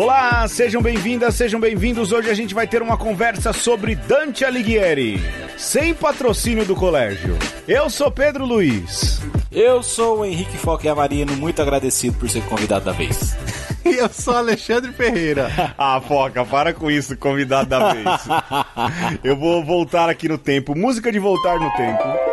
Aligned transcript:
Olá, 0.00 0.46
sejam 0.46 0.80
bem-vindas, 0.80 1.34
sejam 1.34 1.58
bem-vindos. 1.58 2.12
Hoje 2.12 2.30
a 2.30 2.34
gente 2.34 2.54
vai 2.54 2.68
ter 2.68 2.80
uma 2.80 2.96
conversa 2.96 3.52
sobre 3.52 3.96
Dante 3.96 4.44
Alighieri, 4.44 5.20
sem 5.56 5.92
patrocínio 5.92 6.64
do 6.64 6.76
colégio. 6.76 7.36
Eu 7.66 7.90
sou 7.90 8.08
Pedro 8.08 8.46
Luiz. 8.46 9.20
Eu 9.50 9.82
sou 9.82 10.20
o 10.20 10.24
Henrique 10.24 10.56
Foque 10.56 10.88
Amarino, 10.88 11.36
muito 11.36 11.60
agradecido 11.60 12.16
por 12.16 12.30
ser 12.30 12.44
convidado 12.44 12.84
da 12.84 12.92
vez. 12.92 13.36
E 13.84 13.96
eu 13.96 14.08
sou 14.08 14.36
Alexandre 14.36 14.92
Ferreira. 14.92 15.50
Ah, 15.76 16.00
Foca, 16.00 16.44
para 16.44 16.72
com 16.72 16.88
isso, 16.88 17.16
convidado 17.16 17.68
da 17.68 17.92
vez. 17.92 18.06
Eu 19.24 19.36
vou 19.36 19.64
voltar 19.64 20.08
aqui 20.08 20.28
no 20.28 20.38
tempo. 20.38 20.76
Música 20.76 21.10
de 21.10 21.18
voltar 21.18 21.58
no 21.58 21.70
tempo. 21.72 22.27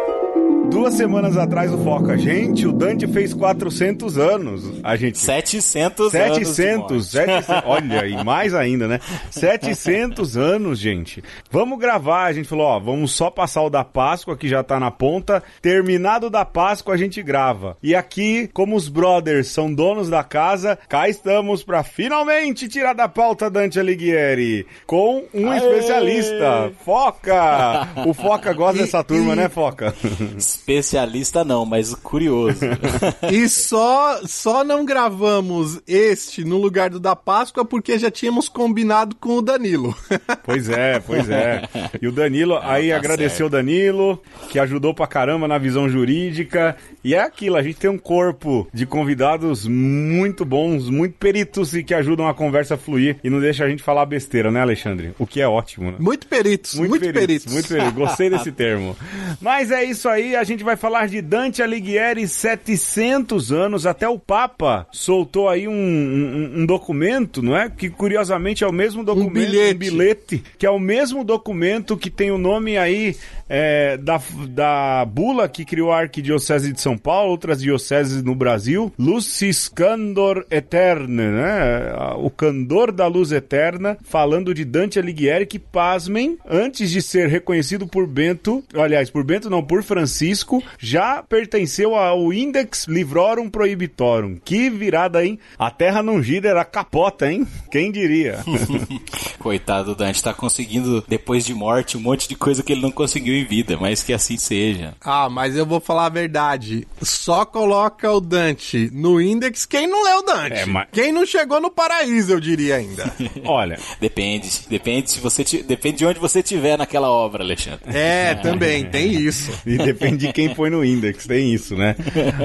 Duas 0.70 0.96
semanas 0.96 1.38
atrás 1.38 1.74
o 1.74 1.78
Foca, 1.78 2.18
gente, 2.18 2.68
o 2.68 2.72
Dante 2.72 3.08
fez 3.08 3.34
400 3.34 4.18
anos. 4.18 4.64
A 4.84 4.96
gente 4.96 5.18
700, 5.18 6.12
700, 6.12 7.08
700 7.08 7.64
olha, 7.66 8.06
e 8.06 8.24
mais 8.24 8.54
ainda, 8.54 8.88
né? 8.88 9.00
700 9.32 10.36
anos, 10.38 10.78
gente. 10.80 11.24
Vamos 11.50 11.80
gravar, 11.80 12.26
a 12.26 12.34
gente 12.34 12.48
falou, 12.48 12.66
ó, 12.66 12.80
vamos 12.80 13.12
só 13.14 13.30
passar 13.30 13.64
o 13.64 13.70
da 13.70 13.84
Páscoa, 13.84 14.38
que 14.38 14.48
já 14.48 14.64
tá 14.64 14.80
na 14.80 14.92
ponta. 14.92 15.42
Terminado 15.62 16.30
da 16.30 16.46
Páscoa, 16.46 16.94
a 16.94 16.98
gente 16.98 17.22
grava. 17.24 17.78
E 17.82 17.96
aqui, 17.96 18.50
como 18.54 18.76
os 18.76 18.88
brothers 18.88 19.48
são 19.48 19.74
donos 19.74 20.10
da 20.10 20.24
casa, 20.24 20.78
cá 20.90 21.08
estamos 21.10 21.64
pra 21.64 21.84
finalmente 21.84 22.68
tirar 22.68 22.94
da 22.94 23.08
pauta 23.08 23.50
Dante 23.50 23.80
Alighieri, 23.80 24.68
com 24.86 25.24
um 25.34 25.50
Aê! 25.50 25.58
especialista, 25.58 26.72
Foca! 26.84 27.88
O 28.06 28.14
Foca 28.14 28.54
gosta 28.54 28.82
dessa 28.84 29.04
turma, 29.04 29.36
né, 29.36 29.50
Foca? 29.50 29.94
Especialista 30.56 31.44
não, 31.44 31.66
mas 31.66 31.94
curioso. 31.94 32.60
E 33.32 33.50
só, 33.50 34.22
só 34.26 34.64
não 34.64 34.86
gravamos 34.86 35.82
este 35.88 36.44
no 36.44 36.58
lugar 36.58 36.90
do 36.90 37.00
da 37.00 37.16
Páscoa 37.16 37.66
porque 37.66 37.98
já 37.98 38.10
tínhamos 38.10 38.48
combinado 38.48 39.16
com 39.16 39.38
o 39.38 39.42
Danilo. 39.42 39.96
Pois 40.44 40.70
é, 40.70 41.00
pois 41.00 41.28
é. 41.28 41.64
E 42.00 42.08
o 42.08 42.12
Danilo, 42.12 42.60
aí 42.62 42.90
tá 42.90 42.98
agradeceu 42.98 43.48
o 43.48 43.50
Danilo, 43.50 44.22
que 44.50 44.60
ajudou 44.60 44.94
pra 44.94 45.08
caramba 45.08 45.48
na 45.48 45.58
visão 45.58 45.90
jurídica. 45.90 46.78
E 47.04 47.16
é 47.16 47.20
aquilo, 47.20 47.56
a 47.56 47.64
gente 47.64 47.78
tem 47.78 47.90
um 47.90 47.98
corpo 47.98 48.68
de 48.72 48.86
convidados 48.86 49.68
muito 49.68 50.46
bons, 50.46 50.88
muito 50.90 51.16
peritos 51.16 51.74
e 51.74 51.84
que 51.84 51.96
ajudam 51.96 52.28
a 52.28 52.34
conversa 52.34 52.76
a 52.76 52.78
fluir 52.78 53.18
e 53.24 53.30
não 53.30 53.40
deixa 53.40 53.66
a 53.66 53.70
gente 53.70 53.82
falar 53.82 54.06
besteira, 54.06 54.52
né, 54.52 54.62
Alexandre? 54.62 55.16
O 55.18 55.26
que 55.26 55.42
é 55.42 55.48
ótimo, 55.48 55.92
né? 55.92 55.98
Muito 56.00 56.28
peritos, 56.28 56.76
muito, 56.76 57.00
peritos. 57.00 57.52
Muito 57.52 57.68
peritos. 57.68 57.94
Gostei 57.94 58.30
desse 58.30 58.52
termo. 58.54 58.96
Mas 59.42 59.72
é 59.72 59.84
isso 59.84 60.08
aí, 60.08 60.36
a 60.36 60.44
gente 60.46 60.64
vai 60.64 60.76
falar 60.78 61.08
de 61.08 61.22
Dante 61.22 61.62
Alighieri, 61.62 62.28
700 62.28 63.52
anos, 63.52 63.86
até 63.86 64.08
o 64.08 64.18
Papa 64.18 64.88
soltou 64.92 65.50
aí 65.50 65.68
um, 65.68 65.72
um- 65.74 66.62
um 66.62 66.66
documento, 66.66 67.42
não 67.42 67.56
é? 67.58 67.70
Que 67.70 67.90
curiosamente 67.90 68.64
é 68.64 68.68
o 68.68 68.72
mesmo 68.72 69.04
documento, 69.04 69.34
bilhete. 69.34 69.74
bilhete, 69.76 70.44
que 70.58 70.66
é 70.66 70.70
o 70.70 70.80
mesmo 70.80 71.24
documento 71.24 71.98
que 71.98 72.10
tem 72.10 72.32
o 72.32 72.38
nome 72.38 72.78
aí 72.78 73.16
é, 73.48 73.98
da, 73.98 74.20
da 74.50 75.06
bula 75.06 75.48
que 75.48 75.64
criou 75.66 75.92
a 75.92 76.00
Arquidiocese 76.00 76.72
de 76.74 76.82
São 76.82 76.98
Paulo, 76.98 77.30
outras 77.32 77.62
dioceses 77.62 78.24
no 78.24 78.34
Brasil, 78.34 78.92
Lucis 78.98 79.68
Candor 79.68 80.46
Eterne, 80.50 81.22
né? 81.24 81.94
O 82.18 82.30
candor 82.30 82.92
da 82.92 83.06
luz 83.08 83.32
eterna, 83.32 83.98
falando 84.04 84.54
de 84.54 84.66
Dante 84.66 84.98
Alighieri, 85.00 85.46
que, 85.46 85.60
pasmem, 85.60 86.38
antes 86.50 86.90
de 86.90 87.02
ser 87.02 87.28
reconhecido 87.30 87.86
por 87.88 88.08
Bento, 88.08 88.64
aliás, 88.74 89.10
por 89.10 89.24
Bento 89.24 89.50
não, 89.50 89.62
por 89.64 89.84
Francisco, 89.84 90.35
já 90.80 91.22
pertenceu 91.24 91.96
ao 91.96 92.32
Index 92.34 92.86
Livrorum 92.88 93.50
Prohibitorum. 93.50 94.38
Que 94.44 94.70
virada, 94.70 95.26
hein? 95.26 95.40
A 95.58 95.70
terra 95.72 96.02
não 96.04 96.22
gira, 96.22 96.50
era 96.50 96.66
capota, 96.66 97.32
hein? 97.32 97.48
Quem 97.72 97.92
diria? 97.92 98.40
Coitado 99.40 99.94
do 99.94 99.96
Dante, 99.96 100.24
tá 100.24 100.34
conseguindo, 100.34 101.04
depois 101.08 101.46
de 101.46 101.54
morte, 101.54 101.98
um 101.98 102.02
monte 102.02 102.28
de 102.28 102.36
coisa 102.36 102.64
que 102.64 102.72
ele 102.74 102.82
não 102.82 102.92
conseguiu 102.92 103.34
em 103.36 103.46
vida, 103.46 103.78
mas 103.80 104.04
que 104.04 104.14
assim 104.14 104.38
seja. 104.38 104.96
Ah, 105.02 105.30
mas 105.30 105.56
eu 105.56 105.66
vou 105.66 105.80
falar 105.80 106.06
a 106.08 106.10
verdade. 106.10 106.88
Só 107.02 107.46
coloca 107.46 108.12
o 108.12 108.20
Dante 108.20 108.90
no 108.92 109.22
Index 109.22 109.66
quem 109.66 109.88
não 109.88 110.04
leu 110.04 110.26
Dante. 110.26 110.54
É, 110.62 110.66
mas- 110.66 110.88
Quem 110.92 111.12
não 111.12 111.26
chegou 111.26 111.62
no 111.62 111.70
paraíso, 111.70 112.34
eu 112.34 112.40
diria 112.40 112.76
ainda. 112.78 113.12
Olha, 113.46 113.78
Depende, 114.00 114.50
depende 114.70 115.12
se 115.12 115.20
você 115.20 115.44
ti- 115.44 115.64
depende 115.64 115.98
de 115.98 116.06
onde 116.06 116.20
você 116.20 116.40
estiver 116.40 116.78
naquela 116.78 117.10
obra, 117.10 117.44
Alexandre. 117.44 117.82
É, 117.96 118.36
também, 118.36 118.86
tem 118.86 119.12
isso. 119.16 119.52
E 119.66 119.78
depende 119.78 120.25
de 120.28 120.34
quem 120.34 120.54
põe 120.54 120.70
no 120.70 120.84
index, 120.84 121.26
tem 121.26 121.54
isso, 121.54 121.76
né? 121.76 121.96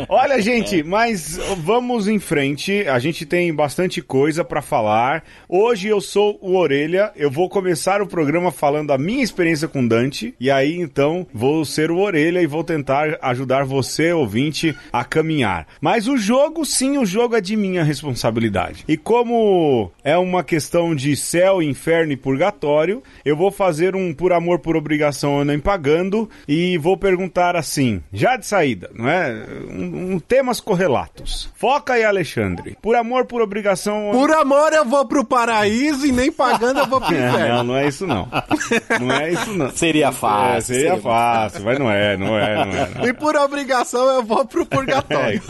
Olha, 0.08 0.41
gente, 0.42 0.82
mas 0.82 1.38
vamos 1.58 2.08
em 2.08 2.18
frente. 2.18 2.86
A 2.88 2.98
gente 2.98 3.24
tem 3.24 3.52
bastante 3.54 4.00
coisa 4.02 4.44
pra 4.44 4.62
falar. 4.62 5.24
Hoje 5.48 5.88
eu 5.88 6.00
sou 6.00 6.38
o 6.41 6.56
Orelha. 6.56 7.12
Eu 7.16 7.30
vou 7.30 7.48
começar 7.48 8.02
o 8.02 8.06
programa 8.06 8.50
falando 8.50 8.92
a 8.92 8.98
minha 8.98 9.22
experiência 9.22 9.68
com 9.68 9.86
Dante. 9.86 10.34
E 10.41 10.50
aí, 10.50 10.76
então, 10.76 11.26
vou 11.32 11.64
ser 11.64 11.91
o 11.91 11.98
Orelha 11.98 12.41
e 12.41 12.46
vou 12.46 12.64
tentar 12.64 13.18
ajudar 13.22 13.64
você, 13.64 14.12
ouvinte, 14.12 14.76
a 14.92 15.04
caminhar. 15.04 15.66
Mas 15.80 16.08
o 16.08 16.16
jogo, 16.16 16.64
sim, 16.64 16.98
o 16.98 17.06
jogo 17.06 17.36
é 17.36 17.41
de 17.41 17.56
minha 17.56 17.82
responsabilidade. 17.82 18.84
E 18.86 18.97
como 18.97 19.91
é 20.04 20.16
uma 20.16 20.42
questão 20.42 20.94
de 20.94 21.16
céu, 21.16 21.62
inferno 21.62 22.12
e 22.12 22.16
purgatório, 22.16 23.02
eu 23.24 23.36
vou 23.36 23.50
fazer 23.50 23.94
um 23.94 24.12
por 24.12 24.32
amor, 24.32 24.58
por 24.58 24.76
obrigação 24.76 25.34
ou 25.34 25.44
nem 25.44 25.58
pagando 25.58 26.28
e 26.48 26.76
vou 26.78 26.97
perguntar 26.97 27.56
assim, 27.70 28.03
já 28.12 28.36
de 28.36 28.47
saída, 28.47 28.91
não 28.94 29.08
é? 29.08 29.32
Um, 29.70 30.14
um- 30.14 30.19
temas 30.20 30.60
correlatos. 30.60 31.48
Foca 31.54 31.98
e 31.98 32.04
Alexandre. 32.04 32.76
Por 32.82 32.97
amor, 32.97 33.26
por 33.26 33.41
obrigação. 33.41 34.10
Por 34.12 34.31
amor 34.32 34.72
eu 34.72 34.84
vou 34.84 35.06
pro 35.06 35.25
paraíso 35.25 36.06
e 36.06 36.12
nem 36.12 36.30
pagando 36.32 36.80
eu 36.80 36.86
vou 36.86 37.00
pro 37.00 37.14
É, 37.14 37.20
não, 37.20 37.34
inferno. 37.34 37.62
não 37.64 37.76
é 37.76 37.86
isso 37.88 38.06
não. 38.06 38.28
Não 39.00 39.12
é 39.12 39.32
isso 39.32 39.53
não. 39.53 39.70
Seria 39.75 40.10
fácil. 40.12 40.75
É, 40.75 40.78
seria 40.78 40.97
fácil, 40.98 41.62
mas 41.64 41.78
não 41.78 41.91
é, 41.91 42.16
não 42.16 42.38
é, 42.38 42.54
não 42.64 42.72
é. 42.72 42.88
Não 42.97 43.04
é. 43.04 43.09
E 43.09 43.12
por 43.12 43.36
obrigação 43.36 44.09
eu 44.16 44.22
vou 44.22 44.44
pro 44.44 44.66
purgatório. 44.66 45.41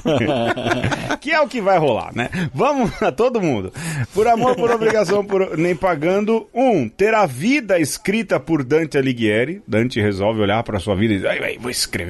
que 1.21 1.31
é 1.31 1.41
o 1.41 1.49
que 1.49 1.61
vai 1.61 1.79
rolar, 1.79 2.11
né? 2.15 2.29
Vamos 2.55 2.91
a 3.03 3.11
todo 3.13 3.41
mundo. 3.41 3.73
Por 4.13 4.27
amor, 4.29 4.57
por 4.57 4.71
obrigação, 4.71 5.25
por 5.25 5.57
nem 5.57 5.75
pagando. 5.75 6.49
Um, 6.55 6.89
ter 6.89 7.15
a 7.15 7.27
vida 7.27 7.79
escrita 7.79 8.39
por 8.41 8.63
Dante 8.65 8.99
Alighieri. 8.99 9.63
Dante 9.67 10.01
resolve 10.01 10.41
olhar 10.41 10.63
para 10.63 10.79
sua 10.79 10.95
vida 10.95 11.15
e 11.15 11.17
diz, 11.19 11.27
ai, 11.27 11.39
ai, 11.43 11.59
vou 11.59 11.71
escrever 11.71 12.10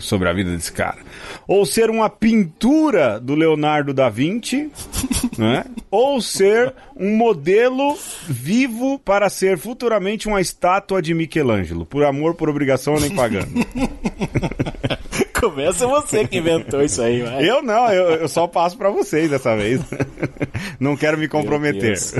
sobre 0.00 0.28
a 0.28 0.32
vida 0.32 0.50
desse 0.50 0.72
cara. 0.72 0.98
Ou 1.46 1.64
ser 1.64 1.90
uma 1.90 2.10
pintura 2.10 3.18
do 3.20 3.34
Leonardo 3.34 3.94
da 3.94 4.08
Vinci, 4.08 4.70
né? 5.38 5.64
Ou 5.90 6.20
ser 6.20 6.74
um 6.96 7.16
modelo 7.16 7.96
vivo 8.26 8.98
para 8.98 9.28
ser 9.30 9.58
futuramente 9.58 10.28
uma 10.28 10.40
estátua 10.40 11.00
de 11.00 11.14
Michelangelo. 11.14 11.86
Por 11.86 12.04
amor, 12.04 12.34
por 12.34 12.48
obrigação, 12.48 12.98
nem 12.98 13.14
pagando. 13.14 13.48
Começa 15.40 15.86
você 15.86 16.26
que 16.26 16.38
inventou 16.38 16.82
isso 16.82 17.00
aí, 17.02 17.22
vai. 17.22 17.48
Eu 17.48 17.62
não, 17.62 17.88
eu, 17.92 18.10
eu 18.22 18.28
só 18.28 18.46
passo 18.46 18.76
pra 18.76 18.90
vocês 18.90 19.30
dessa 19.30 19.56
vez. 19.56 19.80
Não 20.80 20.96
quero 20.96 21.18
me 21.18 21.28
comprometer. 21.28 21.80
Deus. 21.80 22.14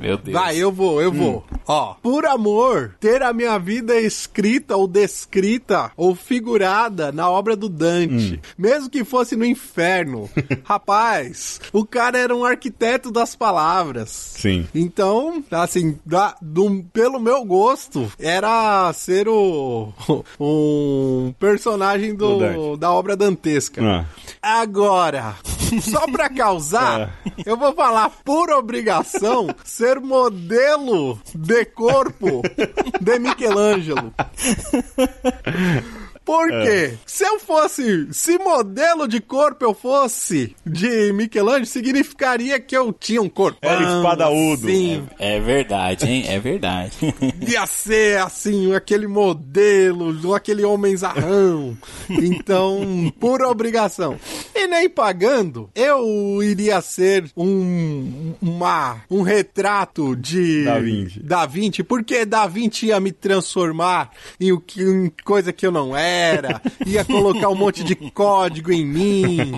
Meu 0.00 0.16
Deus. 0.18 0.32
Vai, 0.32 0.56
eu 0.56 0.70
vou, 0.72 1.00
eu 1.00 1.12
vou. 1.12 1.44
Ó, 1.66 1.94
por 2.02 2.24
amor, 2.26 2.94
ter 3.00 3.22
a 3.22 3.32
minha 3.32 3.58
vida 3.58 3.98
escrita 4.00 4.76
ou 4.76 4.86
descrita 4.88 5.90
ou 5.96 6.14
figurada 6.14 7.12
na 7.12 7.28
obra 7.30 7.54
do 7.56 7.68
Dante, 7.68 8.40
mesmo 8.58 8.88
que 8.90 9.04
fosse 9.04 9.36
no 9.36 9.44
inferno. 9.44 10.28
Rapaz, 10.64 11.60
o 11.72 11.84
cara 11.84 12.18
era 12.18 12.34
um 12.34 12.44
arquiteto 12.44 13.10
das 13.10 13.34
palavras. 13.36 14.08
Sim. 14.36 14.66
Então, 14.74 15.42
assim, 15.50 15.98
da- 16.04 16.36
do- 16.42 16.84
pelo 16.92 17.20
meu 17.20 17.44
gosto, 17.44 18.10
era 18.18 18.92
ser 18.92 19.28
o 19.28 19.92
um 20.40 21.32
personagem 21.38 22.14
Do 22.28 22.52
do, 22.52 22.76
da 22.76 22.92
obra 22.92 23.16
dantesca. 23.16 23.80
Ah. 23.82 24.04
Agora, 24.42 25.34
só 25.82 26.06
pra 26.10 26.28
causar, 26.28 27.18
eu 27.44 27.56
vou 27.56 27.74
falar 27.74 28.10
por 28.24 28.50
obrigação 28.50 29.48
ser 29.64 30.00
modelo 30.00 31.20
de 31.34 31.64
corpo 31.66 32.42
de 33.00 33.18
Michelangelo. 33.18 34.12
Por 36.30 36.48
quê? 36.48 36.94
Se 37.04 37.24
eu 37.24 37.40
fosse, 37.40 38.06
se 38.12 38.38
modelo 38.38 39.08
de 39.08 39.20
corpo 39.20 39.64
eu 39.64 39.74
fosse 39.74 40.54
de 40.64 41.12
Michelangelo, 41.12 41.66
significaria 41.66 42.60
que 42.60 42.76
eu 42.76 42.92
tinha 42.92 43.20
um 43.20 43.28
corpo. 43.28 43.58
Era 43.60 43.82
espadaúdo. 43.82 44.68
Sim, 44.68 45.08
É 45.18 45.40
verdade, 45.40 46.08
hein? 46.08 46.24
É 46.28 46.38
verdade. 46.38 46.92
ia 47.48 47.66
ser 47.66 48.20
assim, 48.20 48.72
aquele 48.72 49.08
modelo, 49.08 50.32
aquele 50.32 50.62
homenzarrão. 50.62 51.76
Então, 52.08 53.12
por 53.18 53.42
obrigação. 53.42 54.16
E 54.54 54.68
nem 54.68 54.88
pagando, 54.88 55.68
eu 55.74 56.40
iria 56.44 56.80
ser 56.80 57.24
um, 57.36 58.34
uma, 58.40 59.02
um 59.10 59.22
retrato 59.22 60.14
de 60.14 60.64
Da 60.64 60.78
Vinci. 60.78 61.20
Da 61.20 61.46
Vinci, 61.46 61.82
porque 61.82 62.24
Da 62.24 62.46
Vinci 62.46 62.86
ia 62.86 63.00
me 63.00 63.10
transformar 63.10 64.12
em, 64.40 64.52
o 64.52 64.60
que, 64.60 64.80
em 64.80 65.10
coisa 65.24 65.52
que 65.52 65.66
eu 65.66 65.72
não 65.72 65.96
era, 65.96 66.19
ia 66.86 67.04
colocar 67.04 67.48
um 67.48 67.54
monte 67.54 67.82
de 67.84 67.94
código 67.94 68.72
em 68.72 68.84
mim. 68.86 69.52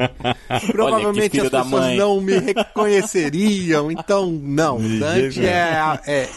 Provavelmente 0.70 1.40
as 1.40 1.48
pessoas 1.50 1.66
mãe. 1.68 1.96
não 1.96 2.20
me 2.20 2.38
reconheceriam, 2.38 3.90
então 3.90 4.30
não. 4.30 4.78
Dante 4.98 5.44
é, 5.46 5.98
é, 6.06 6.28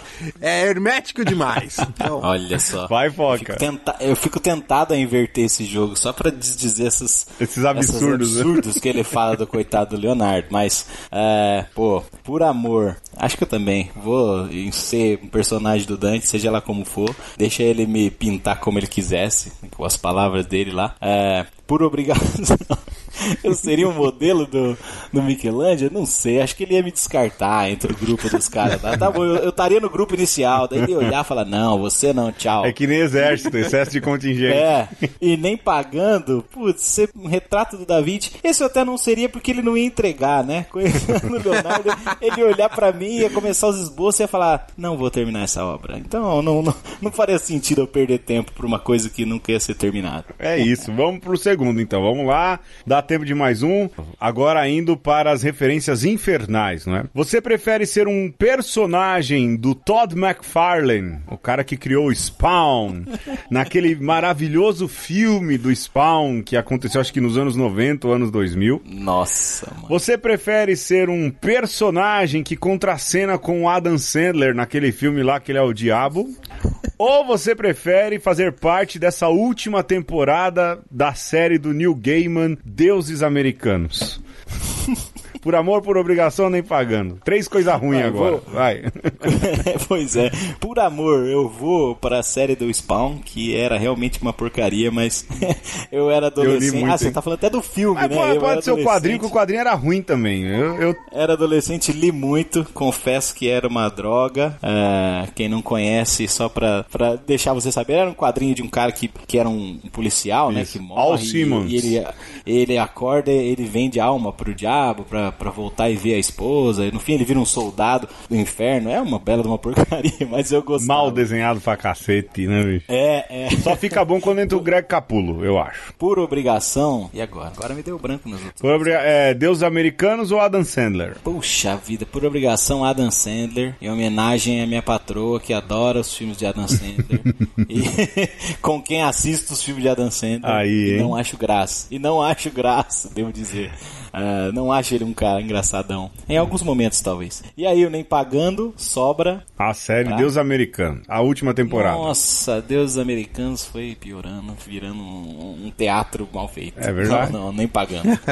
é 0.41 0.65
hermético 0.67 1.23
demais. 1.25 1.77
Então, 1.79 2.19
Olha 2.23 2.59
só. 2.59 2.87
Vai, 2.87 3.09
Fico 3.09 3.21
Foca. 3.23 3.55
tenta- 3.55 3.95
Eu 3.99 4.15
fico 4.15 4.39
tentado 4.39 4.93
a 4.93 4.97
inverter 4.97 5.45
esse 5.45 5.65
jogo 5.65 5.95
só 5.95 6.11
pra 6.13 6.29
desdizer 6.29 6.87
esses, 6.87 7.27
Esses 7.39 7.63
absurdos, 7.65 8.35
né? 8.35 8.41
absurdos 8.41 8.79
que 8.79 8.87
ele 8.89 9.03
fala 9.03 9.35
do 9.37 9.47
coitado 9.47 9.95
do 9.95 10.01
Leonardo. 10.01 10.47
Mas, 10.49 10.85
é, 11.11 11.65
pô, 11.73 12.03
por 12.23 12.43
amor, 12.43 12.97
acho 13.17 13.37
que 13.37 13.43
eu 13.43 13.47
também 13.47 13.89
vou 13.95 14.47
ser 14.71 15.19
um 15.23 15.27
personagem 15.27 15.87
do 15.87 15.97
Dante, 15.97 16.27
seja 16.27 16.51
lá 16.51 16.61
como 16.61 16.85
for. 16.85 17.15
Deixa 17.37 17.63
ele 17.63 17.85
me 17.85 18.09
pintar 18.09 18.59
como 18.59 18.79
ele 18.79 18.87
quisesse, 18.87 19.51
com 19.71 19.83
as 19.83 19.97
palavras 19.97 20.45
dele 20.45 20.71
lá. 20.71 20.95
É, 21.01 21.45
por 21.67 21.81
obrigação. 21.83 22.57
Eu 23.43 23.53
seria 23.53 23.87
um 23.87 23.93
modelo 23.93 24.45
do, 24.45 24.77
do 25.11 25.21
Michelangelo? 25.21 25.91
Não 25.93 26.05
sei, 26.05 26.41
acho 26.41 26.55
que 26.55 26.63
ele 26.63 26.75
ia 26.75 26.83
me 26.83 26.91
descartar 26.91 27.69
entre 27.69 27.91
o 27.91 27.95
grupo 27.95 28.29
dos 28.29 28.47
caras. 28.49 28.81
Tá, 28.81 28.97
tá 28.97 29.09
bom, 29.09 29.23
eu 29.23 29.49
estaria 29.49 29.79
no 29.79 29.89
grupo 29.89 30.13
inicial, 30.13 30.67
daí 30.67 30.79
ele 30.79 30.91
ia 30.91 30.97
olhar 30.97 31.23
e 31.23 31.27
falar, 31.27 31.45
não, 31.45 31.79
você 31.79 32.11
não, 32.13 32.31
tchau. 32.31 32.65
É 32.65 32.73
que 32.73 32.85
nem 32.85 32.99
exército, 32.99 33.57
excesso 33.57 33.91
de 33.91 34.01
contingente. 34.01 34.53
É, 34.53 34.87
e 35.21 35.37
nem 35.37 35.55
pagando, 35.55 36.45
putz, 36.51 36.83
ser 36.83 37.09
um 37.15 37.27
retrato 37.27 37.77
do 37.77 37.85
Da 37.85 38.01
Vinci, 38.01 38.31
esse 38.43 38.61
eu 38.61 38.67
até 38.67 38.83
não 38.83 38.97
seria 38.97 39.29
porque 39.29 39.51
ele 39.51 39.61
não 39.61 39.77
ia 39.77 39.85
entregar, 39.85 40.43
né? 40.43 40.65
Conhecendo 40.69 41.27
o 41.27 41.41
Leonardo, 41.41 41.89
ele 42.21 42.41
ia 42.41 42.47
olhar 42.47 42.69
pra 42.69 42.91
mim, 42.91 43.19
ia 43.19 43.29
começar 43.29 43.67
os 43.67 43.79
esboços 43.79 44.19
e 44.19 44.23
ia 44.23 44.27
falar, 44.27 44.67
não 44.77 44.97
vou 44.97 45.09
terminar 45.09 45.43
essa 45.43 45.63
obra. 45.63 45.97
Então 45.97 46.41
não, 46.41 46.61
não, 46.61 46.75
não 47.01 47.11
faria 47.11 47.39
sentido 47.39 47.81
eu 47.81 47.87
perder 47.87 48.19
tempo 48.19 48.51
por 48.51 48.65
uma 48.65 48.79
coisa 48.79 49.09
que 49.09 49.25
nunca 49.25 49.51
ia 49.51 49.59
ser 49.59 49.75
terminada. 49.75 50.25
É 50.37 50.57
isso, 50.57 50.91
vamos 50.91 51.21
pro 51.21 51.37
segundo 51.37 51.54
então, 51.79 52.01
vamos 52.01 52.25
lá, 52.25 52.59
dá 52.85 53.01
tempo 53.01 53.25
de 53.25 53.33
mais 53.33 53.63
um, 53.63 53.89
agora 54.19 54.67
indo 54.67 54.97
para 54.97 55.31
as 55.31 55.43
referências 55.43 56.03
infernais, 56.03 56.85
não 56.85 56.97
é? 56.97 57.03
Você 57.13 57.39
prefere 57.39 57.85
ser 57.85 58.07
um 58.07 58.31
personagem 58.31 59.55
do 59.55 59.73
Todd 59.73 60.15
McFarlane, 60.17 61.19
o 61.27 61.37
cara 61.37 61.63
que 61.63 61.77
criou 61.77 62.07
o 62.07 62.15
Spawn, 62.15 63.03
naquele 63.49 63.95
maravilhoso 63.95 64.87
filme 64.87 65.57
do 65.57 65.73
Spawn 65.73 66.41
que 66.41 66.57
aconteceu 66.57 67.01
acho 67.01 67.13
que 67.13 67.21
nos 67.21 67.37
anos 67.37 67.55
90 67.55 68.07
ou 68.07 68.13
anos 68.13 68.31
2000? 68.31 68.81
Nossa, 68.85 69.71
mano. 69.75 69.87
Você 69.89 70.17
prefere 70.17 70.75
ser 70.75 71.09
um 71.09 71.29
personagem 71.29 72.43
que 72.43 72.55
contracena 72.55 73.37
com 73.37 73.63
o 73.63 73.69
Adam 73.69 73.97
Sandler 73.97 74.55
naquele 74.55 74.91
filme 74.91 75.21
lá 75.23 75.39
que 75.39 75.51
ele 75.51 75.59
é 75.59 75.61
o 75.61 75.73
diabo? 75.73 76.29
Ou 76.97 77.25
você 77.25 77.53
prefere 77.53 78.19
fazer 78.19 78.53
parte 78.53 78.97
dessa 78.97 79.27
última 79.27 79.83
temporada 79.83 80.79
da 80.89 81.13
série 81.13 81.44
do 81.59 81.73
Neil 81.73 81.95
Gaiman, 81.95 82.57
Deuses 82.63 83.21
Americanos? 83.21 84.21
Por 85.45 85.53
amor, 85.55 85.81
por 85.83 85.95
obrigação, 85.95 86.49
nem 86.49 86.63
pagando. 86.63 87.19
Três 87.23 87.47
coisas 87.47 87.73
ruins 87.79 88.03
agora. 88.03 88.31
vou- 88.31 88.43
Vai. 88.53 88.83
pois 89.87 90.15
é, 90.15 90.31
por 90.59 90.79
amor, 90.79 91.25
eu 91.27 91.47
vou 91.47 91.95
para 91.95 92.19
a 92.19 92.23
série 92.23 92.55
do 92.55 92.71
Spawn, 92.73 93.19
que 93.23 93.55
era 93.55 93.77
realmente 93.77 94.19
uma 94.21 94.33
porcaria, 94.33 94.89
mas 94.91 95.25
eu 95.91 96.09
era 96.09 96.27
adolescente. 96.27 96.73
muito, 96.79 96.91
ah, 96.91 96.97
você 96.97 97.07
hein? 97.07 97.13
tá 97.13 97.21
falando 97.21 97.37
até 97.37 97.49
do 97.49 97.61
filme, 97.61 97.95
Mas 98.01 98.09
né? 98.09 98.15
pode, 98.15 98.35
Eu 98.35 98.41
pode 98.41 98.65
ser 98.65 98.71
o 98.71 98.83
quadrinho, 98.83 99.19
que 99.19 99.25
o 99.27 99.29
quadrinho 99.29 99.59
era 99.61 99.73
ruim 99.75 100.01
também. 100.01 100.43
Eu, 100.47 100.81
eu- 100.81 100.95
Era 101.11 101.33
adolescente, 101.33 101.91
li 101.91 102.11
muito, 102.11 102.65
confesso 102.73 103.33
que 103.35 103.47
era 103.47 103.67
uma 103.67 103.87
droga. 103.87 104.57
É, 104.63 105.27
quem 105.35 105.47
não 105.47 105.61
conhece, 105.61 106.27
só 106.27 106.49
pra, 106.49 106.83
pra 106.91 107.15
deixar 107.15 107.53
você 107.53 107.71
saber, 107.71 107.93
era 107.93 108.09
um 108.09 108.13
quadrinho 108.15 108.55
de 108.55 108.63
um 108.63 108.67
cara 108.67 108.91
que, 108.91 109.07
que 109.27 109.37
era 109.37 109.47
um 109.47 109.77
policial, 109.91 110.51
né? 110.51 110.63
Isso. 110.63 110.73
Que 110.73 110.79
Al 110.79 110.85
morre. 111.11 111.25
Simmons. 111.25 111.71
E, 111.71 111.75
ele, 111.75 112.07
ele 112.45 112.77
acorda, 112.79 113.31
ele 113.31 113.63
vende 113.65 113.99
alma 113.99 114.33
pro 114.33 114.53
diabo 114.55 115.03
pra, 115.03 115.31
pra 115.35 115.51
voltar 115.51 115.89
e 115.89 115.95
ver 115.95 116.15
a 116.15 116.17
esposa. 116.17 116.85
E 116.85 116.91
no 116.91 116.99
fim 116.99 117.13
ele 117.13 117.25
vira 117.25 117.39
um 117.39 117.45
soldado 117.45 118.07
do 118.29 118.35
inferno. 118.35 118.89
É 118.89 118.99
uma 119.01 119.19
bela 119.19 119.41
de 119.41 119.47
uma 119.47 119.57
porcaria, 119.57 120.11
mas 120.29 120.51
eu 120.51 120.61
gostava. 120.63 120.99
mal 121.01 121.11
desenhado 121.11 121.59
pra 121.61 121.77
cacete, 121.77 122.47
né, 122.47 122.63
bicho? 122.63 122.85
É, 122.89 123.25
é. 123.45 123.49
Só 123.61 123.75
fica 123.75 124.03
bom 124.03 124.19
quando 124.19 124.39
entra 124.39 124.57
o 124.57 124.61
Greg 124.61 124.87
Capulo, 124.87 125.43
eu 125.45 125.59
acho. 125.59 125.93
Por 125.97 126.17
obrigação. 126.19 127.09
E 127.13 127.21
agora? 127.21 127.51
Agora 127.55 127.73
me 127.73 127.83
deu 127.83 127.97
branco 127.99 128.27
nos 128.29 128.41
outros. 128.43 128.61
Por 128.61 128.73
obriga- 128.73 128.99
é, 129.01 129.33
Deuses 129.33 129.63
Americanos 129.63 130.31
ou 130.31 130.39
Adam 130.39 130.63
Sandler? 130.63 131.17
Puxa 131.23 131.75
vida, 131.75 132.05
por 132.05 132.25
obrigação 132.25 132.83
Adam 132.85 133.11
Sandler, 133.11 133.75
em 133.81 133.89
homenagem 133.89 134.61
à 134.61 134.67
minha 134.67 134.81
patroa 134.81 135.39
que 135.39 135.53
adora 135.53 135.99
os 135.99 136.13
filmes 136.15 136.37
de 136.37 136.45
Adam 136.45 136.67
Sandler. 136.67 137.21
e 137.69 138.55
com 138.61 138.81
quem 138.81 139.01
assisto 139.03 139.53
os 139.53 139.63
filmes 139.63 139.83
de 139.83 139.89
Adam 139.89 140.09
Sandler. 140.11 140.45
Aí, 140.51 140.69
e 140.69 140.91
hein? 140.93 140.99
não 140.99 141.15
acho 141.15 141.37
graça. 141.37 141.87
E 141.91 141.99
não 141.99 142.21
acho 142.21 142.49
graça, 142.51 143.09
devo 143.13 143.31
dizer. 143.31 143.71
Ah, 144.17 144.49
não 144.53 144.71
acho 144.71 144.95
ele 144.95 145.03
um 145.03 145.13
cara 145.13 145.41
engraçadão. 145.41 146.09
Em 146.29 146.37
alguns 146.37 146.63
momentos, 146.63 147.01
talvez. 147.01 147.43
E 147.57 147.67
aí, 147.67 147.81
eu 147.81 147.89
nem 147.89 148.01
pagando, 148.03 148.73
sobra. 148.77 149.43
A 149.59 149.73
série 149.73 150.09
Tá. 150.09 150.15
Deus 150.15 150.37
Americano, 150.37 151.01
a 151.07 151.19
última 151.19 151.53
temporada. 151.53 151.97
Nossa, 151.97 152.61
Deus 152.61 152.97
Americanos 152.97 153.65
foi 153.65 153.97
piorando, 153.99 154.55
virando 154.65 155.01
um, 155.01 155.65
um 155.65 155.71
teatro 155.75 156.27
mal 156.33 156.47
feito. 156.47 156.79
É 156.79 156.93
verdade. 156.93 157.33
Não, 157.33 157.47
não, 157.47 157.53
nem 157.53 157.67
pagando. 157.67 158.05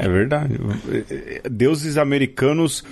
É 0.00 0.08
verdade. 0.08 0.54
Deuses 1.50 1.96
Americanos 1.96 2.84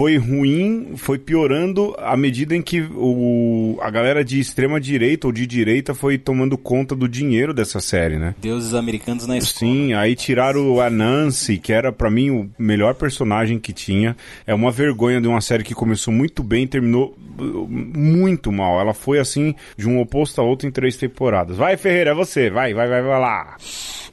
foi 0.00 0.16
ruim, 0.16 0.94
foi 0.96 1.18
piorando 1.18 1.94
à 1.98 2.16
medida 2.16 2.56
em 2.56 2.62
que 2.62 2.80
o, 2.80 3.78
a 3.82 3.90
galera 3.90 4.24
de 4.24 4.40
extrema 4.40 4.80
direita 4.80 5.26
ou 5.26 5.32
de 5.32 5.46
direita 5.46 5.92
foi 5.92 6.16
tomando 6.16 6.56
conta 6.56 6.96
do 6.96 7.06
dinheiro 7.06 7.52
dessa 7.52 7.80
série, 7.80 8.16
né? 8.16 8.34
Deuses 8.40 8.72
Americanos 8.72 9.26
na 9.26 9.36
escola. 9.36 9.58
Sim, 9.58 9.92
aí 9.92 10.16
tiraram 10.16 10.80
a 10.80 10.88
Nancy, 10.88 11.58
que 11.58 11.70
era 11.70 11.92
pra 11.92 12.10
mim 12.10 12.30
o 12.30 12.50
melhor 12.58 12.94
personagem 12.94 13.58
que 13.58 13.74
tinha. 13.74 14.16
É 14.46 14.54
uma 14.54 14.70
vergonha 14.70 15.20
de 15.20 15.28
uma 15.28 15.42
série 15.42 15.62
que 15.62 15.74
começou 15.74 16.14
muito 16.14 16.42
bem 16.42 16.64
e 16.64 16.66
terminou 16.66 17.14
uh, 17.38 17.68
muito 17.68 18.50
mal. 18.50 18.80
Ela 18.80 18.94
foi 18.94 19.18
assim 19.18 19.54
de 19.76 19.86
um 19.86 20.00
oposto 20.00 20.40
a 20.40 20.44
outro 20.44 20.66
em 20.66 20.70
três 20.70 20.96
temporadas. 20.96 21.58
Vai, 21.58 21.76
Ferreira, 21.76 22.12
é 22.12 22.14
você. 22.14 22.48
Vai, 22.48 22.72
vai, 22.72 22.88
vai, 22.88 23.02
vai 23.02 23.20
lá. 23.20 23.58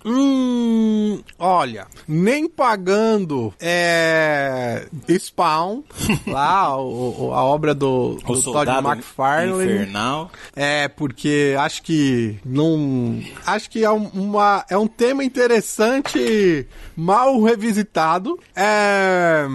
Hum, 0.05 1.19
olha, 1.39 1.87
nem 2.07 2.47
pagando 2.47 3.53
é 3.59 4.85
Spawn, 5.19 5.76
lá 6.27 6.77
o- 6.77 7.31
a 7.33 7.43
obra 7.43 7.73
do, 7.73 8.17
O 8.25 8.33
do 8.33 8.41
Todd 8.41 8.69
McFarlane. 8.71 9.63
Infernal. 9.73 10.31
É, 10.55 10.87
porque 10.87 11.55
acho 11.59 11.81
que 11.83 12.37
não. 12.45 13.19
Acho 13.45 13.69
que 13.69 13.83
é 13.83 13.91
um- 13.91 14.09
uma, 14.13 14.65
é 14.69 14.77
um 14.77 14.87
tema 14.87 15.23
interessante, 15.23 16.65
mal 16.95 17.41
revisitado. 17.41 18.39
É. 18.55 19.45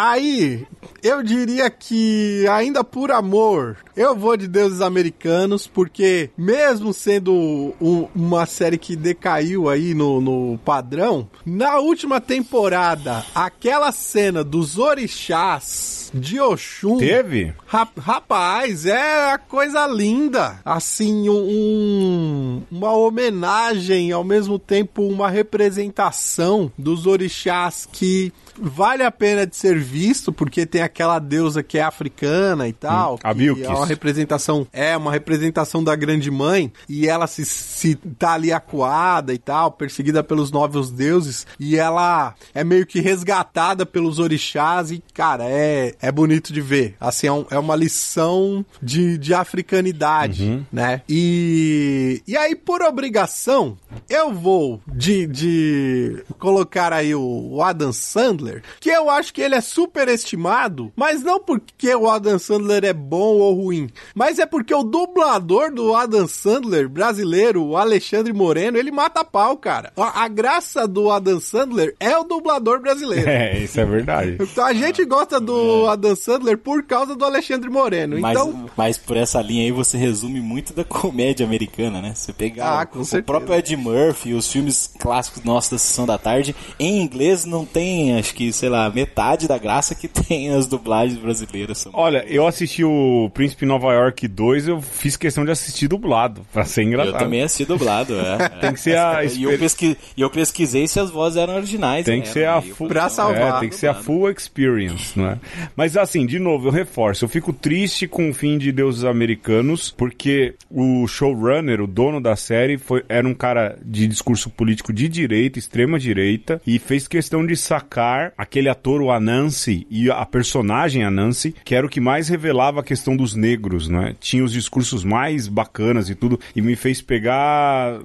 Aí, 0.00 0.64
eu 1.02 1.24
diria 1.24 1.68
que, 1.68 2.46
ainda 2.48 2.84
por 2.84 3.10
amor, 3.10 3.78
eu 3.96 4.14
vou 4.14 4.36
de 4.36 4.46
Deuses 4.46 4.80
Americanos, 4.80 5.66
porque 5.66 6.30
mesmo 6.38 6.92
sendo 6.92 7.34
um- 7.80 8.06
uma 8.14 8.46
série 8.46 8.78
que 8.78 8.94
decaiu 8.94 9.68
aí 9.68 9.94
no, 9.94 10.20
no 10.20 10.56
padrão, 10.64 11.28
na 11.44 11.78
última 11.78 12.20
temporada, 12.20 13.24
aquela 13.34 13.90
cena 13.90 14.44
dos 14.44 14.78
orixás 14.78 16.12
de 16.14 16.38
Oxum. 16.40 16.98
Teve? 16.98 17.52
Ra- 17.66 17.88
Rapaz, 17.98 18.86
é 18.86 19.32
a 19.32 19.36
coisa 19.36 19.84
linda. 19.88 20.60
Assim, 20.64 21.28
um, 21.28 22.62
uma 22.70 22.92
homenagem, 22.92 24.12
ao 24.12 24.22
mesmo 24.22 24.60
tempo 24.60 25.02
uma 25.02 25.28
representação 25.28 26.70
dos 26.78 27.04
orixás 27.04 27.86
que 27.90 28.32
vale 28.60 29.02
a 29.02 29.10
pena 29.10 29.46
de 29.46 29.56
ser 29.56 29.78
visto, 29.78 30.32
porque 30.32 30.66
tem 30.66 30.82
aquela 30.82 31.18
deusa 31.18 31.62
que 31.62 31.78
é 31.78 31.82
africana 31.82 32.68
e 32.68 32.72
tal. 32.72 33.14
Hum, 33.14 33.18
a 33.22 33.32
que 33.32 33.38
Bilquis. 33.38 33.64
É 33.66 33.68
uma 33.70 33.86
representação, 33.86 34.66
é 34.72 34.96
uma 34.96 35.12
representação 35.12 35.82
da 35.82 35.94
grande 35.96 36.30
mãe, 36.30 36.72
e 36.88 37.06
ela 37.08 37.26
se, 37.26 37.44
se 37.44 37.94
tá 38.18 38.32
ali 38.34 38.52
acuada 38.52 39.32
e 39.32 39.38
tal, 39.38 39.70
perseguida 39.72 40.22
pelos 40.24 40.50
novos 40.50 40.90
deuses, 40.90 41.46
e 41.58 41.76
ela 41.76 42.34
é 42.54 42.62
meio 42.64 42.86
que 42.86 43.00
resgatada 43.00 43.84
pelos 43.86 44.18
orixás, 44.18 44.90
e 44.90 45.02
cara, 45.14 45.44
é, 45.46 45.94
é 46.00 46.10
bonito 46.12 46.52
de 46.52 46.60
ver. 46.60 46.96
Assim, 47.00 47.26
é, 47.26 47.32
um- 47.32 47.46
é 47.50 47.58
uma 47.58 47.76
lição 47.76 48.64
de, 48.82 49.16
de 49.18 49.32
africanidade, 49.34 50.66
né? 50.72 51.02
E, 51.08 52.22
e 52.26 52.36
aí, 52.36 52.54
por 52.54 52.82
obrigação, 52.82 53.76
eu 54.08 54.32
vou 54.32 54.80
de, 54.86 55.26
de 55.26 56.22
colocar 56.38 56.92
aí 56.92 57.14
o, 57.14 57.20
o 57.52 57.62
Adam 57.62 57.92
Sandler, 57.92 58.47
Sandler, 58.48 58.62
que 58.80 58.90
eu 58.90 59.10
acho 59.10 59.32
que 59.32 59.40
ele 59.40 59.54
é 59.54 59.60
superestimado, 59.60 60.92
mas 60.96 61.22
não 61.22 61.38
porque 61.40 61.94
o 61.94 62.08
Adam 62.08 62.38
Sandler 62.38 62.84
é 62.84 62.92
bom 62.92 63.36
ou 63.38 63.54
ruim, 63.54 63.88
mas 64.14 64.38
é 64.38 64.46
porque 64.46 64.74
o 64.74 64.82
dublador 64.82 65.72
do 65.72 65.94
Adam 65.94 66.26
Sandler 66.26 66.88
brasileiro, 66.88 67.62
o 67.64 67.76
Alexandre 67.76 68.32
Moreno, 68.32 68.78
ele 68.78 68.90
mata 68.90 69.24
pau, 69.24 69.56
cara. 69.56 69.92
A, 69.96 70.24
a 70.24 70.28
graça 70.28 70.86
do 70.88 71.10
Adam 71.10 71.40
Sandler 71.40 71.94
é 72.00 72.16
o 72.16 72.24
dublador 72.24 72.80
brasileiro. 72.80 73.28
É, 73.38 73.58
isso 73.58 73.78
é 73.78 73.84
verdade. 73.84 74.38
Então 74.40 74.64
a 74.64 74.72
gente 74.72 75.04
gosta 75.04 75.38
do 75.38 75.86
Adam 75.86 76.16
Sandler 76.16 76.56
por 76.58 76.82
causa 76.82 77.14
do 77.14 77.24
Alexandre 77.24 77.68
Moreno. 77.68 78.18
Mas, 78.18 78.32
Então, 78.38 78.70
mas 78.76 78.96
por 78.98 79.16
essa 79.16 79.40
linha 79.42 79.64
aí 79.64 79.70
você 79.70 79.96
resume 79.98 80.40
muito 80.40 80.72
da 80.72 80.82
comédia 80.82 81.44
americana, 81.46 82.00
né? 82.00 82.12
Você 82.14 82.32
pegar 82.32 82.80
Ah, 82.82 82.88
o, 82.98 83.04
certeza. 83.04 83.22
próprio 83.22 83.54
Ed 83.54 83.76
Murphy, 83.76 84.32
os 84.32 84.50
filmes 84.50 84.90
clássicos 84.98 85.44
nossos 85.44 85.70
da 85.70 85.78
Sessão 85.78 86.06
da 86.06 86.16
Tarde, 86.18 86.54
em 86.80 87.00
inglês 87.02 87.44
não 87.44 87.64
tem, 87.66 88.18
acho 88.18 88.34
que, 88.34 88.37
sei 88.52 88.68
lá, 88.68 88.90
metade 88.90 89.48
da 89.48 89.58
graça 89.58 89.94
que 89.94 90.08
tem 90.08 90.50
as 90.50 90.66
dublagens 90.66 91.18
brasileiras. 91.18 91.78
São 91.78 91.92
Olha, 91.94 92.24
eu 92.28 92.46
assisti 92.46 92.84
o 92.84 93.30
Príncipe 93.34 93.66
Nova 93.66 93.92
York 93.92 94.26
2, 94.26 94.68
eu 94.68 94.80
fiz 94.80 95.16
questão 95.16 95.44
de 95.44 95.50
assistir 95.50 95.88
dublado, 95.88 96.46
pra 96.52 96.64
ser 96.64 96.82
engraçado. 96.82 97.14
Eu 97.14 97.18
também 97.18 97.42
assisti 97.42 97.64
dublado, 97.64 98.14
é. 98.18 98.48
Tem 98.60 98.72
que 98.72 98.80
ser 98.80 98.96
a 98.96 99.24
E 99.24 99.42
eu, 99.42 99.58
pesqui... 99.58 99.96
eu 100.16 100.30
pesquisei 100.30 100.86
se 100.86 101.00
as 101.00 101.10
vozes 101.10 101.36
eram 101.38 101.56
originais. 101.56 102.04
Tem 102.04 102.18
né? 102.18 102.22
que 102.22 102.28
ser 102.28 102.40
Era 102.40 102.56
a 102.56 102.62
full, 102.62 102.88
Pra 102.88 103.08
salvar. 103.08 103.56
É, 103.56 103.60
tem 103.60 103.68
que 103.68 103.76
ser 103.76 103.88
a 103.88 103.94
full 103.94 104.30
experience, 104.30 105.18
não 105.18 105.26
é? 105.30 105.38
Mas 105.76 105.96
assim, 105.96 106.26
de 106.26 106.38
novo, 106.38 106.68
eu 106.68 106.72
reforço, 106.72 107.24
eu 107.24 107.28
fico 107.28 107.52
triste 107.52 108.06
com 108.06 108.30
o 108.30 108.34
fim 108.34 108.58
de 108.58 108.72
Deuses 108.72 109.04
Americanos, 109.04 109.90
porque 109.90 110.54
o 110.70 111.06
showrunner, 111.06 111.80
o 111.80 111.86
dono 111.86 112.20
da 112.20 112.36
série, 112.36 112.78
foi, 112.78 113.04
era 113.08 113.26
um 113.26 113.34
cara 113.34 113.78
de 113.84 114.06
discurso 114.06 114.50
político 114.50 114.92
de 114.92 115.08
direita, 115.08 115.58
extrema 115.58 115.98
direita, 115.98 116.60
e 116.66 116.78
fez 116.78 117.08
questão 117.08 117.44
de 117.44 117.56
sacar 117.56 118.17
aquele 118.36 118.68
ator, 118.68 119.00
o 119.00 119.10
Anansi, 119.10 119.86
e 119.90 120.10
a 120.10 120.24
personagem 120.26 121.04
Anansi, 121.04 121.54
que 121.64 121.74
era 121.74 121.86
o 121.86 121.90
que 121.90 122.00
mais 122.00 122.28
revelava 122.28 122.80
a 122.80 122.84
questão 122.84 123.16
dos 123.16 123.34
negros, 123.34 123.88
não 123.88 124.02
é? 124.02 124.14
Tinha 124.18 124.44
os 124.44 124.52
discursos 124.52 125.04
mais 125.04 125.48
bacanas 125.48 126.10
e 126.10 126.14
tudo, 126.14 126.38
e 126.54 126.62
me 126.62 126.76
fez 126.76 127.00
pegar 127.00 127.98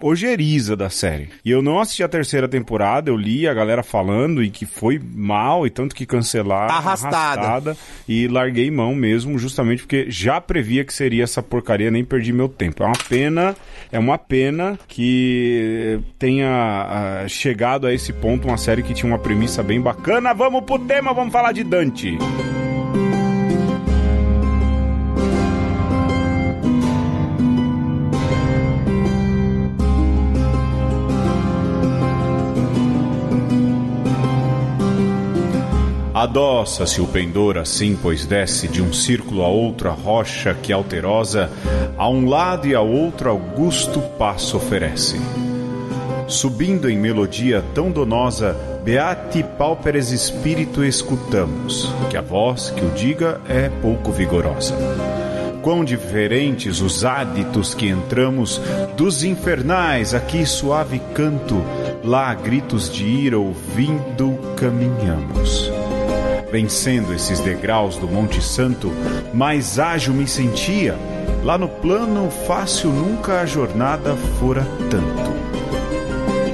ojeriza 0.00 0.76
da 0.76 0.90
série. 0.90 1.28
E 1.44 1.50
eu 1.50 1.62
não 1.62 1.80
assisti 1.80 2.02
a 2.02 2.08
terceira 2.08 2.48
temporada, 2.48 3.10
eu 3.10 3.16
li 3.16 3.46
a 3.46 3.54
galera 3.54 3.82
falando 3.82 4.42
e 4.42 4.50
que 4.50 4.66
foi 4.66 5.00
mal 5.14 5.66
e 5.66 5.70
tanto 5.70 5.94
que 5.94 6.06
cancelaram. 6.06 6.74
Arrastada. 6.74 7.76
e 8.08 8.28
larguei 8.28 8.70
mão 8.70 8.94
mesmo, 8.94 9.38
justamente 9.38 9.82
porque 9.82 10.06
já 10.08 10.40
previa 10.40 10.84
que 10.84 10.92
seria 10.92 11.24
essa 11.24 11.42
porcaria, 11.42 11.90
nem 11.90 12.04
perdi 12.04 12.32
meu 12.32 12.48
tempo. 12.48 12.82
É 12.82 12.86
uma 12.86 12.98
pena, 13.08 13.56
é 13.90 13.98
uma 13.98 14.18
pena 14.18 14.78
que 14.88 16.00
tenha 16.18 16.48
ah, 16.48 17.28
chegado 17.28 17.86
a 17.86 17.92
esse 17.92 18.12
ponto 18.12 18.48
uma 18.48 18.56
série 18.56 18.82
que 18.82 18.94
tinha 18.94 19.10
uma 19.10 19.18
premissa 19.18 19.45
bem 19.62 19.80
bacana. 19.80 20.34
Vamos 20.34 20.64
pro 20.64 20.78
tema, 20.78 21.12
vamos 21.12 21.32
falar 21.32 21.52
de 21.52 21.62
Dante. 21.62 22.18
Adoça-se 36.12 37.00
o 37.00 37.06
pendor 37.06 37.56
assim, 37.56 37.94
pois 37.94 38.26
desce 38.26 38.66
de 38.66 38.82
um 38.82 38.92
círculo 38.92 39.42
a 39.42 39.48
outro 39.48 39.88
a 39.88 39.92
rocha 39.92 40.54
que 40.54 40.72
alterosa, 40.72 41.50
a 41.96 42.08
um 42.08 42.28
lado 42.28 42.66
e 42.66 42.74
a 42.74 42.80
outro 42.80 43.30
augusto 43.30 44.00
passo 44.18 44.56
oferece. 44.56 45.20
Subindo 46.26 46.90
em 46.90 46.98
melodia 46.98 47.64
tão 47.72 47.90
donosa, 47.90 48.56
Beati 48.82 49.44
pauperes 49.56 50.10
espírito 50.10 50.84
escutamos, 50.84 51.88
que 52.10 52.16
a 52.16 52.20
voz 52.20 52.70
que 52.70 52.84
o 52.84 52.90
diga 52.90 53.40
é 53.48 53.68
pouco 53.68 54.10
vigorosa. 54.10 54.74
Quão 55.62 55.84
diferentes 55.84 56.80
os 56.80 57.04
háditos 57.04 57.74
que 57.74 57.88
entramos 57.88 58.60
dos 58.96 59.22
infernais, 59.22 60.14
aqui 60.14 60.44
suave 60.44 61.00
canto, 61.14 61.62
lá 62.02 62.34
gritos 62.34 62.90
de 62.90 63.04
ira 63.04 63.38
ouvindo 63.38 64.36
caminhamos. 64.56 65.70
Vencendo 66.50 67.12
esses 67.14 67.40
degraus 67.40 67.96
do 67.96 68.08
Monte 68.08 68.42
Santo, 68.42 68.92
mais 69.32 69.78
ágil 69.78 70.14
me 70.14 70.26
sentia. 70.26 70.96
Lá 71.44 71.56
no 71.56 71.68
plano 71.68 72.30
fácil 72.30 72.90
nunca 72.90 73.40
a 73.40 73.46
jornada 73.46 74.14
fora 74.38 74.66
tanto. 74.90 75.36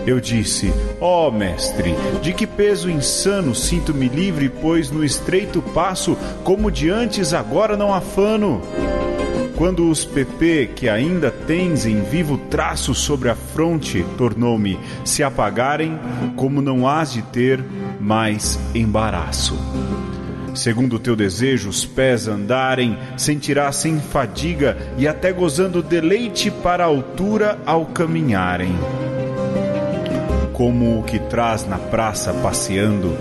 Eu 0.07 0.19
disse: 0.21 0.73
Ó 1.01 1.29
oh, 1.29 1.31
mestre, 1.31 1.95
de 2.21 2.33
que 2.33 2.47
peso 2.47 2.91
insano 2.91 3.55
sinto-me 3.55 4.09
livre, 4.09 4.49
pois 4.49 4.91
no 4.91 5.05
estreito 5.05 5.63
passo, 5.63 6.17
como 6.43 6.71
de 6.71 6.91
antes, 6.91 7.33
agora 7.33 7.77
não 7.77 7.95
afano. 7.95 8.61
Quando 9.57 9.89
os 9.89 10.05
PP 10.05 10.71
que 10.75 10.89
ainda 10.89 11.31
tens 11.31 11.87
em 11.87 12.03
vivo 12.03 12.37
traço 12.37 12.95
sobre 12.95 13.29
a 13.29 13.37
fronte, 13.37 14.05
tornou-me 14.19 14.77
se 15.05 15.23
apagarem, 15.23 15.97
como 16.35 16.61
não 16.61 16.89
hás 16.89 17.13
de 17.13 17.23
ter 17.23 17.63
mais 18.01 18.59
embaraço. 18.75 19.57
Segundo 20.53 20.97
o 20.97 20.99
teu 20.99 21.15
desejo, 21.15 21.69
os 21.69 21.87
pés 21.87 22.27
andarem, 22.27 22.99
sentirás 23.17 23.77
sem 23.77 24.01
fadiga 24.01 24.77
e 24.99 25.07
até 25.07 25.33
gozando 25.33 25.81
deleite 25.81 26.51
para 26.51 26.83
a 26.83 26.89
altura 26.89 27.59
ao 27.65 27.87
caminharem 27.87 28.77
como 30.53 30.99
o 30.99 31.03
que 31.03 31.19
traz 31.19 31.67
na 31.67 31.79
praça 31.79 32.33
passeando, 32.35 33.17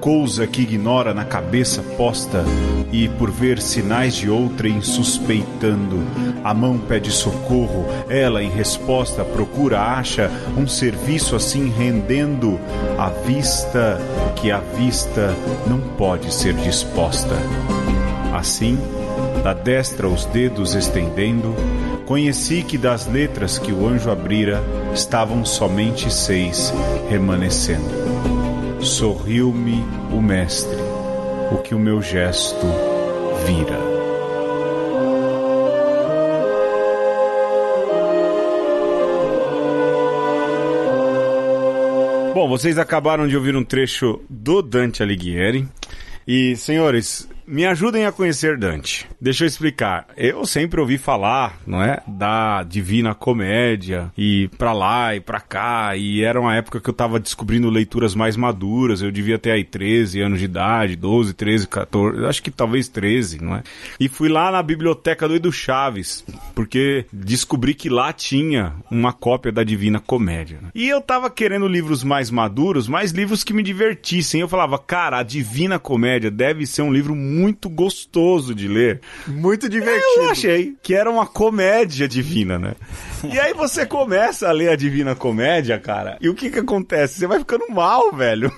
coisa 0.00 0.46
que 0.46 0.62
ignora 0.62 1.14
na 1.14 1.24
cabeça 1.24 1.82
posta, 1.96 2.44
e 2.92 3.08
por 3.08 3.30
ver 3.30 3.60
sinais 3.60 4.14
de 4.14 4.30
outrem 4.30 4.80
suspeitando, 4.80 6.02
a 6.44 6.54
mão 6.54 6.78
pede 6.78 7.10
socorro, 7.10 7.86
ela 8.08 8.42
em 8.42 8.50
resposta 8.50 9.24
procura 9.24 9.80
acha 9.80 10.30
um 10.56 10.66
serviço 10.68 11.34
assim 11.34 11.70
rendendo, 11.70 12.58
a 12.98 13.08
vista 13.08 13.98
que 14.36 14.50
a 14.50 14.60
vista 14.60 15.34
não 15.66 15.80
pode 15.80 16.32
ser 16.32 16.54
disposta. 16.54 17.34
Assim, 18.32 18.78
da 19.42 19.54
destra 19.54 20.08
os 20.08 20.24
dedos 20.26 20.74
estendendo, 20.74 21.54
conheci 22.04 22.62
que 22.62 22.78
das 22.78 23.06
letras 23.06 23.58
que 23.58 23.72
o 23.72 23.86
anjo 23.86 24.10
abrira 24.10 24.62
estavam 24.96 25.44
somente 25.44 26.10
seis 26.10 26.72
remanescendo. 27.10 27.84
Sorriu-me 28.80 29.84
o 30.10 30.22
mestre, 30.22 30.78
o 31.52 31.58
que 31.58 31.74
o 31.74 31.78
meu 31.78 32.00
gesto 32.00 32.66
vira. 33.44 33.78
Bom, 42.34 42.48
vocês 42.48 42.78
acabaram 42.78 43.28
de 43.28 43.36
ouvir 43.36 43.54
um 43.54 43.64
trecho 43.64 44.20
do 44.30 44.62
Dante 44.62 45.02
Alighieri. 45.02 45.68
E, 46.26 46.56
senhores, 46.56 47.28
me 47.46 47.64
ajudem 47.66 48.06
a 48.06 48.12
conhecer 48.12 48.58
Dante. 48.58 49.06
Deixa 49.20 49.44
eu 49.44 49.48
explicar. 49.48 50.06
Eu 50.16 50.44
sempre 50.44 50.80
ouvi 50.80 50.98
falar, 50.98 51.58
não 51.66 51.82
é? 51.82 52.02
Da 52.06 52.62
Divina 52.62 53.14
Comédia 53.14 54.12
e 54.16 54.48
pra 54.58 54.72
lá 54.72 55.14
e 55.14 55.20
pra 55.20 55.40
cá. 55.40 55.96
E 55.96 56.22
era 56.22 56.40
uma 56.40 56.54
época 56.56 56.80
que 56.80 56.90
eu 56.90 56.94
tava 56.94 57.20
descobrindo 57.20 57.70
leituras 57.70 58.14
mais 58.14 58.36
maduras. 58.36 59.00
Eu 59.00 59.10
devia 59.12 59.38
ter 59.38 59.52
aí 59.52 59.64
13 59.64 60.20
anos 60.20 60.38
de 60.38 60.44
idade, 60.44 60.96
12, 60.96 61.34
13, 61.34 61.68
14, 61.68 62.24
acho 62.26 62.42
que 62.42 62.50
talvez 62.50 62.88
13, 62.88 63.42
não 63.42 63.56
é? 63.56 63.62
E 63.98 64.08
fui 64.08 64.28
lá 64.28 64.50
na 64.50 64.62
biblioteca 64.62 65.28
do 65.28 65.36
Edu 65.36 65.52
Chaves, 65.52 66.24
porque 66.54 67.06
descobri 67.12 67.74
que 67.74 67.88
lá 67.88 68.12
tinha 68.12 68.74
uma 68.90 69.12
cópia 69.12 69.52
da 69.52 69.62
Divina 69.62 70.00
Comédia. 70.00 70.58
né? 70.60 70.70
E 70.74 70.88
eu 70.88 71.00
tava 71.00 71.30
querendo 71.30 71.68
livros 71.68 72.02
mais 72.02 72.30
maduros, 72.30 72.88
mais 72.88 73.12
livros 73.12 73.44
que 73.44 73.52
me 73.54 73.62
divertissem. 73.62 74.40
Eu 74.40 74.48
falava, 74.48 74.78
cara, 74.78 75.18
a 75.18 75.22
Divina 75.22 75.78
Comédia 75.78 76.30
deve 76.30 76.66
ser 76.66 76.82
um 76.82 76.92
livro 76.92 77.14
muito 77.14 77.35
gostoso 77.68 78.54
de 78.54 78.68
ler. 78.68 79.00
Muito 79.26 79.66
Eu 79.66 79.70
divertido. 79.70 80.30
achei 80.30 80.74
que 80.82 80.94
era 80.94 81.10
uma 81.10 81.26
comédia 81.26 82.08
divina, 82.08 82.58
né? 82.58 82.74
E 83.32 83.40
aí 83.40 83.52
você 83.54 83.84
começa 83.86 84.46
a 84.48 84.52
ler 84.52 84.68
a 84.68 84.76
Divina 84.76 85.14
Comédia, 85.16 85.78
cara, 85.80 86.16
e 86.20 86.28
o 86.28 86.34
que 86.34 86.48
que 86.50 86.58
acontece? 86.60 87.18
Você 87.18 87.26
vai 87.26 87.38
ficando 87.40 87.64
mal, 87.70 88.12
velho. 88.12 88.52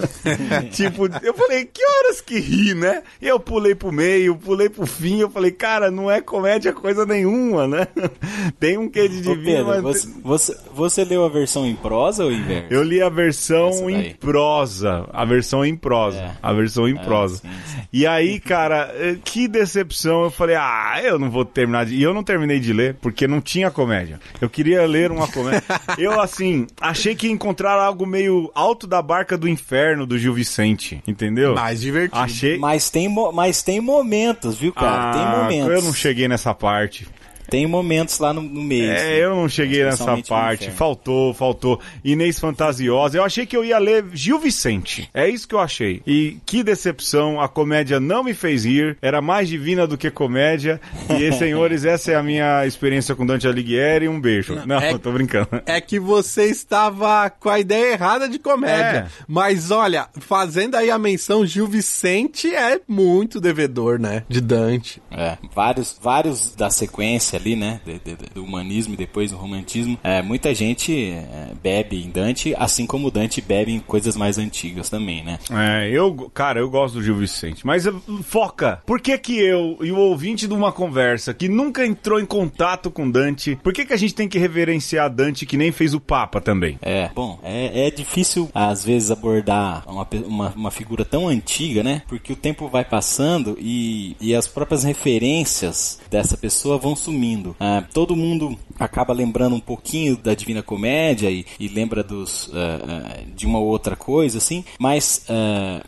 tipo, 0.72 1.06
eu 1.22 1.34
falei, 1.34 1.64
que 1.66 1.82
horas 1.84 2.20
que 2.20 2.38
ri, 2.40 2.74
né? 2.74 3.02
E 3.20 3.28
eu 3.28 3.38
pulei 3.38 3.74
pro 3.74 3.92
meio, 3.92 4.34
pulei 4.36 4.68
pro 4.68 4.86
fim, 4.86 5.20
eu 5.20 5.30
falei, 5.30 5.50
cara, 5.50 5.90
não 5.90 6.10
é 6.10 6.20
comédia 6.20 6.72
coisa 6.72 7.04
nenhuma, 7.06 7.68
né? 7.68 7.86
Tem 8.58 8.76
um 8.78 8.88
quê 8.88 9.08
de 9.08 9.20
divino, 9.20 9.44
Pedro, 9.44 9.66
mas... 9.66 9.82
você, 9.82 10.08
você, 10.22 10.56
você 10.74 11.04
leu 11.04 11.24
a 11.24 11.28
versão 11.28 11.66
em 11.66 11.76
prosa 11.76 12.24
ou 12.24 12.32
em 12.32 12.42
verso? 12.42 12.66
Eu 12.72 12.82
li 12.82 13.00
a 13.02 13.08
versão 13.08 13.88
em 13.88 14.14
prosa. 14.14 15.06
A 15.12 15.24
versão 15.24 15.64
em 15.64 15.76
prosa. 15.76 16.18
É. 16.18 16.30
A 16.42 16.52
versão 16.52 16.88
em 16.88 16.96
Ah, 16.98 17.02
prosa. 17.04 17.36
sim, 17.36 17.48
sim. 17.66 17.78
E 17.92 18.06
aí, 18.12 18.38
cara, 18.40 18.90
eh, 18.94 19.16
que 19.24 19.46
decepção. 19.48 20.24
Eu 20.24 20.30
falei, 20.30 20.56
ah, 20.56 21.00
eu 21.02 21.18
não 21.18 21.30
vou 21.30 21.44
terminar 21.44 21.86
de. 21.86 21.94
E 21.94 22.02
eu 22.02 22.12
não 22.14 22.22
terminei 22.22 22.60
de 22.60 22.72
ler, 22.72 22.94
porque 23.00 23.26
não 23.26 23.40
tinha 23.40 23.70
comédia. 23.70 24.20
Eu 24.40 24.48
queria 24.50 24.86
ler 24.86 25.10
uma 25.10 25.26
comédia. 25.28 25.62
eu, 25.98 26.20
assim, 26.20 26.66
achei 26.80 27.14
que 27.14 27.26
ia 27.26 27.32
encontrar 27.32 27.72
algo 27.80 28.06
meio 28.06 28.50
alto 28.54 28.86
da 28.86 29.00
barca 29.02 29.36
do 29.38 29.48
inferno 29.48 30.06
do 30.06 30.18
Gil 30.18 30.34
Vicente, 30.34 31.02
entendeu? 31.06 31.54
Mais 31.54 31.80
divertido. 31.80 32.20
Achei. 32.20 32.58
Mas 32.58 32.90
tem, 32.90 33.08
mo- 33.08 33.32
mas 33.32 33.62
tem 33.62 33.80
momentos, 33.80 34.56
viu, 34.56 34.72
cara? 34.72 35.12
tem 35.12 35.22
Ah, 35.22 35.42
momentos. 35.42 35.72
Eu 35.72 35.82
não 35.82 35.92
cheguei 35.92 36.28
nessa 36.28 36.54
parte. 36.54 37.06
Tem 37.50 37.66
momentos 37.66 38.18
lá 38.18 38.32
no, 38.32 38.40
no 38.40 38.62
meio. 38.62 38.90
É, 38.90 39.24
eu 39.24 39.34
não 39.34 39.48
cheguei 39.48 39.84
nessa 39.84 40.16
parte. 40.22 40.70
Faltou, 40.70 41.34
faltou. 41.34 41.80
Inês 42.04 42.38
Fantasiosa. 42.38 43.18
Eu 43.18 43.24
achei 43.24 43.44
que 43.44 43.56
eu 43.56 43.64
ia 43.64 43.78
ler 43.78 44.04
Gil 44.12 44.38
Vicente. 44.38 45.10
É 45.12 45.28
isso 45.28 45.48
que 45.48 45.54
eu 45.54 45.58
achei. 45.58 46.00
E 46.06 46.38
que 46.46 46.62
decepção. 46.62 47.40
A 47.40 47.48
comédia 47.48 47.98
não 47.98 48.22
me 48.22 48.34
fez 48.34 48.64
rir. 48.64 48.96
Era 49.02 49.20
mais 49.20 49.48
divina 49.48 49.86
do 49.86 49.98
que 49.98 50.10
comédia. 50.10 50.80
E, 51.18 51.32
senhores, 51.34 51.84
essa 51.84 52.12
é 52.12 52.14
a 52.14 52.22
minha 52.22 52.64
experiência 52.66 53.14
com 53.14 53.26
Dante 53.26 53.48
Alighieri. 53.48 54.08
Um 54.08 54.20
beijo. 54.20 54.54
Não, 54.66 54.76
é- 54.76 54.96
tô 54.98 55.10
brincando. 55.10 55.48
É 55.66 55.80
que 55.80 55.98
você 55.98 56.44
estava 56.46 57.28
com 57.30 57.48
a 57.48 57.58
ideia 57.58 57.94
errada 57.94 58.28
de 58.28 58.38
comédia. 58.38 59.08
É. 59.08 59.24
Mas 59.26 59.70
olha, 59.70 60.08
fazendo 60.20 60.76
aí 60.76 60.90
a 60.90 60.98
menção, 60.98 61.44
Gil 61.44 61.66
Vicente 61.66 62.54
é 62.54 62.80
muito 62.86 63.40
devedor, 63.40 63.98
né? 63.98 64.22
De 64.28 64.40
Dante. 64.40 65.02
É, 65.10 65.36
vários, 65.54 65.98
vários 66.00 66.54
da 66.54 66.70
sequência 66.70 67.39
ali, 67.40 67.56
né, 67.56 67.80
de- 67.84 67.98
de- 67.98 68.30
do 68.34 68.44
humanismo 68.44 68.94
e 68.94 68.96
depois 68.96 69.30
do 69.30 69.36
romantismo, 69.36 69.98
é, 70.04 70.22
muita 70.22 70.54
gente 70.54 71.10
é, 71.10 71.52
bebe 71.62 72.02
em 72.04 72.10
Dante, 72.10 72.54
assim 72.58 72.86
como 72.86 73.10
Dante 73.10 73.40
bebe 73.40 73.72
em 73.72 73.80
coisas 73.80 74.16
mais 74.16 74.38
antigas 74.38 74.88
também, 74.88 75.24
né? 75.24 75.38
É, 75.50 75.90
eu, 75.90 76.30
cara, 76.34 76.60
eu 76.60 76.68
gosto 76.70 76.94
do 76.94 77.02
Gil 77.02 77.16
Vicente, 77.16 77.66
mas 77.66 77.86
eh, 77.86 77.92
foca. 78.22 78.82
Por 78.86 79.00
que 79.00 79.16
que 79.18 79.38
eu 79.38 79.78
e 79.80 79.90
o 79.90 79.98
ouvinte 79.98 80.46
de 80.46 80.54
uma 80.54 80.72
conversa 80.72 81.32
que 81.34 81.48
nunca 81.48 81.84
entrou 81.86 82.20
em 82.20 82.26
contato 82.26 82.90
com 82.90 83.10
Dante, 83.10 83.56
por 83.62 83.72
que 83.72 83.84
que 83.84 83.92
a 83.92 83.96
gente 83.96 84.14
tem 84.14 84.28
que 84.28 84.38
reverenciar 84.38 85.10
Dante 85.10 85.46
que 85.46 85.56
nem 85.56 85.72
fez 85.72 85.94
o 85.94 86.00
Papa 86.00 86.40
também? 86.40 86.78
É, 86.82 87.10
bom, 87.14 87.38
é, 87.42 87.86
é 87.86 87.90
difícil 87.90 88.48
às 88.54 88.84
vezes 88.84 89.10
abordar 89.10 89.82
uma, 89.86 90.06
uma, 90.26 90.48
uma 90.56 90.70
figura 90.70 91.04
tão 91.04 91.28
antiga, 91.28 91.82
né? 91.82 92.02
Porque 92.08 92.32
o 92.32 92.36
tempo 92.36 92.68
vai 92.68 92.84
passando 92.84 93.56
e, 93.60 94.16
e 94.20 94.34
as 94.34 94.46
próprias 94.46 94.84
referências 94.84 96.00
dessa 96.10 96.36
pessoa 96.36 96.78
vão 96.78 96.94
sumindo. 96.96 97.29
Ah, 97.58 97.84
todo 97.92 98.16
mundo 98.16 98.58
acaba 98.78 99.12
lembrando 99.12 99.54
um 99.54 99.60
pouquinho 99.60 100.16
da 100.16 100.34
Divina 100.34 100.62
Comédia 100.62 101.30
e, 101.30 101.44
e 101.58 101.68
lembra 101.68 102.02
dos, 102.02 102.50
ah, 102.54 102.80
ah, 102.82 103.20
de 103.36 103.46
uma 103.46 103.58
outra 103.58 103.94
coisa, 103.94 104.38
assim, 104.38 104.64
mas 104.78 105.26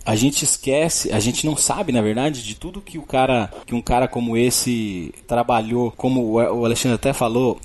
a 0.04 0.14
gente 0.14 0.44
esquece, 0.44 1.12
a 1.12 1.20
gente 1.20 1.46
não 1.46 1.56
sabe, 1.56 1.92
na 1.92 2.00
verdade, 2.00 2.42
de 2.42 2.54
tudo 2.54 2.80
que 2.80 2.98
o 2.98 3.02
cara, 3.02 3.50
que 3.66 3.74
um 3.74 3.80
cara 3.80 4.06
como 4.06 4.36
esse 4.36 5.12
trabalhou, 5.26 5.92
como 5.96 6.32
o 6.32 6.64
Alexandre 6.64 6.96
até 6.96 7.12
falou, 7.12 7.60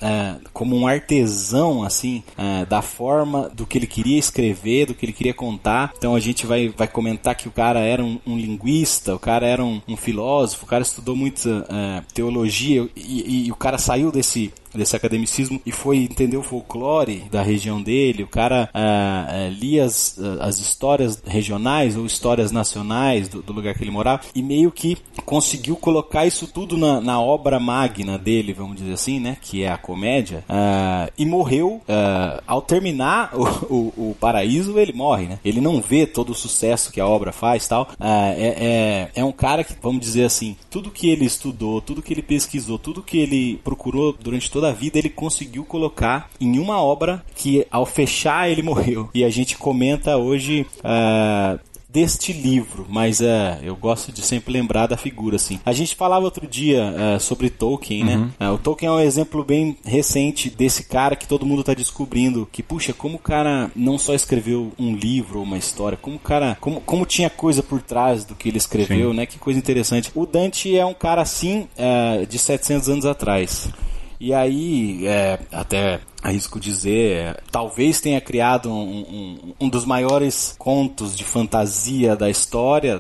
como 0.53 0.75
um 0.75 0.87
artesão, 0.87 1.83
assim, 1.83 2.23
da 2.67 2.81
forma 2.81 3.49
do 3.49 3.65
que 3.65 3.77
ele 3.77 3.87
queria 3.87 4.17
escrever, 4.17 4.87
do 4.87 4.95
que 4.95 5.05
ele 5.05 5.13
queria 5.13 5.33
contar. 5.33 5.93
Então 5.97 6.15
a 6.15 6.19
gente 6.19 6.45
vai, 6.45 6.69
vai 6.69 6.87
comentar 6.87 7.35
que 7.35 7.47
o 7.47 7.51
cara 7.51 7.79
era 7.79 8.03
um, 8.03 8.19
um 8.25 8.37
linguista, 8.37 9.15
o 9.15 9.19
cara 9.19 9.45
era 9.45 9.63
um, 9.63 9.81
um 9.87 9.97
filósofo, 9.97 10.65
o 10.65 10.67
cara 10.67 10.83
estudou 10.83 11.15
muito 11.15 11.37
teologia 12.13 12.87
e, 12.95 13.47
e 13.47 13.51
o 13.51 13.55
cara 13.55 13.66
saiu 13.75 14.11
desse 14.11 14.53
desse 14.73 14.95
academicismo 14.95 15.61
e 15.65 15.71
foi 15.71 15.97
entender 15.97 16.37
o 16.37 16.43
folclore 16.43 17.23
da 17.31 17.41
região 17.41 17.81
dele. 17.81 18.23
O 18.23 18.27
cara 18.27 18.69
ah, 18.73 19.27
ah, 19.29 19.49
lia 19.49 19.85
as, 19.85 20.17
as 20.39 20.59
histórias 20.59 21.21
regionais 21.25 21.95
ou 21.95 22.05
histórias 22.05 22.51
nacionais 22.51 23.27
do, 23.27 23.41
do 23.41 23.53
lugar 23.53 23.73
que 23.73 23.83
ele 23.83 23.91
morava 23.91 24.23
e 24.33 24.41
meio 24.41 24.71
que 24.71 24.97
conseguiu 25.25 25.75
colocar 25.75 26.25
isso 26.25 26.47
tudo 26.47 26.77
na, 26.77 27.01
na 27.01 27.21
obra 27.21 27.59
magna 27.59 28.17
dele, 28.17 28.53
vamos 28.53 28.77
dizer 28.77 28.93
assim, 28.93 29.19
né? 29.19 29.37
Que 29.41 29.63
é 29.63 29.71
a 29.71 29.77
comédia. 29.77 30.43
ah, 30.47 31.09
e 31.17 31.25
morreu 31.25 31.81
ah, 31.87 32.41
ao 32.45 32.61
terminar 32.61 33.31
o, 33.33 33.43
o, 33.73 34.09
o 34.09 34.15
Paraíso, 34.19 34.77
ele 34.77 34.93
morre, 34.93 35.25
né? 35.25 35.39
Ele 35.43 35.61
não 35.61 35.81
vê 35.81 36.05
todo 36.05 36.31
o 36.31 36.35
sucesso 36.35 36.91
que 36.91 36.99
a 36.99 37.07
obra 37.07 37.31
faz, 37.31 37.67
tal. 37.67 37.89
É, 37.99 39.09
é, 39.15 39.21
é 39.21 39.25
um 39.25 39.31
cara 39.31 39.63
que, 39.63 39.75
vamos 39.81 40.01
dizer 40.01 40.23
assim, 40.23 40.55
tudo 40.69 40.91
que 40.91 41.09
ele 41.09 41.25
estudou, 41.25 41.81
tudo 41.81 42.01
que 42.01 42.13
ele 42.13 42.21
pesquisou, 42.21 42.77
tudo 42.77 43.01
que 43.01 43.17
ele 43.17 43.57
procurou 43.63 44.13
durante 44.13 44.49
toda 44.57 44.69
a 44.69 44.73
vida, 44.73 44.97
ele 44.97 45.09
conseguiu 45.09 45.63
colocar 45.63 46.31
em 46.41 46.57
uma 46.57 46.81
obra 46.81 47.23
que, 47.35 47.67
ao 47.69 47.85
fechar, 47.85 48.49
ele 48.49 48.63
morreu. 48.63 49.07
E 49.13 49.23
a 49.23 49.29
gente 49.29 49.55
comenta 49.55 50.17
hoje. 50.17 50.65
ah, 50.83 51.59
deste 51.89 52.33
livro, 52.33 52.85
mas 52.87 53.21
é, 53.21 53.59
eu 53.63 53.75
gosto 53.75 54.11
de 54.11 54.21
sempre 54.21 54.53
lembrar 54.53 54.85
da 54.85 54.97
figura 54.97 55.37
assim. 55.37 55.59
A 55.65 55.71
gente 55.71 55.95
falava 55.95 56.25
outro 56.25 56.45
dia 56.45 56.93
é, 56.95 57.17
sobre 57.17 57.49
Tolkien, 57.49 58.03
né? 58.03 58.29
É, 58.39 58.49
o 58.49 58.57
Tolkien 58.57 58.89
é 58.89 58.91
um 58.91 58.99
exemplo 58.99 59.43
bem 59.43 59.75
recente 59.83 60.49
desse 60.49 60.83
cara 60.83 61.15
que 61.15 61.25
todo 61.25 61.45
mundo 61.45 61.63
tá 61.63 61.73
descobrindo 61.73 62.47
que 62.51 62.61
puxa, 62.61 62.93
como 62.93 63.15
o 63.15 63.19
cara 63.19 63.71
não 63.75 63.97
só 63.97 64.13
escreveu 64.13 64.71
um 64.77 64.95
livro 64.95 65.39
ou 65.39 65.45
uma 65.45 65.57
história, 65.57 65.97
como 65.99 66.17
o 66.17 66.19
cara, 66.19 66.57
como, 66.59 66.81
como 66.81 67.05
tinha 67.05 67.29
coisa 67.29 67.63
por 67.63 67.81
trás 67.81 68.25
do 68.25 68.35
que 68.35 68.49
ele 68.49 68.57
escreveu, 68.57 69.13
né? 69.13 69.25
Que 69.25 69.39
coisa 69.39 69.57
interessante. 69.57 70.11
O 70.13 70.25
Dante 70.25 70.77
é 70.77 70.85
um 70.85 70.93
cara 70.93 71.21
assim 71.21 71.67
de 72.29 72.37
700 72.37 72.89
anos 72.89 73.05
atrás. 73.05 73.69
E 74.19 74.33
aí, 74.33 75.05
é, 75.07 75.39
até 75.51 75.99
arrisco 76.21 76.59
dizer, 76.59 77.11
é, 77.11 77.37
talvez 77.51 78.01
tenha 78.01 78.19
criado 78.19 78.69
um, 78.69 78.99
um, 78.99 79.53
um 79.61 79.69
dos 79.69 79.85
maiores 79.85 80.55
contos 80.57 81.15
de 81.15 81.23
fantasia 81.23 82.15
da 82.15 82.29
história, 82.29 82.99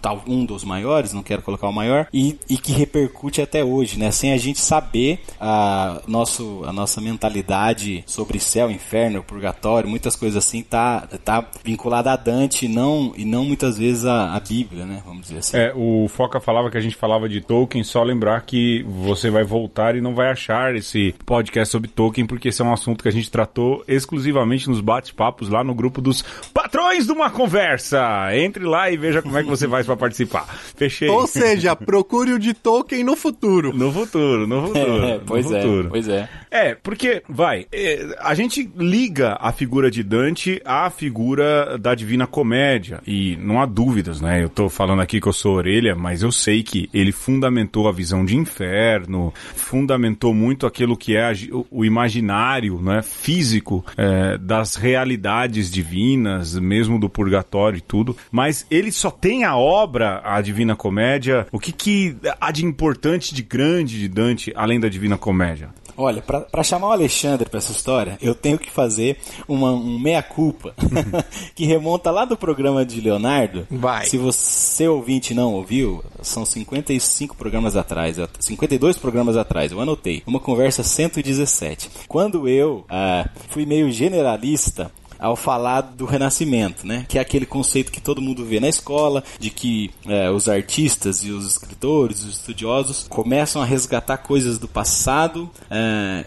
tal, 0.00 0.22
um 0.26 0.44
dos 0.44 0.64
maiores, 0.64 1.12
não 1.12 1.22
quero 1.22 1.42
colocar 1.42 1.68
o 1.68 1.72
maior, 1.72 2.08
e, 2.12 2.38
e 2.48 2.56
que 2.56 2.72
repercute 2.72 3.40
até 3.40 3.64
hoje, 3.64 3.98
né? 3.98 4.10
Sem 4.10 4.32
a 4.32 4.36
gente 4.36 4.60
saber 4.60 5.20
a, 5.40 6.00
nosso, 6.06 6.62
a 6.66 6.72
nossa 6.72 7.00
mentalidade 7.00 8.02
sobre 8.06 8.40
céu, 8.40 8.70
inferno, 8.70 9.22
purgatório, 9.22 9.88
muitas 9.88 10.16
coisas 10.16 10.44
assim, 10.44 10.62
tá, 10.62 11.06
tá 11.24 11.44
vinculada 11.64 12.12
a 12.12 12.16
Dante 12.16 12.66
não, 12.66 13.12
e 13.16 13.24
não 13.24 13.44
muitas 13.44 13.78
vezes 13.78 14.04
a, 14.04 14.34
a 14.34 14.40
Bíblia, 14.40 14.84
né? 14.84 15.02
Vamos 15.04 15.22
dizer 15.22 15.38
assim. 15.38 15.56
É, 15.56 15.72
o 15.74 16.08
Foca 16.08 16.40
falava 16.40 16.70
que 16.70 16.78
a 16.78 16.80
gente 16.80 16.96
falava 16.96 17.28
de 17.28 17.40
Tolkien, 17.40 17.84
só 17.84 18.02
lembrar 18.02 18.40
que 18.42 18.82
você 18.82 19.30
vai 19.30 19.44
voltar 19.44 19.94
e 19.96 20.00
não 20.00 20.14
vai 20.14 20.30
achar 20.30 20.74
esse 20.74 21.14
podcast 21.24 21.70
sobre 21.70 21.88
Tolkien, 21.88 22.21
porque 22.26 22.48
esse 22.48 22.60
é 22.62 22.64
um 22.64 22.72
assunto 22.72 23.02
que 23.02 23.08
a 23.08 23.12
gente 23.12 23.30
tratou 23.30 23.82
exclusivamente 23.88 24.68
nos 24.68 24.80
bate-papos 24.80 25.48
lá 25.48 25.62
no 25.64 25.74
grupo 25.74 26.00
dos 26.00 26.22
patrões 26.52 27.06
de 27.06 27.12
uma 27.12 27.30
conversa. 27.30 28.00
Entre 28.36 28.64
lá 28.64 28.90
e 28.90 28.96
veja 28.96 29.22
como 29.22 29.36
é 29.38 29.42
que 29.42 29.48
você 29.48 29.68
faz 29.68 29.86
para 29.86 29.96
participar. 29.96 30.46
Fechei. 30.76 31.08
Ou 31.08 31.26
seja, 31.26 31.74
procure 31.76 32.32
o 32.32 32.38
de 32.38 32.54
Tolkien 32.54 33.04
no 33.04 33.16
futuro. 33.16 33.72
No 33.76 33.92
futuro, 33.92 34.46
no 34.46 34.66
futuro. 34.66 35.04
É, 35.04 35.20
pois 35.24 35.50
no 35.50 35.56
é, 35.56 35.60
futuro. 35.62 35.88
pois 35.90 36.08
é. 36.08 36.28
É, 36.50 36.74
porque, 36.74 37.22
vai, 37.28 37.66
é, 37.72 38.16
a 38.20 38.34
gente 38.34 38.70
liga 38.76 39.36
a 39.40 39.52
figura 39.52 39.90
de 39.90 40.02
Dante 40.02 40.60
à 40.64 40.90
figura 40.90 41.78
da 41.78 41.94
Divina 41.94 42.26
Comédia. 42.26 43.00
E 43.06 43.36
não 43.40 43.60
há 43.60 43.66
dúvidas, 43.66 44.20
né? 44.20 44.42
Eu 44.42 44.48
tô 44.48 44.68
falando 44.68 45.00
aqui 45.02 45.20
que 45.20 45.28
eu 45.28 45.32
sou 45.32 45.54
orelha, 45.56 45.94
mas 45.94 46.22
eu 46.22 46.30
sei 46.32 46.62
que 46.62 46.88
ele 46.92 47.12
fundamentou 47.12 47.88
a 47.88 47.92
visão 47.92 48.24
de 48.24 48.36
inferno, 48.36 49.32
fundamentou 49.54 50.34
muito 50.34 50.66
aquilo 50.66 50.96
que 50.96 51.16
é 51.16 51.24
a- 51.24 51.32
o- 51.52 51.66
o 51.70 51.84
imaginário, 51.84 52.11
né? 52.82 53.00
Físico 53.02 53.84
é, 53.96 54.36
das 54.36 54.74
realidades 54.74 55.70
divinas, 55.70 56.58
mesmo 56.58 56.98
do 56.98 57.08
purgatório 57.08 57.78
e 57.78 57.80
tudo. 57.80 58.16
Mas 58.30 58.66
ele 58.70 58.92
só 58.92 59.10
tem 59.10 59.44
a 59.44 59.56
obra, 59.56 60.20
a 60.24 60.40
Divina 60.40 60.76
Comédia. 60.76 61.46
O 61.50 61.58
que, 61.58 61.72
que 61.72 62.16
há 62.40 62.50
de 62.50 62.64
importante, 62.64 63.34
de 63.34 63.42
grande 63.42 63.98
de 63.98 64.08
Dante, 64.08 64.52
além 64.56 64.80
da 64.80 64.88
Divina 64.88 65.16
Comédia? 65.16 65.70
Olha, 65.96 66.22
pra, 66.22 66.40
pra 66.40 66.62
chamar 66.62 66.88
o 66.88 66.92
Alexandre 66.92 67.48
pra 67.48 67.58
essa 67.58 67.72
história, 67.72 68.18
eu 68.20 68.34
tenho 68.34 68.58
que 68.58 68.70
fazer 68.70 69.18
uma, 69.46 69.72
um 69.72 69.98
meia-culpa 69.98 70.74
que 71.54 71.66
remonta 71.66 72.10
lá 72.10 72.24
do 72.24 72.36
programa 72.36 72.84
de 72.84 73.00
Leonardo. 73.00 73.66
Vai. 73.70 74.06
Se 74.06 74.16
você 74.16 74.88
ouvinte 74.88 75.34
não 75.34 75.52
ouviu, 75.52 76.02
são 76.22 76.44
55 76.44 77.36
programas 77.36 77.76
atrás, 77.76 78.16
52 78.40 78.96
programas 78.96 79.36
atrás, 79.36 79.70
eu 79.70 79.80
anotei. 79.80 80.22
Uma 80.26 80.40
conversa 80.40 80.82
117. 80.82 81.90
Quando 82.08 82.48
eu 82.48 82.84
ah, 82.88 83.28
fui 83.48 83.66
meio 83.66 83.90
generalista 83.90 84.90
ao 85.22 85.36
falar 85.36 85.80
do 85.82 86.04
renascimento, 86.04 86.86
né? 86.86 87.06
Que 87.08 87.18
é 87.18 87.20
aquele 87.20 87.46
conceito 87.46 87.92
que 87.92 88.00
todo 88.00 88.20
mundo 88.20 88.44
vê 88.44 88.58
na 88.60 88.68
escola, 88.68 89.22
de 89.38 89.50
que 89.50 89.90
é, 90.06 90.30
os 90.30 90.48
artistas 90.48 91.24
e 91.24 91.30
os 91.30 91.46
escritores, 91.46 92.24
os 92.24 92.36
estudiosos, 92.38 93.06
começam 93.08 93.62
a 93.62 93.64
resgatar 93.64 94.18
coisas 94.18 94.58
do 94.58 94.66
passado 94.68 95.48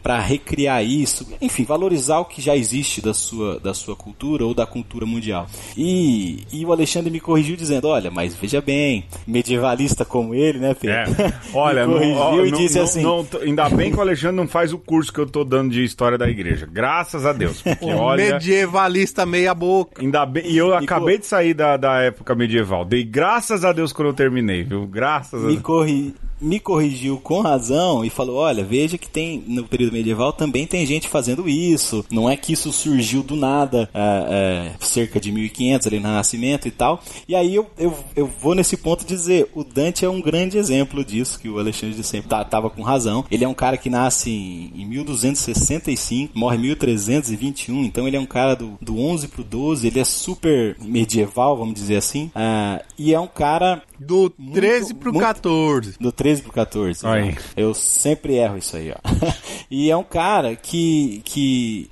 para 0.02 0.20
recriar 0.20 0.84
isso, 0.84 1.28
enfim, 1.42 1.64
valorizar 1.64 2.20
o 2.20 2.26
que 2.26 2.42
já 2.42 2.56
existe 2.56 3.02
da 3.02 3.14
sua, 3.14 3.60
da 3.60 3.74
sua 3.74 3.96
cultura 3.96 4.46
ou 4.46 4.54
da 4.54 4.66
cultura 4.66 5.06
mundial. 5.06 5.48
E, 5.78 6.44
e 6.52 6.66
o 6.66 6.72
Alexandre 6.72 7.12
me 7.12 7.20
corrigiu 7.20 7.56
dizendo, 7.56 7.88
olha, 7.88 8.10
mas 8.10 8.36
veja 8.36 8.62
bem, 8.62 9.06
medievalista 9.28 10.06
como 10.06 10.34
ele, 10.34 10.60
né, 10.60 10.74
Pedro? 10.74 11.22
É. 11.22 11.34
Olha, 11.54 11.86
me 11.88 11.94
não, 11.94 12.00
corrigiu 12.00 12.18
ó, 12.44 12.46
e 12.46 12.52
não- 12.52 12.58
disse 12.58 12.78
não- 12.78 12.84
assim, 12.84 13.02
não- 13.02 13.28
ainda 13.42 13.70
bem 13.70 13.92
que 13.92 13.98
o 13.98 14.02
Alexandre 14.02 14.36
não 14.36 14.48
faz 14.48 14.72
o 14.74 14.78
curso 14.78 15.12
que 15.12 15.20
eu 15.20 15.26
tô 15.26 15.44
dando 15.44 15.72
de 15.72 15.84
história 15.84 16.18
da 16.18 16.28
igreja. 16.30 16.68
Graças 16.72 17.26
a 17.26 17.34
Deus. 17.34 17.62
Porque, 17.64 17.86
olha, 17.86 18.34
medievalista 18.34 18.85
medievalista 18.86 19.26
meia 19.26 19.54
boca. 19.54 20.02
Ainda 20.02 20.26
bem, 20.26 20.46
e 20.48 20.58
eu 20.58 20.74
acabei 20.74 21.18
de 21.18 21.26
sair 21.26 21.54
da, 21.54 21.78
da 21.78 22.02
época 22.02 22.36
medieval. 22.36 22.86
Dei 22.86 23.04
graças 23.04 23.66
a 23.66 23.72
Deus 23.72 23.92
quando 23.92 24.10
eu 24.10 24.14
terminei, 24.14 24.64
viu? 24.64 24.86
Graças 24.86 25.42
a 25.42 25.46
Me, 25.46 25.54
Deus. 25.54 25.64
corri, 25.64 26.16
me 26.40 26.60
corrigiu 26.60 27.18
com 27.18 27.42
razão 27.42 28.04
e 28.04 28.10
falou: 28.10 28.38
olha, 28.38 28.64
veja 28.64 28.98
que 28.98 29.08
tem 29.08 29.44
no 29.48 29.64
período 29.64 29.94
medieval 29.94 30.34
também 30.34 30.68
tem 30.68 30.86
gente 30.86 31.08
fazendo 31.08 31.48
isso. 31.48 32.06
Não 32.12 32.30
é 32.30 32.36
que 32.36 32.54
isso 32.54 32.72
surgiu 32.72 33.24
do 33.24 33.36
nada, 33.36 33.90
é, 33.94 34.74
é, 34.80 34.86
cerca 34.86 35.20
de 35.20 35.32
1500 35.32 35.88
ali 35.88 36.00
no 36.00 36.08
Renascimento 36.08 36.68
e 36.68 36.72
tal. 36.72 37.02
E 37.28 37.36
aí 37.36 37.56
eu, 37.56 37.68
eu, 37.78 37.94
eu 38.16 38.28
vou 38.28 38.56
nesse 38.56 38.78
ponto 38.78 39.06
dizer: 39.06 39.50
o 39.54 39.64
Dante 39.64 40.06
é 40.06 40.10
um 40.10 40.22
grande 40.22 40.58
exemplo 40.58 41.04
disso, 41.04 41.40
que 41.40 41.50
o 41.50 41.60
Alexandre 41.60 41.96
de 41.96 42.04
sempre 42.04 42.30
tá, 42.30 42.44
tava 42.44 42.70
com 42.70 42.82
razão. 42.82 43.26
Ele 43.32 43.44
é 43.44 43.48
um 43.48 43.54
cara 43.54 43.78
que 43.78 43.90
nasce 43.90 44.30
em, 44.30 44.82
em 44.82 44.86
1265, 44.86 46.38
morre 46.38 46.58
em 46.58 46.62
1321, 46.62 47.84
então 47.86 48.08
ele 48.08 48.18
é 48.18 48.20
um 48.20 48.26
cara 48.26 48.56
do, 48.56 48.75
do 48.82 49.00
11 49.00 49.28
pro 49.28 49.44
12, 49.44 49.88
ele 49.88 50.00
é 50.00 50.04
super 50.04 50.76
medieval, 50.82 51.58
vamos 51.58 51.74
dizer 51.76 51.98
assim. 51.98 52.32
Ah, 52.36 52.82
e 52.98 53.14
é 53.14 53.20
um 53.20 53.28
cara 53.28 53.82
Do 54.00 54.30
13 54.30 54.94
pro 54.94 55.12
muito- 55.12 55.26
14. 55.26 55.96
do 56.00 56.12
13 56.12 56.42
pro 56.42 56.52
14. 56.52 57.06
Aí. 57.06 57.26
né? 57.32 57.38
Eu 57.56 57.74
sempre 57.74 58.36
erro 58.36 58.58
isso 58.58 58.76
aí, 58.78 58.92
ó. 58.92 58.96
e 59.70 59.90
é 59.90 59.98
um 59.98 60.04
cara 60.04 60.56
que, 60.56 61.22
que 61.26 61.90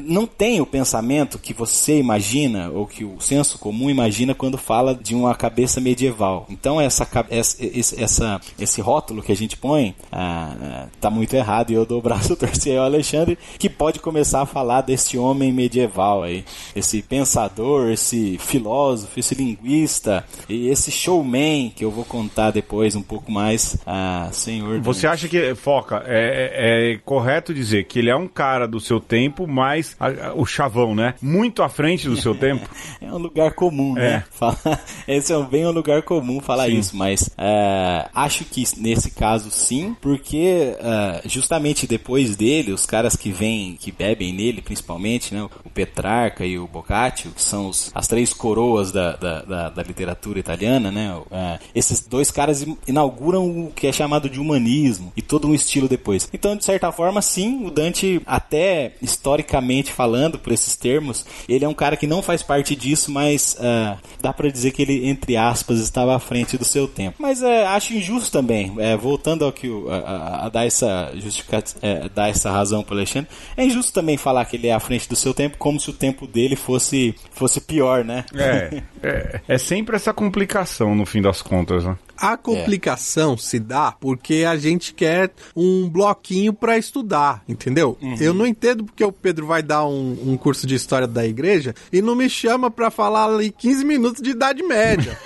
não 0.00 0.26
tem 0.26 0.60
o 0.60 0.66
pensamento 0.66 1.38
que 1.38 1.52
você 1.54 1.98
imagina, 1.98 2.70
ou 2.70 2.86
que 2.86 3.04
o 3.04 3.20
senso 3.20 3.58
comum 3.58 3.90
imagina 3.90 4.34
quando 4.34 4.56
fala 4.58 4.94
de 4.94 5.14
uma 5.14 5.34
cabeça 5.34 5.80
medieval. 5.80 6.46
Então, 6.48 6.80
essa, 6.80 7.06
essa, 7.30 7.56
esse- 7.64 8.02
essa, 8.02 8.40
esse 8.58 8.80
rótulo 8.80 9.22
que 9.22 9.32
a 9.32 9.36
gente 9.36 9.56
põe 9.56 9.94
ah, 10.10 10.86
tá 11.00 11.10
muito 11.10 11.34
errado 11.34 11.70
e 11.70 11.74
eu 11.74 11.84
dou 11.86 11.98
o 11.98 12.02
braço 12.02 12.34
torcer 12.36 12.78
ao 12.78 12.84
Alexandre, 12.84 13.38
que 13.58 13.68
pode 13.68 13.98
começar 14.00 14.42
a 14.42 14.46
falar 14.46 14.80
desse 14.82 15.16
homem 15.18 15.52
medieval 15.52 16.22
aí, 16.22 16.44
esse 16.74 17.02
pensador, 17.02 17.90
esse 17.90 18.38
filósofo, 18.38 19.18
esse 19.18 19.34
linguista 19.34 20.24
e 20.48 20.68
esse 20.68 20.90
showman 20.90 21.70
que 21.74 21.84
eu 21.84 21.90
vou 21.90 22.04
contar 22.04 22.50
depois 22.50 22.94
um 22.94 23.02
pouco 23.02 23.30
mais. 23.30 23.76
Ah, 23.86 24.28
senhor. 24.32 24.80
Você 24.80 25.06
acha 25.06 25.28
que, 25.28 25.54
Foca, 25.54 26.02
é, 26.06 26.14
é- 26.54 26.94
é 26.94 26.98
correto 27.04 27.52
dizer 27.54 27.84
que 27.84 27.98
ele 27.98 28.10
é 28.10 28.16
um 28.16 28.28
cara 28.28 28.66
do 28.66 28.80
seu 28.80 29.00
tempo, 29.00 29.46
mas 29.46 29.83
a- 29.98 30.28
a- 30.28 30.34
o 30.34 30.44
chavão, 30.46 30.94
né? 30.94 31.14
Muito 31.20 31.62
à 31.62 31.68
frente 31.68 32.08
do 32.08 32.16
seu 32.16 32.34
tempo. 32.36 32.68
É 33.00 33.12
um 33.12 33.18
lugar 33.18 33.52
comum, 33.54 33.96
É. 33.98 34.00
né? 34.18 34.24
Falar- 34.30 34.80
Esse 35.06 35.32
é 35.32 35.42
bem 35.42 35.66
um 35.66 35.70
lugar 35.70 36.02
comum 36.02 36.40
falar 36.40 36.66
Sim. 36.66 36.78
isso, 36.78 36.96
mas 36.96 37.30
é, 37.38 38.06
acho 38.14 38.44
que 38.44 38.64
nesse 38.78 39.10
caso 39.10 39.50
sim, 39.50 39.94
porque 40.00 40.74
é, 40.78 41.22
justamente 41.26 41.86
depois 41.86 42.36
dele, 42.36 42.72
os 42.72 42.86
caras 42.86 43.16
que 43.16 43.30
vêm, 43.30 43.76
que 43.78 43.90
bebem 43.92 44.32
nele, 44.32 44.62
principalmente, 44.62 45.34
né? 45.34 45.42
O 45.64 45.70
Petrarca 45.70 46.44
e 46.46 46.58
o 46.58 46.66
Boccaccio, 46.66 47.30
que 47.30 47.42
são 47.42 47.68
os- 47.68 47.90
as 47.94 48.06
três 48.08 48.32
coroas 48.32 48.90
da, 48.92 49.16
da, 49.16 49.42
da- 49.42 49.68
da 49.70 49.82
literatura 49.82 50.38
italiana, 50.38 50.90
né? 50.90 51.14
É, 51.30 51.58
esses 51.74 52.00
dois 52.06 52.30
caras 52.30 52.62
in- 52.62 52.76
inauguram 52.86 53.46
o 53.66 53.72
que 53.74 53.86
é 53.86 53.92
chamado 53.92 54.28
de 54.28 54.40
humanismo 54.40 55.12
e 55.16 55.22
todo 55.22 55.48
um 55.48 55.54
estilo 55.54 55.88
depois. 55.88 56.28
Então, 56.32 56.56
de 56.56 56.64
certa 56.64 56.90
forma, 56.92 57.20
sim, 57.22 57.64
o 57.66 57.70
Dante, 57.70 58.20
até 58.26 58.92
historicamente 59.02 59.63
falando, 59.90 60.38
por 60.38 60.52
esses 60.52 60.76
termos, 60.76 61.24
ele 61.48 61.64
é 61.64 61.68
um 61.68 61.74
cara 61.74 61.96
que 61.96 62.06
não 62.06 62.22
faz 62.22 62.42
parte 62.42 62.74
disso, 62.76 63.10
mas 63.10 63.56
ah, 63.60 63.96
dá 64.20 64.32
pra 64.32 64.48
dizer 64.50 64.70
que 64.72 64.82
ele, 64.82 65.06
entre 65.08 65.36
aspas, 65.36 65.78
estava 65.80 66.14
à 66.14 66.18
frente 66.18 66.56
do 66.58 66.64
seu 66.64 66.86
tempo. 66.88 67.16
Mas 67.18 67.42
é, 67.42 67.66
acho 67.66 67.94
injusto 67.94 68.30
também, 68.30 68.72
é, 68.78 68.96
voltando 68.96 69.44
ao 69.44 69.52
que 69.52 69.68
o, 69.68 69.90
a, 69.90 70.46
a- 70.46 70.48
dar 70.48 70.66
essa 70.66 71.12
justificativa, 71.14 71.80
dar 72.14 72.28
essa 72.28 72.50
razão 72.50 72.82
pro 72.82 72.94
Alexandre, 72.94 73.28
é 73.56 73.64
injusto 73.64 73.92
também 73.92 74.16
falar 74.16 74.44
que 74.44 74.56
ele 74.56 74.68
é 74.68 74.72
à 74.74 74.80
frente 74.80 75.08
do 75.08 75.16
seu 75.16 75.32
tempo, 75.34 75.56
como 75.58 75.78
se 75.80 75.90
o 75.90 75.92
tempo 75.92 76.26
dele 76.26 76.56
fosse, 76.56 77.14
fosse 77.32 77.60
pior, 77.60 78.04
né? 78.04 78.24
É, 78.34 78.82
é, 79.02 79.40
é 79.48 79.58
sempre 79.58 79.96
essa 79.96 80.12
complicação 80.12 80.94
no 80.94 81.06
fim 81.06 81.22
das 81.22 81.42
contas, 81.42 81.84
né? 81.84 81.96
A 82.16 82.36
complicação 82.36 83.36
se 83.36 83.58
dá 83.58 83.92
porque 83.92 84.44
a 84.48 84.56
gente 84.56 84.94
quer 84.94 85.32
um 85.54 85.88
bloquinho 85.88 86.52
pra 86.52 86.78
estudar, 86.78 87.42
entendeu? 87.48 87.98
Eu 88.20 88.32
não 88.32 88.46
entendo 88.46 88.84
porque 88.84 89.04
o 89.04 89.12
Pedro 89.12 89.46
vai 89.46 89.62
dar 89.62 89.84
um, 89.86 90.16
um 90.24 90.36
curso 90.36 90.66
de 90.66 90.74
história 90.74 91.06
da 91.06 91.26
igreja 91.26 91.74
e 91.92 92.00
não 92.00 92.14
me 92.14 92.28
chama 92.28 92.70
pra 92.70 92.90
falar 92.90 93.26
ali 93.26 93.50
15 93.50 93.84
minutos 93.84 94.22
de 94.22 94.30
Idade 94.30 94.62
Média. 94.62 95.18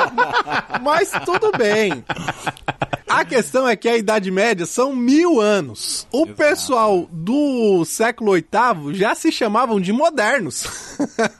Mas 0.82 1.10
tudo 1.24 1.50
bem. 1.56 2.04
A 3.10 3.24
questão 3.24 3.68
é 3.68 3.76
que 3.76 3.88
a 3.88 3.96
Idade 3.96 4.30
Média 4.30 4.66
são 4.66 4.94
mil 4.94 5.40
anos. 5.40 6.06
O 6.12 6.26
pessoal 6.26 7.08
do 7.10 7.84
século 7.84 8.32
VIII 8.34 8.94
já 8.94 9.14
se 9.14 9.32
chamavam 9.32 9.80
de 9.80 9.92
modernos. 9.92 10.64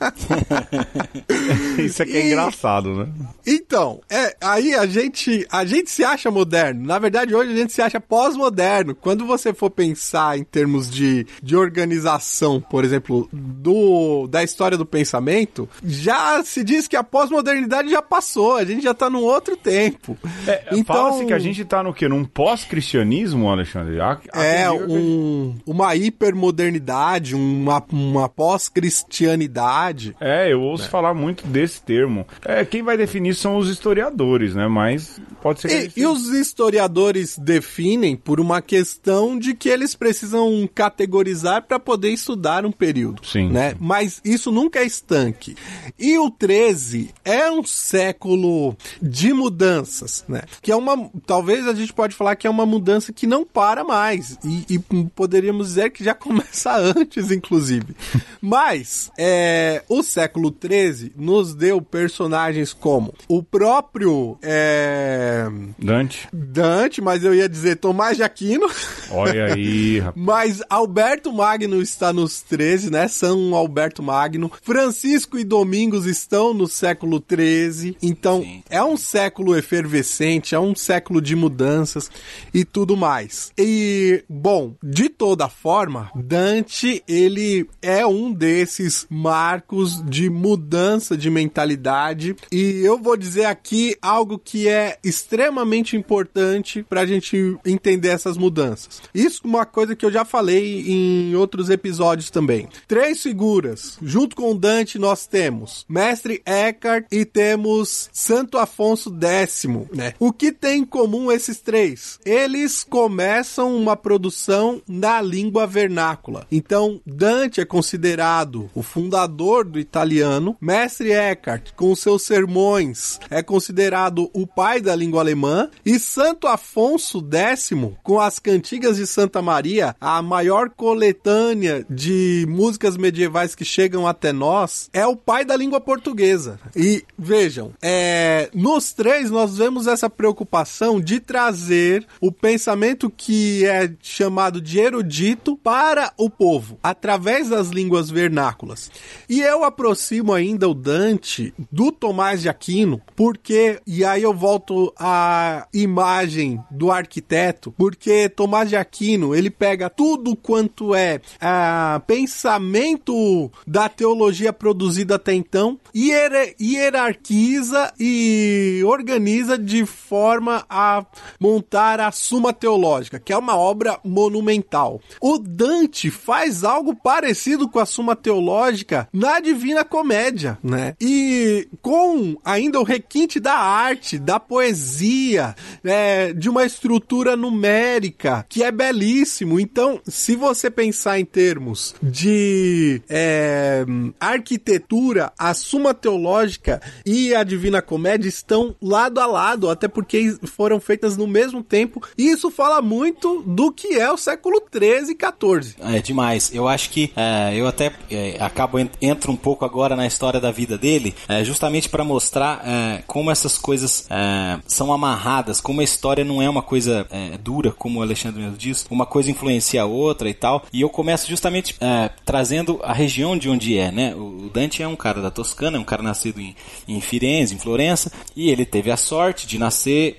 Isso 1.78 2.02
aqui 2.02 2.16
é 2.16 2.20
E- 2.20 2.26
engraçado, 2.28 2.94
né? 2.94 3.08
Então, 3.46 4.00
é, 4.08 4.36
aí 4.40 4.74
a 4.74 4.86
gente, 4.86 5.46
a 5.50 5.64
gente 5.64 5.90
se 5.90 6.04
acha 6.04 6.30
moderno. 6.30 6.86
Na 6.86 6.98
verdade, 6.98 7.34
hoje 7.34 7.52
a 7.52 7.56
gente 7.56 7.72
se 7.72 7.82
acha 7.82 8.00
pós-moderno. 8.00 8.94
Quando 8.94 9.26
você 9.26 9.52
for 9.52 9.70
pensar 9.70 10.38
em 10.38 10.44
termos 10.44 10.90
de, 10.90 11.26
de 11.42 11.56
organização, 11.56 12.60
por 12.60 12.84
exemplo, 12.84 13.28
do, 13.32 14.26
da 14.28 14.42
história 14.44 14.76
do 14.76 14.86
pensamento, 14.86 15.68
já 15.84 16.42
se 16.44 16.62
diz 16.62 16.86
que 16.86 16.96
a 16.96 17.02
pós-modernidade 17.02 17.90
já 17.90 18.02
passou. 18.02 18.56
A 18.56 18.64
gente 18.64 18.82
já 18.82 18.94
tá 18.94 19.08
num 19.10 19.22
outro 19.22 19.56
tempo. 19.56 20.16
É, 20.46 20.64
Fala-se 20.84 21.24
que 21.24 21.32
a 21.32 21.38
gente 21.38 21.59
tá 21.64 21.82
no 21.82 21.92
quê? 21.94 22.08
Num 22.08 22.24
pós-cristianismo, 22.24 23.48
Alexandre? 23.48 24.00
Há- 24.00 24.18
há 24.32 24.44
É, 24.44 24.66
a 24.66 24.72
gente- 24.72 24.84
um, 24.92 25.54
uma 25.66 25.94
hipermodernidade, 25.96 27.34
uma, 27.34 27.82
uma 27.92 28.28
pós-cristianidade. 28.28 30.14
É, 30.20 30.52
eu 30.52 30.60
ouço 30.60 30.88
falar 30.88 31.14
muito 31.14 31.46
desse 31.46 31.82
termo. 31.82 32.26
É, 32.44 32.64
quem 32.64 32.82
vai 32.82 32.96
definir 32.96 33.34
são 33.34 33.56
os 33.56 33.68
historiadores, 33.68 34.54
né? 34.54 34.68
Mas 34.68 35.20
pode 35.42 35.60
ser 35.60 35.88
que... 35.90 36.00
E, 36.00 36.02
e 36.02 36.06
os 36.06 36.28
historiadores 36.28 37.38
definem 37.38 38.16
por 38.16 38.40
uma 38.40 38.60
questão 38.62 39.38
de 39.38 39.54
que 39.54 39.68
eles 39.68 39.94
precisam 39.94 40.68
categorizar 40.74 41.62
para 41.66 41.78
poder 41.78 42.10
estudar 42.10 42.64
um 42.64 42.72
período. 42.72 43.24
Sim, 43.26 43.48
Né? 43.50 43.70
sim. 43.70 43.76
Mas 43.80 44.20
isso 44.24 44.50
nunca 44.50 44.80
é 44.80 44.84
estanque. 44.84 45.56
E 45.98 46.18
o 46.18 46.30
13 46.30 47.10
é 47.24 47.50
um 47.50 47.64
século 47.64 48.76
de 49.00 49.32
mudanças, 49.32 50.24
né? 50.28 50.42
Que 50.62 50.70
é 50.72 50.76
uma. 50.76 51.10
Talvez 51.26 51.49
a 51.66 51.74
gente 51.74 51.92
pode 51.92 52.14
falar 52.14 52.36
que 52.36 52.46
é 52.46 52.50
uma 52.50 52.66
mudança 52.66 53.12
que 53.12 53.26
não 53.26 53.44
para 53.44 53.84
mais. 53.84 54.38
E, 54.44 54.64
e 54.68 54.78
poderíamos 55.14 55.68
dizer 55.68 55.90
que 55.90 56.04
já 56.04 56.14
começa 56.14 56.76
antes, 56.76 57.30
inclusive. 57.30 57.94
Mas 58.40 59.10
é, 59.18 59.82
o 59.88 60.02
século 60.02 60.50
13 60.50 61.12
nos 61.16 61.54
deu 61.54 61.80
personagens 61.80 62.72
como 62.72 63.14
o 63.28 63.42
próprio. 63.42 64.38
é, 64.42 65.46
Dante, 65.78 66.28
Dante, 66.32 67.00
mas 67.00 67.24
eu 67.24 67.34
ia 67.34 67.48
dizer 67.48 67.76
Tomás 67.76 68.16
de 68.16 68.22
Aquino. 68.22 68.68
olha 69.10 69.52
aí, 69.54 69.98
rapaz. 70.00 70.16
Mas 70.16 70.62
Alberto 70.68 71.32
Magno 71.32 71.80
está 71.82 72.12
nos 72.12 72.40
13, 72.42 72.90
né? 72.90 73.08
São 73.08 73.54
Alberto 73.54 74.02
Magno. 74.02 74.50
Francisco 74.62 75.38
e 75.38 75.44
Domingos 75.44 76.06
estão 76.06 76.54
no 76.54 76.66
século 76.66 77.20
13. 77.20 77.96
Então, 78.02 78.42
Sim. 78.42 78.62
é 78.68 78.82
um 78.82 78.96
século 78.96 79.56
efervescente, 79.56 80.54
é 80.54 80.60
um 80.60 80.74
século 80.74 81.20
de 81.20 81.34
mudanças 81.40 82.10
e 82.52 82.64
tudo 82.64 82.96
mais. 82.96 83.52
E, 83.58 84.22
bom, 84.28 84.74
de 84.82 85.08
toda 85.08 85.48
forma, 85.48 86.10
Dante, 86.14 87.02
ele 87.08 87.68
é 87.82 88.06
um 88.06 88.32
desses 88.32 89.06
marcos 89.08 90.04
de 90.04 90.28
mudança 90.28 91.16
de 91.16 91.30
mentalidade. 91.30 92.36
E 92.52 92.80
eu 92.84 92.98
vou 92.98 93.16
dizer 93.16 93.46
aqui 93.46 93.96
algo 94.00 94.38
que 94.38 94.68
é 94.68 94.98
extremamente 95.02 95.96
importante 95.96 96.84
para 96.88 97.00
a 97.02 97.06
gente 97.06 97.56
entender 97.64 98.08
essas 98.08 98.36
mudanças. 98.36 99.02
Isso 99.14 99.42
é 99.44 99.48
uma 99.48 99.66
coisa 99.66 99.96
que 99.96 100.04
eu 100.04 100.12
já 100.12 100.24
falei 100.24 100.84
em 100.86 101.34
outros 101.34 101.70
episódios 101.70 102.30
também. 102.30 102.68
Três 102.86 103.22
figuras. 103.22 103.98
Junto 104.02 104.36
com 104.36 104.56
Dante, 104.56 104.98
nós 104.98 105.26
temos 105.26 105.84
Mestre 105.88 106.42
Eckhart 106.44 107.06
e 107.10 107.24
temos 107.24 108.10
Santo 108.12 108.58
Afonso 108.58 109.10
X, 109.20 109.66
né? 109.92 110.14
O 110.18 110.32
que 110.32 110.52
tem 110.52 110.80
em 110.80 110.84
comum 110.84 111.29
esses 111.30 111.60
três? 111.60 112.18
Eles 112.24 112.84
começam 112.84 113.76
uma 113.76 113.96
produção 113.96 114.82
na 114.88 115.20
língua 115.20 115.66
vernácula. 115.66 116.46
Então, 116.50 117.00
Dante 117.06 117.60
é 117.60 117.64
considerado 117.64 118.70
o 118.74 118.82
fundador 118.82 119.64
do 119.64 119.78
italiano. 119.78 120.56
Mestre 120.60 121.12
Eckhart, 121.12 121.72
com 121.76 121.94
seus 121.94 122.22
sermões, 122.22 123.18
é 123.30 123.42
considerado 123.42 124.30
o 124.32 124.46
pai 124.46 124.80
da 124.80 124.94
língua 124.94 125.20
alemã. 125.20 125.68
E 125.84 125.98
Santo 125.98 126.46
Afonso 126.46 127.20
X, 127.30 127.70
com 128.02 128.20
as 128.20 128.38
cantigas 128.38 128.96
de 128.96 129.06
Santa 129.06 129.42
Maria, 129.42 129.94
a 130.00 130.20
maior 130.22 130.70
coletânea 130.70 131.84
de 131.88 132.46
músicas 132.48 132.96
medievais 132.96 133.54
que 133.54 133.64
chegam 133.64 134.06
até 134.06 134.32
nós, 134.32 134.88
é 134.92 135.06
o 135.06 135.16
pai 135.16 135.44
da 135.44 135.56
língua 135.56 135.80
portuguesa. 135.80 136.58
E 136.74 137.04
vejam, 137.18 137.72
é, 137.82 138.48
nos 138.54 138.92
três 138.92 139.30
nós 139.30 139.56
vemos 139.56 139.86
essa 139.86 140.08
preocupação 140.08 141.00
de 141.00 141.09
de 141.10 141.18
trazer 141.18 142.06
o 142.20 142.30
pensamento 142.30 143.10
que 143.10 143.66
é 143.66 143.92
chamado 144.00 144.60
de 144.60 144.78
erudito 144.78 145.56
para 145.56 146.12
o 146.16 146.30
povo, 146.30 146.78
através 146.80 147.48
das 147.48 147.70
línguas 147.70 148.08
vernáculas. 148.08 148.88
E 149.28 149.40
eu 149.40 149.64
aproximo 149.64 150.32
ainda 150.32 150.68
o 150.68 150.74
Dante 150.74 151.52
do 151.72 151.90
Tomás 151.90 152.42
de 152.42 152.48
Aquino, 152.48 153.02
porque, 153.16 153.80
e 153.84 154.04
aí 154.04 154.22
eu 154.22 154.32
volto 154.32 154.94
à 154.96 155.66
imagem 155.74 156.60
do 156.70 156.92
arquiteto, 156.92 157.74
porque 157.76 158.28
Tomás 158.28 158.68
de 158.68 158.76
Aquino, 158.76 159.34
ele 159.34 159.50
pega 159.50 159.90
tudo 159.90 160.36
quanto 160.36 160.94
é 160.94 161.20
a 161.40 162.00
pensamento 162.06 163.50
da 163.66 163.88
teologia 163.88 164.52
produzida 164.52 165.16
até 165.16 165.34
então, 165.34 165.76
hierarquiza 165.92 167.92
e 167.98 168.80
organiza 168.86 169.58
de 169.58 169.84
forma 169.84 170.64
a 170.70 170.99
montar 171.38 172.00
a 172.00 172.10
Suma 172.12 172.52
Teológica, 172.52 173.18
que 173.18 173.32
é 173.32 173.36
uma 173.36 173.56
obra 173.56 173.98
monumental. 174.04 175.00
O 175.20 175.38
Dante 175.38 176.10
faz 176.10 176.64
algo 176.64 176.94
parecido 176.94 177.68
com 177.68 177.78
a 177.78 177.86
Suma 177.86 178.16
Teológica 178.16 179.08
na 179.12 179.40
Divina 179.40 179.84
Comédia, 179.84 180.58
né? 180.62 180.94
E 181.00 181.68
com 181.82 182.36
ainda 182.44 182.80
o 182.80 182.84
requinte 182.84 183.40
da 183.40 183.54
arte, 183.54 184.18
da 184.18 184.38
poesia, 184.40 185.54
é, 185.84 186.32
de 186.32 186.48
uma 186.48 186.64
estrutura 186.64 187.36
numérica 187.36 188.44
que 188.48 188.62
é 188.62 188.70
belíssimo. 188.70 189.58
Então, 189.58 190.00
se 190.06 190.36
você 190.36 190.70
pensar 190.70 191.18
em 191.18 191.24
termos 191.24 191.94
de 192.02 193.02
é, 193.08 193.84
arquitetura, 194.18 195.32
a 195.38 195.54
Suma 195.54 195.94
Teológica 195.94 196.80
e 197.04 197.34
a 197.34 197.42
Divina 197.42 197.82
Comédia 197.82 198.28
estão 198.28 198.74
lado 198.80 199.20
a 199.20 199.26
lado, 199.26 199.70
até 199.70 199.88
porque 199.88 200.36
foram 200.44 200.80
feitas 200.90 201.16
no 201.16 201.28
mesmo 201.28 201.62
tempo. 201.62 202.02
E 202.18 202.30
isso 202.30 202.50
fala 202.50 202.82
muito 202.82 203.44
do 203.46 203.70
que 203.70 203.94
é 203.94 204.10
o 204.10 204.16
século 204.16 204.60
13 204.60 205.12
e 205.12 205.14
14. 205.14 205.76
É 205.78 206.00
demais. 206.00 206.52
Eu 206.52 206.66
acho 206.66 206.90
que 206.90 207.12
é, 207.14 207.54
eu 207.54 207.68
até 207.68 207.92
é, 208.10 208.36
acabo 208.40 208.76
entro 209.00 209.30
um 209.30 209.36
pouco 209.36 209.64
agora 209.64 209.94
na 209.94 210.04
história 210.04 210.40
da 210.40 210.50
vida 210.50 210.76
dele, 210.76 211.14
é, 211.28 211.44
justamente 211.44 211.88
para 211.88 212.02
mostrar 212.02 212.62
é, 212.66 213.04
como 213.06 213.30
essas 213.30 213.56
coisas 213.56 214.04
é, 214.10 214.58
são 214.66 214.92
amarradas, 214.92 215.60
como 215.60 215.80
a 215.80 215.84
história 215.84 216.24
não 216.24 216.42
é 216.42 216.50
uma 216.50 216.62
coisa 216.62 217.06
é, 217.08 217.38
dura, 217.38 217.70
como 217.70 218.00
o 218.00 218.02
Alexandre 218.02 218.42
mesmo 218.42 218.56
diz, 218.56 218.84
uma 218.90 219.06
coisa 219.06 219.30
influencia 219.30 219.82
a 219.82 219.86
outra 219.86 220.28
e 220.28 220.34
tal. 220.34 220.64
E 220.72 220.80
eu 220.80 220.88
começo 220.88 221.28
justamente 221.28 221.78
trazendo 222.24 222.80
a 222.82 222.92
região 222.92 223.38
de 223.38 223.48
onde 223.48 223.78
é, 223.78 223.92
né? 223.92 224.14
O 224.14 224.50
Dante 224.52 224.82
é 224.82 224.88
um 224.88 224.96
cara 224.96 225.20
da 225.20 225.30
Toscana, 225.30 225.76
é 225.76 225.80
um 225.80 225.84
cara 225.84 226.02
nascido 226.02 226.40
em, 226.40 226.56
em 226.88 227.00
Firenze, 227.00 227.54
em 227.54 227.58
Florença, 227.58 228.10
e 228.34 228.50
ele 228.50 228.64
teve 228.64 228.90
a 228.90 228.96
sorte 228.96 229.46
de 229.46 229.58
nascer 229.58 230.18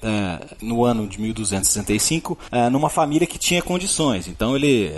no 0.61 0.83
ano 0.83 1.07
de 1.07 1.19
1265 1.19 2.37
numa 2.71 2.89
família 2.89 3.27
que 3.27 3.37
tinha 3.37 3.61
condições. 3.61 4.27
Então 4.27 4.55
ele, 4.55 4.91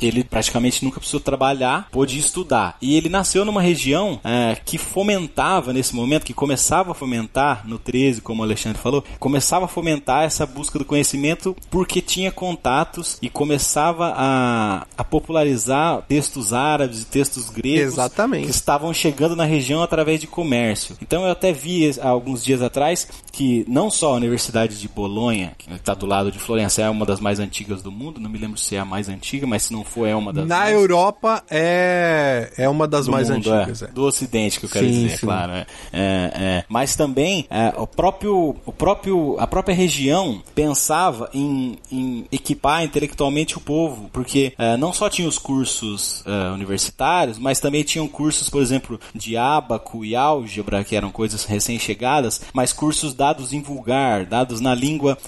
ele 0.00 0.24
praticamente 0.24 0.84
nunca 0.84 0.98
precisou 0.98 1.20
trabalhar, 1.20 1.88
pôde 1.90 2.18
estudar. 2.18 2.76
E 2.80 2.96
ele 2.96 3.08
nasceu 3.08 3.44
numa 3.44 3.60
região 3.60 4.20
é, 4.24 4.56
que 4.64 4.78
fomentava 4.78 5.72
nesse 5.72 5.94
momento, 5.94 6.24
que 6.24 6.34
começava 6.34 6.92
a 6.92 6.94
fomentar 6.94 7.66
no 7.66 7.78
13, 7.78 8.20
como 8.20 8.42
o 8.42 8.44
Alexandre 8.44 8.80
falou, 8.80 9.04
começava 9.18 9.64
a 9.64 9.68
fomentar 9.68 10.24
essa 10.24 10.46
busca 10.46 10.78
do 10.78 10.84
conhecimento 10.84 11.56
porque 11.70 12.00
tinha 12.00 12.30
contatos 12.30 13.18
e 13.20 13.28
começava 13.28 14.12
a, 14.16 14.86
a 14.96 15.04
popularizar 15.04 16.02
textos 16.02 16.52
árabes 16.52 17.02
e 17.02 17.06
textos 17.06 17.50
gregos 17.50 17.94
Exatamente. 17.94 18.44
que 18.44 18.50
estavam 18.50 18.92
chegando 18.92 19.36
na 19.36 19.44
região 19.44 19.82
através 19.82 20.20
de 20.20 20.26
comércio. 20.26 20.96
Então 21.00 21.24
eu 21.24 21.30
até 21.30 21.52
vi 21.52 21.90
alguns 22.00 22.44
dias 22.44 22.62
atrás 22.62 23.08
que 23.32 23.64
não 23.68 23.90
só 23.90 24.12
a 24.12 24.16
Universidade 24.16 24.78
de 24.80 24.83
Bolonha, 24.88 25.52
que 25.58 25.72
está 25.72 25.94
do 25.94 26.06
lado 26.06 26.30
de 26.30 26.38
Florença, 26.38 26.82
é 26.82 26.90
uma 26.90 27.06
das 27.06 27.20
mais 27.20 27.40
antigas 27.40 27.82
do 27.82 27.90
mundo, 27.90 28.20
não 28.20 28.30
me 28.30 28.38
lembro 28.38 28.58
se 28.58 28.76
é 28.76 28.80
a 28.80 28.84
mais 28.84 29.08
antiga, 29.08 29.46
mas 29.46 29.64
se 29.64 29.72
não 29.72 29.84
for, 29.84 30.06
é 30.06 30.14
uma 30.14 30.32
das 30.32 30.46
Na 30.46 30.60
mais... 30.60 30.74
Europa 30.74 31.44
é, 31.50 32.52
é 32.56 32.68
uma 32.68 32.86
das 32.86 33.08
mais 33.08 33.30
mundo, 33.30 33.52
antigas. 33.52 33.82
É. 33.82 33.86
É. 33.86 33.88
Do 33.88 34.04
Ocidente, 34.04 34.58
que 34.58 34.66
eu 34.66 34.70
quero 34.70 34.86
sim, 34.86 34.92
dizer, 34.92 35.18
sim. 35.18 35.26
claro. 35.26 35.52
É. 35.52 35.66
é. 35.92 36.64
Mas 36.68 36.96
também 36.96 37.46
o, 37.76 37.86
próprio, 37.86 38.56
o 38.64 38.72
próprio, 38.72 39.36
a 39.38 39.46
própria 39.46 39.74
região 39.74 40.42
pensava 40.54 41.28
em, 41.32 41.78
em 41.90 42.26
equipar 42.30 42.82
intelectualmente 42.84 43.56
o 43.56 43.60
povo, 43.60 44.08
porque 44.12 44.54
não 44.78 44.92
só 44.92 45.08
tinha 45.08 45.28
os 45.28 45.38
cursos 45.38 46.24
universitários, 46.54 47.38
mas 47.38 47.60
também 47.60 47.82
tinham 47.82 48.06
cursos, 48.08 48.48
por 48.48 48.60
exemplo, 48.60 49.00
de 49.14 49.36
ábaco 49.36 50.04
e 50.04 50.16
álgebra, 50.16 50.84
que 50.84 50.96
eram 50.96 51.10
coisas 51.10 51.44
recém-chegadas, 51.44 52.40
mas 52.52 52.72
cursos 52.72 53.14
dados 53.14 53.52
em 53.52 53.60
vulgar, 53.60 54.26
dados 54.26 54.60
na 54.60 54.73
língua 54.74 55.18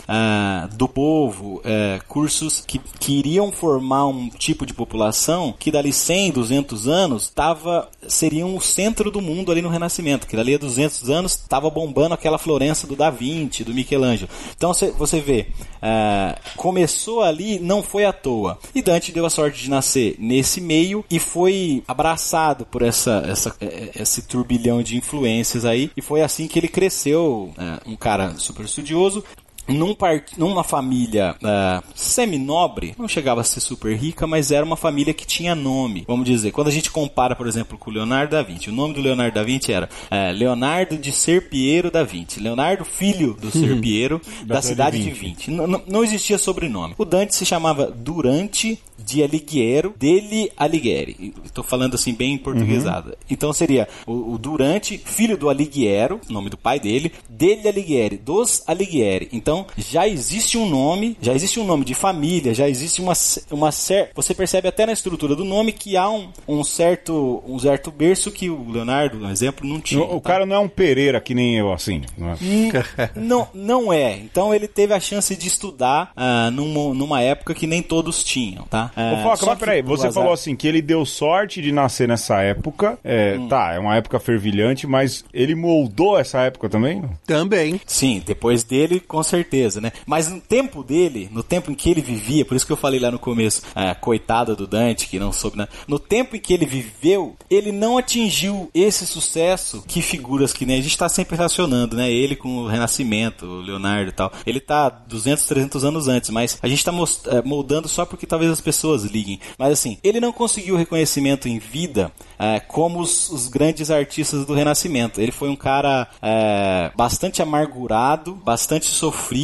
do 0.74 0.88
povo, 0.88 1.62
cursos 2.08 2.62
que, 2.66 2.78
que 2.98 3.18
iriam 3.18 3.52
formar 3.52 4.06
um 4.06 4.28
tipo 4.28 4.66
de 4.66 4.74
população 4.74 5.54
que 5.58 5.70
dali 5.70 5.92
100, 5.92 6.32
200 6.32 6.88
anos 6.88 7.28
tava, 7.28 7.88
seriam 8.08 8.54
o 8.56 8.60
centro 8.60 9.10
do 9.10 9.20
mundo 9.20 9.50
ali 9.50 9.62
no 9.62 9.68
Renascimento, 9.68 10.26
que 10.26 10.36
dali 10.36 10.54
a 10.54 10.58
200 10.58 11.10
anos 11.10 11.32
estava 11.32 11.68
bombando 11.70 12.14
aquela 12.14 12.38
Florença 12.38 12.86
do 12.86 12.96
Da 12.96 13.10
Vinci, 13.10 13.64
do 13.64 13.74
Michelangelo. 13.74 14.30
Então 14.56 14.72
você 14.72 15.20
vê, 15.20 15.46
uh, 15.76 16.56
começou 16.56 17.22
ali, 17.22 17.58
não 17.58 17.82
foi 17.82 18.04
à 18.04 18.12
toa. 18.12 18.58
E 18.74 18.82
Dante 18.82 19.12
deu 19.12 19.26
a 19.26 19.30
sorte 19.30 19.62
de 19.62 19.70
nascer 19.70 20.16
nesse 20.18 20.60
meio 20.60 21.04
e 21.10 21.18
foi 21.18 21.82
abraçado 21.86 22.66
por 22.66 22.82
essa, 22.82 23.22
essa 23.26 23.56
esse 23.94 24.22
turbilhão 24.22 24.82
de 24.82 24.96
influências 24.96 25.64
aí, 25.64 25.90
e 25.96 26.02
foi 26.02 26.22
assim 26.22 26.46
que 26.46 26.58
ele 26.58 26.68
cresceu, 26.68 27.52
um 27.86 27.96
cara 27.96 28.34
super 28.36 28.64
estudioso, 28.64 29.24
num 29.68 29.94
part... 29.94 30.38
numa 30.38 30.64
família 30.64 31.34
uh, 31.42 31.82
semi-nobre, 31.94 32.94
não 32.98 33.08
chegava 33.08 33.40
a 33.40 33.44
ser 33.44 33.60
super 33.60 33.96
rica, 33.96 34.26
mas 34.26 34.50
era 34.50 34.64
uma 34.64 34.76
família 34.76 35.14
que 35.14 35.26
tinha 35.26 35.54
nome. 35.54 36.04
Vamos 36.06 36.26
dizer, 36.26 36.52
quando 36.52 36.68
a 36.68 36.72
gente 36.72 36.90
compara, 36.90 37.34
por 37.34 37.46
exemplo, 37.46 37.78
com 37.78 37.90
o 37.90 37.92
Leonardo 37.92 38.32
da 38.32 38.42
Vinci, 38.42 38.70
o 38.70 38.72
nome 38.72 38.94
do 38.94 39.00
Leonardo 39.00 39.34
da 39.34 39.42
Vinci 39.42 39.72
era 39.72 39.88
uh, 39.88 40.32
Leonardo 40.36 40.96
de 40.96 41.12
Serpiero 41.12 41.90
da 41.90 42.02
Vinci. 42.02 42.40
Leonardo, 42.40 42.84
filho 42.84 43.34
do 43.34 43.50
Serpiero, 43.52 44.20
da, 44.44 44.56
da 44.56 44.62
cidade 44.62 45.02
de 45.02 45.10
Vinci. 45.10 45.50
Não, 45.50 45.66
não 45.86 46.04
existia 46.04 46.38
sobrenome. 46.38 46.94
O 46.98 47.04
Dante 47.04 47.34
se 47.34 47.44
chamava 47.44 47.90
Durante 47.90 48.78
de 48.98 49.22
Alighiero, 49.22 49.94
dele 49.96 50.50
Alighieri. 50.56 51.32
Estou 51.44 51.62
falando 51.62 51.94
assim 51.94 52.12
bem 52.12 52.36
portuguesado. 52.36 53.10
Uhum. 53.10 53.16
Então 53.30 53.52
seria 53.52 53.88
o, 54.06 54.32
o, 54.34 54.38
Durante, 54.38 54.98
filho 54.98 55.36
do 55.36 55.48
Alighiero, 55.48 56.20
nome 56.28 56.50
do 56.50 56.56
pai 56.56 56.80
dele, 56.80 57.12
dele 57.28 57.68
Alighieri, 57.68 58.16
dos 58.16 58.62
Alighieri. 58.66 59.28
Então 59.32 59.55
já 59.76 60.08
existe 60.08 60.58
um 60.58 60.68
nome, 60.68 61.16
já 61.20 61.34
existe 61.34 61.60
um 61.60 61.64
nome 61.64 61.84
de 61.84 61.94
família, 61.94 62.54
já 62.54 62.68
existe 62.68 63.00
uma, 63.00 63.12
uma 63.50 63.72
certa. 63.72 64.12
Você 64.14 64.34
percebe 64.34 64.68
até 64.68 64.86
na 64.86 64.92
estrutura 64.92 65.34
do 65.36 65.44
nome 65.44 65.72
que 65.72 65.96
há 65.96 66.10
um, 66.10 66.28
um 66.48 66.64
certo 66.64 67.42
um 67.46 67.58
certo 67.58 67.90
berço 67.90 68.30
que 68.30 68.50
o 68.50 68.70
Leonardo, 68.70 69.18
no 69.18 69.30
exemplo, 69.30 69.66
não 69.66 69.80
tinha. 69.80 70.02
O, 70.02 70.16
o 70.16 70.20
tá? 70.20 70.30
cara 70.30 70.46
não 70.46 70.56
é 70.56 70.58
um 70.58 70.68
Pereira 70.68 71.20
que 71.20 71.34
nem 71.34 71.56
eu, 71.56 71.72
assim. 71.72 72.02
Não 72.16 72.30
é, 72.30 72.34
hum, 72.34 72.70
não, 73.14 73.48
não 73.54 73.92
é. 73.92 74.16
Então 74.16 74.54
ele 74.54 74.68
teve 74.68 74.92
a 74.92 75.00
chance 75.00 75.34
de 75.34 75.46
estudar 75.46 76.12
uh, 76.16 76.50
numa, 76.50 76.94
numa 76.94 77.20
época 77.20 77.54
que 77.54 77.66
nem 77.66 77.82
todos 77.82 78.22
tinham, 78.22 78.64
tá? 78.64 78.90
Ô, 78.96 79.22
Foca, 79.22 79.46
mas 79.46 79.58
peraí, 79.58 79.82
você 79.82 80.10
falou 80.12 80.32
assim 80.32 80.56
que 80.56 80.66
ele 80.66 80.82
deu 80.82 81.04
sorte 81.04 81.60
de 81.62 81.72
nascer 81.72 82.08
nessa 82.08 82.40
época. 82.42 82.98
É, 83.04 83.36
hum. 83.38 83.48
Tá, 83.48 83.74
é 83.74 83.78
uma 83.78 83.96
época 83.96 84.18
fervilhante, 84.18 84.86
mas 84.86 85.24
ele 85.32 85.54
moldou 85.54 86.18
essa 86.18 86.40
época 86.40 86.68
também? 86.68 87.02
Também. 87.26 87.80
Sim, 87.86 88.22
depois 88.24 88.62
dele, 88.62 89.00
com 89.00 89.22
certeza, 89.22 89.45
né? 89.80 89.92
Mas 90.04 90.28
no 90.28 90.40
tempo 90.40 90.82
dele, 90.82 91.28
no 91.32 91.42
tempo 91.42 91.70
em 91.70 91.74
que 91.74 91.90
ele 91.90 92.00
vivia, 92.00 92.44
por 92.44 92.56
isso 92.56 92.66
que 92.66 92.72
eu 92.72 92.76
falei 92.76 93.00
lá 93.00 93.10
no 93.10 93.18
começo, 93.18 93.62
a 93.74 93.94
coitada 93.94 94.54
do 94.54 94.66
Dante, 94.66 95.08
que 95.08 95.18
não 95.18 95.32
soube, 95.32 95.58
né? 95.58 95.68
No 95.86 95.98
tempo 95.98 96.36
em 96.36 96.40
que 96.40 96.52
ele 96.52 96.66
viveu, 96.66 97.36
ele 97.50 97.72
não 97.72 97.98
atingiu 97.98 98.70
esse 98.74 99.06
sucesso 99.06 99.84
que 99.86 100.02
figuras 100.02 100.52
que 100.52 100.66
nem 100.66 100.78
a 100.78 100.82
gente 100.82 100.96
tá 100.96 101.08
sempre 101.08 101.36
relacionando, 101.36 101.96
né? 101.96 102.10
Ele 102.10 102.36
com 102.36 102.58
o 102.58 102.66
Renascimento, 102.66 103.46
o 103.46 103.60
Leonardo 103.60 104.10
e 104.10 104.12
tal. 104.12 104.32
Ele 104.46 104.60
tá 104.60 104.88
200, 104.88 105.44
300 105.44 105.84
anos 105.84 106.08
antes, 106.08 106.30
mas 106.30 106.58
a 106.62 106.68
gente 106.68 106.84
tá 106.84 106.92
é, 107.26 107.42
moldando 107.42 107.88
só 107.88 108.04
porque 108.04 108.26
talvez 108.26 108.50
as 108.50 108.60
pessoas 108.60 109.04
liguem. 109.04 109.40
Mas 109.58 109.72
assim, 109.72 109.98
ele 110.02 110.20
não 110.20 110.32
conseguiu 110.32 110.76
reconhecimento 110.76 111.48
em 111.48 111.58
vida 111.58 112.12
é, 112.38 112.60
como 112.60 113.00
os, 113.00 113.30
os, 113.30 113.48
grandes 113.48 113.90
artistas 113.90 114.44
do 114.44 114.54
Renascimento. 114.54 115.20
Ele 115.20 115.32
foi 115.32 115.48
um 115.48 115.56
cara 115.56 116.08
é, 116.20 116.90
bastante 116.96 117.42
amargurado, 117.42 118.34
bastante 118.34 118.86
sofrido, 118.86 119.35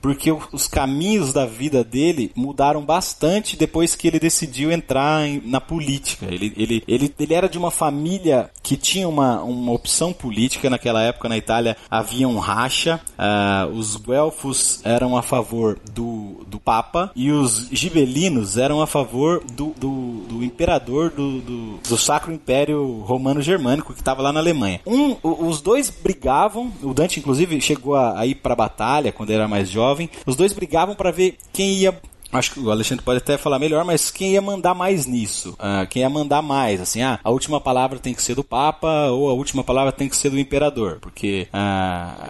porque 0.00 0.30
os 0.52 0.66
caminhos 0.66 1.32
da 1.32 1.46
vida 1.46 1.84
dele 1.84 2.32
mudaram 2.34 2.84
bastante 2.84 3.56
depois 3.56 3.94
que 3.94 4.08
ele 4.08 4.18
decidiu 4.18 4.70
entrar 4.72 5.26
em, 5.26 5.42
na 5.44 5.60
política. 5.60 6.26
Ele, 6.26 6.52
ele, 6.56 6.84
ele, 6.86 7.14
ele 7.18 7.34
era 7.34 7.48
de 7.48 7.58
uma 7.58 7.70
família 7.70 8.50
que 8.62 8.76
tinha 8.76 9.08
uma, 9.08 9.42
uma 9.42 9.72
opção 9.72 10.12
política 10.12 10.68
naquela 10.70 11.02
época 11.02 11.28
na 11.28 11.36
Itália. 11.36 11.76
Havia 11.90 12.28
um 12.28 12.38
racha, 12.38 13.00
uh, 13.18 13.70
os 13.72 13.96
guelfos 13.96 14.80
eram 14.84 15.16
a 15.16 15.22
favor 15.22 15.78
do, 15.92 16.44
do 16.46 16.58
Papa 16.58 17.10
e 17.14 17.30
os 17.30 17.68
gibelinos 17.70 18.56
eram 18.56 18.80
a 18.80 18.86
favor 18.86 19.42
do, 19.52 19.74
do, 19.76 20.24
do 20.28 20.44
imperador 20.44 21.10
do, 21.10 21.40
do, 21.40 21.76
do 21.78 21.96
Sacro 21.96 22.32
Império 22.32 23.00
Romano 23.00 23.40
Germânico 23.40 23.92
que 23.92 24.00
estava 24.00 24.22
lá 24.22 24.32
na 24.32 24.40
Alemanha. 24.40 24.80
Um, 24.86 25.16
os 25.22 25.60
dois 25.60 25.90
brigavam, 25.90 26.72
o 26.82 26.92
Dante 26.92 27.20
inclusive 27.20 27.60
chegou 27.60 27.94
a, 27.94 28.18
a 28.18 28.26
ir 28.26 28.36
para 28.36 28.54
batalha 28.54 29.12
quando 29.12 29.30
era 29.36 29.48
mais 29.48 29.68
jovem. 29.68 30.10
Os 30.24 30.36
dois 30.36 30.52
brigavam 30.52 30.94
para 30.94 31.10
ver 31.10 31.36
quem 31.52 31.74
ia 31.74 31.94
Acho 32.32 32.52
que 32.52 32.60
o 32.60 32.70
Alexandre 32.70 33.04
pode 33.04 33.18
até 33.18 33.38
falar 33.38 33.58
melhor, 33.58 33.84
mas 33.84 34.10
quem 34.10 34.32
ia 34.32 34.42
mandar 34.42 34.74
mais 34.74 35.06
nisso? 35.06 35.50
Uh, 35.52 35.86
quem 35.88 36.02
ia 36.02 36.10
mandar 36.10 36.42
mais? 36.42 36.80
Assim, 36.80 37.02
ah, 37.02 37.18
a 37.22 37.30
última 37.30 37.60
palavra 37.60 37.98
tem 37.98 38.14
que 38.14 38.22
ser 38.22 38.34
do 38.34 38.44
Papa 38.44 39.06
ou 39.10 39.30
a 39.30 39.32
última 39.32 39.62
palavra 39.62 39.92
tem 39.92 40.08
que 40.08 40.16
ser 40.16 40.30
do 40.30 40.38
Imperador, 40.38 40.98
porque 41.00 41.48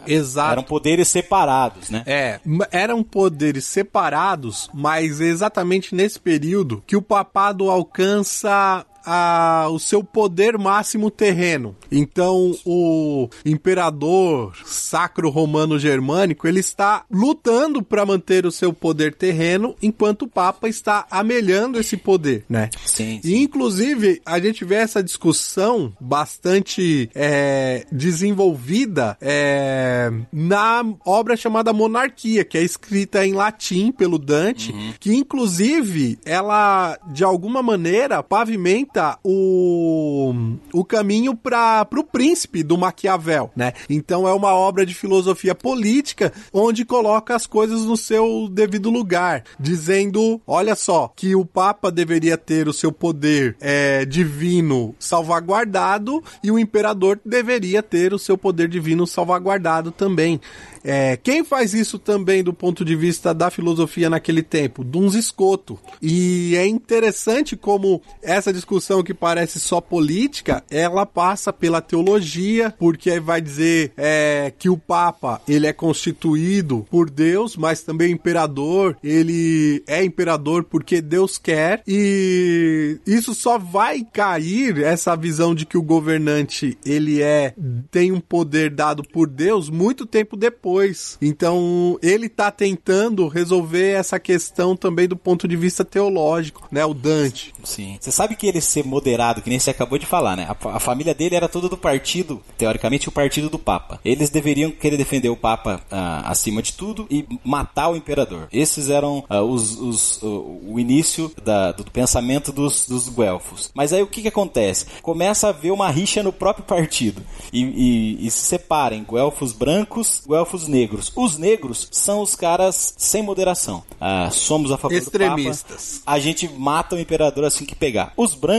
Exato. 0.07 0.53
eram 0.53 0.63
poderes 0.63 1.09
separados, 1.09 1.91
né? 1.91 2.03
É, 2.07 2.41
eram 2.71 3.03
poderes 3.03 3.65
separados, 3.65 4.69
mas 4.73 5.21
exatamente 5.21 5.95
nesse 5.95 6.21
período 6.21 6.83
que 6.87 6.97
o 6.97 7.03
papado 7.03 7.71
alcança 7.71 8.85
a, 9.07 9.69
o 9.71 9.79
seu 9.79 10.03
poder 10.03 10.59
máximo 10.59 11.11
terreno. 11.11 11.77
Então, 11.91 12.53
o 12.67 13.29
imperador 13.45 14.57
sacro 14.65 15.31
romano 15.31 15.79
germânico, 15.79 16.49
ele 16.49 16.59
está 16.59 17.05
lutando 17.11 17.83
para 17.83 18.05
manter 18.05 18.45
o 18.45 18.51
seu 18.51 18.73
poder 18.73 19.15
terreno, 19.15 19.77
enquanto 19.81 20.23
o 20.23 20.29
papa 20.29 20.69
está 20.69 21.07
amelhando 21.11 21.79
esse 21.79 21.97
poder, 21.97 22.45
né? 22.49 22.69
Sim, 22.85 23.21
sim. 23.23 23.29
E, 23.29 23.37
inclusive, 23.43 24.21
a 24.27 24.41
gente 24.41 24.65
vê 24.65 24.77
essa 24.77 25.03
discussão 25.03 25.93
bastante 26.01 27.09
é, 27.15 27.87
desenvolvida 27.93 29.17
é, 29.21 30.11
na 30.33 30.85
obra 31.05 31.37
chamada 31.37 31.73
Monarquia, 31.73 32.45
que 32.45 32.59
é 32.59 32.63
escrita 32.63 33.25
em 33.25 33.35
latim 33.35 33.93
pelo 33.93 34.19
Dante, 34.19 34.73
uhum. 34.73 34.95
que, 34.99 35.15
inclusive, 35.15 36.19
ela, 36.25 36.99
de 37.13 37.23
alguma 37.23 37.63
maneira, 37.63 38.23
pavimenta 38.23 38.96
o, 39.25 40.35
o 40.73 40.85
caminho 40.85 41.35
para 41.35 41.87
o 41.97 42.05
príncipe 42.05 42.63
do 42.63 42.79
Maquiavel, 42.79 43.51
né? 43.55 43.73
Então 43.89 44.27
é 44.27 44.33
uma 44.33 44.55
obra 44.55 44.85
de 44.87 44.95
filosofia 44.95 45.55
política 45.55 46.33
onde 46.53 46.85
coloca 46.85 47.35
as 47.35 47.47
coisas 47.47 47.83
no 47.83 47.97
seu 47.97 48.49
devido 48.51 48.91
lugar, 48.91 49.45
dizendo, 49.59 50.41
olha 50.47 50.75
só, 50.75 51.13
que 51.15 51.35
o 51.35 51.45
Papa 51.45 51.91
deveria 51.91 52.37
ter 52.37 52.69
o 52.69 52.73
seu 52.73 52.93
poder 52.93 53.57
é, 53.61 54.05
divino 54.05 54.95
salvaguardado 54.99 56.23
e 56.43 56.51
o 56.51 56.59
imperador 56.59 57.21
deveria 57.25 57.83
ter 57.83 58.13
o 58.13 58.19
seu 58.19 58.39
poder 58.39 58.69
divino 58.69 59.07
salvaguardado 59.07 59.91
também. 59.91 60.41
É, 60.89 61.17
quem 61.17 61.43
faz 61.43 61.75
isso 61.75 61.99
também 61.99 62.45
do 62.45 62.53
ponto 62.53 62.85
de 62.85 62.95
vista 62.95 63.35
da 63.35 63.51
filosofia 63.51 64.09
naquele 64.09 64.41
tempo? 64.41 64.85
Duns 64.85 65.17
Escoto. 65.17 65.77
E 66.01 66.55
é 66.57 66.65
interessante 66.65 67.57
como 67.57 68.01
essa 68.23 68.53
discussão 68.53 68.86
que 69.05 69.15
parece 69.15 69.59
só 69.59 69.81
política, 69.81 70.63
ela 70.71 71.05
passa 71.05 71.53
pela 71.53 71.81
teologia, 71.81 72.75
porque 72.79 73.19
vai 73.21 73.41
dizer 73.41 73.93
é, 73.97 74.53
que 74.57 74.69
o 74.69 74.77
Papa 74.77 75.41
ele 75.49 75.67
é 75.67 75.73
constituído 75.73 76.87
por 76.91 77.11
Deus, 77.11 77.57
mas 77.57 77.83
também 77.83 78.13
imperador. 78.13 78.97
Ele 79.03 79.83
é 79.87 80.05
imperador 80.05 80.65
porque 80.65 81.01
Deus 81.01 81.39
quer. 81.39 81.83
E 81.87 82.99
isso 83.07 83.35
só 83.35 83.59
vai 83.59 84.05
cair 84.05 84.83
essa 84.83 85.17
visão 85.17 85.55
de 85.55 85.67
que 85.67 85.79
o 85.79 85.83
governante 85.83 86.79
ele 86.85 87.23
é 87.23 87.55
tem 87.91 88.13
um 88.13 88.21
poder 88.21 88.71
dado 88.71 89.03
por 89.03 89.29
Deus 89.29 89.69
muito 89.69 90.07
tempo 90.07 90.37
depois. 90.37 91.17
Então, 91.21 91.99
ele 92.03 92.27
está 92.27 92.51
tentando 92.51 93.29
resolver 93.29 93.93
essa 93.93 94.19
questão 94.19 94.77
também 94.77 95.09
do 95.09 95.17
ponto 95.17 95.49
de 95.49 95.57
vista 95.57 95.85
teológico, 95.85 96.69
né? 96.71 96.85
O 96.85 96.95
Dante. 96.95 97.53
Sim. 97.65 97.97
Você 98.01 98.11
sabe 98.11 98.37
que 98.37 98.47
ele 98.47 98.61
ser 98.77 98.85
moderado, 98.85 99.41
que 99.41 99.49
nem 99.49 99.59
você 99.59 99.71
acabou 99.71 99.99
de 99.99 100.05
falar, 100.05 100.37
né? 100.37 100.47
A, 100.49 100.77
a 100.77 100.81
família 100.81 101.15
dele 101.15 101.35
era 101.35 101.49
toda 101.49 101.69
do 101.69 101.77
partido, 101.77 102.43
teoricamente, 102.59 103.09
o 103.09 103.13
partido 103.13 103.49
do 103.49 103.59
Papa. 103.59 103.99
Eles 104.05 104.29
deveriam 104.29 104.71
querer 104.71 104.97
defender 104.97 105.31
o 105.31 105.37
Papa 105.37 105.81
uh, 105.91 106.29
acima 106.29 106.61
de 106.61 106.73
tudo 106.75 107.07
e 107.11 107.27
matar 107.43 107.89
o 107.89 107.97
imperador. 107.97 108.49
Esses 108.53 108.91
eram 108.91 109.25
uh, 109.31 109.37
os, 109.41 109.79
os 109.79 110.23
uh, 110.23 110.61
o 110.67 110.79
início 110.79 111.33
da, 111.43 111.73
do 111.73 111.91
pensamento 111.91 112.53
dos, 112.53 112.87
dos 112.87 113.09
guelfos. 113.09 113.71
Mas 113.75 113.93
aí 113.93 114.03
o 114.03 114.07
que, 114.07 114.23
que 114.23 114.29
acontece? 114.29 114.87
Começa 115.01 115.47
a 115.47 115.51
haver 115.51 115.73
uma 115.73 115.89
rixa 115.91 116.23
no 116.23 116.33
próprio 116.33 116.65
partido. 116.65 117.23
E, 117.53 117.63
e, 117.63 118.27
e 118.27 118.31
se 118.31 118.45
separem 118.45 119.07
guelfos 119.11 119.53
brancos, 119.53 120.23
guelfos 120.29 120.69
negros. 120.69 121.13
Os 121.17 121.39
negros 121.39 121.89
são 121.91 122.21
os 122.21 122.35
caras 122.35 122.95
sem 122.99 123.23
moderação. 123.23 123.83
Ah, 124.01 124.29
somos 124.31 124.71
a 124.71 124.77
favor 124.77 124.97
Extremistas. 124.97 126.01
do 126.01 126.05
Papa. 126.05 126.17
A 126.17 126.19
gente 126.19 126.49
mata 126.49 126.97
o 126.97 127.01
imperador 127.01 127.45
assim 127.45 127.65
que 127.65 127.75
pegar. 127.75 128.13
Os 128.17 128.35
brancos 128.35 128.56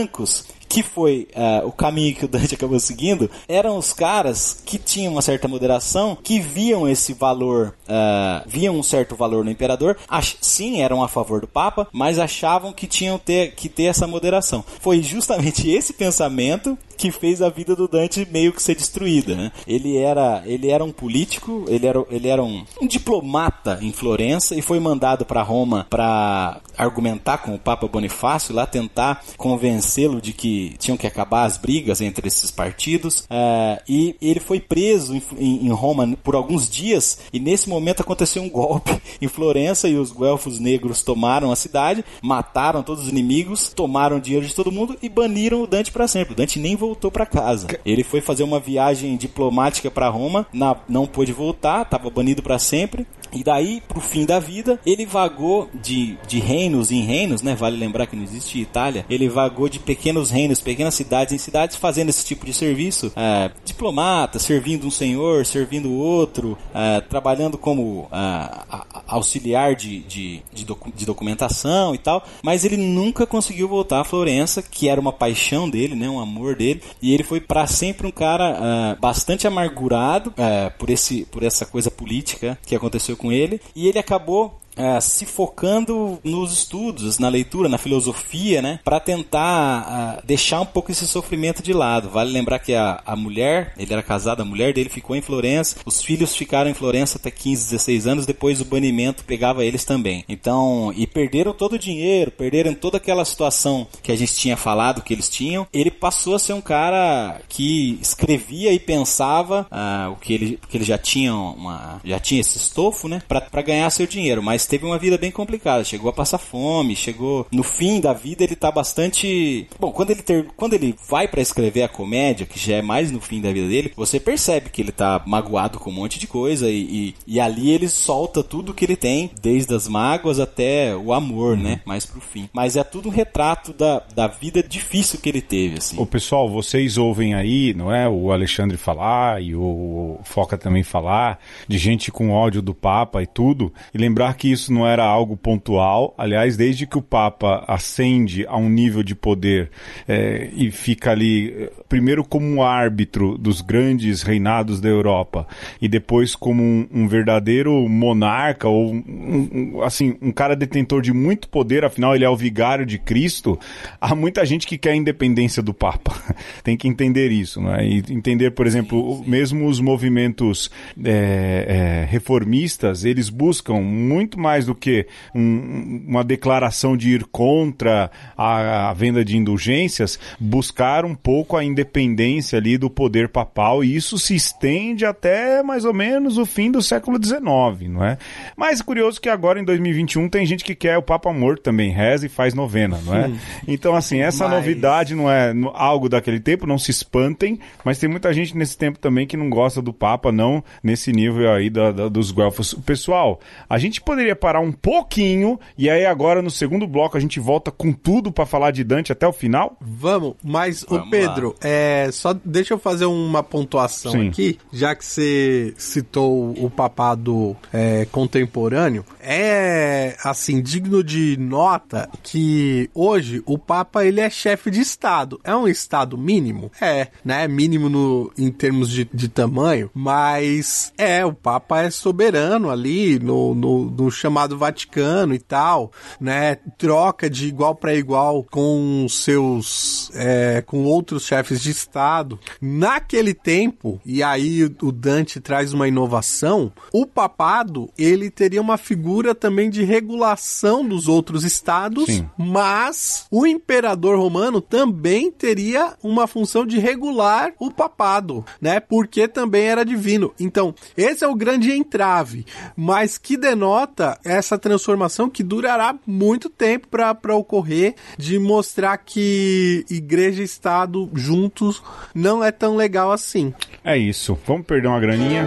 que 0.68 0.82
foi 0.82 1.26
uh, 1.34 1.66
o 1.66 1.72
caminho 1.72 2.14
que 2.14 2.24
o 2.24 2.28
Dante 2.28 2.54
acabou 2.54 2.78
seguindo, 2.78 3.30
eram 3.48 3.78
os 3.78 3.92
caras 3.92 4.62
que 4.64 4.78
tinham 4.78 5.12
uma 5.12 5.22
certa 5.22 5.48
moderação, 5.48 6.16
que 6.22 6.38
viam 6.38 6.86
esse 6.86 7.14
valor, 7.14 7.74
uh, 7.88 8.46
viam 8.46 8.76
um 8.76 8.82
certo 8.82 9.16
valor 9.16 9.44
no 9.44 9.50
imperador, 9.50 9.96
sim, 10.40 10.82
eram 10.82 11.02
a 11.02 11.08
favor 11.08 11.40
do 11.40 11.48
Papa, 11.48 11.88
mas 11.90 12.18
achavam 12.18 12.72
que 12.72 12.86
tinham 12.86 13.18
ter, 13.18 13.54
que 13.54 13.68
ter 13.68 13.84
essa 13.84 14.06
moderação. 14.06 14.64
Foi 14.80 15.02
justamente 15.02 15.68
esse 15.70 15.92
pensamento 15.92 16.78
que 16.98 17.12
fez 17.12 17.40
a 17.40 17.48
vida 17.48 17.76
do 17.76 17.86
Dante 17.86 18.26
meio 18.30 18.52
que 18.52 18.62
ser 18.62 18.74
destruída, 18.74 19.36
né? 19.36 19.52
Ele 19.66 19.96
era, 19.96 20.42
ele 20.44 20.68
era 20.68 20.84
um 20.84 20.90
político, 20.90 21.64
ele 21.68 21.86
era, 21.86 22.04
ele 22.10 22.28
era 22.28 22.42
um, 22.42 22.64
um 22.82 22.86
diplomata 22.86 23.78
em 23.80 23.92
Florença 23.92 24.56
e 24.56 24.60
foi 24.60 24.80
mandado 24.80 25.24
para 25.24 25.40
Roma 25.42 25.86
para 25.88 26.60
argumentar 26.76 27.38
com 27.38 27.54
o 27.54 27.58
Papa 27.58 27.86
Bonifácio, 27.86 28.54
lá 28.54 28.66
tentar 28.66 29.24
convencê-lo 29.36 30.20
de 30.20 30.32
que 30.32 30.74
tinham 30.78 30.96
que 30.96 31.06
acabar 31.06 31.44
as 31.44 31.56
brigas 31.56 32.00
entre 32.00 32.26
esses 32.26 32.50
partidos. 32.50 33.20
Uh, 33.20 33.80
e 33.88 34.16
ele 34.20 34.40
foi 34.40 34.58
preso 34.58 35.14
em, 35.14 35.66
em, 35.66 35.70
Roma 35.70 36.16
por 36.22 36.34
alguns 36.34 36.68
dias 36.68 37.20
e 37.32 37.38
nesse 37.38 37.68
momento 37.68 38.00
aconteceu 38.00 38.42
um 38.42 38.50
golpe 38.50 39.00
em 39.22 39.28
Florença 39.28 39.88
e 39.88 39.96
os 39.96 40.10
guelfos 40.10 40.58
negros 40.58 41.02
tomaram 41.02 41.52
a 41.52 41.56
cidade, 41.56 42.04
mataram 42.20 42.82
todos 42.82 43.04
os 43.04 43.10
inimigos, 43.10 43.72
tomaram 43.72 44.18
dinheiro 44.18 44.46
de 44.46 44.54
todo 44.54 44.72
mundo 44.72 44.96
e 45.00 45.08
baniram 45.08 45.62
o 45.62 45.66
Dante 45.66 45.92
para 45.92 46.08
sempre. 46.08 46.32
O 46.32 46.36
Dante 46.36 46.58
nem 46.58 46.74
voltou 46.74 46.87
voltou 46.88 47.10
para 47.10 47.26
casa. 47.26 47.68
Ele 47.84 48.02
foi 48.02 48.20
fazer 48.20 48.42
uma 48.42 48.58
viagem 48.58 49.16
diplomática 49.16 49.90
para 49.90 50.08
Roma, 50.08 50.46
na, 50.52 50.76
não 50.88 51.06
pôde 51.06 51.32
voltar, 51.32 51.82
estava 51.82 52.08
banido 52.08 52.42
para 52.42 52.58
sempre. 52.58 53.06
E 53.32 53.44
daí, 53.44 53.82
pro 53.86 54.00
fim 54.00 54.24
da 54.24 54.38
vida, 54.38 54.78
ele 54.84 55.06
vagou 55.06 55.68
de, 55.74 56.16
de 56.26 56.38
reinos 56.40 56.90
em 56.90 57.02
reinos, 57.02 57.42
né? 57.42 57.54
Vale 57.54 57.76
lembrar 57.76 58.06
que 58.06 58.16
não 58.16 58.22
existe 58.22 58.58
Itália. 58.58 59.04
Ele 59.08 59.28
vagou 59.28 59.68
de 59.68 59.78
pequenos 59.78 60.30
reinos, 60.30 60.60
pequenas 60.60 60.94
cidades 60.94 61.32
em 61.32 61.38
cidades, 61.38 61.76
fazendo 61.76 62.08
esse 62.08 62.24
tipo 62.24 62.46
de 62.46 62.52
serviço. 62.52 63.12
É, 63.16 63.50
diplomata, 63.64 64.38
servindo 64.38 64.86
um 64.86 64.90
senhor, 64.90 65.44
servindo 65.44 65.92
outro, 65.92 66.56
é, 66.74 67.00
trabalhando 67.00 67.58
como 67.58 68.08
é, 68.12 68.84
auxiliar 69.06 69.74
de, 69.74 70.00
de, 70.00 70.42
de, 70.52 70.64
docu 70.64 70.92
de, 70.94 71.06
documentação 71.06 71.94
e 71.94 71.98
tal. 71.98 72.24
Mas 72.42 72.64
ele 72.64 72.76
nunca 72.76 73.26
conseguiu 73.26 73.68
voltar 73.68 74.00
a 74.00 74.04
Florença, 74.04 74.62
que 74.62 74.88
era 74.88 75.00
uma 75.00 75.12
paixão 75.12 75.68
dele, 75.68 75.94
né? 75.94 76.08
Um 76.08 76.20
amor 76.20 76.56
dele. 76.56 76.82
E 77.02 77.12
ele 77.12 77.22
foi 77.22 77.40
para 77.40 77.66
sempre 77.66 78.06
um 78.06 78.10
cara 78.10 78.94
é, 78.94 79.00
bastante 79.00 79.46
amargurado 79.46 80.32
é, 80.36 80.70
por, 80.70 80.90
esse, 80.90 81.24
por 81.26 81.42
essa 81.42 81.66
coisa 81.66 81.90
política 81.90 82.58
que 82.66 82.74
aconteceu 82.74 83.16
com 83.18 83.30
ele 83.30 83.60
e 83.76 83.86
ele 83.88 83.98
acabou 83.98 84.58
é, 84.78 85.00
se 85.00 85.26
focando 85.26 86.18
nos 86.22 86.52
estudos, 86.52 87.18
na 87.18 87.28
leitura, 87.28 87.68
na 87.68 87.78
filosofia, 87.78 88.62
né, 88.62 88.80
para 88.84 89.00
tentar 89.00 90.18
uh, 90.18 90.26
deixar 90.26 90.60
um 90.60 90.66
pouco 90.66 90.90
esse 90.90 91.06
sofrimento 91.06 91.62
de 91.62 91.72
lado. 91.72 92.08
Vale 92.08 92.30
lembrar 92.30 92.58
que 92.60 92.74
a, 92.74 93.02
a 93.04 93.16
mulher, 93.16 93.74
ele 93.76 93.92
era 93.92 94.02
casado, 94.02 94.40
a 94.40 94.44
mulher 94.44 94.72
dele 94.72 94.88
ficou 94.88 95.16
em 95.16 95.20
Florença, 95.20 95.76
os 95.84 96.02
filhos 96.02 96.34
ficaram 96.36 96.70
em 96.70 96.74
Florença 96.74 97.18
até 97.18 97.30
15, 97.30 97.70
16 97.70 98.06
anos, 98.06 98.26
depois 98.26 98.60
o 98.60 98.64
banimento 98.64 99.24
pegava 99.24 99.64
eles 99.64 99.84
também. 99.84 100.24
Então, 100.28 100.92
e 100.96 101.06
perderam 101.06 101.52
todo 101.52 101.74
o 101.74 101.78
dinheiro, 101.78 102.30
perderam 102.30 102.74
toda 102.74 102.98
aquela 102.98 103.24
situação 103.24 103.86
que 104.02 104.12
a 104.12 104.16
gente 104.16 104.34
tinha 104.34 104.56
falado 104.56 105.02
que 105.02 105.12
eles 105.12 105.28
tinham. 105.28 105.66
Ele 105.72 105.90
passou 105.90 106.34
a 106.34 106.38
ser 106.38 106.52
um 106.52 106.60
cara 106.60 107.40
que 107.48 107.98
escrevia 108.00 108.72
e 108.72 108.78
pensava 108.78 109.66
uh, 109.72 110.12
o 110.12 110.16
que 110.16 110.32
ele, 110.32 110.60
que 110.68 110.76
ele 110.76 110.84
já 110.84 110.98
tinha 110.98 111.34
uma, 111.34 112.00
já 112.04 112.20
tinha 112.20 112.40
esse 112.40 112.58
estofo, 112.58 113.08
né, 113.08 113.22
para 113.26 113.62
ganhar 113.62 113.90
seu 113.90 114.06
dinheiro, 114.06 114.42
mas 114.42 114.67
teve 114.68 114.84
uma 114.84 114.98
vida 114.98 115.18
bem 115.18 115.30
complicada. 115.30 115.84
Chegou 115.84 116.10
a 116.10 116.12
passar 116.12 116.38
fome, 116.38 116.94
chegou. 116.94 117.46
No 117.50 117.62
fim 117.62 118.00
da 118.00 118.12
vida, 118.12 118.44
ele 118.44 118.54
tá 118.54 118.70
bastante. 118.70 119.66
Bom, 119.78 119.90
quando 119.90 120.10
ele, 120.10 120.22
ter... 120.22 120.46
quando 120.56 120.74
ele 120.74 120.94
vai 121.08 121.26
para 121.26 121.40
escrever 121.40 121.82
a 121.82 121.88
comédia, 121.88 122.46
que 122.46 122.58
já 122.58 122.76
é 122.76 122.82
mais 122.82 123.10
no 123.10 123.20
fim 123.20 123.40
da 123.40 123.52
vida 123.52 123.68
dele, 123.68 123.92
você 123.96 124.20
percebe 124.20 124.70
que 124.70 124.82
ele 124.82 124.92
tá 124.92 125.22
magoado 125.26 125.78
com 125.78 125.90
um 125.90 125.94
monte 125.94 126.18
de 126.18 126.26
coisa 126.26 126.70
e, 126.70 126.78
e, 126.78 127.14
e 127.26 127.40
ali 127.40 127.70
ele 127.70 127.88
solta 127.88 128.42
tudo 128.42 128.74
que 128.74 128.84
ele 128.84 128.96
tem, 128.96 129.30
desde 129.40 129.74
as 129.74 129.88
mágoas 129.88 130.38
até 130.38 130.94
o 130.94 131.12
amor, 131.12 131.56
uhum. 131.56 131.62
né? 131.62 131.80
Mais 131.84 132.04
pro 132.04 132.20
fim. 132.20 132.48
Mas 132.52 132.76
é 132.76 132.84
tudo 132.84 133.08
um 133.08 133.12
retrato 133.12 133.72
da, 133.72 134.02
da 134.14 134.26
vida 134.26 134.62
difícil 134.62 135.18
que 135.20 135.28
ele 135.28 135.40
teve, 135.40 135.78
assim. 135.78 135.96
O 135.98 136.06
pessoal, 136.06 136.48
vocês 136.48 136.98
ouvem 136.98 137.34
aí, 137.34 137.74
não 137.74 137.92
é? 137.92 138.08
O 138.08 138.30
Alexandre 138.32 138.76
falar 138.76 139.42
e 139.42 139.54
o 139.54 140.18
Foca 140.24 140.58
também 140.58 140.82
falar 140.82 141.38
de 141.66 141.78
gente 141.78 142.10
com 142.10 142.30
ódio 142.30 142.60
do 142.60 142.74
Papa 142.74 143.22
e 143.22 143.26
tudo. 143.26 143.72
E 143.94 143.98
lembrar 143.98 144.34
que 144.34 144.57
isso 144.58 144.72
não 144.72 144.86
era 144.86 145.04
algo 145.04 145.36
pontual. 145.36 146.14
Aliás, 146.18 146.56
desde 146.56 146.86
que 146.86 146.98
o 146.98 147.02
Papa 147.02 147.64
ascende 147.66 148.44
a 148.46 148.56
um 148.56 148.68
nível 148.68 149.02
de 149.02 149.14
poder 149.14 149.70
é, 150.06 150.50
e 150.52 150.70
fica 150.70 151.12
ali, 151.12 151.70
primeiro 151.88 152.24
como 152.24 152.46
um 152.46 152.62
árbitro 152.62 153.38
dos 153.38 153.60
grandes 153.60 154.22
reinados 154.22 154.80
da 154.80 154.88
Europa 154.88 155.46
e 155.80 155.88
depois 155.88 156.34
como 156.34 156.62
um, 156.62 156.86
um 156.92 157.08
verdadeiro 157.08 157.88
monarca 157.88 158.68
ou 158.68 158.92
um, 158.92 159.72
um, 159.76 159.82
assim 159.82 160.16
um 160.20 160.32
cara 160.32 160.56
detentor 160.56 161.00
de 161.00 161.12
muito 161.12 161.48
poder, 161.48 161.84
afinal 161.84 162.14
ele 162.14 162.24
é 162.24 162.28
o 162.28 162.36
vigário 162.36 162.84
de 162.84 162.98
Cristo. 162.98 163.58
Há 164.00 164.14
muita 164.14 164.44
gente 164.44 164.66
que 164.66 164.76
quer 164.76 164.90
a 164.90 164.96
independência 164.96 165.62
do 165.62 165.72
Papa. 165.72 166.16
Tem 166.64 166.76
que 166.76 166.88
entender 166.88 167.30
isso, 167.30 167.60
né? 167.60 167.86
E 167.86 167.98
entender, 168.10 168.50
por 168.50 168.66
exemplo, 168.66 169.22
mesmo 169.26 169.66
os 169.66 169.80
movimentos 169.80 170.70
é, 171.02 172.04
é, 172.04 172.10
reformistas, 172.10 173.04
eles 173.04 173.28
buscam 173.28 173.80
muito 173.80 174.37
mais 174.38 174.66
do 174.66 174.74
que 174.74 175.06
um, 175.34 176.04
uma 176.06 176.24
declaração 176.24 176.96
de 176.96 177.10
ir 177.10 177.24
contra 177.24 178.10
a, 178.36 178.90
a, 178.90 178.92
venda 178.92 179.24
de 179.24 179.36
indulgências, 179.36 180.18
buscar 180.38 181.04
um 181.04 181.14
pouco 181.14 181.56
a 181.56 181.64
independência 181.64 182.58
ali 182.58 182.78
do 182.78 182.88
poder 182.88 183.28
papal 183.28 183.82
e 183.82 183.94
isso 183.94 184.18
se 184.18 184.34
estende 184.34 185.04
até 185.04 185.62
mais 185.62 185.84
ou 185.84 185.92
menos 185.92 186.38
o 186.38 186.46
fim 186.46 186.70
do 186.70 186.82
século 186.82 187.18
XIX, 187.22 187.42
não 187.90 188.04
é? 188.04 188.18
Mas 188.56 188.80
curioso 188.82 189.20
que 189.20 189.28
agora 189.28 189.60
em 189.60 189.64
2021 189.64 190.28
tem 190.28 190.46
gente 190.46 190.64
que 190.64 190.74
quer 190.74 190.96
o 190.96 191.02
Papa 191.02 191.32
morto 191.32 191.62
também, 191.62 191.90
reza 191.90 192.26
e 192.26 192.28
faz 192.28 192.54
novena, 192.54 192.98
não 193.04 193.14
é? 193.14 193.30
Então 193.66 193.94
assim, 193.94 194.20
essa 194.20 194.44
Mas... 194.44 194.54
novidade 194.54 195.14
não 195.14 195.30
é 195.30 195.52
algo 195.74 196.08
daquele 196.08 196.40
tempo, 196.40 196.66
não 196.66 196.78
se 196.78 196.90
espantem, 196.90 197.58
mas 197.84 197.98
tem 197.98 198.08
muita 198.08 198.32
gente 198.32 198.56
nesse 198.56 198.76
tempo 198.76 198.98
também 198.98 199.26
que 199.26 199.36
não 199.36 199.50
gosta 199.50 199.80
do 199.82 199.92
Papa, 199.92 200.30
não 200.30 200.62
nesse 200.82 201.12
nível 201.12 201.52
aí 201.52 201.70
da, 201.70 201.92
da, 201.92 202.08
dos 202.08 202.30
guelfos. 202.30 202.74
Pessoal, 202.74 203.40
a 203.68 203.78
gente 203.78 204.00
poderia 204.00 204.27
parar 204.34 204.60
um 204.60 204.72
pouquinho 204.72 205.58
e 205.76 205.88
aí 205.88 206.04
agora 206.04 206.42
no 206.42 206.50
segundo 206.50 206.86
bloco 206.86 207.16
a 207.16 207.20
gente 207.20 207.40
volta 207.40 207.70
com 207.70 207.92
tudo 207.92 208.32
para 208.32 208.46
falar 208.46 208.70
de 208.70 208.84
Dante 208.84 209.12
até 209.12 209.26
o 209.26 209.32
final? 209.32 209.76
Vamos, 209.80 210.34
mas 210.42 210.82
o 210.84 211.08
Pedro, 211.10 211.54
é, 211.60 212.08
só 212.12 212.32
deixa 212.44 212.74
eu 212.74 212.78
fazer 212.78 213.06
uma 213.06 213.42
pontuação 213.42 214.12
Sim. 214.12 214.28
aqui, 214.28 214.58
já 214.72 214.94
que 214.94 215.04
você 215.04 215.74
citou 215.76 216.54
o 216.58 216.70
papado 216.70 217.56
é, 217.72 218.06
contemporâneo. 218.10 219.04
É 219.20 220.16
assim 220.24 220.60
digno 220.62 221.02
de 221.04 221.36
nota 221.38 222.08
que 222.22 222.90
hoje 222.94 223.42
o 223.46 223.58
Papa 223.58 224.04
ele 224.04 224.20
é 224.20 224.30
chefe 224.30 224.70
de 224.70 224.80
Estado. 224.80 225.40
É 225.44 225.54
um 225.54 225.68
Estado 225.68 226.16
mínimo, 226.16 226.70
é, 226.80 227.08
né? 227.24 227.46
Mínimo 227.46 227.88
no, 227.88 228.32
em 228.36 228.50
termos 228.50 228.90
de, 228.90 229.08
de 229.12 229.28
tamanho, 229.28 229.90
mas 229.94 230.92
é 230.96 231.24
o 231.24 231.32
Papa 231.32 231.82
é 231.82 231.90
soberano 231.90 232.70
ali 232.70 233.18
no, 233.18 233.54
no, 233.54 233.84
no 233.90 234.10
chamado 234.18 234.58
Vaticano 234.58 235.34
e 235.34 235.38
tal, 235.38 235.92
né? 236.20 236.56
Troca 236.76 237.28
de 237.30 237.46
igual 237.46 237.74
para 237.74 237.94
igual 237.94 238.44
com 238.44 239.06
seus 239.08 240.10
é, 240.14 240.62
com 240.66 240.84
outros 240.84 241.24
chefes 241.26 241.60
de 241.60 241.70
Estado. 241.70 242.38
Naquele 242.60 243.34
tempo, 243.34 244.00
e 244.04 244.22
aí 244.22 244.64
o 244.82 244.92
Dante 244.92 245.40
traz 245.40 245.72
uma 245.72 245.88
inovação, 245.88 246.72
o 246.92 247.06
papado 247.06 247.90
ele 247.98 248.30
teria 248.30 248.60
uma 248.60 248.76
figura 248.76 249.34
também 249.34 249.70
de 249.70 249.84
regulação 249.84 250.86
dos 250.86 251.08
outros 251.08 251.44
estados, 251.44 252.06
Sim. 252.06 252.28
mas 252.36 253.26
o 253.30 253.46
imperador 253.46 254.18
romano 254.18 254.60
também 254.60 255.30
teria 255.30 255.94
uma 256.02 256.26
função 256.26 256.66
de 256.66 256.78
regular 256.78 257.52
o 257.58 257.70
papado, 257.70 258.44
né? 258.60 258.80
Porque 258.80 259.28
também 259.28 259.64
era 259.66 259.84
divino. 259.84 260.32
Então, 260.38 260.74
esse 260.96 261.24
é 261.24 261.28
o 261.28 261.34
grande 261.34 261.72
entrave, 261.72 262.46
mas 262.76 263.18
que 263.18 263.36
denota 263.36 264.07
essa 264.24 264.56
transformação 264.56 265.28
que 265.28 265.42
durará 265.42 265.94
muito 266.06 266.48
tempo 266.48 266.88
para 266.88 267.34
ocorrer, 267.34 267.94
de 268.16 268.38
mostrar 268.38 268.96
que 268.98 269.84
igreja 269.90 270.42
e 270.42 270.44
Estado 270.44 271.10
juntos 271.14 271.82
não 272.14 272.42
é 272.42 272.50
tão 272.50 272.76
legal 272.76 273.12
assim. 273.12 273.52
É 273.84 273.96
isso. 273.96 274.38
Vamos 274.46 274.66
perder 274.66 274.88
uma 274.88 275.00
graninha. 275.00 275.46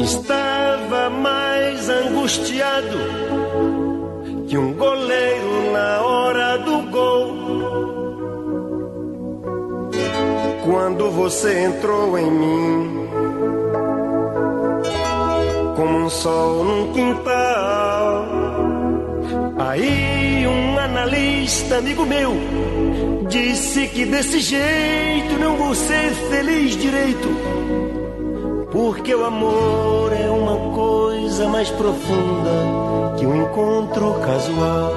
Estava 0.00 1.10
mais 1.10 1.88
angustiado 1.88 2.98
que 4.48 4.56
um 4.56 4.72
goleiro 4.72 5.27
Quando 10.70 11.10
você 11.10 11.64
entrou 11.64 12.18
em 12.18 12.30
mim, 12.30 13.08
como 15.74 15.98
um 16.00 16.10
sol 16.10 16.62
num 16.62 16.92
quintal. 16.92 18.26
Aí 19.56 20.46
um 20.46 20.78
analista, 20.78 21.78
amigo 21.78 22.04
meu, 22.04 22.34
disse 23.30 23.88
que 23.88 24.04
desse 24.04 24.40
jeito 24.40 25.38
não 25.40 25.56
vou 25.56 25.74
ser 25.74 26.10
feliz 26.28 26.76
direito. 26.76 27.28
Porque 28.70 29.14
o 29.14 29.24
amor 29.24 30.12
é 30.12 30.30
uma 30.30 30.74
coisa 30.74 31.48
mais 31.48 31.70
profunda 31.70 33.16
que 33.18 33.24
um 33.24 33.42
encontro 33.42 34.20
casual. 34.20 34.92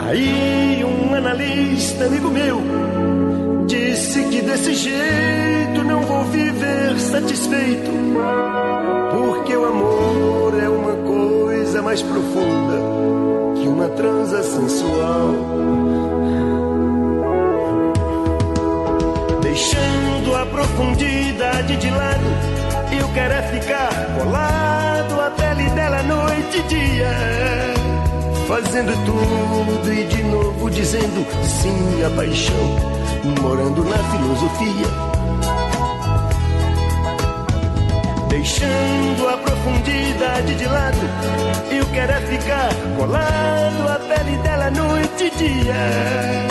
Aí 0.00 0.69
um 1.10 1.14
analista, 1.14 2.04
amigo 2.04 2.30
meu, 2.30 2.62
disse 3.66 4.22
que 4.24 4.40
desse 4.42 4.74
jeito 4.74 5.82
não 5.84 6.02
vou 6.02 6.24
viver 6.24 6.98
satisfeito. 7.00 7.90
Porque 9.10 9.56
o 9.56 9.64
amor 9.64 10.54
é 10.62 10.68
uma 10.68 10.94
coisa 10.96 11.82
mais 11.82 12.00
profunda 12.00 12.76
que 13.56 13.66
uma 13.66 13.88
transa 13.88 14.42
sensual. 14.42 15.34
Deixando 19.42 20.36
a 20.36 20.46
profundidade 20.46 21.76
de 21.76 21.90
lado, 21.90 23.00
eu 23.00 23.08
quero 23.12 23.34
é 23.34 23.42
ficar 23.42 23.90
colado 24.16 25.20
à 25.20 25.30
pele 25.30 25.68
dela 25.70 26.02
noite 26.04 26.58
e 26.58 26.62
dia 26.62 27.79
fazendo 28.50 28.92
tudo 29.06 29.92
e 29.92 30.04
de 30.06 30.24
novo 30.24 30.68
dizendo 30.70 31.24
sim 31.44 32.02
à 32.02 32.10
paixão 32.10 33.40
morando 33.40 33.84
na 33.84 33.98
filosofia. 34.10 34.86
Deixando 38.28 39.28
a 39.28 39.36
profundidade 39.38 40.54
de 40.56 40.66
lado, 40.66 40.98
eu 41.70 41.86
quero 41.94 42.12
é 42.12 42.20
ficar 42.22 42.70
colado 42.98 43.88
à 43.88 44.00
pele 44.00 44.36
dela 44.38 44.68
noite 44.72 45.26
e 45.26 45.30
dia. 45.30 46.48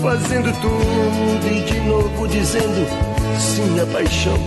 Fazendo 0.00 0.50
tudo 0.62 1.52
e 1.52 1.60
de 1.60 1.80
novo 1.80 2.28
dizendo 2.28 2.86
sim 3.38 3.78
à 3.78 3.86
paixão, 3.92 4.38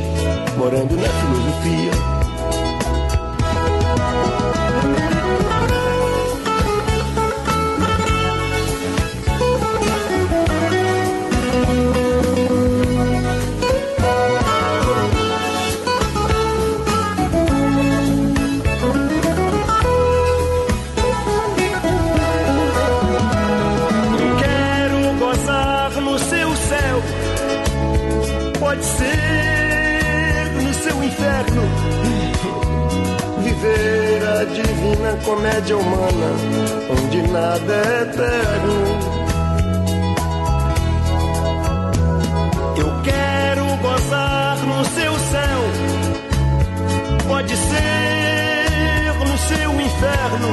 morando 0.58 0.96
na 0.96 1.08
filosofia. 1.08 2.19
Comédia 35.30 35.78
humana, 35.78 36.30
onde 36.90 37.22
nada 37.32 37.74
é 37.74 38.02
eterno. 38.02 38.74
Eu 42.78 43.02
quero 43.04 43.66
gozar 43.78 44.58
no 44.58 44.86
seu 44.86 45.14
céu, 45.20 45.62
pode 47.28 47.56
ser 47.56 49.14
no 49.20 49.38
seu 49.38 49.82
inferno. 49.82 50.50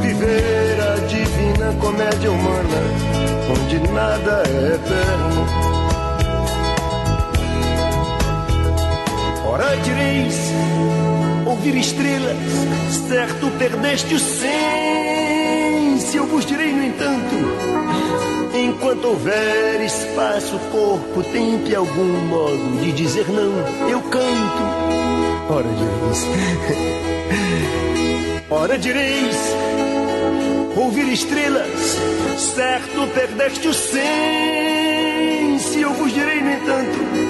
Viver 0.00 0.80
a 0.80 0.96
divina 1.06 1.72
comédia 1.80 2.30
humana, 2.30 2.80
onde 3.50 3.78
nada 3.90 4.42
é 4.46 4.74
eterno. 4.74 5.83
Ora 9.54 9.76
direis 9.76 10.34
ouvir 11.46 11.76
estrelas, 11.76 12.36
certo 13.06 13.52
perdeste 13.56 14.16
o 14.16 14.18
senso. 14.18 16.10
Se 16.10 16.16
eu 16.16 16.26
vos 16.26 16.44
direi, 16.44 16.72
no 16.72 16.82
entanto, 16.82 17.36
enquanto 18.52 19.04
houver 19.04 19.80
espaço, 19.80 20.58
corpo, 20.72 21.22
tempo 21.30 21.68
e 21.68 21.74
algum 21.76 22.26
modo 22.26 22.80
de 22.80 22.90
dizer 22.94 23.28
não, 23.28 23.88
eu 23.88 24.02
canto. 24.02 24.64
Ora 25.48 25.68
direis, 25.68 26.26
ora 28.50 28.76
direis, 28.76 29.36
ouvir 30.74 31.12
estrelas, 31.12 31.96
certo 32.38 33.06
perdeste 33.14 33.68
o 33.68 33.72
senso, 33.72 33.98
eu 35.78 35.92
vos 35.92 36.12
direi, 36.12 36.40
no 36.40 36.50
entanto, 36.50 36.98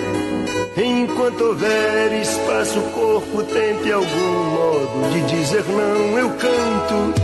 Enquanto 0.77 1.41
houver 1.41 2.20
espaço, 2.20 2.81
corpo, 2.93 3.45
tempo 3.45 3.87
e 3.87 3.93
algum 3.93 4.09
modo 4.09 5.09
de 5.12 5.20
dizer 5.22 5.64
não, 5.68 6.18
eu 6.18 6.29
canto. 6.31 7.14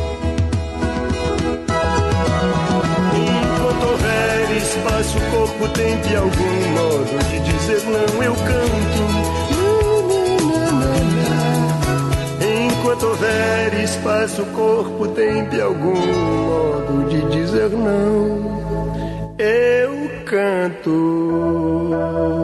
Enquanto 3.17 3.87
houver 3.91 4.57
espaço, 4.57 5.19
corpo, 5.33 5.67
tempo 5.75 6.07
e 6.09 6.15
algum 6.17 6.69
modo 6.77 7.19
de 7.29 7.41
dizer 7.41 7.83
não, 7.91 8.23
eu 8.23 8.37
canto. 8.37 9.03
Enquanto 12.69 13.03
houver 13.03 13.75
espaço, 13.83 14.45
corpo, 14.55 15.09
tempo 15.09 15.57
e 15.57 15.61
algum 15.61 15.97
modo 15.97 17.05
de 17.09 17.21
dizer 17.31 17.71
não, 17.71 18.61
eu 19.37 20.09
canto. 20.25 22.40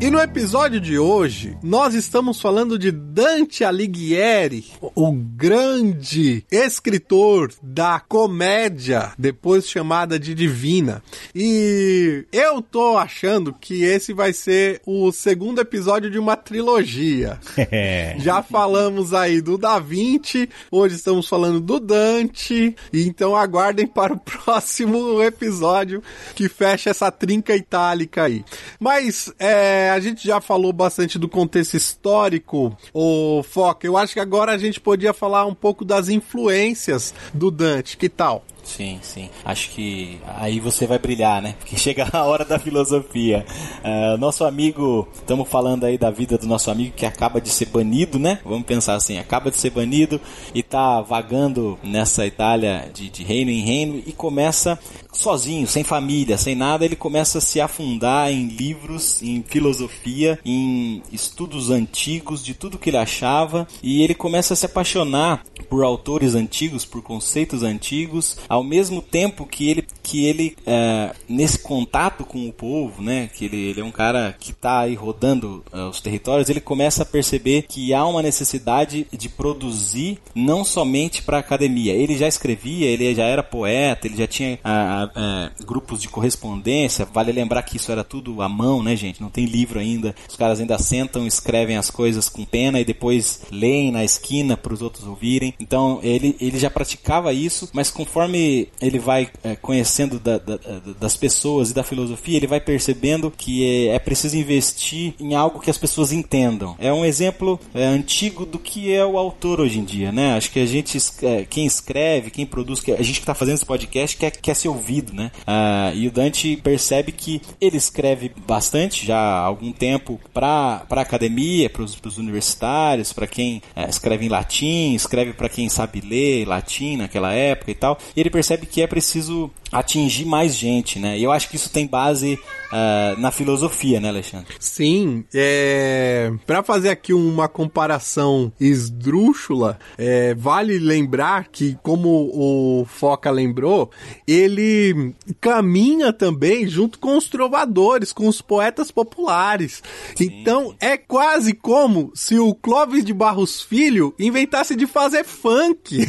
E 0.00 0.10
no 0.12 0.20
episódio 0.20 0.80
de 0.80 0.96
hoje, 0.96 1.58
nós 1.60 1.92
estamos 1.92 2.40
falando 2.40 2.78
de 2.78 2.92
Dante 2.92 3.64
Alighieri, 3.64 4.64
o 4.80 5.10
grande 5.10 6.44
escritor 6.52 7.52
da 7.60 7.98
comédia, 7.98 9.10
depois 9.18 9.68
chamada 9.68 10.16
de 10.16 10.36
divina. 10.36 11.02
E 11.34 12.24
eu 12.30 12.62
tô 12.62 12.96
achando 12.96 13.52
que 13.52 13.82
esse 13.82 14.12
vai 14.12 14.32
ser 14.32 14.80
o 14.86 15.10
segundo 15.10 15.60
episódio 15.60 16.08
de 16.08 16.18
uma 16.18 16.36
trilogia. 16.36 17.40
Já 18.22 18.40
falamos 18.40 19.12
aí 19.12 19.40
do 19.40 19.58
Da 19.58 19.80
Vinci, 19.80 20.48
hoje 20.70 20.94
estamos 20.94 21.26
falando 21.26 21.58
do 21.58 21.80
Dante, 21.80 22.76
então 22.94 23.34
aguardem 23.34 23.88
para 23.88 24.14
o 24.14 24.18
próximo 24.22 25.20
episódio 25.20 26.00
que 26.36 26.48
fecha 26.48 26.90
essa 26.90 27.10
trinca 27.10 27.56
itálica 27.56 28.22
aí. 28.22 28.44
Mas 28.78 29.32
é, 29.40 29.87
a 29.88 30.00
gente 30.00 30.26
já 30.26 30.40
falou 30.40 30.72
bastante 30.72 31.18
do 31.18 31.28
contexto 31.28 31.74
histórico, 31.74 32.76
o 32.92 33.42
Foca. 33.42 33.86
Eu 33.86 33.96
acho 33.96 34.14
que 34.14 34.20
agora 34.20 34.52
a 34.52 34.58
gente 34.58 34.80
podia 34.80 35.12
falar 35.12 35.46
um 35.46 35.54
pouco 35.54 35.84
das 35.84 36.08
influências 36.08 37.14
do 37.32 37.50
Dante. 37.50 37.96
Que 37.96 38.08
tal? 38.08 38.44
Sim, 38.68 38.98
sim. 39.02 39.30
Acho 39.44 39.70
que 39.70 40.20
aí 40.36 40.60
você 40.60 40.86
vai 40.86 40.98
brilhar, 40.98 41.40
né? 41.40 41.54
Porque 41.58 41.76
chega 41.78 42.08
a 42.12 42.24
hora 42.24 42.44
da 42.44 42.58
filosofia. 42.58 43.44
Uh, 43.82 44.18
nosso 44.18 44.44
amigo, 44.44 45.08
estamos 45.14 45.48
falando 45.48 45.84
aí 45.84 45.96
da 45.96 46.10
vida 46.10 46.36
do 46.36 46.46
nosso 46.46 46.70
amigo 46.70 46.94
que 46.94 47.06
acaba 47.06 47.40
de 47.40 47.48
ser 47.48 47.66
banido, 47.66 48.18
né? 48.18 48.40
Vamos 48.44 48.66
pensar 48.66 48.94
assim, 48.94 49.18
acaba 49.18 49.50
de 49.50 49.56
ser 49.56 49.70
banido 49.70 50.20
e 50.54 50.62
tá 50.62 51.00
vagando 51.00 51.78
nessa 51.82 52.26
Itália 52.26 52.90
de, 52.92 53.08
de 53.08 53.24
reino 53.24 53.50
em 53.50 53.62
reino 53.62 54.02
e 54.06 54.12
começa 54.12 54.78
sozinho, 55.12 55.66
sem 55.66 55.82
família, 55.82 56.38
sem 56.38 56.54
nada, 56.54 56.84
ele 56.84 56.96
começa 56.96 57.38
a 57.38 57.40
se 57.40 57.60
afundar 57.60 58.30
em 58.30 58.46
livros, 58.46 59.22
em 59.22 59.42
filosofia, 59.42 60.38
em 60.44 61.02
estudos 61.12 61.70
antigos, 61.70 62.44
de 62.44 62.54
tudo 62.54 62.78
que 62.78 62.90
ele 62.90 62.96
achava, 62.96 63.66
e 63.82 64.02
ele 64.02 64.14
começa 64.14 64.54
a 64.54 64.56
se 64.56 64.66
apaixonar 64.66 65.42
por 65.68 65.82
autores 65.82 66.34
antigos, 66.34 66.84
por 66.84 67.02
conceitos 67.02 67.62
antigos, 67.62 68.38
ao 68.58 68.64
mesmo 68.64 69.00
tempo 69.00 69.46
que 69.46 69.68
ele, 69.70 69.84
que 70.02 70.26
ele 70.26 70.56
é, 70.66 71.14
nesse 71.28 71.60
contato 71.60 72.24
com 72.24 72.48
o 72.48 72.52
povo, 72.52 73.00
né, 73.00 73.30
que 73.32 73.44
ele, 73.44 73.56
ele 73.56 73.80
é 73.80 73.84
um 73.84 73.92
cara 73.92 74.34
que 74.38 74.50
está 74.50 74.80
aí 74.80 74.94
rodando 74.94 75.64
é, 75.72 75.82
os 75.82 76.00
territórios, 76.00 76.48
ele 76.48 76.60
começa 76.60 77.04
a 77.04 77.06
perceber 77.06 77.62
que 77.68 77.94
há 77.94 78.04
uma 78.04 78.20
necessidade 78.20 79.06
de 79.12 79.28
produzir 79.28 80.18
não 80.34 80.64
somente 80.64 81.22
para 81.22 81.36
a 81.36 81.40
academia. 81.40 81.92
Ele 81.92 82.16
já 82.16 82.26
escrevia, 82.26 82.88
ele 82.88 83.14
já 83.14 83.24
era 83.24 83.42
poeta, 83.42 84.06
ele 84.06 84.16
já 84.16 84.26
tinha 84.26 84.58
a, 84.64 85.04
a, 85.04 85.50
grupos 85.64 86.02
de 86.02 86.08
correspondência. 86.08 87.06
Vale 87.12 87.30
lembrar 87.30 87.62
que 87.62 87.76
isso 87.76 87.92
era 87.92 88.02
tudo 88.02 88.42
à 88.42 88.48
mão, 88.48 88.82
né, 88.82 88.96
gente? 88.96 89.20
Não 89.20 89.30
tem 89.30 89.44
livro 89.44 89.78
ainda. 89.78 90.14
Os 90.28 90.36
caras 90.36 90.58
ainda 90.58 90.78
sentam, 90.78 91.26
escrevem 91.26 91.76
as 91.76 91.90
coisas 91.90 92.28
com 92.28 92.44
pena 92.44 92.80
e 92.80 92.84
depois 92.84 93.42
leem 93.52 93.92
na 93.92 94.02
esquina 94.02 94.56
para 94.56 94.74
os 94.74 94.82
outros 94.82 95.06
ouvirem. 95.06 95.54
Então 95.60 96.00
ele, 96.02 96.36
ele 96.40 96.58
já 96.58 96.70
praticava 96.70 97.32
isso, 97.32 97.68
mas 97.72 97.90
conforme 97.90 98.47
ele 98.80 98.98
vai 98.98 99.28
é, 99.42 99.56
conhecendo 99.56 100.18
da, 100.18 100.38
da, 100.38 100.58
das 100.98 101.16
pessoas 101.16 101.70
e 101.70 101.74
da 101.74 101.82
filosofia, 101.82 102.36
ele 102.36 102.46
vai 102.46 102.60
percebendo 102.60 103.30
que 103.30 103.88
é, 103.88 103.94
é, 103.94 103.98
preciso 103.98 104.36
investir 104.36 105.14
em 105.20 105.34
algo 105.34 105.60
que 105.60 105.70
as 105.70 105.78
pessoas 105.78 106.12
entendam. 106.12 106.76
É 106.78 106.92
um 106.92 107.04
exemplo 107.04 107.58
é, 107.74 107.84
antigo 107.84 108.44
do 108.44 108.58
que 108.58 108.92
é 108.92 109.04
o 109.04 109.18
autor 109.18 109.60
hoje 109.60 109.78
em 109.78 109.84
dia, 109.84 110.12
né? 110.12 110.34
Acho 110.34 110.50
que 110.50 110.60
a 110.60 110.66
gente, 110.66 110.98
é, 111.22 111.44
quem 111.48 111.66
escreve, 111.66 112.30
quem 112.30 112.46
produz, 112.46 112.82
a 112.88 113.02
gente 113.02 113.14
que 113.14 113.20
está 113.20 113.34
fazendo 113.34 113.56
esse 113.56 113.66
podcast 113.66 114.16
quer, 114.16 114.30
quer 114.30 114.54
ser 114.54 114.68
ouvido, 114.68 115.12
né? 115.12 115.30
Ah, 115.46 115.92
e 115.94 116.06
o 116.06 116.10
Dante 116.10 116.56
percebe 116.56 117.12
que 117.12 117.40
ele 117.60 117.76
escreve 117.76 118.32
bastante 118.46 119.06
já 119.06 119.18
há 119.18 119.40
algum 119.40 119.72
tempo 119.72 120.20
para 120.32 120.84
a 120.88 121.00
academia, 121.00 121.70
para 121.70 121.82
os 121.82 122.18
universitários, 122.18 123.12
para 123.12 123.26
quem 123.26 123.62
é, 123.74 123.88
escreve 123.88 124.26
em 124.26 124.28
latim, 124.28 124.94
escreve 124.94 125.32
para 125.32 125.48
quem 125.48 125.68
sabe 125.68 126.00
ler 126.00 126.46
latim 126.46 126.96
naquela 126.96 127.32
época 127.32 127.70
e 127.70 127.74
tal. 127.74 127.98
E 128.16 128.20
ele 128.20 128.30
percebe 128.38 128.66
que 128.66 128.80
é 128.80 128.86
preciso 128.86 129.50
atingir 129.72 130.24
mais 130.24 130.54
gente, 130.54 131.00
né? 131.00 131.18
E 131.18 131.24
eu 131.24 131.32
acho 131.32 131.48
que 131.48 131.56
isso 131.56 131.68
tem 131.70 131.88
base 131.88 132.34
uh, 132.34 133.20
na 133.20 133.32
filosofia, 133.32 133.98
né, 134.00 134.08
Alexandre? 134.08 134.54
Sim. 134.60 135.24
É... 135.34 136.30
Para 136.46 136.62
fazer 136.62 136.90
aqui 136.90 137.12
uma 137.12 137.48
comparação 137.48 138.52
esdrúxula, 138.60 139.76
é... 139.98 140.34
vale 140.34 140.78
lembrar 140.78 141.48
que, 141.48 141.76
como 141.82 142.30
o 142.32 142.86
Foca 142.86 143.28
lembrou, 143.28 143.90
ele 144.26 145.12
caminha 145.40 146.12
também 146.12 146.68
junto 146.68 147.00
com 147.00 147.16
os 147.16 147.28
trovadores, 147.28 148.12
com 148.12 148.28
os 148.28 148.40
poetas 148.40 148.92
populares. 148.92 149.82
Sim. 150.14 150.28
Então 150.30 150.76
é 150.80 150.96
quase 150.96 151.52
como 151.54 152.12
se 152.14 152.38
o 152.38 152.54
Clóvis 152.54 153.04
de 153.04 153.12
Barros 153.12 153.60
Filho 153.60 154.14
inventasse 154.16 154.76
de 154.76 154.86
fazer 154.86 155.24
funk. 155.24 156.06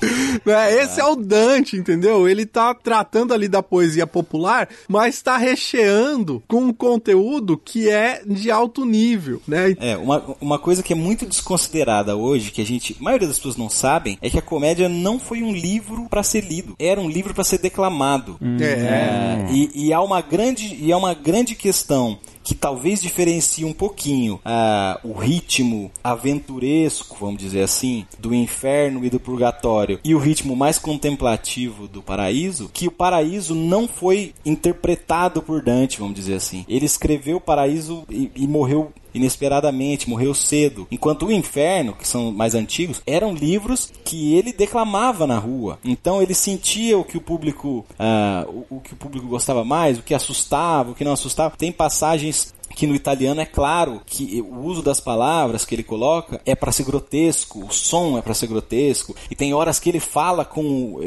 é, 0.46 0.82
esse 0.82 1.00
é 1.00 1.04
o 1.04 1.16
Dante, 1.16 1.76
entendeu? 1.76 2.28
Ele 2.28 2.46
tá 2.46 2.74
tratando 2.74 3.32
ali 3.34 3.48
da 3.48 3.62
poesia 3.62 4.06
popular, 4.06 4.68
mas 4.88 5.20
tá 5.22 5.36
recheando 5.36 6.42
com 6.48 6.64
um 6.64 6.72
conteúdo 6.72 7.56
que 7.56 7.88
é 7.88 8.22
de 8.26 8.50
alto 8.50 8.84
nível, 8.84 9.40
né? 9.46 9.74
É, 9.80 9.96
uma, 9.96 10.36
uma 10.40 10.58
coisa 10.58 10.82
que 10.82 10.92
é 10.92 10.96
muito 10.96 11.26
desconsiderada 11.26 12.16
hoje, 12.16 12.50
que 12.50 12.60
a 12.60 12.66
gente, 12.66 12.96
a 13.00 13.02
maioria 13.02 13.28
das 13.28 13.36
pessoas 13.36 13.56
não 13.56 13.68
sabem, 13.68 14.18
é 14.20 14.30
que 14.30 14.38
a 14.38 14.42
comédia 14.42 14.88
não 14.88 15.18
foi 15.18 15.42
um 15.42 15.52
livro 15.52 16.06
para 16.08 16.22
ser 16.22 16.44
lido, 16.44 16.74
era 16.78 17.00
um 17.00 17.08
livro 17.08 17.34
para 17.34 17.44
ser 17.44 17.58
declamado. 17.58 18.38
Hum. 18.40 18.56
É. 18.60 18.64
é 18.64 19.48
e, 19.52 19.86
e 19.86 19.92
há 19.92 20.00
uma 20.00 20.20
grande, 20.20 20.76
e 20.80 20.92
há 20.92 20.96
uma 20.96 21.14
grande 21.14 21.54
questão 21.54 22.18
que 22.42 22.54
talvez 22.54 23.00
diferencie 23.00 23.64
um 23.64 23.72
pouquinho 23.72 24.36
uh, 24.36 25.08
o 25.08 25.12
ritmo 25.12 25.90
aventuresco, 26.02 27.16
vamos 27.20 27.40
dizer 27.40 27.62
assim, 27.62 28.06
do 28.18 28.34
inferno 28.34 29.04
e 29.04 29.10
do 29.10 29.20
purgatório 29.20 30.00
e 30.02 30.14
o 30.14 30.18
ritmo 30.18 30.56
mais 30.56 30.78
contemplativo 30.78 31.86
do 31.86 32.02
paraíso, 32.02 32.70
que 32.72 32.88
o 32.88 32.92
paraíso 32.92 33.54
não 33.54 33.86
foi 33.86 34.34
interpretado 34.44 35.42
por 35.42 35.62
Dante, 35.62 35.98
vamos 35.98 36.14
dizer 36.14 36.34
assim. 36.34 36.64
Ele 36.68 36.86
escreveu 36.86 37.36
o 37.36 37.40
paraíso 37.40 38.04
e, 38.08 38.30
e 38.34 38.46
morreu 38.46 38.92
inesperadamente, 39.14 40.08
morreu 40.08 40.34
cedo. 40.34 40.86
Enquanto 40.90 41.26
o 41.26 41.32
Inferno, 41.32 41.94
que 41.94 42.06
são 42.06 42.32
mais 42.32 42.54
antigos, 42.54 43.02
eram 43.06 43.34
livros 43.34 43.90
que 44.04 44.34
ele 44.34 44.52
declamava 44.52 45.26
na 45.26 45.38
rua. 45.38 45.78
Então 45.84 46.22
ele 46.22 46.34
sentia 46.34 46.98
o 46.98 47.04
que 47.04 47.16
o 47.16 47.20
público, 47.20 47.84
uh, 47.98 48.64
o, 48.70 48.76
o 48.76 48.80
que 48.80 48.92
o 48.92 48.96
público 48.96 49.26
gostava 49.26 49.64
mais, 49.64 49.98
o 49.98 50.02
que 50.02 50.14
assustava, 50.14 50.90
o 50.90 50.94
que 50.94 51.04
não 51.04 51.12
assustava. 51.12 51.54
Tem 51.56 51.72
passagens 51.72 52.54
que 52.74 52.86
no 52.86 52.94
italiano 52.94 53.40
é 53.40 53.46
claro 53.46 54.00
que 54.04 54.40
o 54.40 54.60
uso 54.60 54.82
das 54.82 55.00
palavras 55.00 55.64
que 55.64 55.74
ele 55.74 55.82
coloca 55.82 56.40
é 56.44 56.54
para 56.54 56.72
ser 56.72 56.84
grotesco, 56.84 57.64
o 57.64 57.72
som 57.72 58.18
é 58.18 58.22
para 58.22 58.34
ser 58.34 58.46
grotesco, 58.46 59.14
e 59.30 59.34
tem 59.34 59.52
horas 59.52 59.78
que 59.78 59.88
ele 59.88 60.00
fala 60.00 60.44
com 60.44 61.00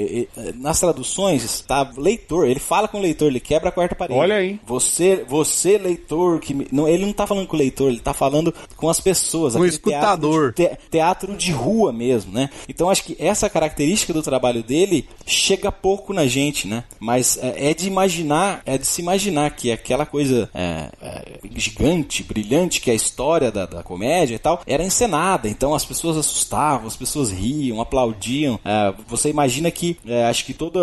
nas 0.55 0.79
traduções, 0.79 1.61
tá, 1.61 1.89
leitor, 1.97 2.47
ele 2.47 2.59
fala 2.59 2.87
com 2.87 2.97
o 2.97 3.01
leitor, 3.01 3.27
ele 3.27 3.39
quebra 3.39 3.69
a 3.69 3.71
quarta 3.71 3.95
parede. 3.95 4.19
Olha 4.19 4.35
aí. 4.35 4.59
Você, 4.65 5.25
você 5.27 5.77
leitor 5.77 6.39
que 6.39 6.67
não, 6.71 6.87
ele 6.87 7.05
não 7.05 7.13
tá 7.13 7.25
falando 7.25 7.47
com 7.47 7.55
o 7.55 7.59
leitor, 7.59 7.89
ele 7.89 7.99
tá 7.99 8.13
falando 8.13 8.53
com 8.75 8.89
as 8.89 8.99
pessoas, 8.99 9.55
com 9.55 9.61
o 9.61 9.65
escutador. 9.65 10.53
Teatro 10.53 10.77
de, 10.77 10.89
teatro 10.89 11.35
de 11.35 11.51
rua 11.51 11.91
mesmo, 11.91 12.31
né? 12.31 12.49
Então 12.67 12.89
acho 12.89 13.03
que 13.03 13.15
essa 13.19 13.49
característica 13.49 14.13
do 14.13 14.21
trabalho 14.21 14.63
dele 14.63 15.07
chega 15.25 15.71
pouco 15.71 16.13
na 16.13 16.25
gente, 16.27 16.67
né? 16.67 16.83
Mas 16.99 17.37
é, 17.37 17.71
é 17.71 17.73
de 17.73 17.87
imaginar, 17.87 18.61
é 18.65 18.77
de 18.77 18.85
se 18.85 19.01
imaginar 19.01 19.49
que 19.51 19.71
aquela 19.71 20.05
coisa 20.05 20.49
é, 20.53 20.89
é, 21.01 21.39
gigante, 21.55 22.23
brilhante, 22.23 22.81
que 22.81 22.89
é 22.89 22.93
a 22.93 22.95
história 22.95 23.51
da, 23.51 23.65
da 23.65 23.83
comédia 23.83 24.35
e 24.35 24.39
tal, 24.39 24.61
era 24.65 24.83
encenada. 24.83 25.47
Então 25.47 25.73
as 25.73 25.85
pessoas 25.85 26.17
assustavam, 26.17 26.87
as 26.87 26.95
pessoas 26.95 27.31
riam, 27.31 27.81
aplaudiam. 27.81 28.59
É, 28.63 28.93
você 29.07 29.29
imagina 29.29 29.69
que 29.71 29.97
é, 30.05 30.25
acho 30.25 30.45
que 30.45 30.53
todo 30.53 30.79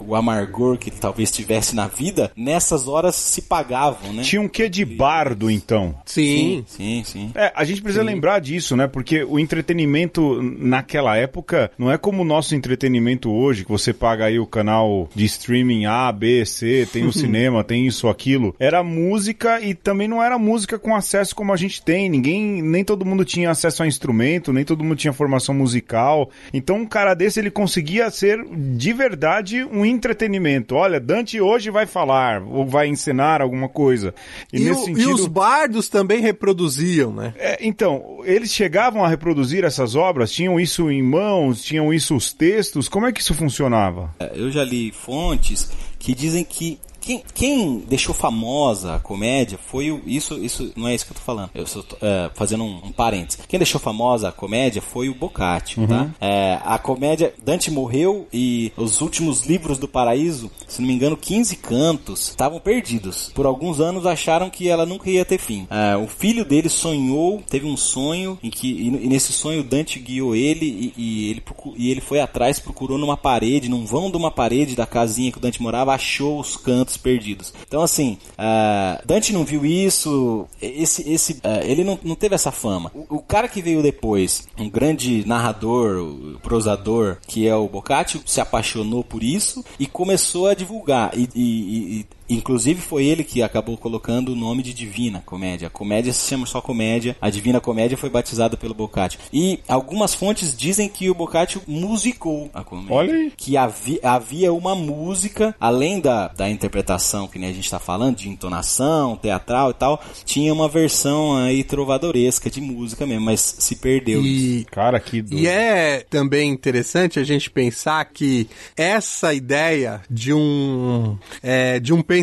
o 0.00 0.14
amargor 0.14 0.78
que 0.78 0.90
talvez 0.90 1.30
tivesse 1.30 1.74
na 1.74 1.86
vida, 1.86 2.30
nessas 2.36 2.88
horas 2.88 3.14
se 3.14 3.42
pagavam, 3.42 4.12
né? 4.12 4.22
Tinha 4.22 4.40
um 4.40 4.48
quê 4.48 4.68
de 4.68 4.84
bardo, 4.84 5.50
então? 5.50 5.94
Sim. 6.04 6.64
Sim, 6.66 7.02
sim. 7.04 7.30
É, 7.34 7.52
a 7.54 7.64
gente 7.64 7.82
precisa 7.82 8.02
lembrar 8.02 8.40
disso, 8.40 8.76
né? 8.76 8.86
Porque 8.86 9.24
o 9.24 9.38
entretenimento 9.38 10.40
naquela 10.42 11.16
época 11.16 11.70
não 11.78 11.90
é 11.90 11.98
como 11.98 12.22
o 12.22 12.24
nosso 12.24 12.54
entretenimento 12.54 13.30
hoje, 13.30 13.64
que 13.64 13.70
você 13.70 13.92
paga 13.92 14.26
aí 14.26 14.38
o 14.38 14.46
canal 14.46 15.08
de 15.14 15.24
streaming 15.24 15.86
A, 15.86 16.10
B, 16.12 16.44
C, 16.44 16.88
tem 16.92 17.04
o 17.04 17.12
cinema, 17.12 17.64
tem 17.64 17.86
isso, 17.86 18.08
aquilo. 18.08 18.54
Era 18.58 18.82
música 18.82 19.60
e 19.60 19.74
também 19.74 20.01
não 20.08 20.22
era 20.22 20.38
música 20.38 20.78
com 20.78 20.94
acesso 20.94 21.34
como 21.34 21.52
a 21.52 21.56
gente 21.56 21.82
tem. 21.82 22.08
Ninguém, 22.08 22.62
nem 22.62 22.84
todo 22.84 23.04
mundo 23.04 23.24
tinha 23.24 23.50
acesso 23.50 23.82
a 23.82 23.86
instrumento, 23.86 24.52
nem 24.52 24.64
todo 24.64 24.82
mundo 24.84 24.96
tinha 24.96 25.12
formação 25.12 25.54
musical. 25.54 26.30
Então 26.52 26.76
um 26.76 26.86
cara 26.86 27.14
desse 27.14 27.40
ele 27.40 27.50
conseguia 27.50 28.10
ser 28.10 28.44
de 28.74 28.92
verdade 28.92 29.64
um 29.64 29.84
entretenimento. 29.84 30.74
Olha, 30.74 31.00
Dante 31.00 31.40
hoje 31.40 31.70
vai 31.70 31.86
falar 31.86 32.42
ou 32.42 32.66
vai 32.66 32.88
ensinar 32.88 33.40
alguma 33.42 33.68
coisa. 33.68 34.14
E, 34.52 34.70
o- 34.70 34.88
e 34.98 35.06
os 35.06 35.26
bardos 35.26 35.88
também 35.88 36.20
reproduziam, 36.20 37.12
né? 37.12 37.34
É, 37.38 37.58
então, 37.60 38.20
eles 38.24 38.52
chegavam 38.52 39.04
a 39.04 39.08
reproduzir 39.08 39.64
essas 39.64 39.94
obras? 39.94 40.32
Tinham 40.32 40.58
isso 40.60 40.90
em 40.90 41.02
mãos? 41.02 41.62
Tinham 41.62 41.92
isso 41.92 42.14
os 42.16 42.32
textos? 42.32 42.88
Como 42.88 43.06
é 43.06 43.12
que 43.12 43.20
isso 43.20 43.34
funcionava? 43.34 44.14
É, 44.20 44.32
Eu 44.34 44.50
já 44.50 44.64
li 44.64 44.90
fontes 44.92 45.70
que 45.98 46.14
dizem 46.14 46.44
que 46.44 46.78
quem, 47.02 47.22
quem 47.34 47.78
deixou 47.80 48.14
famosa 48.14 48.94
a 48.94 48.98
comédia 49.00 49.58
foi 49.58 49.90
o. 49.90 50.00
Isso, 50.06 50.38
isso 50.38 50.72
não 50.76 50.86
é 50.86 50.94
isso 50.94 51.04
que 51.04 51.12
eu 51.12 51.16
tô 51.16 51.22
falando. 51.22 51.50
Eu 51.52 51.64
tô 51.64 51.96
é, 52.00 52.30
fazendo 52.34 52.62
um, 52.62 52.86
um 52.86 52.92
parênteses. 52.92 53.44
Quem 53.46 53.58
deixou 53.58 53.80
famosa 53.80 54.28
a 54.28 54.32
comédia 54.32 54.80
foi 54.80 55.08
o 55.08 55.14
Boccaccio, 55.14 55.86
tá? 55.86 56.10
É, 56.20 56.58
a 56.64 56.78
comédia. 56.78 57.34
Dante 57.42 57.70
morreu 57.70 58.28
e 58.32 58.72
os 58.76 59.00
últimos 59.00 59.44
livros 59.44 59.78
do 59.78 59.88
Paraíso, 59.88 60.50
se 60.68 60.80
não 60.80 60.88
me 60.88 60.94
engano, 60.94 61.16
15 61.16 61.56
cantos, 61.56 62.28
estavam 62.28 62.60
perdidos. 62.60 63.32
Por 63.34 63.46
alguns 63.46 63.80
anos 63.80 64.06
acharam 64.06 64.48
que 64.48 64.68
ela 64.68 64.86
nunca 64.86 65.10
ia 65.10 65.24
ter 65.24 65.38
fim. 65.38 65.66
É, 65.68 65.96
o 65.96 66.06
filho 66.06 66.44
dele 66.44 66.68
sonhou, 66.68 67.42
teve 67.48 67.66
um 67.66 67.76
sonho 67.76 68.38
em 68.42 68.50
que. 68.50 68.68
E, 68.68 68.90
nesse 69.08 69.32
sonho 69.32 69.64
Dante 69.64 69.98
guiou 69.98 70.36
ele 70.36 70.66
e, 70.66 70.94
e 70.96 71.30
ele, 71.30 71.42
e 71.76 71.90
ele 71.90 72.00
foi 72.00 72.20
atrás, 72.20 72.60
procurou 72.60 72.96
numa 72.96 73.16
parede, 73.16 73.68
num 73.68 73.84
vão 73.84 74.08
de 74.08 74.16
uma 74.16 74.30
parede 74.30 74.76
da 74.76 74.86
casinha 74.86 75.32
que 75.32 75.38
o 75.38 75.40
Dante 75.40 75.60
morava, 75.60 75.92
achou 75.92 76.38
os 76.38 76.56
cantos 76.56 76.91
perdidos. 76.96 77.52
Então, 77.66 77.82
assim, 77.82 78.18
ah, 78.38 79.00
Dante 79.04 79.32
não 79.32 79.44
viu 79.44 79.64
isso, 79.64 80.46
esse, 80.60 81.08
esse, 81.10 81.40
ah, 81.42 81.60
ele 81.64 81.84
não, 81.84 81.98
não 82.02 82.14
teve 82.14 82.34
essa 82.34 82.50
fama. 82.50 82.90
O, 82.94 83.16
o 83.16 83.20
cara 83.20 83.48
que 83.48 83.62
veio 83.62 83.82
depois, 83.82 84.46
um 84.58 84.68
grande 84.68 85.26
narrador, 85.26 86.38
prosador, 86.42 87.18
que 87.26 87.46
é 87.46 87.54
o 87.54 87.68
Boccaccio, 87.68 88.22
se 88.26 88.40
apaixonou 88.40 89.02
por 89.04 89.22
isso 89.22 89.64
e 89.78 89.86
começou 89.86 90.48
a 90.48 90.54
divulgar. 90.54 91.10
E, 91.16 91.28
e- 91.34 92.00
e- 92.00 92.06
Inclusive 92.34 92.80
foi 92.80 93.04
ele 93.04 93.24
que 93.24 93.42
acabou 93.42 93.76
colocando 93.76 94.32
o 94.32 94.36
nome 94.36 94.62
de 94.62 94.72
Divina 94.74 95.22
Comédia. 95.24 95.68
A 95.68 95.70
comédia 95.70 96.12
se 96.12 96.28
chama 96.28 96.46
só 96.46 96.60
comédia. 96.60 97.16
A 97.20 97.30
Divina 97.30 97.60
Comédia 97.60 97.96
foi 97.96 98.10
batizada 98.10 98.56
pelo 98.56 98.74
Boccaccio. 98.74 99.18
E 99.32 99.60
algumas 99.68 100.14
fontes 100.14 100.56
dizem 100.56 100.88
que 100.88 101.10
o 101.10 101.14
Boccaccio 101.14 101.60
musicou 101.66 102.50
a 102.54 102.62
comédia. 102.64 102.94
Olha 102.94 103.14
aí. 103.14 103.32
Que 103.36 103.56
havi- 103.56 104.00
havia 104.02 104.52
uma 104.52 104.74
música, 104.74 105.54
além 105.60 106.00
da, 106.00 106.28
da 106.28 106.48
interpretação 106.50 107.26
que 107.28 107.38
nem 107.38 107.50
a 107.50 107.52
gente 107.52 107.64
está 107.64 107.78
falando, 107.78 108.16
de 108.16 108.28
entonação, 108.28 109.16
teatral 109.16 109.70
e 109.70 109.74
tal, 109.74 110.02
tinha 110.24 110.52
uma 110.52 110.68
versão 110.68 111.36
aí 111.36 111.62
trovadoresca 111.64 112.50
de 112.50 112.60
música 112.60 113.06
mesmo, 113.06 113.24
mas 113.26 113.40
se 113.58 113.76
perdeu 113.76 114.20
isso. 114.24 114.60
E, 114.60 114.64
Cara, 114.70 114.98
que 115.00 115.20
doido. 115.22 115.42
e 115.42 115.46
é 115.46 116.04
também 116.08 116.50
interessante 116.50 117.18
a 117.18 117.24
gente 117.24 117.50
pensar 117.50 118.04
que 118.06 118.48
essa 118.76 119.32
ideia 119.34 120.00
de 120.10 120.32
um 120.32 121.16
é, 121.42 121.78
de 121.80 121.92
um 121.92 122.02
pensamento 122.02 122.21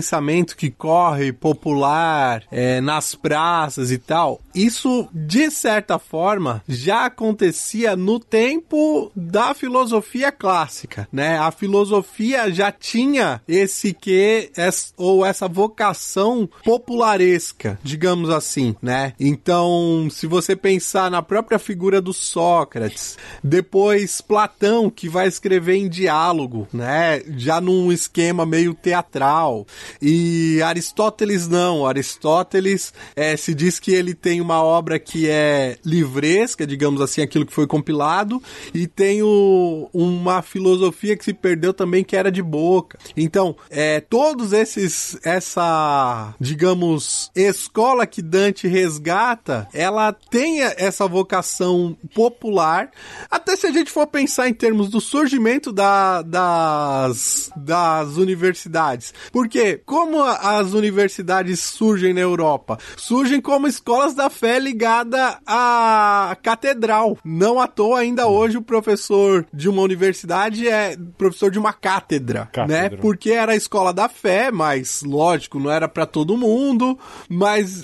que 0.55 0.69
corre 0.69 1.31
popular 1.31 2.43
é, 2.51 2.81
nas 2.81 3.15
praças 3.15 3.91
e 3.91 3.97
tal, 3.97 4.41
isso 4.53 5.07
de 5.13 5.49
certa 5.51 5.99
forma 5.99 6.63
já 6.67 7.05
acontecia 7.05 7.95
no 7.95 8.19
tempo 8.19 9.11
da 9.15 9.53
filosofia 9.53 10.31
clássica, 10.31 11.07
né? 11.11 11.37
A 11.37 11.51
filosofia 11.51 12.51
já 12.51 12.71
tinha 12.71 13.41
esse 13.47 13.93
que 13.93 14.51
ou 14.97 15.25
essa 15.25 15.47
vocação 15.47 16.49
popularesca, 16.63 17.79
digamos 17.83 18.29
assim, 18.29 18.75
né? 18.81 19.13
Então, 19.19 20.07
se 20.11 20.27
você 20.27 20.55
pensar 20.55 21.09
na 21.09 21.21
própria 21.21 21.59
figura 21.59 22.01
do 22.01 22.13
Sócrates, 22.13 23.17
depois 23.43 24.21
Platão 24.21 24.89
que 24.89 25.07
vai 25.07 25.27
escrever 25.27 25.75
em 25.75 25.89
diálogo, 25.89 26.67
né? 26.73 27.21
Já 27.37 27.61
num 27.61 27.91
esquema 27.91 28.45
meio 28.45 28.73
teatral. 28.73 29.65
E 30.01 30.61
Aristóteles 30.61 31.47
não, 31.47 31.85
Aristóteles 31.85 32.93
é, 33.15 33.35
se 33.35 33.53
diz 33.53 33.79
que 33.79 33.91
ele 33.91 34.13
tem 34.13 34.41
uma 34.41 34.48
obra 34.61 34.97
que 34.97 35.29
é 35.29 35.77
livresca, 35.85 36.65
digamos 36.65 37.01
assim, 37.01 37.21
aquilo 37.21 37.45
que 37.45 37.53
foi 37.53 37.67
compilado, 37.67 38.41
e 38.73 38.87
tem 38.87 39.21
o- 39.21 39.89
uma 39.93 40.41
filosofia 40.41 41.15
que 41.15 41.23
se 41.25 41.33
perdeu 41.33 41.73
também 41.73 42.03
que 42.03 42.15
era 42.15 42.31
de 42.31 42.41
boca. 42.41 42.97
Então, 43.15 43.55
é, 43.69 43.99
todos 43.99 44.53
esses, 44.53 45.17
essa, 45.23 46.33
digamos, 46.39 47.31
escola 47.35 48.05
que 48.07 48.21
Dante 48.21 48.67
resgata, 48.67 49.67
ela 49.73 50.11
tem 50.13 50.61
essa 50.61 51.07
vocação 51.07 51.97
popular, 52.15 52.91
até 53.29 53.55
se 53.55 53.67
a 53.67 53.71
gente 53.71 53.91
for 53.91 54.07
pensar 54.07 54.47
em 54.47 54.53
termos 54.53 54.89
do 54.89 54.99
surgimento 55.01 55.71
da- 55.71 56.21
das, 56.21 57.49
das 57.55 58.15
universidades. 58.17 59.13
Porque 59.31 59.81
como 59.85 60.21
as 60.23 60.73
universidades 60.73 61.59
surgem 61.59 62.13
na 62.13 62.21
Europa? 62.21 62.77
Surgem 62.97 63.41
como 63.41 63.67
escolas 63.67 64.13
da 64.13 64.28
fé 64.29 64.59
ligada 64.59 65.39
à 65.45 66.37
catedral. 66.41 67.17
Não 67.23 67.59
à 67.59 67.67
toa 67.67 67.99
ainda 67.99 68.27
hoje 68.27 68.57
o 68.57 68.61
professor 68.61 69.45
de 69.53 69.67
uma 69.69 69.81
universidade 69.81 70.67
é 70.67 70.95
professor 71.17 71.51
de 71.51 71.59
uma 71.59 71.73
cátedra, 71.73 72.49
Cátedra. 72.51 72.89
né? 72.89 72.97
Porque 73.01 73.31
era 73.31 73.53
a 73.53 73.55
escola 73.55 73.93
da 73.93 74.07
fé, 74.07 74.51
mas 74.51 75.01
lógico, 75.03 75.59
não 75.59 75.71
era 75.71 75.87
para 75.87 76.05
todo 76.05 76.37
mundo, 76.37 76.97
mas 77.27 77.83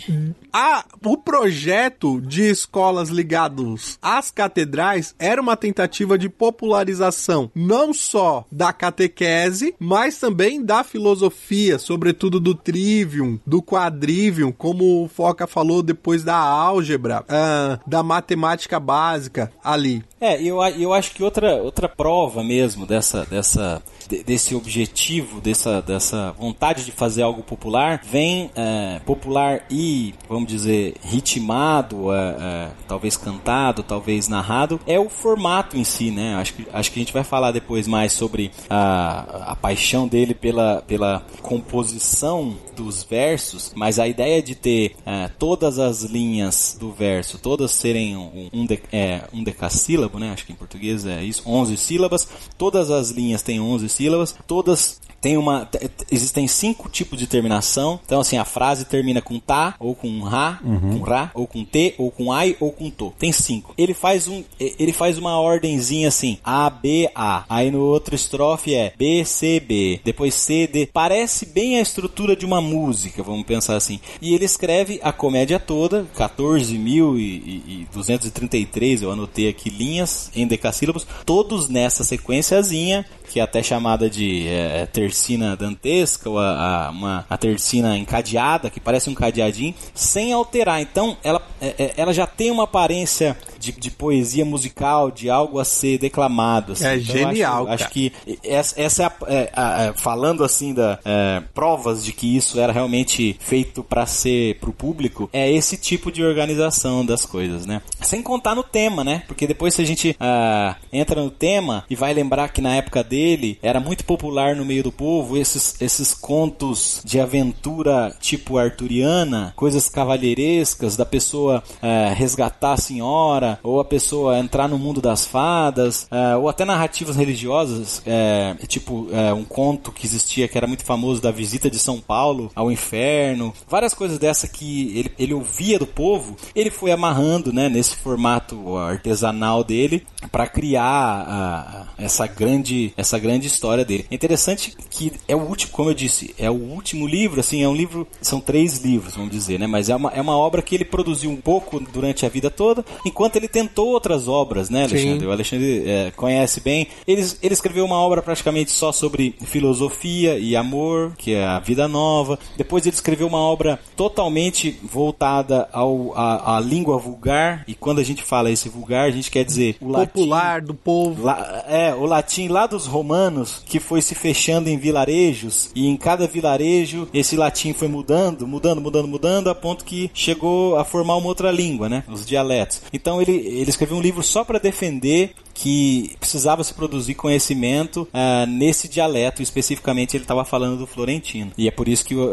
a, 0.54 0.86
o 1.04 1.18
projeto 1.18 2.22
de 2.22 2.44
escolas 2.44 3.10
ligados 3.10 3.98
às 4.02 4.32
catedrais 4.32 5.16
era 5.20 5.42
uma 5.42 5.58
tentativa 5.58 6.18
de 6.18 6.30
popularização 6.30 7.52
não 7.54 7.94
só 7.94 8.46
da 8.52 8.72
catequese, 8.72 9.76
mas 9.80 10.18
também 10.18 10.64
da 10.64 10.84
filosofia, 10.84 11.80
sobretudo 11.80 12.40
do 12.40 12.54
trivium, 12.54 13.40
do 13.46 13.62
quadrivium, 13.62 14.52
como 14.52 15.04
o 15.04 15.08
Foca 15.08 15.48
falou 15.48 15.82
depois 15.82 16.24
da 16.24 16.35
álgebra, 16.36 17.24
ah, 17.30 17.80
da 17.86 18.04
matemática 18.04 18.80
básica 18.80 19.52
ali. 19.64 20.04
É, 20.26 20.42
eu, 20.42 20.62
eu 20.64 20.94
acho 20.94 21.12
que 21.12 21.24
outra, 21.24 21.56
outra 21.62 21.88
prova 21.88 22.44
mesmo 22.44 22.86
dessa, 22.86 23.26
dessa, 23.26 23.82
de- 24.10 24.24
desse 24.24 24.56
objetivo, 24.56 25.40
dessa, 25.40 25.82
dessa 25.82 26.32
vontade 26.40 26.84
de 26.84 26.92
fazer 26.92 27.22
algo 27.22 27.44
popular, 27.44 28.02
vem 28.04 28.50
é, 28.56 29.00
popular 29.06 29.64
e, 29.70 30.14
vamos 30.28 30.48
dizer, 30.48 30.96
ritmado, 31.04 32.12
é, 32.14 32.18
é, 32.40 32.68
talvez 32.88 33.16
cantado, 33.18 33.84
talvez 33.84 34.28
narrado, 34.28 34.80
é 34.88 35.00
o 35.00 35.10
formato 35.10 35.78
em 35.78 35.84
si, 35.84 36.10
né? 36.12 36.36
Acho 36.36 36.54
que, 36.54 36.68
acho 36.74 36.92
que 36.92 37.00
a 37.00 37.04
gente 37.04 37.14
vai 37.14 37.24
falar 37.24 37.52
depois 37.52 37.88
mais 37.88 38.12
sobre 38.14 38.52
a, 38.70 39.52
a 39.52 39.56
paixão 39.56 40.08
dele 40.08 40.34
pela, 40.34 40.82
pela 40.88 41.24
composição 41.42 42.56
dos 42.76 43.04
versos, 43.04 43.72
mas 43.76 44.00
a 44.00 44.08
ideia 44.08 44.42
de 44.42 44.56
ter 44.56 44.96
é, 45.06 45.30
todas 45.40 45.80
as 45.80 46.02
linhas 46.04 46.76
do 46.80 46.92
verso, 46.92 47.38
todas 47.38 47.72
serem 47.72 48.18
um, 48.18 48.50
um, 48.54 48.66
de- 48.66 48.82
é, 48.92 49.22
um 49.34 49.44
decassílabo, 49.44 50.15
né? 50.20 50.32
Acho 50.32 50.46
que 50.46 50.52
em 50.52 50.56
português 50.56 51.06
é 51.06 51.24
isso, 51.24 51.44
11 51.46 51.78
sílabas. 51.78 52.28
Todas 52.58 52.90
as 52.90 53.10
linhas 53.10 53.42
têm 53.42 53.60
11 53.60 53.90
sílabas, 53.90 54.36
todas 54.48 55.00
tem 55.26 55.38
uma 55.38 55.68
existem 56.12 56.48
cinco 56.48 56.88
tipos 56.88 57.18
de 57.18 57.26
terminação. 57.26 58.00
Então 58.06 58.20
assim, 58.20 58.38
a 58.38 58.46
frase 58.46 58.86
termina 58.86 59.24
com 59.24 59.40
tá 59.40 59.74
ou 59.80 59.96
com 59.96 60.22
ra, 60.22 60.60
com 60.62 61.00
ra 61.00 61.32
ou 61.34 61.48
com 61.48 61.66
t 61.66 61.96
ou 61.98 62.12
com 62.12 62.32
ai 62.32 62.56
ou 62.60 62.72
com 62.72 62.92
to. 62.92 63.12
Tem 63.18 63.32
cinco. 63.32 63.74
Ele 63.76 63.96
faz 63.96 64.28
um 64.28 64.44
ele 64.60 64.94
faz 64.94 65.18
uma 65.18 65.40
ordenzinha 65.40 66.10
assim, 66.10 66.38
A 66.44 66.70
B 66.70 67.10
A. 67.16 67.44
Aí 67.50 67.72
no 67.72 67.80
outro 67.80 68.14
estrofe 68.14 68.76
é 68.76 68.94
B 68.96 69.26
C 69.26 69.60
B, 69.60 70.00
depois 70.04 70.36
C 70.36 70.68
D. 70.68 70.88
Parece 70.94 71.48
bem 71.48 71.80
a 71.80 71.82
estrutura 71.82 72.36
de 72.36 72.46
uma 72.46 72.62
música, 72.62 73.24
vamos 73.24 73.48
pensar 73.48 73.76
assim. 73.76 74.00
E 74.22 74.36
ele 74.36 74.46
escreve 74.46 75.00
a 75.02 75.12
comédia 75.12 75.60
toda, 75.60 76.06
14.233, 76.16 79.02
eu 79.02 79.12
anotei 79.12 79.50
aqui 79.50 79.72
linhas 79.72 79.95
em 80.36 80.48
decassílabos, 80.48 81.06
todos 81.26 81.70
nessa 81.70 82.04
sequenciazinha 82.04 83.06
que 83.36 83.40
é 83.42 83.44
até 83.44 83.62
chamada 83.62 84.10
de 84.10 84.48
é, 84.48 84.86
tercina 84.86 85.58
dantesca, 85.58 86.30
ou 86.30 86.40
a, 86.40 86.88
a, 86.88 86.90
uma, 86.90 87.26
a 87.30 87.38
tercina 87.38 87.98
encadeada, 87.98 88.70
que 88.70 88.80
parece 88.80 89.10
um 89.10 89.14
cadeadinho, 89.14 89.76
sem 89.94 90.32
alterar. 90.32 90.82
Então, 90.82 91.18
ela, 91.22 91.46
é, 91.60 91.94
ela 91.98 92.14
já 92.14 92.26
tem 92.26 92.50
uma 92.50 92.64
aparência 92.64 93.36
de, 93.66 93.72
de, 93.72 93.92
poesia 93.92 94.46
musical, 94.46 95.10
de 95.10 95.30
algo 95.30 95.60
a 95.60 95.66
ser 95.66 95.98
declamado. 95.98 96.74
Assim. 96.74 96.86
É 96.86 96.98
então, 96.98 97.16
genial. 97.16 97.68
Acho, 97.68 97.84
acho, 97.84 97.94
que 97.94 98.14
essa, 98.44 98.82
essa 98.82 99.04
é, 99.04 99.08
a, 99.08 99.34
é 99.34 99.52
a, 99.54 99.84
é, 99.84 99.94
falando 99.94 100.44
assim 100.44 100.74
da 100.74 101.00
é, 101.04 101.42
provas 101.54 102.04
de 102.04 102.12
que 102.12 102.36
isso 102.36 102.60
era 102.60 102.72
realmente 102.72 103.36
feito 103.40 103.84
para 103.84 104.06
ser 104.06 104.56
para 104.60 104.70
o 104.70 104.74
público, 104.74 105.30
é 105.34 105.52
esse 105.52 105.78
tipo 105.78 106.12
de 106.12 106.24
organização 106.24 107.06
das 107.06 107.26
coisas, 107.26 107.66
né? 107.66 107.82
Sem 108.02 108.22
contar 108.22 108.56
no 108.56 108.64
tema, 108.64 109.04
né? 109.04 109.24
Porque 109.28 109.48
depois 109.48 109.74
se 109.74 109.82
a 109.82 109.86
gente 109.86 110.12
uh, 110.12 110.76
entra 110.92 111.22
no 111.22 111.30
tema 111.30 111.84
e 111.90 111.96
vai 111.96 112.14
lembrar 112.14 112.50
que 112.50 112.62
na 112.62 112.76
época 112.76 113.04
dele 113.04 113.58
era 113.62 113.80
muito 113.80 114.04
popular 114.06 114.56
no 114.56 114.66
meio 114.66 114.84
do 114.84 114.92
povo 114.92 115.38
esses, 115.38 115.80
esses 115.82 116.14
contos 116.14 117.02
de 117.04 117.20
aventura 117.20 118.16
tipo 118.20 118.58
arturiana, 118.58 119.54
coisas 119.56 119.90
cavalheirescas 119.90 120.96
da 120.96 121.06
pessoa 121.06 121.64
uh, 121.82 122.14
resgatar 122.16 122.74
a 122.74 122.78
senhora 122.78 123.55
ou 123.64 123.80
a 123.80 123.86
pessoa 123.86 124.38
entrar 124.40 124.68
no 124.68 124.78
mundo 124.78 125.02
das 125.02 125.26
fadas, 125.26 126.08
uh, 126.12 126.40
ou 126.40 126.50
até 126.50 126.66
narrativas 126.66 127.16
religiosas, 127.16 128.02
é, 128.06 128.56
tipo 128.68 129.08
é, 129.12 129.34
um 129.34 129.44
conto 129.44 129.92
que 129.92 130.06
existia 130.06 130.48
que 130.48 130.58
era 130.58 130.68
muito 130.68 130.84
famoso 130.84 131.22
da 131.22 131.32
visita 131.32 131.70
de 131.70 131.80
São 131.80 132.00
Paulo 132.00 132.52
ao 132.56 132.72
inferno, 132.72 133.54
várias 133.68 133.94
coisas 133.94 134.18
dessa 134.18 134.48
que 134.48 134.98
ele, 134.98 135.12
ele 135.18 135.34
ouvia 135.34 135.80
do 135.80 135.88
povo, 135.88 136.36
ele 136.56 136.70
foi 136.70 136.92
amarrando 136.92 137.54
né, 137.54 137.70
nesse 137.70 137.96
formato 137.96 138.78
artesanal 138.78 139.64
dele 139.64 140.06
para 140.32 140.48
criar 140.48 141.94
essa 141.98 142.28
grande 142.28 142.94
essa 142.98 143.18
grande 143.20 143.48
história 143.48 143.86
dele. 143.86 144.06
É 144.10 144.16
interessante 144.16 144.76
que 144.90 145.14
é 145.28 145.36
o 145.36 145.40
último, 145.40 145.72
como 145.72 145.90
eu 145.90 145.94
disse, 145.94 146.34
é 146.38 146.50
o 146.50 146.54
último 146.54 147.08
livro, 147.08 147.40
assim, 147.40 147.64
é 147.64 147.68
um 147.68 147.76
livro, 147.76 148.08
são 148.22 148.40
três 148.40 148.80
livros, 148.80 149.16
vamos 149.16 149.32
dizer, 149.32 149.60
né? 149.60 149.68
Mas 149.68 149.90
é 149.90 149.96
uma, 149.96 150.10
é 150.12 150.22
uma 150.22 150.38
obra 150.38 150.62
que 150.62 150.76
ele 150.76 150.86
produziu 150.86 151.30
um 151.30 151.36
pouco 151.36 151.80
durante 151.80 152.26
a 152.26 152.30
vida 152.30 152.50
toda, 152.50 152.86
enquanto 153.06 153.36
ele 153.36 153.45
tentou 153.48 153.88
outras 153.88 154.28
obras, 154.28 154.70
né, 154.70 154.84
Alexandre? 154.84 155.20
Sim. 155.20 155.26
O 155.26 155.32
Alexandre 155.32 155.84
é, 155.86 156.12
conhece 156.16 156.62
bem. 156.62 156.88
Ele, 157.08 157.26
ele 157.42 157.54
escreveu 157.54 157.86
uma 157.86 157.98
obra 157.98 158.22
praticamente 158.22 158.72
só 158.72 158.92
sobre 158.92 159.36
filosofia 159.46 160.38
e 160.38 160.56
amor, 160.56 161.14
que 161.18 161.34
é 161.34 161.46
a 161.46 161.60
Vida 161.60 161.88
Nova. 161.88 162.38
Depois 162.58 162.86
ele 162.86 162.96
escreveu 162.96 163.28
uma 163.28 163.40
obra 163.40 163.80
totalmente 163.96 164.80
voltada 164.84 165.68
ao, 165.72 166.14
a, 166.16 166.58
a 166.58 166.60
língua 166.60 166.98
vulgar. 166.98 167.64
E 167.68 167.74
quando 167.74 168.00
a 168.00 168.04
gente 168.04 168.24
fala 168.24 168.52
esse 168.52 168.70
vulgar, 168.70 169.08
a 169.08 169.12
gente 169.12 169.32
quer 169.32 169.44
dizer 169.44 169.76
o 169.82 169.92
popular 169.92 170.56
latim, 170.56 170.68
do 170.68 170.74
povo. 170.74 171.24
La, 171.24 171.64
é, 171.68 171.94
o 171.94 172.06
latim 172.06 172.48
lá 172.48 172.68
dos 172.68 172.86
romanos, 172.86 173.62
que 173.66 173.80
foi 173.80 174.02
se 174.02 174.16
fechando 174.16 174.70
em 174.70 174.78
vilarejos. 174.78 175.72
E 175.76 175.88
em 175.88 175.98
cada 175.98 176.28
vilarejo, 176.28 177.08
esse 177.14 177.36
latim 177.36 177.74
foi 177.74 177.88
mudando, 177.88 178.48
mudando, 178.48 178.82
mudando, 178.82 179.08
mudando, 179.08 179.50
a 179.50 179.56
ponto 179.56 179.86
que 179.86 180.10
chegou 180.14 180.78
a 180.78 180.84
formar 180.84 181.16
uma 181.16 181.28
outra 181.28 181.52
língua, 181.52 181.90
né? 181.90 182.04
Os 182.08 182.26
dialetos. 182.26 182.82
Então 182.94 183.22
ele, 183.28 183.48
ele 183.62 183.70
escreveu 183.70 183.98
um 183.98 184.02
livro 184.02 184.24
só 184.24 184.44
para 184.44 184.60
defender 184.60 185.34
que 185.56 186.16
precisava 186.20 186.64
se 186.64 186.74
produzir 186.74 187.16
conhecimento 187.16 188.08
uh, 188.14 188.46
nesse 188.46 188.88
dialeto, 188.88 189.42
especificamente 189.42 190.16
ele 190.16 190.26
estava 190.26 190.44
falando 190.44 190.78
do 190.78 190.86
florentino. 190.86 191.52
E 191.58 191.68
é 191.68 191.72
por 191.72 191.88
isso 191.88 192.06
que 192.06 192.14
uh, 192.14 192.30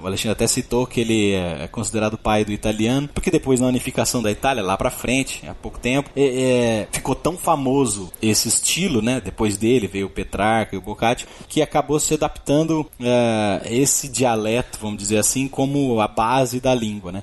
o 0.00 0.06
Alexandre 0.06 0.30
até 0.30 0.46
citou 0.46 0.86
que 0.86 1.00
ele 1.00 1.32
é 1.32 1.68
considerado 1.68 2.16
pai 2.16 2.44
do 2.44 2.52
italiano, 2.52 3.08
porque 3.12 3.30
depois 3.30 3.60
na 3.60 3.66
unificação 3.66 4.22
da 4.22 4.30
Itália, 4.30 4.62
lá 4.62 4.76
para 4.76 4.90
frente, 4.90 5.42
há 5.46 5.54
pouco 5.54 5.78
tempo, 5.78 6.08
é, 6.14 6.22
é, 6.22 6.88
ficou 6.92 7.16
tão 7.16 7.36
famoso 7.36 8.12
esse 8.22 8.48
estilo, 8.48 9.02
né? 9.02 9.20
Depois 9.20 9.56
dele 9.56 9.88
veio 9.88 10.06
o 10.06 10.10
Petrarca 10.10 10.76
e 10.76 10.78
o 10.78 10.82
Boccaccio, 10.82 11.26
que 11.48 11.60
acabou 11.60 11.98
se 11.98 12.14
adaptando 12.14 12.80
uh, 12.80 13.66
esse 13.68 14.08
dialeto, 14.08 14.78
vamos 14.80 14.98
dizer 14.98 15.18
assim, 15.18 15.48
como 15.48 16.00
a 16.00 16.06
base 16.06 16.60
da 16.60 16.74
língua, 16.74 17.10
né? 17.10 17.22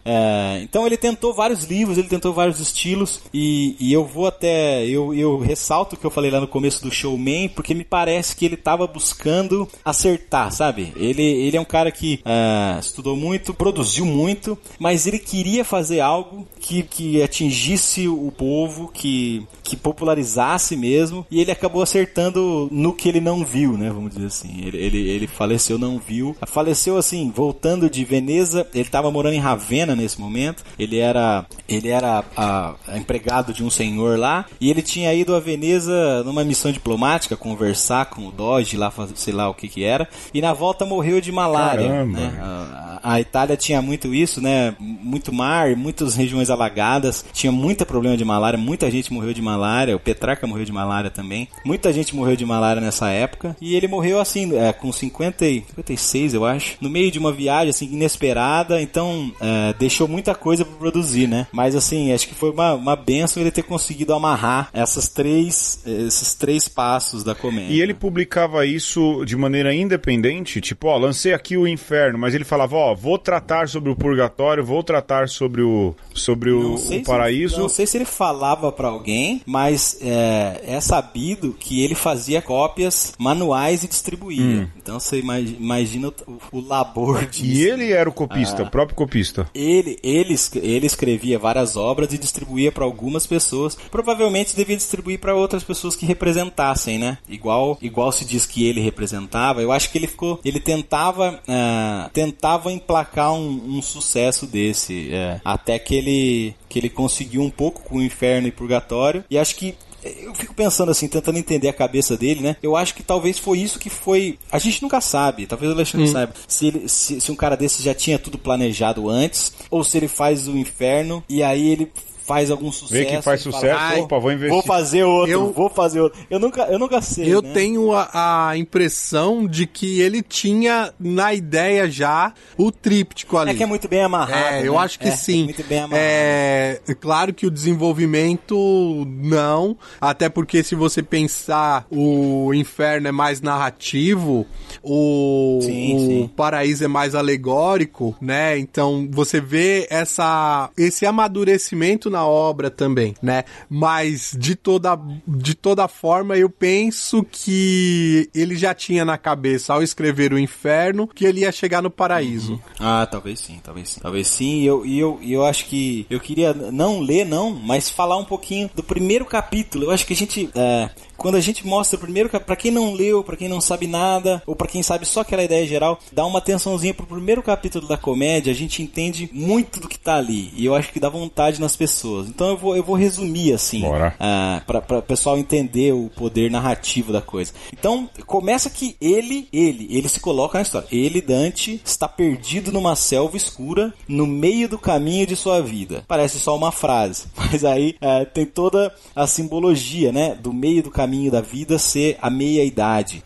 então 0.61 0.85
ele 0.85 0.97
tentou 0.97 1.33
vários 1.33 1.63
livros, 1.63 1.97
ele 1.97 2.07
tentou 2.07 2.33
vários 2.33 2.59
estilos 2.59 3.21
e, 3.33 3.75
e 3.79 3.93
eu 3.93 4.03
vou 4.03 4.27
até 4.27 4.85
eu, 4.85 5.13
eu 5.13 5.28
eu 5.29 5.39
ressalto 5.39 5.95
o 5.95 5.99
que 5.99 6.05
eu 6.05 6.11
falei 6.11 6.31
lá 6.31 6.39
no 6.39 6.47
começo 6.47 6.83
do 6.83 6.91
Showman, 6.91 7.49
porque 7.49 7.73
me 7.73 7.83
parece 7.83 8.35
que 8.35 8.45
ele 8.45 8.55
estava 8.55 8.85
buscando 8.87 9.67
acertar, 9.83 10.51
sabe? 10.51 10.93
Ele, 10.95 11.23
ele 11.23 11.57
é 11.57 11.61
um 11.61 11.65
cara 11.65 11.91
que 11.91 12.21
uh, 12.25 12.79
estudou 12.79 13.15
muito, 13.15 13.53
produziu 13.53 14.05
muito, 14.05 14.57
mas 14.79 15.07
ele 15.07 15.19
queria 15.19 15.63
fazer 15.63 15.99
algo 15.99 16.47
que, 16.59 16.83
que 16.83 17.21
atingisse 17.21 18.07
o 18.07 18.31
povo, 18.31 18.89
que, 18.93 19.45
que 19.63 19.75
popularizasse 19.75 20.75
mesmo, 20.75 21.25
e 21.29 21.41
ele 21.41 21.51
acabou 21.51 21.81
acertando 21.81 22.67
no 22.71 22.93
que 22.93 23.09
ele 23.09 23.21
não 23.21 23.43
viu, 23.43 23.77
né? 23.77 23.89
Vamos 23.89 24.13
dizer 24.13 24.27
assim. 24.27 24.61
Ele, 24.65 24.77
ele, 24.77 25.09
ele 25.09 25.27
faleceu, 25.27 25.77
não 25.77 25.99
viu. 25.99 26.35
Faleceu 26.47 26.97
assim, 26.97 27.31
voltando 27.33 27.89
de 27.89 28.03
Veneza, 28.03 28.67
ele 28.73 28.83
estava 28.83 29.11
morando 29.11 29.33
em 29.33 29.39
Ravenna 29.39 29.95
nesse 29.95 30.19
momento, 30.19 30.63
ele 30.77 30.97
era, 30.97 31.45
ele 31.67 31.89
era 31.89 32.23
a, 32.35 32.75
a 32.87 32.97
empregado 32.97 33.53
de 33.53 33.63
um 33.63 33.69
senhor 33.69 34.17
lá, 34.17 34.45
e 34.59 34.69
ele 34.69 34.81
tinha 34.81 35.13
ido 35.19 35.35
a 35.35 35.39
Veneza 35.39 36.23
numa 36.23 36.43
missão 36.43 36.71
diplomática, 36.71 37.35
conversar 37.35 38.05
com 38.07 38.27
o 38.27 38.31
Dodge 38.31 38.77
lá, 38.77 38.91
sei 39.15 39.33
lá 39.33 39.49
o 39.49 39.53
que 39.53 39.67
que 39.67 39.83
era, 39.83 40.07
e 40.33 40.41
na 40.41 40.53
volta 40.53 40.85
morreu 40.85 41.21
de 41.21 41.31
malária. 41.31 42.05
Né? 42.05 42.39
A, 42.41 42.99
a, 43.13 43.19
Itália 43.19 43.57
tinha 43.57 43.81
muito 43.81 44.13
isso, 44.13 44.41
né? 44.41 44.75
Muito 44.79 45.33
mar, 45.33 45.75
muitas 45.75 46.15
regiões 46.15 46.49
alagadas, 46.49 47.25
tinha 47.33 47.51
muito 47.51 47.85
problema 47.85 48.17
de 48.17 48.25
malária, 48.25 48.57
muita 48.57 48.89
gente 48.89 49.11
morreu 49.11 49.33
de 49.33 49.41
malária, 49.41 49.95
o 49.95 49.99
Petrarca 49.99 50.47
morreu 50.47 50.65
de 50.65 50.71
malária 50.71 51.09
também, 51.09 51.47
muita 51.65 51.91
gente 51.91 52.15
morreu 52.15 52.35
de 52.35 52.45
malária 52.45 52.81
nessa 52.81 53.09
época, 53.09 53.55
e 53.61 53.75
ele 53.75 53.87
morreu 53.87 54.19
assim, 54.19 54.57
é, 54.57 54.71
com 54.73 54.91
50, 54.91 55.45
56 55.45 56.33
eu 56.33 56.45
acho, 56.45 56.77
no 56.81 56.89
meio 56.89 57.11
de 57.11 57.19
uma 57.19 57.31
viagem 57.31 57.69
assim 57.69 57.85
inesperada, 57.85 58.81
então 58.81 59.31
é, 59.39 59.73
deixou 59.77 60.07
muita 60.07 60.33
coisa 60.35 60.63
para 60.63 60.75
produzir, 60.75 61.27
né? 61.27 61.47
Mas 61.51 61.75
assim, 61.75 62.11
acho 62.13 62.27
que 62.27 62.35
foi 62.35 62.51
uma, 62.51 62.73
uma 62.73 62.95
benção 62.95 63.41
ele 63.41 63.51
ter 63.51 63.63
conseguido 63.63 64.13
amarrar 64.13 64.69
essas 64.73 65.08
três, 65.09 65.81
esses 65.85 66.33
três 66.33 66.67
passos 66.67 67.23
da 67.23 67.35
comédia. 67.35 67.73
E 67.73 67.81
ele 67.81 67.93
publicava 67.93 68.65
isso 68.65 69.23
de 69.25 69.35
maneira 69.35 69.73
independente, 69.73 70.61
tipo, 70.61 70.87
ó, 70.87 70.97
lancei 70.97 71.33
aqui 71.33 71.57
o 71.57 71.67
inferno, 71.67 72.17
mas 72.17 72.33
ele 72.33 72.43
falava, 72.43 72.75
ó, 72.75 72.95
vou 72.95 73.17
tratar 73.17 73.67
sobre 73.67 73.89
o 73.89 73.95
purgatório, 73.95 74.63
vou 74.63 74.83
tratar 74.83 75.27
sobre 75.27 75.61
o, 75.61 75.95
sobre 76.13 76.51
o, 76.51 76.75
o 76.75 77.03
paraíso. 77.03 77.55
Ele, 77.55 77.61
não 77.63 77.69
sei 77.69 77.85
se 77.85 77.97
ele 77.97 78.05
falava 78.05 78.71
para 78.71 78.87
alguém, 78.87 79.41
mas 79.45 79.97
é, 80.01 80.61
é, 80.63 80.81
sabido 80.81 81.55
que 81.59 81.83
ele 81.83 81.95
fazia 81.95 82.41
cópias 82.41 83.13
manuais 83.17 83.83
e 83.83 83.87
distribuía. 83.87 84.41
Hum. 84.41 84.67
Então 84.89 84.99
você 84.99 85.19
imagina 85.19 86.07
o, 86.07 86.39
o 86.51 86.59
labor 86.59 87.23
disso. 87.27 87.45
E 87.45 87.61
ele 87.61 87.91
era 87.91 88.09
o 88.09 88.11
copista, 88.11 88.63
ah, 88.63 88.65
o 88.65 88.71
próprio 88.71 88.95
copista. 88.95 89.47
Ele, 89.53 89.99
ele, 90.01 90.35
ele 90.55 90.87
escrevia 90.87 91.37
várias 91.37 91.77
obras 91.77 92.11
e 92.11 92.17
distribuía 92.17 92.71
para 92.71 92.85
algumas 92.85 93.27
pessoas. 93.27 93.77
Provavelmente 93.91 94.55
devia 94.55 94.75
distribuir 94.75 95.19
para 95.19 95.35
outras 95.35 95.63
pessoas 95.63 95.95
que 95.95 96.07
representassem, 96.07 96.97
né? 96.97 97.19
Igual, 97.29 97.77
igual 97.83 98.11
se 98.11 98.25
diz 98.25 98.47
que 98.47 98.65
ele 98.65 98.81
representava. 98.81 99.61
Eu 99.61 99.71
acho 99.71 99.91
que 99.91 99.97
ele 99.99 100.07
ficou, 100.07 100.39
ele 100.43 100.59
tentava, 100.59 101.39
uh, 101.47 102.09
tentava 102.09 102.71
emplacar 102.71 103.31
um, 103.33 103.77
um 103.77 103.81
sucesso 103.83 104.47
desse, 104.47 105.11
uh, 105.11 105.39
até 105.45 105.77
que 105.77 105.93
ele, 105.93 106.55
que 106.67 106.79
ele 106.79 106.89
conseguiu 106.89 107.43
um 107.43 107.51
pouco 107.51 107.83
com 107.83 107.97
o 107.97 108.01
Inferno 108.01 108.47
e 108.47 108.51
Purgatório. 108.51 109.23
E 109.29 109.37
acho 109.37 109.55
que 109.55 109.75
eu 110.03 110.33
fico 110.33 110.53
pensando 110.53 110.91
assim, 110.91 111.07
tentando 111.07 111.37
entender 111.37 111.67
a 111.67 111.73
cabeça 111.73 112.15
dele, 112.17 112.41
né? 112.41 112.55
Eu 112.61 112.75
acho 112.75 112.95
que 112.95 113.03
talvez 113.03 113.37
foi 113.37 113.59
isso 113.59 113.79
que 113.79 113.89
foi. 113.89 114.37
A 114.51 114.59
gente 114.59 114.81
nunca 114.81 115.01
sabe, 115.01 115.45
talvez 115.45 115.71
o 115.71 115.75
Alexandre 115.75 116.07
hum. 116.07 116.11
saiba. 116.11 116.33
Se, 116.47 116.67
ele, 116.67 116.89
se, 116.89 117.21
se 117.21 117.31
um 117.31 117.35
cara 117.35 117.55
desse 117.55 117.83
já 117.83 117.93
tinha 117.93 118.19
tudo 118.19 118.37
planejado 118.37 119.09
antes, 119.09 119.53
ou 119.69 119.83
se 119.83 119.97
ele 119.97 120.07
faz 120.07 120.47
o 120.47 120.57
inferno 120.57 121.23
e 121.27 121.43
aí 121.43 121.67
ele 121.67 121.91
faz 122.29 122.51
algum 122.51 122.71
sucesso. 122.71 122.93
Vê 122.93 123.05
que 123.05 123.21
faz 123.23 123.41
sucesso, 123.41 123.79
fala, 123.79 124.01
opa, 124.01 124.19
vou 124.19 124.31
investir. 124.31 124.53
Vou 124.53 124.61
fazer 124.61 125.03
outro, 125.03 125.31
eu, 125.31 125.51
vou 125.51 125.67
fazer 125.67 125.99
outro. 125.99 126.19
Eu 126.29 126.39
nunca, 126.39 126.61
eu 126.65 126.77
nunca 126.77 127.01
sei. 127.01 127.33
Eu 127.33 127.41
né? 127.41 127.51
tenho 127.51 127.91
a, 127.91 128.49
a, 128.49 128.57
impressão 128.57 129.47
de 129.47 129.65
que 129.65 129.99
ele 129.99 130.21
tinha 130.21 130.93
na 130.99 131.33
ideia 131.33 131.89
já 131.89 132.31
o 132.55 132.71
tríptico 132.71 133.35
ali. 133.35 133.49
É 133.49 133.53
que 133.55 133.63
é 133.63 133.65
muito 133.65 133.87
bem 133.87 134.03
amarrado. 134.03 134.57
É, 134.57 134.67
eu 134.67 134.73
né? 134.73 134.79
acho 134.79 134.99
que 134.99 135.07
é, 135.07 135.15
sim. 135.15 135.41
É 135.41 135.43
muito 135.45 135.63
bem 135.63 135.79
amarrado. 135.79 135.99
É, 135.99 136.81
é 136.87 136.93
claro 136.93 137.33
que 137.33 137.47
o 137.47 137.51
desenvolvimento 137.51 139.07
não, 139.07 139.75
até 139.99 140.29
porque 140.29 140.61
se 140.61 140.75
você 140.75 141.01
pensar 141.01 141.87
o 141.89 142.53
inferno 142.53 143.07
é 143.07 143.11
mais 143.11 143.41
narrativo, 143.41 144.45
o, 144.83 145.59
sim, 145.63 145.95
o 145.95 145.99
sim. 145.99 146.31
paraíso 146.35 146.83
é 146.83 146.87
mais 146.87 147.15
alegórico, 147.15 148.15
né? 148.21 148.59
Então 148.59 149.07
você 149.09 149.41
vê 149.41 149.87
essa 149.89 150.69
esse 150.77 151.07
amadurecimento 151.07 152.07
na 152.07 152.18
na 152.19 152.27
obra 152.27 152.69
também, 152.69 153.15
né? 153.21 153.45
Mas 153.69 154.35
de 154.37 154.55
toda, 154.55 154.99
de 155.25 155.55
toda 155.55 155.87
forma, 155.87 156.37
eu 156.37 156.49
penso 156.49 157.23
que 157.23 158.29
ele 158.35 158.57
já 158.57 158.73
tinha 158.73 159.05
na 159.05 159.17
cabeça, 159.17 159.73
ao 159.73 159.81
escrever 159.81 160.33
o 160.33 160.39
inferno, 160.39 161.07
que 161.07 161.25
ele 161.25 161.41
ia 161.41 161.51
chegar 161.51 161.81
no 161.81 161.89
paraíso. 161.89 162.53
Uhum. 162.53 162.59
Ah, 162.79 163.07
talvez 163.09 163.39
sim, 163.39 163.59
talvez 163.63 163.89
sim. 163.89 164.01
Talvez 164.01 164.27
sim, 164.27 164.61
e 164.61 164.65
eu, 164.65 164.85
e 164.85 164.99
eu, 164.99 165.19
eu 165.21 165.45
acho 165.45 165.65
que 165.65 166.05
eu 166.09 166.19
queria 166.19 166.53
não 166.53 166.99
ler, 166.99 167.25
não, 167.25 167.51
mas 167.51 167.89
falar 167.89 168.17
um 168.17 168.25
pouquinho 168.25 168.69
do 168.75 168.83
primeiro 168.83 169.25
capítulo. 169.25 169.85
Eu 169.85 169.91
acho 169.91 170.05
que 170.05 170.13
a 170.13 170.15
gente. 170.15 170.49
É, 170.53 170.89
quando 171.19 171.35
a 171.35 171.41
gente 171.41 171.67
mostra 171.67 171.99
primeiro 171.99 172.29
para 172.29 172.55
quem 172.55 172.71
não 172.71 172.93
leu, 172.93 173.23
para 173.23 173.35
quem 173.35 173.49
não 173.49 173.61
sabe 173.61 173.85
nada, 173.85 174.41
ou 174.47 174.55
para 174.55 174.67
quem 174.67 174.81
sabe 174.81 175.05
só 175.05 175.21
aquela 175.21 175.43
ideia 175.43 175.67
geral, 175.67 175.99
dá 176.11 176.25
uma 176.25 176.39
atençãozinha 176.39 176.93
pro 176.93 177.05
primeiro 177.05 177.43
capítulo 177.43 177.87
da 177.87 177.97
comédia, 177.97 178.51
a 178.51 178.55
gente 178.55 178.81
entende 178.81 179.29
muito 179.33 179.79
do 179.79 179.87
que 179.87 179.99
tá 179.99 180.15
ali. 180.15 180.51
E 180.55 180.65
eu 180.65 180.73
acho 180.73 180.91
que 180.91 180.99
dá 180.99 181.09
vontade 181.09 181.59
nas 181.59 181.75
pessoas. 181.75 182.27
Então 182.27 182.49
eu 182.49 182.57
vou, 182.57 182.75
eu 182.75 182.83
vou 182.83 182.95
resumir 182.95 183.53
assim, 183.53 183.83
uh, 183.85 184.65
para 184.65 184.99
o 184.99 185.01
pessoal 185.01 185.37
entender 185.37 185.93
o 185.93 186.09
poder 186.15 186.49
narrativo 186.49 187.11
da 187.11 187.21
coisa. 187.21 187.53
Então, 187.73 188.09
começa 188.25 188.69
que 188.69 188.95
ele, 189.01 189.47
ele, 189.51 189.87
ele 189.89 190.07
se 190.07 190.19
coloca 190.19 190.57
na 190.57 190.61
história. 190.61 190.87
Ele, 190.91 191.21
Dante, 191.21 191.81
está 191.83 192.07
perdido 192.07 192.71
numa 192.71 192.95
selva 192.95 193.35
escura 193.35 193.93
no 194.07 194.25
meio 194.25 194.69
do 194.69 194.77
caminho 194.77 195.27
de 195.27 195.35
sua 195.35 195.61
vida. 195.61 196.03
Parece 196.07 196.39
só 196.39 196.55
uma 196.55 196.71
frase, 196.71 197.25
mas 197.35 197.65
aí 197.65 197.95
uh, 198.01 198.25
tem 198.33 198.45
toda 198.45 198.93
a 199.15 199.27
simbologia, 199.27 200.11
né, 200.11 200.35
do 200.35 200.53
meio 200.53 200.81
do 200.81 200.89
caminho 200.89 201.08
caminho 201.09 201.31
da 201.31 201.41
vida 201.41 201.79
ser 201.79 202.19
a 202.21 202.29
meia-idade, 202.29 203.23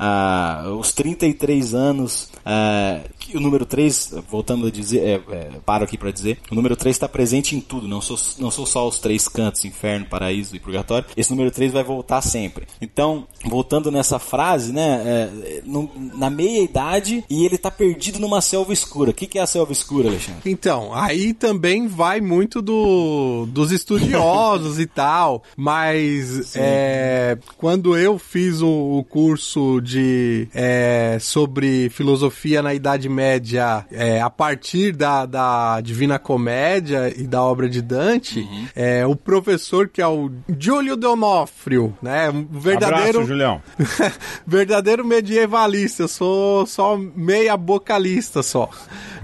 os 0.79 0.93
33 0.93 1.75
anos. 1.75 2.31
Ah, 2.45 3.01
o 3.33 3.39
número 3.39 3.65
3, 3.65 4.15
voltando 4.29 4.67
a 4.67 4.71
dizer, 4.71 4.99
é, 4.99 5.13
é, 5.35 5.49
paro 5.65 5.83
aqui 5.83 5.97
para 5.97 6.11
dizer, 6.11 6.39
o 6.51 6.55
número 6.55 6.75
3 6.75 6.95
está 6.95 7.07
presente 7.07 7.55
em 7.55 7.61
tudo, 7.61 7.87
não 7.87 8.01
sou, 8.01 8.17
não 8.39 8.51
sou 8.51 8.65
só 8.65 8.87
os 8.87 8.99
três 8.99 9.27
cantos, 9.27 9.65
inferno, 9.65 10.05
paraíso 10.05 10.55
e 10.55 10.59
purgatório. 10.59 11.07
Esse 11.15 11.31
número 11.31 11.51
3 11.51 11.71
vai 11.71 11.83
voltar 11.83 12.21
sempre. 12.21 12.67
Então, 12.81 13.27
voltando 13.45 13.91
nessa 13.91 14.19
frase, 14.19 14.71
né, 14.71 15.01
é, 15.05 15.61
no, 15.65 15.89
na 16.15 16.29
meia-idade 16.29 17.23
e 17.29 17.45
ele 17.45 17.55
está 17.55 17.71
perdido 17.71 18.19
numa 18.19 18.41
selva 18.41 18.73
escura. 18.73 19.11
O 19.11 19.13
que, 19.13 19.27
que 19.27 19.39
é 19.39 19.41
a 19.41 19.47
selva 19.47 19.71
escura, 19.71 20.09
Alexandre? 20.09 20.41
Então, 20.45 20.93
aí 20.93 21.33
também 21.33 21.87
vai 21.87 22.21
muito 22.21 22.61
do, 22.61 23.47
dos 23.47 23.71
estudiosos 23.71 24.79
e 24.79 24.85
tal, 24.85 25.43
mas 25.55 26.55
é, 26.55 27.37
quando 27.57 27.72
quando 27.73 27.97
eu 27.97 28.19
fiz 28.19 28.61
o, 28.61 28.99
o 28.99 29.03
curso 29.03 29.81
de 29.81 30.47
é, 30.53 31.17
sobre 31.19 31.89
filosofia 31.89 32.61
na 32.61 32.71
Idade 32.71 33.09
Média 33.09 33.83
é, 33.91 34.21
a 34.21 34.29
partir 34.29 34.91
da, 34.91 35.25
da 35.25 35.81
Divina 35.81 36.19
Comédia 36.19 37.11
e 37.17 37.25
da 37.25 37.41
obra 37.41 37.67
de 37.67 37.81
Dante, 37.81 38.41
uhum. 38.41 38.67
é, 38.75 39.07
o 39.07 39.15
professor 39.15 39.89
que 39.89 40.03
é 40.03 40.07
o 40.07 40.29
Giulio 40.55 40.95
Donofrio, 40.95 41.97
né, 41.99 42.29
um 42.29 42.45
verdadeiro 42.45 43.21
Abraço, 43.21 43.25
Julião. 43.25 43.59
verdadeiro 44.45 45.03
medievalista, 45.03 46.03
eu 46.03 46.07
sou 46.07 46.67
só 46.67 46.95
meia 46.95 47.57
bocalista 47.57 48.43
só, 48.43 48.69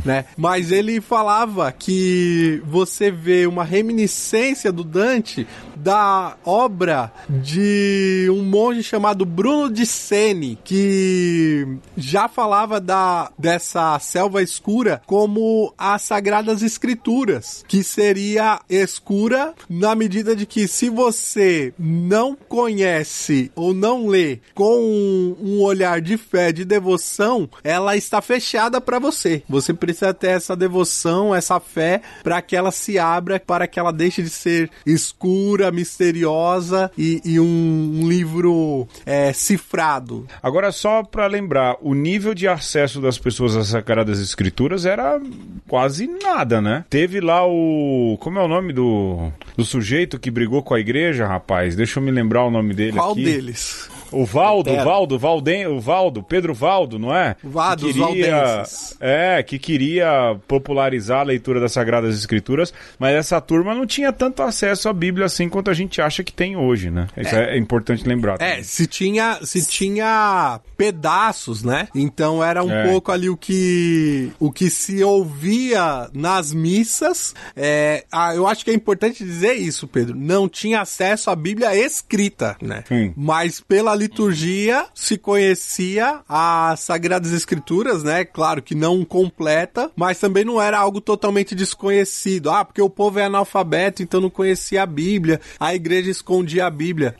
né? 0.03 0.25
Mas 0.35 0.71
ele 0.71 0.99
falava 0.99 1.71
que 1.71 2.63
você 2.65 3.11
vê 3.11 3.45
uma 3.45 3.63
reminiscência 3.63 4.71
do 4.71 4.83
Dante 4.83 5.45
da 5.83 6.37
obra 6.45 7.11
de 7.29 8.27
um 8.31 8.43
monge 8.43 8.83
chamado 8.83 9.25
Bruno 9.25 9.69
de 9.69 9.85
Sene, 9.85 10.57
que 10.63 11.67
já 11.97 12.27
falava 12.27 12.79
da, 12.79 13.31
dessa 13.37 13.97
selva 13.99 14.41
escura 14.41 15.01
como 15.05 15.73
as 15.77 16.01
Sagradas 16.01 16.61
Escrituras, 16.61 17.63
que 17.67 17.83
seria 17.83 18.59
escura 18.69 19.53
na 19.69 19.95
medida 19.95 20.35
de 20.35 20.45
que 20.45 20.67
se 20.67 20.89
você 20.89 21.73
não 21.77 22.35
conhece 22.35 23.51
ou 23.55 23.73
não 23.73 24.07
lê 24.07 24.39
com 24.53 24.79
um, 24.79 25.37
um 25.39 25.61
olhar 25.61 26.01
de 26.01 26.17
fé, 26.17 26.51
de 26.51 26.65
devoção, 26.65 27.49
ela 27.63 27.95
está 27.95 28.21
fechada 28.21 28.81
para 28.81 28.99
você. 28.99 29.43
Você 29.47 29.73
precisa 29.73 30.13
ter 30.13 30.29
essa 30.29 30.55
devoção, 30.55 31.33
essa 31.33 31.59
fé, 31.59 32.01
para 32.23 32.41
que 32.41 32.55
ela 32.55 32.71
se 32.71 32.97
abra, 32.97 33.39
para 33.39 33.67
que 33.67 33.79
ela 33.79 33.91
deixe 33.91 34.21
de 34.21 34.29
ser 34.29 34.69
escura, 34.85 35.68
misteriosa 35.71 36.91
e, 36.97 37.21
e 37.23 37.39
um, 37.39 38.07
livro 38.07 38.87
é, 39.05 39.31
cifrado. 39.33 40.27
Agora, 40.41 40.71
só 40.71 41.03
para 41.03 41.27
lembrar, 41.27 41.77
o 41.81 41.93
nível 41.93 42.33
de 42.33 42.47
acesso 42.47 43.01
das 43.01 43.17
pessoas 43.17 43.55
às 43.55 43.67
Sagradas 43.67 44.19
Escrituras 44.19 44.85
era 44.85 45.19
quase 45.67 46.07
nada, 46.07 46.61
né? 46.61 46.85
Teve 46.89 47.19
lá 47.19 47.45
o. 47.45 48.17
Como 48.19 48.39
é 48.39 48.43
o 48.43 48.47
nome 48.47 48.73
do, 48.73 49.31
do 49.55 49.63
sujeito 49.63 50.19
que 50.19 50.31
brigou 50.31 50.63
com 50.63 50.73
a 50.73 50.79
igreja, 50.79 51.27
rapaz? 51.27 51.75
Deixa 51.75 51.99
eu 51.99 52.03
me 52.03 52.11
lembrar 52.11 52.43
o 52.45 52.51
nome 52.51 52.73
dele 52.73 52.93
Qual 52.93 53.11
aqui. 53.11 53.23
Qual 53.23 53.33
deles? 53.33 53.89
O 54.11 54.25
Valdo, 54.25 54.71
o 54.71 54.83
Valdo, 54.83 55.19
Valden, 55.19 55.67
o 55.67 55.79
Valdo, 55.79 56.23
Pedro 56.23 56.53
Valdo, 56.53 56.97
não 56.97 57.15
é? 57.15 57.35
Vado, 57.43 57.87
que 57.87 57.93
queria, 57.93 58.63
É, 58.99 59.43
que 59.43 59.59
queria 59.59 60.37
popularizar 60.47 61.21
a 61.21 61.23
leitura 61.23 61.59
das 61.59 61.71
Sagradas 61.71 62.15
Escrituras, 62.15 62.73
mas 62.97 63.15
essa 63.15 63.39
turma 63.39 63.73
não 63.73 63.85
tinha 63.85 64.11
tanto 64.11 64.41
acesso 64.41 64.89
à 64.89 64.93
Bíblia 64.93 65.25
assim 65.25 65.49
quanto 65.49 65.69
a 65.69 65.73
gente 65.73 66.01
acha 66.01 66.23
que 66.23 66.33
tem 66.33 66.55
hoje, 66.55 66.89
né? 66.89 67.07
Isso 67.17 67.35
é, 67.35 67.55
é 67.55 67.57
importante 67.57 68.07
lembrar. 68.07 68.35
É, 68.35 68.51
também. 68.51 68.63
se 68.63 68.87
tinha, 68.87 69.39
se 69.43 69.65
tinha 69.67 70.59
pedaços, 70.77 71.63
né? 71.63 71.87
Então 71.93 72.43
era 72.43 72.63
um 72.63 72.71
é. 72.71 72.89
pouco 72.89 73.11
ali 73.11 73.29
o 73.29 73.37
que 73.37 74.31
o 74.39 74.51
que 74.51 74.69
se 74.69 75.03
ouvia 75.03 76.09
nas 76.13 76.53
missas. 76.53 77.33
É, 77.55 78.05
ah, 78.11 78.35
eu 78.35 78.47
acho 78.47 78.63
que 78.63 78.71
é 78.71 78.73
importante 78.73 79.23
dizer 79.23 79.53
isso, 79.53 79.87
Pedro. 79.87 80.15
Não 80.15 80.47
tinha 80.47 80.81
acesso 80.81 81.29
à 81.29 81.35
Bíblia 81.35 81.75
escrita, 81.75 82.55
né? 82.61 82.83
Sim. 82.87 83.13
Mas 83.15 83.59
pela 83.59 83.93
liturgia 83.99 84.85
se 84.95 85.17
conhecia 85.17 86.21
as 86.27 86.79
Sagradas 86.79 87.33
Escrituras, 87.33 88.03
né? 88.03 88.23
Claro 88.23 88.61
que 88.61 88.73
não 88.73 89.03
completa, 89.03 89.91
mas 89.95 90.19
também 90.19 90.45
não 90.45 90.61
era 90.61 90.79
algo 90.79 91.01
totalmente 91.01 91.53
desconhecido. 91.53 92.49
Ah, 92.49 92.63
porque 92.63 92.81
o 92.81 92.89
povo 92.89 93.19
é 93.19 93.25
analfabeto, 93.25 94.01
então 94.01 94.21
não 94.21 94.29
conhecia 94.29 94.83
a 94.83 94.85
Bíblia, 94.85 95.41
a 95.59 95.75
igreja 95.75 96.09
escondia 96.09 96.65
a 96.65 96.69
Bíblia. 96.69 97.15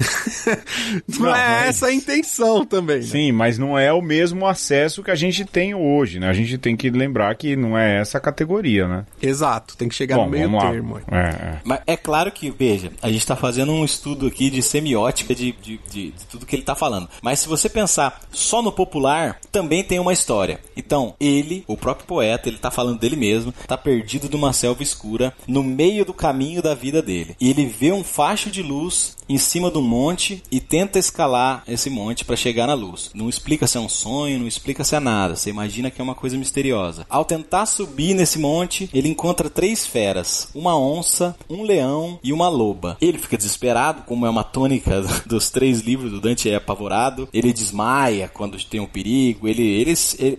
não, 1.07 1.19
não, 1.27 1.36
é 1.36 1.67
essa 1.67 1.88
a 1.88 1.93
intenção 1.93 2.65
também. 2.65 2.97
Né? 2.97 3.03
Sim, 3.03 3.32
mas 3.32 3.57
não 3.57 3.77
é 3.77 3.91
o 3.91 4.01
mesmo 4.01 4.47
acesso 4.47 5.03
que 5.03 5.11
a 5.11 5.15
gente 5.15 5.43
tem 5.45 5.75
hoje, 5.75 6.19
né? 6.19 6.27
A 6.30 6.34
gente 6.34 6.57
tem 6.57 6.75
que 6.75 6.89
lembrar 6.89 7.36
que 7.36 7.55
não 7.55 7.77
é 7.77 7.99
essa 7.99 8.19
categoria, 8.19 8.88
né? 8.88 9.05
Exato, 9.21 9.75
tem 9.75 9.89
que 9.89 9.95
chegar 9.95 10.15
Bom, 10.15 10.25
no 10.25 10.32
meio 10.32 10.59
termo. 10.59 11.01
É, 11.11 11.17
é. 11.17 11.59
Mas 11.63 11.82
é 11.86 11.97
claro 11.97 12.32
que, 12.32 12.49
veja, 12.49 12.91
a 13.01 13.07
gente 13.07 13.19
está 13.19 13.36
fazendo 13.36 13.71
um 13.71 13.84
estudo 13.84 14.27
aqui 14.27 14.49
de 14.49 14.61
semiótica 14.61 15.36
de, 15.36 15.51
de, 15.51 15.80
de, 15.89 16.11
de 16.11 16.25
tudo 16.30 16.45
que 16.45 16.55
ele 16.55 16.63
está 16.70 16.76
falando. 16.76 17.09
Mas 17.22 17.39
se 17.39 17.47
você 17.47 17.67
pensar 17.67 18.22
só 18.32 18.61
no 18.61 18.72
popular, 18.72 19.39
também 19.51 19.84
tem 19.84 19.99
uma 19.99 20.13
história. 20.13 20.59
Então, 20.78 21.15
ele, 21.20 21.63
o 21.67 21.76
próprio 21.76 22.07
poeta, 22.07 22.47
ele 22.47 22.57
está 22.57 22.70
falando 22.70 22.99
dele 22.99 23.15
mesmo, 23.15 23.53
está 23.61 23.78
perdido 23.78 24.30
numa 24.30 24.53
selva 24.53 24.84
escura, 24.84 25.34
no 25.47 25.63
meio 25.63 26.05
do 26.05 26.13
caminho 26.13 26.61
da 26.61 26.76
vida 26.76 27.01
dele. 27.01 27.36
E 27.39 27.49
ele 27.49 27.65
vê 27.65 27.91
um 27.91 28.03
facho 28.03 28.49
de 28.49 28.61
luz 28.61 29.17
em 29.30 29.38
cima 29.38 29.70
do 29.70 29.82
monte 29.82 30.41
e 30.51 30.59
tenta 30.59 30.97
escalar 30.97 31.63
esse 31.67 31.89
monte 31.89 32.26
para 32.26 32.36
chegar 32.36 32.65
na 32.65 32.74
luz. 32.74 33.11
Não 33.13 33.30
explica 33.30 33.67
se 33.67 33.78
é 33.78 33.80
um 33.80 33.88
sonho, 33.88 34.39
não 34.39 34.47
explica 34.47 34.84
se 34.84 34.95
é 34.95 34.99
nada. 34.99 35.36
Você 35.36 35.51
imagina 35.51 35.91
que 35.91 36.01
é 36.01 36.03
uma 36.03 36.15
coisa 36.15 36.36
misteriosa. 36.36 37.05
Ao 37.07 37.24
tentar 37.24 37.67
subir 37.67 38.15
nesse 38.15 38.39
monte, 38.39 38.89
ele 38.91 39.07
encontra 39.07 39.49
três 39.49 39.86
feras: 39.86 40.49
uma 40.55 40.78
onça, 40.78 41.36
um 41.47 41.61
leão 41.61 42.20
e 42.24 42.34
uma 42.34 42.49
loba. 42.49 42.97
Ele 42.99 43.20
fica 43.20 43.38
desesperado, 43.38 44.01
como 44.01 44.26
é 44.26 44.30
uma 44.30 44.43
tônica 44.43 45.01
dos 45.28 45.51
três 45.51 45.82
livros 45.82 46.11
do 46.11 46.20
Dante, 46.20 46.49
é 46.49 46.59
apavorado. 46.60 47.28
Ele 47.34 47.51
desmaia 47.51 48.28
quando 48.28 48.64
tem 48.64 48.80
um 48.80 48.86
perigo. 48.86 49.47
Ele, 49.47 49.64
ele, 49.64 49.93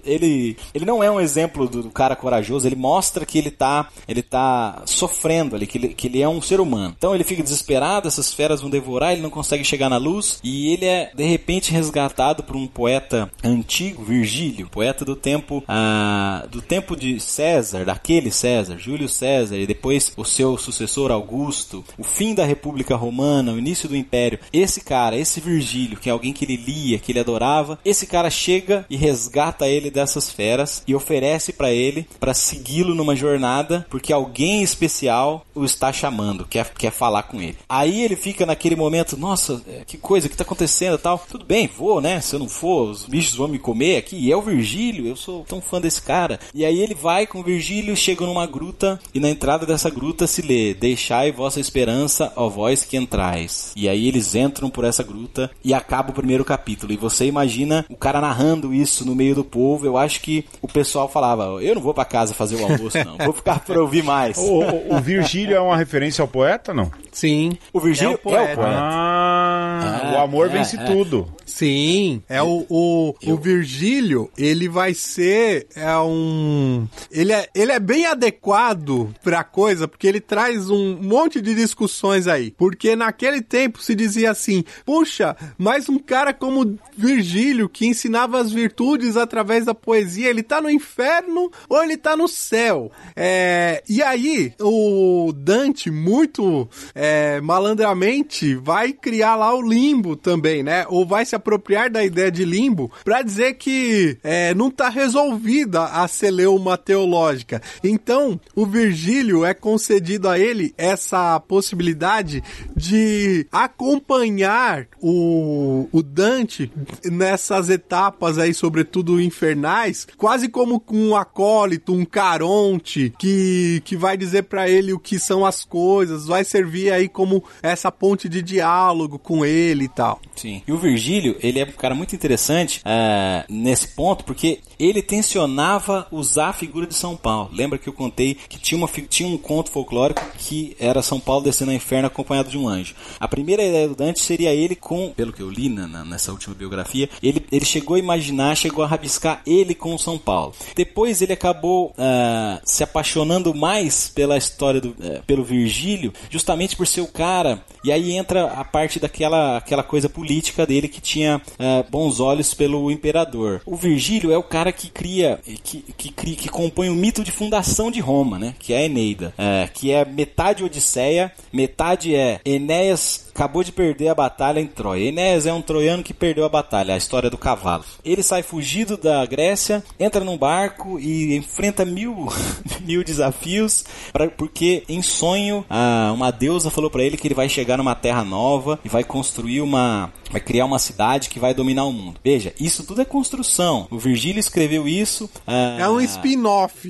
ele, 0.04 0.56
ele 0.74 0.84
não 0.84 1.02
é 1.02 1.10
um 1.10 1.20
exemplo 1.20 1.68
do, 1.68 1.90
cara 1.90 2.16
corajoso. 2.16 2.66
Ele 2.66 2.76
mostra 2.76 3.26
que 3.26 3.38
ele 3.38 3.50
tá, 3.50 3.88
ele 4.06 4.22
tá 4.22 4.82
sofrendo 4.86 5.56
ali, 5.56 5.66
que 5.66 5.78
ele, 5.78 5.88
que 5.88 6.06
ele 6.06 6.22
é 6.22 6.28
um 6.28 6.40
ser 6.40 6.60
humano. 6.60 6.94
Então 6.96 7.14
ele 7.14 7.24
fica 7.24 7.42
desesperado. 7.42 8.08
Essas 8.08 8.32
feras 8.32 8.60
vão 8.60 8.70
devorar. 8.70 9.12
Ele 9.12 9.22
não 9.22 9.30
consegue 9.30 9.64
chegar 9.64 9.88
na 9.88 9.96
luz 9.96 10.38
e 10.42 10.72
ele 10.72 10.86
é 10.86 11.10
de 11.14 11.24
repente 11.24 11.72
resgatado 11.72 12.42
por 12.42 12.56
um 12.56 12.66
poeta 12.66 13.30
antigo, 13.42 14.04
Virgílio, 14.04 14.68
poeta 14.68 15.04
do 15.04 15.16
tempo 15.16 15.62
ah, 15.68 16.46
do 16.50 16.60
tempo 16.60 16.96
de 16.96 17.20
César, 17.20 17.84
daquele 17.84 18.30
César, 18.30 18.78
Júlio 18.78 19.08
César 19.08 19.56
e 19.56 19.66
depois 19.66 20.12
o 20.16 20.24
seu 20.24 20.56
sucessor 20.58 21.10
Augusto, 21.10 21.84
o 21.98 22.04
fim 22.04 22.34
da 22.34 22.44
República 22.44 22.96
Romana, 22.96 23.52
o 23.52 23.58
início 23.58 23.88
do 23.88 23.96
Império. 23.96 24.38
Esse 24.52 24.80
cara, 24.80 25.16
esse 25.16 25.40
Virgílio, 25.40 25.98
que 25.98 26.09
alguém 26.10 26.32
que 26.32 26.44
ele 26.44 26.56
lia, 26.56 26.98
que 26.98 27.12
ele 27.12 27.20
adorava. 27.20 27.78
Esse 27.84 28.06
cara 28.06 28.30
chega 28.30 28.84
e 28.90 28.96
resgata 28.96 29.68
ele 29.68 29.90
dessas 29.90 30.30
feras 30.30 30.82
e 30.86 30.94
oferece 30.94 31.52
para 31.52 31.70
ele 31.72 32.06
para 32.18 32.34
segui-lo 32.34 32.94
numa 32.94 33.16
jornada, 33.16 33.86
porque 33.90 34.12
alguém 34.12 34.62
especial 34.62 35.44
o 35.54 35.64
está 35.64 35.92
chamando, 35.92 36.44
quer, 36.44 36.72
quer 36.74 36.90
falar 36.90 37.24
com 37.24 37.40
ele. 37.40 37.56
Aí 37.68 38.02
ele 38.02 38.16
fica 38.16 38.46
naquele 38.46 38.76
momento, 38.76 39.16
nossa, 39.16 39.62
é, 39.68 39.82
que 39.86 39.96
coisa, 39.96 40.28
que 40.28 40.36
tá 40.36 40.42
acontecendo 40.42 40.98
tal. 40.98 41.24
Tudo 41.30 41.44
bem, 41.44 41.68
vou, 41.68 42.00
né? 42.00 42.20
Se 42.20 42.34
eu 42.34 42.40
não 42.40 42.48
for, 42.48 42.90
os 42.90 43.04
bichos 43.04 43.34
vão 43.34 43.48
me 43.48 43.58
comer 43.58 43.96
aqui. 43.96 44.16
E 44.16 44.32
é 44.32 44.36
o 44.36 44.42
Virgílio, 44.42 45.06
eu 45.06 45.16
sou 45.16 45.44
tão 45.44 45.60
fã 45.60 45.80
desse 45.80 46.02
cara. 46.02 46.38
E 46.54 46.64
aí 46.64 46.80
ele 46.80 46.94
vai 46.94 47.26
com 47.26 47.40
o 47.40 47.44
Virgílio, 47.44 47.96
chega 47.96 48.24
numa 48.24 48.46
gruta 48.46 49.00
e 49.14 49.20
na 49.20 49.30
entrada 49.30 49.66
dessa 49.66 49.90
gruta 49.90 50.26
se 50.26 50.42
lê: 50.42 50.74
Deixai 50.74 51.32
vossa 51.32 51.60
esperança, 51.60 52.32
ó 52.36 52.48
vós 52.48 52.84
que 52.84 52.96
entrais. 52.96 53.72
E 53.76 53.88
aí 53.88 54.08
eles 54.08 54.34
entram 54.34 54.70
por 54.70 54.84
essa 54.84 55.02
gruta 55.02 55.50
e 55.64 55.74
acaba 56.00 56.10
o 56.10 56.14
primeiro 56.14 56.44
capítulo. 56.44 56.92
E 56.92 56.96
você 56.96 57.26
imagina 57.26 57.84
o 57.88 57.96
cara 57.96 58.20
narrando 58.20 58.74
isso 58.74 59.04
no 59.04 59.14
meio 59.14 59.34
do 59.34 59.44
povo. 59.44 59.86
Eu 59.86 59.96
acho 59.96 60.20
que 60.20 60.44
o 60.60 60.66
pessoal 60.68 61.08
falava: 61.08 61.62
Eu 61.62 61.74
não 61.74 61.82
vou 61.82 61.94
para 61.94 62.04
casa 62.04 62.34
fazer 62.34 62.56
o 62.56 62.64
almoço, 62.64 62.98
não. 63.04 63.18
Vou 63.18 63.34
ficar 63.34 63.60
para 63.60 63.80
ouvir 63.80 64.02
mais. 64.02 64.36
O, 64.38 64.60
o, 64.60 64.96
o 64.96 65.00
Virgílio 65.00 65.54
é 65.54 65.60
uma 65.60 65.76
referência 65.76 66.22
ao 66.22 66.28
poeta, 66.28 66.72
não? 66.74 66.90
Sim. 67.12 67.52
O 67.72 67.80
Virgílio 67.80 68.12
É 68.12 68.14
o 68.14 68.18
poeta. 68.18 68.50
É 68.50 68.52
o 68.54 68.56
poeta. 68.56 68.70
Ah, 68.72 69.80
Ah, 69.82 70.12
o 70.14 70.18
amor 70.22 70.46
é, 70.46 70.50
vence 70.50 70.76
é. 70.76 70.84
tudo. 70.84 71.28
Sim, 71.44 72.22
é 72.28 72.40
o, 72.40 72.64
o, 72.68 73.14
o 73.26 73.36
Virgílio, 73.36 74.30
ele 74.38 74.68
vai 74.68 74.94
ser 74.94 75.66
é 75.74 75.96
um 75.98 76.86
ele 77.10 77.32
é, 77.32 77.48
ele 77.54 77.72
é 77.72 77.80
bem 77.80 78.06
adequado 78.06 79.12
pra 79.22 79.42
coisa, 79.42 79.88
porque 79.88 80.06
ele 80.06 80.20
traz 80.20 80.70
um 80.70 80.96
monte 81.02 81.40
de 81.40 81.52
discussões 81.54 82.28
aí. 82.28 82.52
Porque 82.56 82.94
naquele 82.94 83.42
tempo 83.42 83.82
se 83.82 83.96
dizia 83.96 84.30
assim: 84.30 84.62
"Puxa, 84.86 85.36
mas 85.58 85.79
um 85.88 85.98
cara 85.98 86.32
como 86.32 86.78
Virgílio 86.96 87.68
que 87.68 87.86
ensinava 87.86 88.40
as 88.40 88.52
virtudes 88.52 89.16
através 89.16 89.64
da 89.64 89.74
poesia, 89.74 90.28
ele 90.28 90.42
tá 90.42 90.60
no 90.60 90.70
inferno 90.70 91.50
ou 91.68 91.82
ele 91.82 91.96
tá 91.96 92.16
no 92.16 92.28
céu?" 92.28 92.90
É, 93.16 93.82
e 93.88 94.02
aí 94.02 94.52
o 94.60 95.32
Dante 95.32 95.90
muito 95.90 96.68
é, 96.94 97.40
malandramente 97.40 98.54
vai 98.54 98.92
criar 98.92 99.36
lá 99.36 99.54
o 99.54 99.62
limbo 99.62 100.16
também, 100.16 100.62
né? 100.62 100.84
Ou 100.88 101.06
vai 101.06 101.24
se 101.24 101.34
apropriar 101.34 101.90
da 101.90 102.04
ideia 102.04 102.30
de 102.30 102.44
limbo 102.44 102.90
para 103.04 103.22
dizer 103.22 103.54
que 103.54 104.18
é, 104.22 104.54
não 104.54 104.70
tá 104.70 104.88
resolvida 104.88 105.84
a 105.84 106.06
celeuma 106.08 106.76
teológica. 106.76 107.62
Então, 107.82 108.40
o 108.54 108.66
Virgílio 108.66 109.44
é 109.44 109.54
concedido 109.54 110.28
a 110.28 110.38
ele 110.38 110.74
essa 110.76 111.38
possibilidade 111.40 112.42
de 112.76 113.46
acompanhar 113.50 114.86
o, 115.00 115.69
o 115.92 116.02
Dante 116.02 116.70
nessas 117.04 117.68
etapas 117.68 118.38
aí, 118.38 118.52
sobretudo 118.54 119.20
infernais, 119.20 120.06
quase 120.16 120.48
como 120.48 120.80
com 120.80 120.96
um 120.96 121.16
acólito, 121.16 121.92
um 121.92 122.04
caronte, 122.04 123.12
que, 123.18 123.82
que 123.84 123.96
vai 123.96 124.16
dizer 124.16 124.44
para 124.44 124.68
ele 124.68 124.92
o 124.92 124.98
que 124.98 125.18
são 125.18 125.44
as 125.44 125.64
coisas, 125.64 126.26
vai 126.26 126.44
servir 126.44 126.92
aí 126.92 127.08
como 127.08 127.42
essa 127.62 127.90
ponte 127.90 128.28
de 128.28 128.42
diálogo 128.42 129.18
com 129.18 129.44
ele 129.44 129.84
e 129.84 129.88
tal. 129.88 130.20
Sim. 130.34 130.62
E 130.66 130.72
o 130.72 130.78
Virgílio, 130.78 131.36
ele 131.40 131.58
é 131.58 131.64
um 131.64 131.72
cara 131.72 131.94
muito 131.94 132.14
interessante 132.14 132.80
ah, 132.84 133.44
nesse 133.48 133.88
ponto, 133.88 134.24
porque 134.24 134.60
ele 134.78 135.02
tensionava 135.02 136.06
usar 136.10 136.48
a 136.48 136.52
figura 136.52 136.86
de 136.86 136.94
São 136.94 137.16
Paulo. 137.16 137.50
Lembra 137.52 137.78
que 137.78 137.88
eu 137.88 137.92
contei 137.92 138.34
que 138.34 138.58
tinha, 138.58 138.78
uma, 138.78 138.88
tinha 138.88 139.28
um 139.28 139.36
conto 139.36 139.70
folclórico 139.70 140.22
que 140.38 140.76
era 140.80 141.02
São 141.02 141.20
Paulo 141.20 141.44
descendo 141.44 141.70
ao 141.70 141.76
inferno 141.76 142.06
acompanhado 142.06 142.48
de 142.50 142.56
um 142.56 142.68
anjo. 142.68 142.94
A 143.18 143.28
primeira 143.28 143.62
ideia 143.62 143.88
do 143.88 143.94
Dante 143.94 144.20
seria 144.20 144.54
ele 144.54 144.74
com, 144.74 145.12
pelo 145.14 145.32
que 145.32 145.42
eu 145.42 145.50
li 145.50 145.59
na- 145.68 145.86
na- 145.86 146.04
nessa 146.04 146.32
última 146.32 146.54
biografia, 146.54 147.08
ele, 147.22 147.44
ele 147.50 147.64
chegou 147.64 147.96
a 147.96 147.98
imaginar, 147.98 148.56
chegou 148.56 148.84
a 148.84 148.86
rabiscar 148.86 149.42
ele 149.46 149.74
com 149.74 149.96
São 149.98 150.16
Paulo. 150.18 150.54
Depois 150.74 151.20
ele 151.22 151.32
acabou 151.32 151.92
ah, 151.98 152.60
se 152.64 152.82
apaixonando 152.82 153.54
mais 153.54 154.08
pela 154.08 154.36
história 154.36 154.80
do, 154.80 154.94
eh, 155.00 155.20
pelo 155.26 155.44
Virgílio, 155.44 156.12
justamente 156.30 156.76
por 156.76 156.86
ser 156.86 157.00
o 157.00 157.06
cara. 157.06 157.62
E 157.84 157.90
aí 157.92 158.12
entra 158.16 158.46
a 158.52 158.64
parte 158.64 158.98
daquela 158.98 159.56
aquela 159.56 159.82
coisa 159.82 160.08
política 160.08 160.66
dele 160.66 160.88
que 160.88 161.00
tinha 161.00 161.40
eh, 161.58 161.84
bons 161.90 162.20
olhos 162.20 162.54
pelo 162.54 162.90
imperador. 162.90 163.60
O 163.66 163.76
Virgílio 163.76 164.32
é 164.32 164.38
o 164.38 164.42
cara 164.42 164.72
que 164.72 164.88
cria, 164.90 165.38
que, 165.64 165.82
que, 165.96 166.10
cria, 166.12 166.36
que 166.36 166.48
compõe 166.48 166.88
o 166.88 166.94
mito 166.94 167.22
de 167.24 167.30
fundação 167.30 167.90
de 167.90 168.00
Roma, 168.00 168.38
né? 168.38 168.54
Que 168.58 168.72
é 168.72 168.78
a 168.78 168.84
Eneida, 168.84 169.34
eh, 169.38 169.68
que 169.72 169.90
é 169.92 170.04
metade 170.04 170.62
Odisseia, 170.64 171.32
metade 171.52 172.14
é 172.14 172.40
Enéas 172.44 173.29
acabou 173.34 173.62
de 173.64 173.72
perder 173.72 174.08
a 174.08 174.14
batalha 174.14 174.60
em 174.60 174.66
Troia. 174.66 175.08
Enéas 175.08 175.46
é 175.46 175.52
um 175.52 175.62
troiano 175.62 176.02
que 176.02 176.12
perdeu 176.14 176.44
a 176.44 176.48
batalha, 176.48 176.94
a 176.94 176.98
história 176.98 177.30
do 177.30 177.38
cavalo. 177.38 177.84
Ele 178.04 178.22
sai 178.22 178.42
fugido 178.42 178.96
da 178.96 179.24
Grécia, 179.26 179.82
entra 179.98 180.24
num 180.24 180.36
barco 180.36 180.98
e 180.98 181.36
enfrenta 181.36 181.84
mil, 181.84 182.28
mil 182.82 183.02
desafios, 183.04 183.84
pra, 184.12 184.28
porque 184.28 184.84
em 184.88 185.02
sonho 185.02 185.64
ah, 185.70 186.10
uma 186.14 186.30
deusa 186.30 186.70
falou 186.70 186.90
pra 186.90 187.02
ele 187.02 187.16
que 187.16 187.26
ele 187.26 187.34
vai 187.34 187.48
chegar 187.48 187.76
numa 187.76 187.94
terra 187.94 188.24
nova 188.24 188.78
e 188.84 188.88
vai 188.88 189.04
construir 189.04 189.60
uma. 189.60 190.12
Vai 190.30 190.40
criar 190.40 190.64
uma 190.64 190.78
cidade 190.78 191.28
que 191.28 191.40
vai 191.40 191.52
dominar 191.52 191.84
o 191.84 191.92
mundo. 191.92 192.20
Veja, 192.22 192.54
isso 192.60 192.84
tudo 192.84 193.00
é 193.00 193.04
construção. 193.04 193.88
O 193.90 193.98
Virgílio 193.98 194.38
escreveu 194.38 194.86
isso. 194.86 195.28
ah, 195.44 195.76
É 195.80 195.88
um 195.88 196.00
spin-off. 196.00 196.88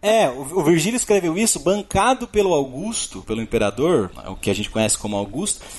É, 0.00 0.28
o, 0.28 0.60
o 0.60 0.62
Virgílio 0.64 0.96
escreveu 0.96 1.36
isso 1.36 1.60
bancado 1.60 2.26
pelo 2.26 2.54
Augusto, 2.54 3.22
pelo 3.22 3.42
imperador, 3.42 4.10
o 4.26 4.36
que 4.36 4.50
a 4.50 4.54
gente 4.54 4.70
conhece 4.70 4.96
como 4.96 5.16
Augusto, 5.16 5.29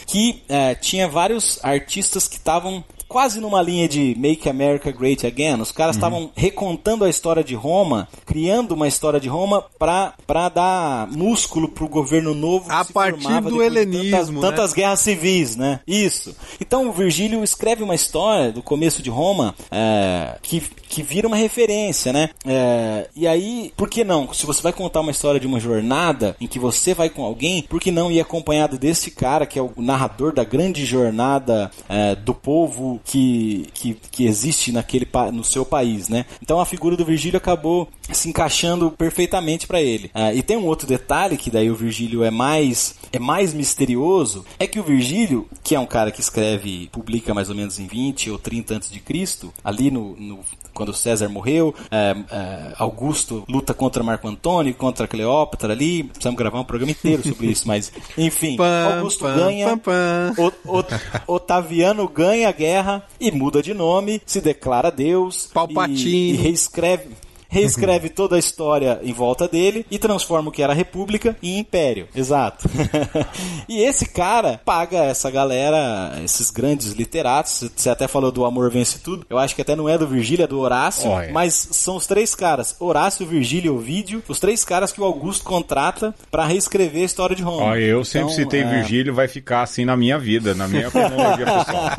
que 0.08 0.43
é, 0.49 0.76
tinha 0.76 1.08
vários 1.08 1.60
artistas 1.64 2.28
que 2.28 2.36
estavam 2.36 2.84
quase 3.12 3.41
numa 3.41 3.62
linha 3.62 3.89
de 3.89 4.16
Make 4.18 4.47
America 4.47 4.89
Great 4.89 5.28
Again. 5.28 5.59
Os 5.59 5.72
caras 5.74 5.97
estavam 5.97 6.32
recontando 6.34 7.03
a 7.03 7.09
história 7.09 7.43
de 7.43 7.53
Roma, 7.53 8.07
criando 8.26 8.72
uma 8.72 8.88
história 8.88 9.20
de 9.20 9.28
Roma 9.28 9.66
pra, 9.78 10.14
pra 10.26 10.47
dar 10.47 11.07
músculo 11.12 11.68
pro 11.68 11.89
governo 11.89 12.34
novo 12.34 12.72
A 12.72 12.86
partir 12.86 13.41
do 13.41 13.62
helenismo, 13.62 14.12
Tantas, 14.12 14.30
né? 14.30 14.41
tantas 14.41 14.74
guerras 14.74 15.01
civis, 15.01 15.57
né? 15.57 15.82
Isso. 15.86 16.34
Então 16.59 16.88
o 16.88 16.93
Virgílio 16.93 17.43
escreve 17.43 17.84
uma 17.84 17.93
história 17.95 18.49
do 18.49 18.64
começo 18.64 19.01
de 19.01 19.09
Roma 19.09 19.53
é, 19.70 20.38
que, 20.41 20.62
que 20.62 21.03
vira 21.03 21.28
uma 21.28 21.36
referência, 21.36 22.14
né? 22.14 22.30
É, 22.45 23.09
e 23.14 23.28
aí, 23.28 23.74
por 23.76 23.89
que 23.89 24.05
não? 24.05 24.34
Se 24.34 24.45
você 24.45 24.62
vai 24.62 24.72
contar 24.72 25.01
uma 25.01 25.12
história 25.12 25.39
de 25.39 25.47
uma 25.47 25.59
jornada 25.59 26.38
em 26.39 26.47
que 26.47 26.57
você 26.57 26.93
vai 26.93 27.09
com 27.09 27.26
alguém, 27.26 27.64
por 27.64 27.82
que 27.82 27.91
não 27.91 28.09
ir 28.09 28.22
acompanhado 28.22 28.78
desse 28.78 29.12
cara 29.12 29.45
que 29.45 29.59
é 29.59 29.62
o 29.62 29.74
narrador 29.76 30.34
da 30.34 30.45
grande 30.45 30.86
jornada 30.86 31.70
é, 31.89 32.16
do 32.16 32.34
povo 32.34 33.01
que, 33.04 33.68
que, 33.74 33.97
que 34.12 34.26
existe 34.26 34.72
naquele 34.72 35.08
no 35.32 35.43
seu 35.43 35.66
país, 35.66 36.08
né? 36.10 36.26
Então 36.41 36.60
a 36.60 36.66
figura 36.66 36.95
do 36.95 37.06
Virgílio 37.06 37.38
acabou 37.38 37.89
se 38.12 38.30
encaixando 38.30 38.91
perfeitamente 38.91 39.68
para 39.68 39.82
ele. 39.82 40.12
Ah, 40.14 40.34
e 40.34 40.41
tem 40.41 40.58
um 40.58 40.66
outro 40.66 40.88
detalhe 40.88 41.38
que 41.38 41.49
daí 41.49 41.70
o 41.70 41.76
Virgílio 41.76 42.24
é 42.24 42.32
mais 42.32 42.95
é 43.12 43.20
mais 43.20 43.53
misterioso, 43.53 44.45
é 44.59 44.66
que 44.68 44.80
o 44.80 44.84
Virgílio, 44.84 45.47
que 45.64 45.76
é 45.76 45.80
um 45.80 45.86
cara 45.86 46.12
que 46.12 46.22
escreve, 46.22 46.89
publica 46.91 47.34
mais 47.34 47.49
ou 47.49 47.55
menos 47.55 47.80
em 47.80 47.88
20 47.88 48.30
ou 48.32 48.38
30 48.38 48.76
antes 48.76 48.91
de 48.91 48.99
Cristo, 48.99 49.53
ali 49.64 49.89
no, 49.91 50.16
no 50.18 50.39
quando 50.74 50.93
César 50.93 51.28
morreu, 51.28 51.76
é, 51.91 52.16
é, 52.32 52.74
Augusto 52.78 53.43
luta 53.49 53.74
contra 53.74 54.01
Marco 54.03 54.28
Antônio, 54.28 54.74
contra 54.74 55.05
Cleópatra 55.07 55.74
ali, 55.74 56.03
precisamos 56.05 56.38
gravar 56.38 56.62
um 56.62 56.64
programa 56.64 56.91
inteiro 56.91 57.22
sobre 57.28 57.47
isso, 57.47 57.68
mas 57.68 57.91
enfim, 58.18 58.55
Pam, 58.55 58.95
Augusto 58.95 59.26
pam, 59.26 59.36
ganha, 59.36 59.76
pam. 59.78 60.34
o- 60.38 60.78
o- 60.80 61.34
Otaviano 61.36 62.07
ganha 62.07 62.47
a 62.49 62.51
guerra 62.53 63.03
e 63.20 63.32
muda 63.32 63.62
de 63.62 63.74
nome, 63.74 64.22
se 64.26 64.39
declara 64.41 64.89
Deus, 64.89 65.47
Palpatine. 65.53 66.09
e, 66.09 66.32
e 66.32 66.36
reescreve 66.38 67.09
reescreve 67.52 68.10
toda 68.10 68.38
a 68.38 68.39
história 68.39 68.99
em 69.04 69.12
volta 69.12 69.47
dele 69.47 69.86
e 69.91 69.99
transforma 69.99 70.49
o 70.49 70.52
que 70.52 70.64
era 70.64 70.74
república 70.74 71.36
em 71.43 71.60
império. 71.60 72.08
Exato. 72.16 72.68
e 73.68 73.84
esse 73.84 74.06
cara 74.06 74.62
paga 74.64 74.99
essa 74.99 75.30
galera, 75.30 76.20
esses 76.24 76.49
grandes 76.49 76.93
literatos. 76.93 77.70
Você 77.76 77.89
até 77.89 78.08
falou 78.08 78.32
do 78.32 78.45
Amor 78.45 78.72
Vence 78.72 78.99
Tudo. 78.99 79.26
Eu 79.30 79.38
acho 79.38 79.54
que 79.54 79.62
até 79.62 79.76
não 79.76 79.89
é 79.89 79.97
do 79.97 80.08
Virgílio, 80.08 80.43
é 80.43 80.47
do 80.47 80.60
Horácio. 80.60 81.10
Olha. 81.10 81.32
Mas 81.32 81.68
são 81.72 81.97
os 81.97 82.08
três 82.08 82.34
caras: 82.34 82.76
Horácio, 82.80 83.26
Virgílio 83.26 83.74
e 83.74 83.78
Ovídio. 83.78 84.24
Os 84.30 84.39
três 84.39 84.64
caras 84.64 84.91
que 84.91 85.02
o 85.02 85.04
Augusto 85.04 85.43
contrata 85.43 86.16
para 86.32 86.45
reescrever 86.45 87.02
a 87.02 87.06
história 87.06 87.36
de 87.36 87.43
Roma. 87.43 87.78
Eu 87.78 88.06
sempre 88.06 88.32
Então, 88.32 88.43
citei 88.43 88.62
é, 88.62 88.70
Virgílio, 88.70 89.14
vai 89.14 89.28
ficar 89.28 89.64
assim 89.64 89.84
na 89.84 89.97
minha 89.97 90.18
vida, 90.18 90.56
na 90.56 90.68
minha 90.68 90.89
cronologia 90.89 91.45
pessoal. 91.45 91.91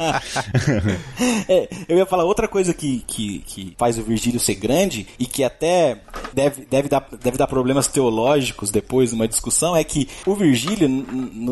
É, 1.49 1.69
eu 1.89 1.99
ia 1.99 2.07
falar 2.07 2.25
outra 2.25 2.47
coisa 2.47 2.73
que, 2.73 3.03
que, 3.07 3.41
que 3.41 3.75
faz 3.77 3.99
o 3.99 4.03
Virgílio 4.03 4.41
ser 4.41 4.55
grande 4.55 5.07
e 5.19 5.27
que 5.27 5.42
até 5.45 5.99
deve, 6.33 6.65
deve, 6.65 6.89
dar, 6.89 7.07
deve 7.21 7.37
dar 7.37 7.47
problemas 7.47 7.87
teológicos 7.87 8.71
depois 8.71 9.13
numa 9.13 9.29
discussão, 9.29 9.77
é 9.77 9.85
que 9.85 10.09
o 10.27 10.35
Virgílio, 10.35 10.89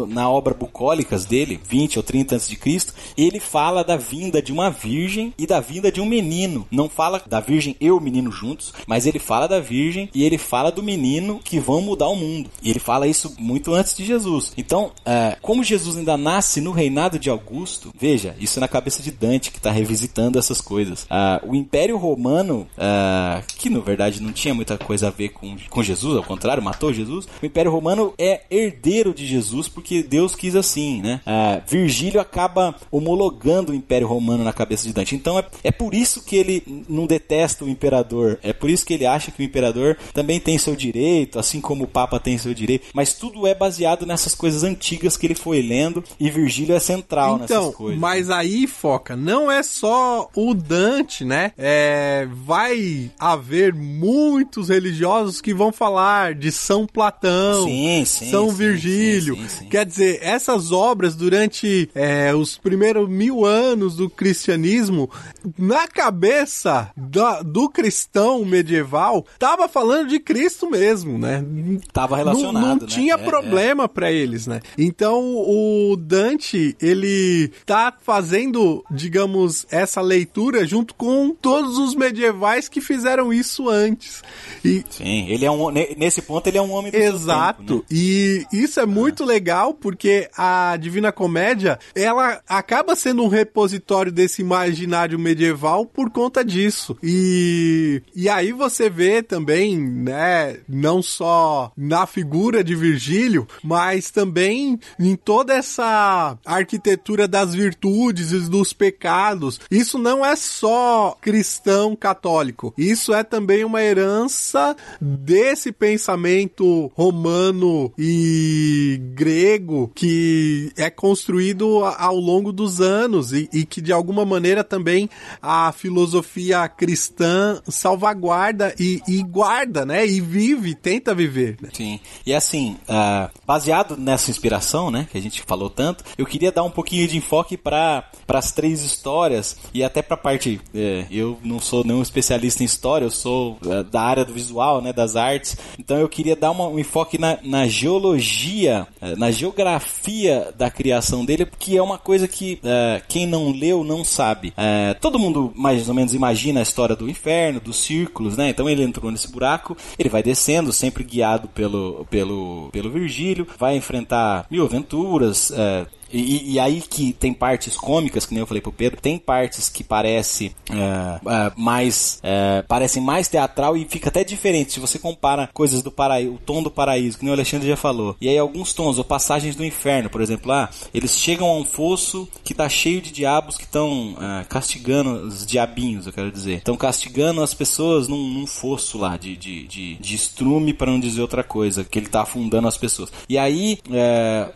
na 0.09 0.29
obra 0.29 0.55
Bucólicas 0.55 1.25
dele, 1.25 1.61
20 1.69 1.99
ou 1.99 2.03
30 2.03 2.35
antes 2.35 2.49
de 2.49 2.57
Cristo, 2.57 2.95
ele 3.17 3.39
fala 3.39 3.85
da 3.85 3.97
vinda 3.97 4.43
de 4.43 4.53
uma 4.53 4.71
virgem 4.71 5.33
e 5.39 5.47
da 5.47 5.61
vinda 5.61 5.93
de 5.93 6.01
um 6.01 6.07
menino. 6.07 6.67
Não 6.71 6.89
fala 6.89 7.23
da 7.27 7.41
virgem 7.41 7.77
e 7.81 7.91
o 7.91 8.01
menino 8.01 8.31
juntos, 8.31 8.73
mas 8.87 9.07
ele 9.07 9.19
fala 9.19 9.47
da 9.47 9.61
virgem 9.61 10.09
e 10.15 10.25
ele 10.25 10.39
fala 10.39 10.71
do 10.71 10.83
menino 10.83 11.41
que 11.43 11.59
vão 11.59 11.81
mudar 11.81 12.09
o 12.09 12.17
mundo. 12.17 12.51
E 12.63 12.71
ele 12.71 12.81
fala 12.81 13.07
isso 13.07 13.35
muito 13.39 13.75
antes 13.75 13.97
de 13.97 14.05
Jesus. 14.05 14.53
Então, 14.57 14.93
é, 15.05 15.37
como 15.41 15.65
Jesus 15.65 15.97
ainda 15.97 16.17
nasce 16.17 16.61
no 16.61 16.73
reinado 16.73 17.19
de 17.19 17.31
Augusto, 17.31 17.93
veja, 17.99 18.35
isso 18.39 18.59
é 18.59 18.61
na 18.61 18.69
cabeça 18.69 19.03
de 19.03 19.11
Dante 19.11 19.51
que 19.51 19.59
está 19.59 19.71
revisitando 19.71 20.39
essas 20.39 20.61
coisas. 20.61 21.05
Uh, 21.05 21.51
o 21.51 21.55
Império 21.55 21.97
Romano, 21.97 22.67
uh, 22.77 23.43
que 23.57 23.69
na 23.81 23.87
verdade 23.87 24.23
não 24.23 24.33
tinha 24.33 24.55
muita 24.55 24.79
coisa 24.79 25.09
a 25.09 25.11
ver 25.11 25.31
com, 25.31 25.57
com 25.69 25.83
Jesus, 25.83 26.17
ao 26.17 26.23
contrário, 26.23 26.63
matou 26.63 26.93
Jesus. 26.93 27.27
O 27.43 27.47
Império 27.47 27.71
Romano 27.71 28.15
é 28.19 28.43
herdeiro 28.51 29.13
de 29.13 29.27
Jesus 29.27 29.69
porque 29.69 30.03
Deus 30.03 30.35
quis 30.35 30.55
assim, 30.55 31.01
né? 31.03 31.21
Uh, 31.27 31.63
Virgílio 31.69 32.21
acaba 32.21 32.75
homologando 32.91 33.73
o 33.73 33.75
Império 33.75 34.07
Romano 34.07 34.45
na 34.45 34.53
cabeça 34.53 34.87
de 34.87 34.93
Dante. 34.93 35.15
Então 35.15 35.39
é, 35.39 35.45
é 35.65 35.71
por 35.71 35.95
isso 35.95 36.23
que 36.23 36.37
ele 36.37 36.85
não 36.89 37.07
detesta 37.07 37.65
o 37.65 37.69
imperador. 37.69 38.39
É 38.43 38.53
por 38.53 38.71
isso 38.71 38.85
que 38.85 38.95
ele 38.95 39.07
acha 39.07 39.31
que 39.31 39.43
o 39.43 39.45
imperador 39.45 39.97
também 40.13 40.39
tem 40.39 40.59
seu 40.59 40.77
direito, 40.77 41.39
assim 41.39 41.61
como 41.61 41.85
o 41.85 41.89
Papa 41.89 42.21
tem 42.21 42.37
seu 42.39 42.55
direito. 42.55 42.89
Mas 42.95 43.15
tudo 43.15 43.47
é 43.47 43.55
baseado 43.55 44.07
nessas 44.07 44.35
coisas 44.35 44.63
antigas 44.63 45.17
que 45.17 45.27
ele 45.27 45.35
foi 45.35 45.63
lendo 45.63 46.05
e 46.19 46.31
Virgílio 46.31 46.75
é 46.75 46.81
central 46.81 47.41
então, 47.43 47.63
nessas 47.63 47.75
coisas. 47.75 48.01
Mas 48.01 48.31
aí, 48.31 48.67
Foca, 48.67 49.17
não 49.17 49.51
é 49.51 49.63
só 49.63 50.29
o 50.35 50.55
Dante, 50.55 51.25
né? 51.25 51.53
É, 51.57 52.29
vai 52.45 53.11
haver 53.19 53.70
muitos 53.75 54.69
religiosos 54.69 55.41
que 55.41 55.55
vão 55.55 55.73
falar 55.73 56.35
de 56.35 56.51
São 56.51 56.87
Platão, 56.87 57.65
sim, 57.65 58.05
sim, 58.05 58.31
São 58.31 58.51
sim, 58.51 58.57
Virgílio. 58.57 59.39
Quer 59.71 59.87
dizer, 59.87 60.19
essas 60.23 60.73
obras 60.73 61.15
durante 61.15 61.91
é, 61.95 62.35
os 62.35 62.59
primeiros 62.59 63.09
mil 63.09 63.45
anos 63.45 63.97
do 63.97 64.09
cristianismo, 64.09 65.11
na 65.59 65.87
cabeça 65.89 66.91
do, 66.97 67.43
do 67.43 67.69
cristão 67.69 68.45
medieval, 68.45 69.27
tava 69.39 69.69
falando 69.69 70.09
de 70.09 70.21
Cristo 70.21 70.69
mesmo, 70.69 71.19
né? 71.19 71.45
Tava 71.93 72.17
relacionado, 72.17 72.53
Não, 72.53 72.69
não 72.75 72.81
né? 72.83 72.87
tinha 72.87 73.15
é, 73.15 73.19
problema 73.19 73.85
é. 73.85 73.89
para 73.89 74.13
eles, 74.13 74.47
né? 74.47 74.61
Então 74.77 75.37
o 75.37 75.97
Dante, 75.97 76.77
ele 76.81 77.51
tá 77.67 77.93
fazendo, 78.01 78.85
digamos, 78.91 79.67
essa 79.71 80.01
leitura 80.01 80.67
junto 80.67 80.95
com 80.95 81.35
todos 81.35 81.79
os 81.79 81.95
medievais 81.95 82.69
que 82.69 82.81
fizeram 82.81 83.33
isso 83.33 83.60
antes. 83.69 84.23
E... 84.65 84.85
Sim, 84.89 85.29
ele 85.29 85.45
é 85.45 85.51
um 85.51 85.71
nesse 85.71 86.23
ponto 86.23 86.47
ele 86.47 86.59
é 86.59 86.63
um 86.63 86.73
homem 86.73 86.91
do 86.91 86.97
Exato. 86.97 87.63
Tempo, 87.63 87.75
né? 87.75 87.83
E 87.91 88.47
isso 88.53 88.81
é 88.81 88.87
muito 88.87 89.23
ah. 89.23 89.27
legal 89.27 89.75
porque 89.75 90.29
a 90.37 90.77
Divina 90.77 91.13
Comédia, 91.13 91.79
ela 91.95 92.41
acaba 92.49 92.97
sendo 92.97 93.23
um 93.23 93.29
repositório 93.29 94.13
desse 94.13 94.43
imaginário 94.43 95.19
medieval 95.19 95.85
por 95.87 96.11
conta 96.11 96.45
disso. 96.45 96.97
E 97.03 98.03
e 98.15 98.29
aí 98.29 98.53
você 98.53 98.89
vê 98.89 99.23
também, 99.23 99.79
né, 99.79 100.59
não 100.69 101.03
só 101.03 101.73
na 101.77 102.07
figura 102.07 102.63
de 102.63 102.75
Virgílio, 102.75 103.47
mas 103.63 104.11
também 104.11 104.79
em 104.99 105.17
toda 105.17 105.55
essa 105.55 106.39
arquitetura 106.45 107.27
das 107.27 107.55
virtudes 107.55 108.33
e 108.33 108.41
dos 108.41 108.73
pecados. 108.73 109.61
Isso 109.71 109.99
não 109.99 110.25
é 110.25 110.37
só 110.37 111.17
cristão 111.21 111.97
católico. 111.97 112.75
Isso 112.77 113.13
é 113.15 113.23
também 113.23 113.50
uma 113.65 113.83
herança 113.83 114.77
desse 115.01 115.73
pensamento 115.73 116.91
romano 116.95 117.93
e 117.99 119.01
grego 119.15 119.91
que 119.95 120.73
é 120.77 120.91
construído 120.91 121.85
ao 121.85 122.17
longo 122.17 122.53
dos 122.53 122.81
anos 122.81 123.33
e, 123.33 123.49
e 123.53 123.65
que 123.65 123.81
de 123.81 123.93
alguma 123.93 124.25
maneira 124.25 124.65
também 124.65 125.09
a 125.43 125.73
filosofia 125.73 126.69
cristã 126.69 127.61
salvaguarda 127.69 128.75
e, 128.79 129.01
e, 129.07 129.23
guarda, 129.23 129.85
né? 129.85 130.07
E 130.07 130.21
vive, 130.21 130.75
tenta 130.75 131.15
viver. 131.15 131.57
Né? 131.61 131.69
Sim. 131.73 132.01
E 132.25 132.35
assim, 132.35 132.77
uh, 132.89 133.31
baseado 133.47 133.97
nessa 133.97 134.31
inspiração, 134.31 134.91
né, 134.91 135.07
que 135.11 135.19
a 135.19 135.21
gente 135.21 135.43
falou 135.43 135.71
tanto, 135.71 136.05
eu 136.17 136.27
queria 136.27 136.53
dar 136.53 136.63
um 136.63 136.71
pouquinho 136.71 137.07
de 137.07 137.17
enfoque 137.17 137.57
para 137.57 138.05
as 138.29 138.53
três 138.53 138.83
histórias 138.83 139.57
e 139.73 139.83
até 139.83 140.03
para 140.03 140.15
a 140.15 140.19
parte. 140.19 140.61
É, 140.75 141.07
eu 141.11 141.39
não 141.43 141.61
sou 141.61 141.85
nenhum 141.85 142.03
especialista 142.03 142.63
em 142.63 142.67
história, 142.67 143.05
eu 143.05 143.11
sou 143.11 143.30
é, 143.67 143.83
da 143.85 144.01
área 144.01 144.25
do 144.25 144.33
visual, 144.33 144.81
né, 144.81 144.93
das 144.93 145.17
artes. 145.17 145.57
Então 145.79 145.99
eu 145.99 146.09
queria 146.09 146.37
dar 146.37 146.51
uma, 146.51 146.67
um 146.67 146.79
enfoque 146.79 147.19
na, 147.19 147.39
na 147.43 147.67
geologia, 147.67 148.87
é, 149.01 149.17
na 149.17 149.31
geografia 149.31 150.53
da 150.57 150.71
criação 150.71 151.25
dele, 151.25 151.47
porque 151.47 151.77
é 151.77 151.83
uma 151.83 151.99
coisa 151.99 152.27
que 152.27 152.59
é, 152.65 153.03
quem 153.09 153.27
não 153.27 153.51
leu 153.51 153.85
não 153.85 154.05
sabe. 154.05 154.53
É, 154.57 154.95
todo 154.95 155.19
mundo 155.19 155.53
mais 155.55 155.89
ou 155.89 155.95
menos 155.95 156.15
imagina 156.15 156.61
a 156.61 156.63
história 156.63 156.97
do 156.97 157.09
inferno, 157.09 157.61
dos 157.61 157.77
círculos, 157.77 158.37
né? 158.37 158.49
Então 158.51 158.69
ele 158.69 158.83
entrou 158.83 159.11
nesse 159.11 159.31
buraco, 159.31 159.77
ele 159.99 160.09
vai 160.09 160.23
descendo, 160.23 160.73
sempre 160.73 161.05
guiado 161.05 161.49
pelo, 161.49 162.07
pelo, 162.11 162.69
pelo 162.73 162.91
Virgílio, 162.91 163.47
vai 163.59 163.77
enfrentar 163.77 164.47
mil 164.51 164.65
aventuras, 164.65 165.51
é, 165.51 165.87
e, 166.13 166.53
e, 166.53 166.59
aí 166.59 166.81
que 166.81 167.13
tem 167.13 167.33
partes 167.33 167.77
cômicas, 167.77 168.27
que 168.27 168.35
nem 168.35 168.41
eu 168.41 168.47
falei 168.47 168.61
pro 168.61 168.73
Pedro, 168.73 169.01
tem 169.01 169.19
partes 169.19 169.69
que 169.69 169.85
parece 169.85 170.55
uh, 170.71 171.17
uh, 171.27 171.53
mais 171.57 172.21
uh, 172.25 172.67
parecem 172.67 173.03
mais 173.03 173.29
teatral 173.29 173.77
e 173.77 173.85
fica 173.85 174.09
até 174.09 174.25
diferente 174.25 174.73
se 174.73 174.81
você 174.81 174.99
compara 174.99 175.49
coisas 175.53 175.83
do 175.83 175.91
paraíso, 175.91 176.35
o 176.35 176.39
tom 176.39 176.63
do 176.63 176.71
paraíso, 176.71 177.19
que 177.19 177.25
nem 177.25 177.31
o 177.31 177.35
Alexandre 177.35 177.69
já 177.69 177.77
falou. 177.77 178.17
E 178.21 178.29
aí 178.29 178.39
alguns 178.39 178.73
tons, 178.73 178.99
ou 178.99 179.05
passagens 179.05 179.55
do 179.55 179.65
inferno, 179.65 180.11
por 180.11 180.21
exemplo, 180.21 180.49
lá, 180.49 180.71
eles 180.93 181.17
chegam 181.17 181.49
a 181.49 181.57
um 181.57 181.65
fosso 181.65 182.29
que 182.43 182.55
tá 182.55 182.69
cheio 182.69 183.01
de 183.01 183.13
diabos 183.13 183.57
que 183.57 183.65
estão 183.65 184.17
castigando 184.49 185.27
os 185.27 185.47
diabinhos, 185.47 186.07
eu 186.07 186.13
quero 186.13 186.31
dizer. 186.31 186.59
Estão 186.59 186.77
castigando 186.77 187.43
as 187.43 187.55
pessoas 187.55 188.09
num, 188.09 188.29
num 188.29 188.47
fosso 188.47 188.99
lá 188.99 189.17
de, 189.17 189.37
de, 189.37 189.67
de, 189.67 189.95
de 189.97 190.15
estrume, 190.15 190.73
para 190.73 190.91
não 190.91 191.01
dizer 191.01 191.21
outra 191.21 191.43
coisa, 191.43 191.85
que 191.85 191.99
ele 191.99 192.09
tá 192.09 192.23
afundando 192.23 192.69
as 192.69 192.77
pessoas. 192.77 193.13
E 193.29 193.39
aí 193.39 193.79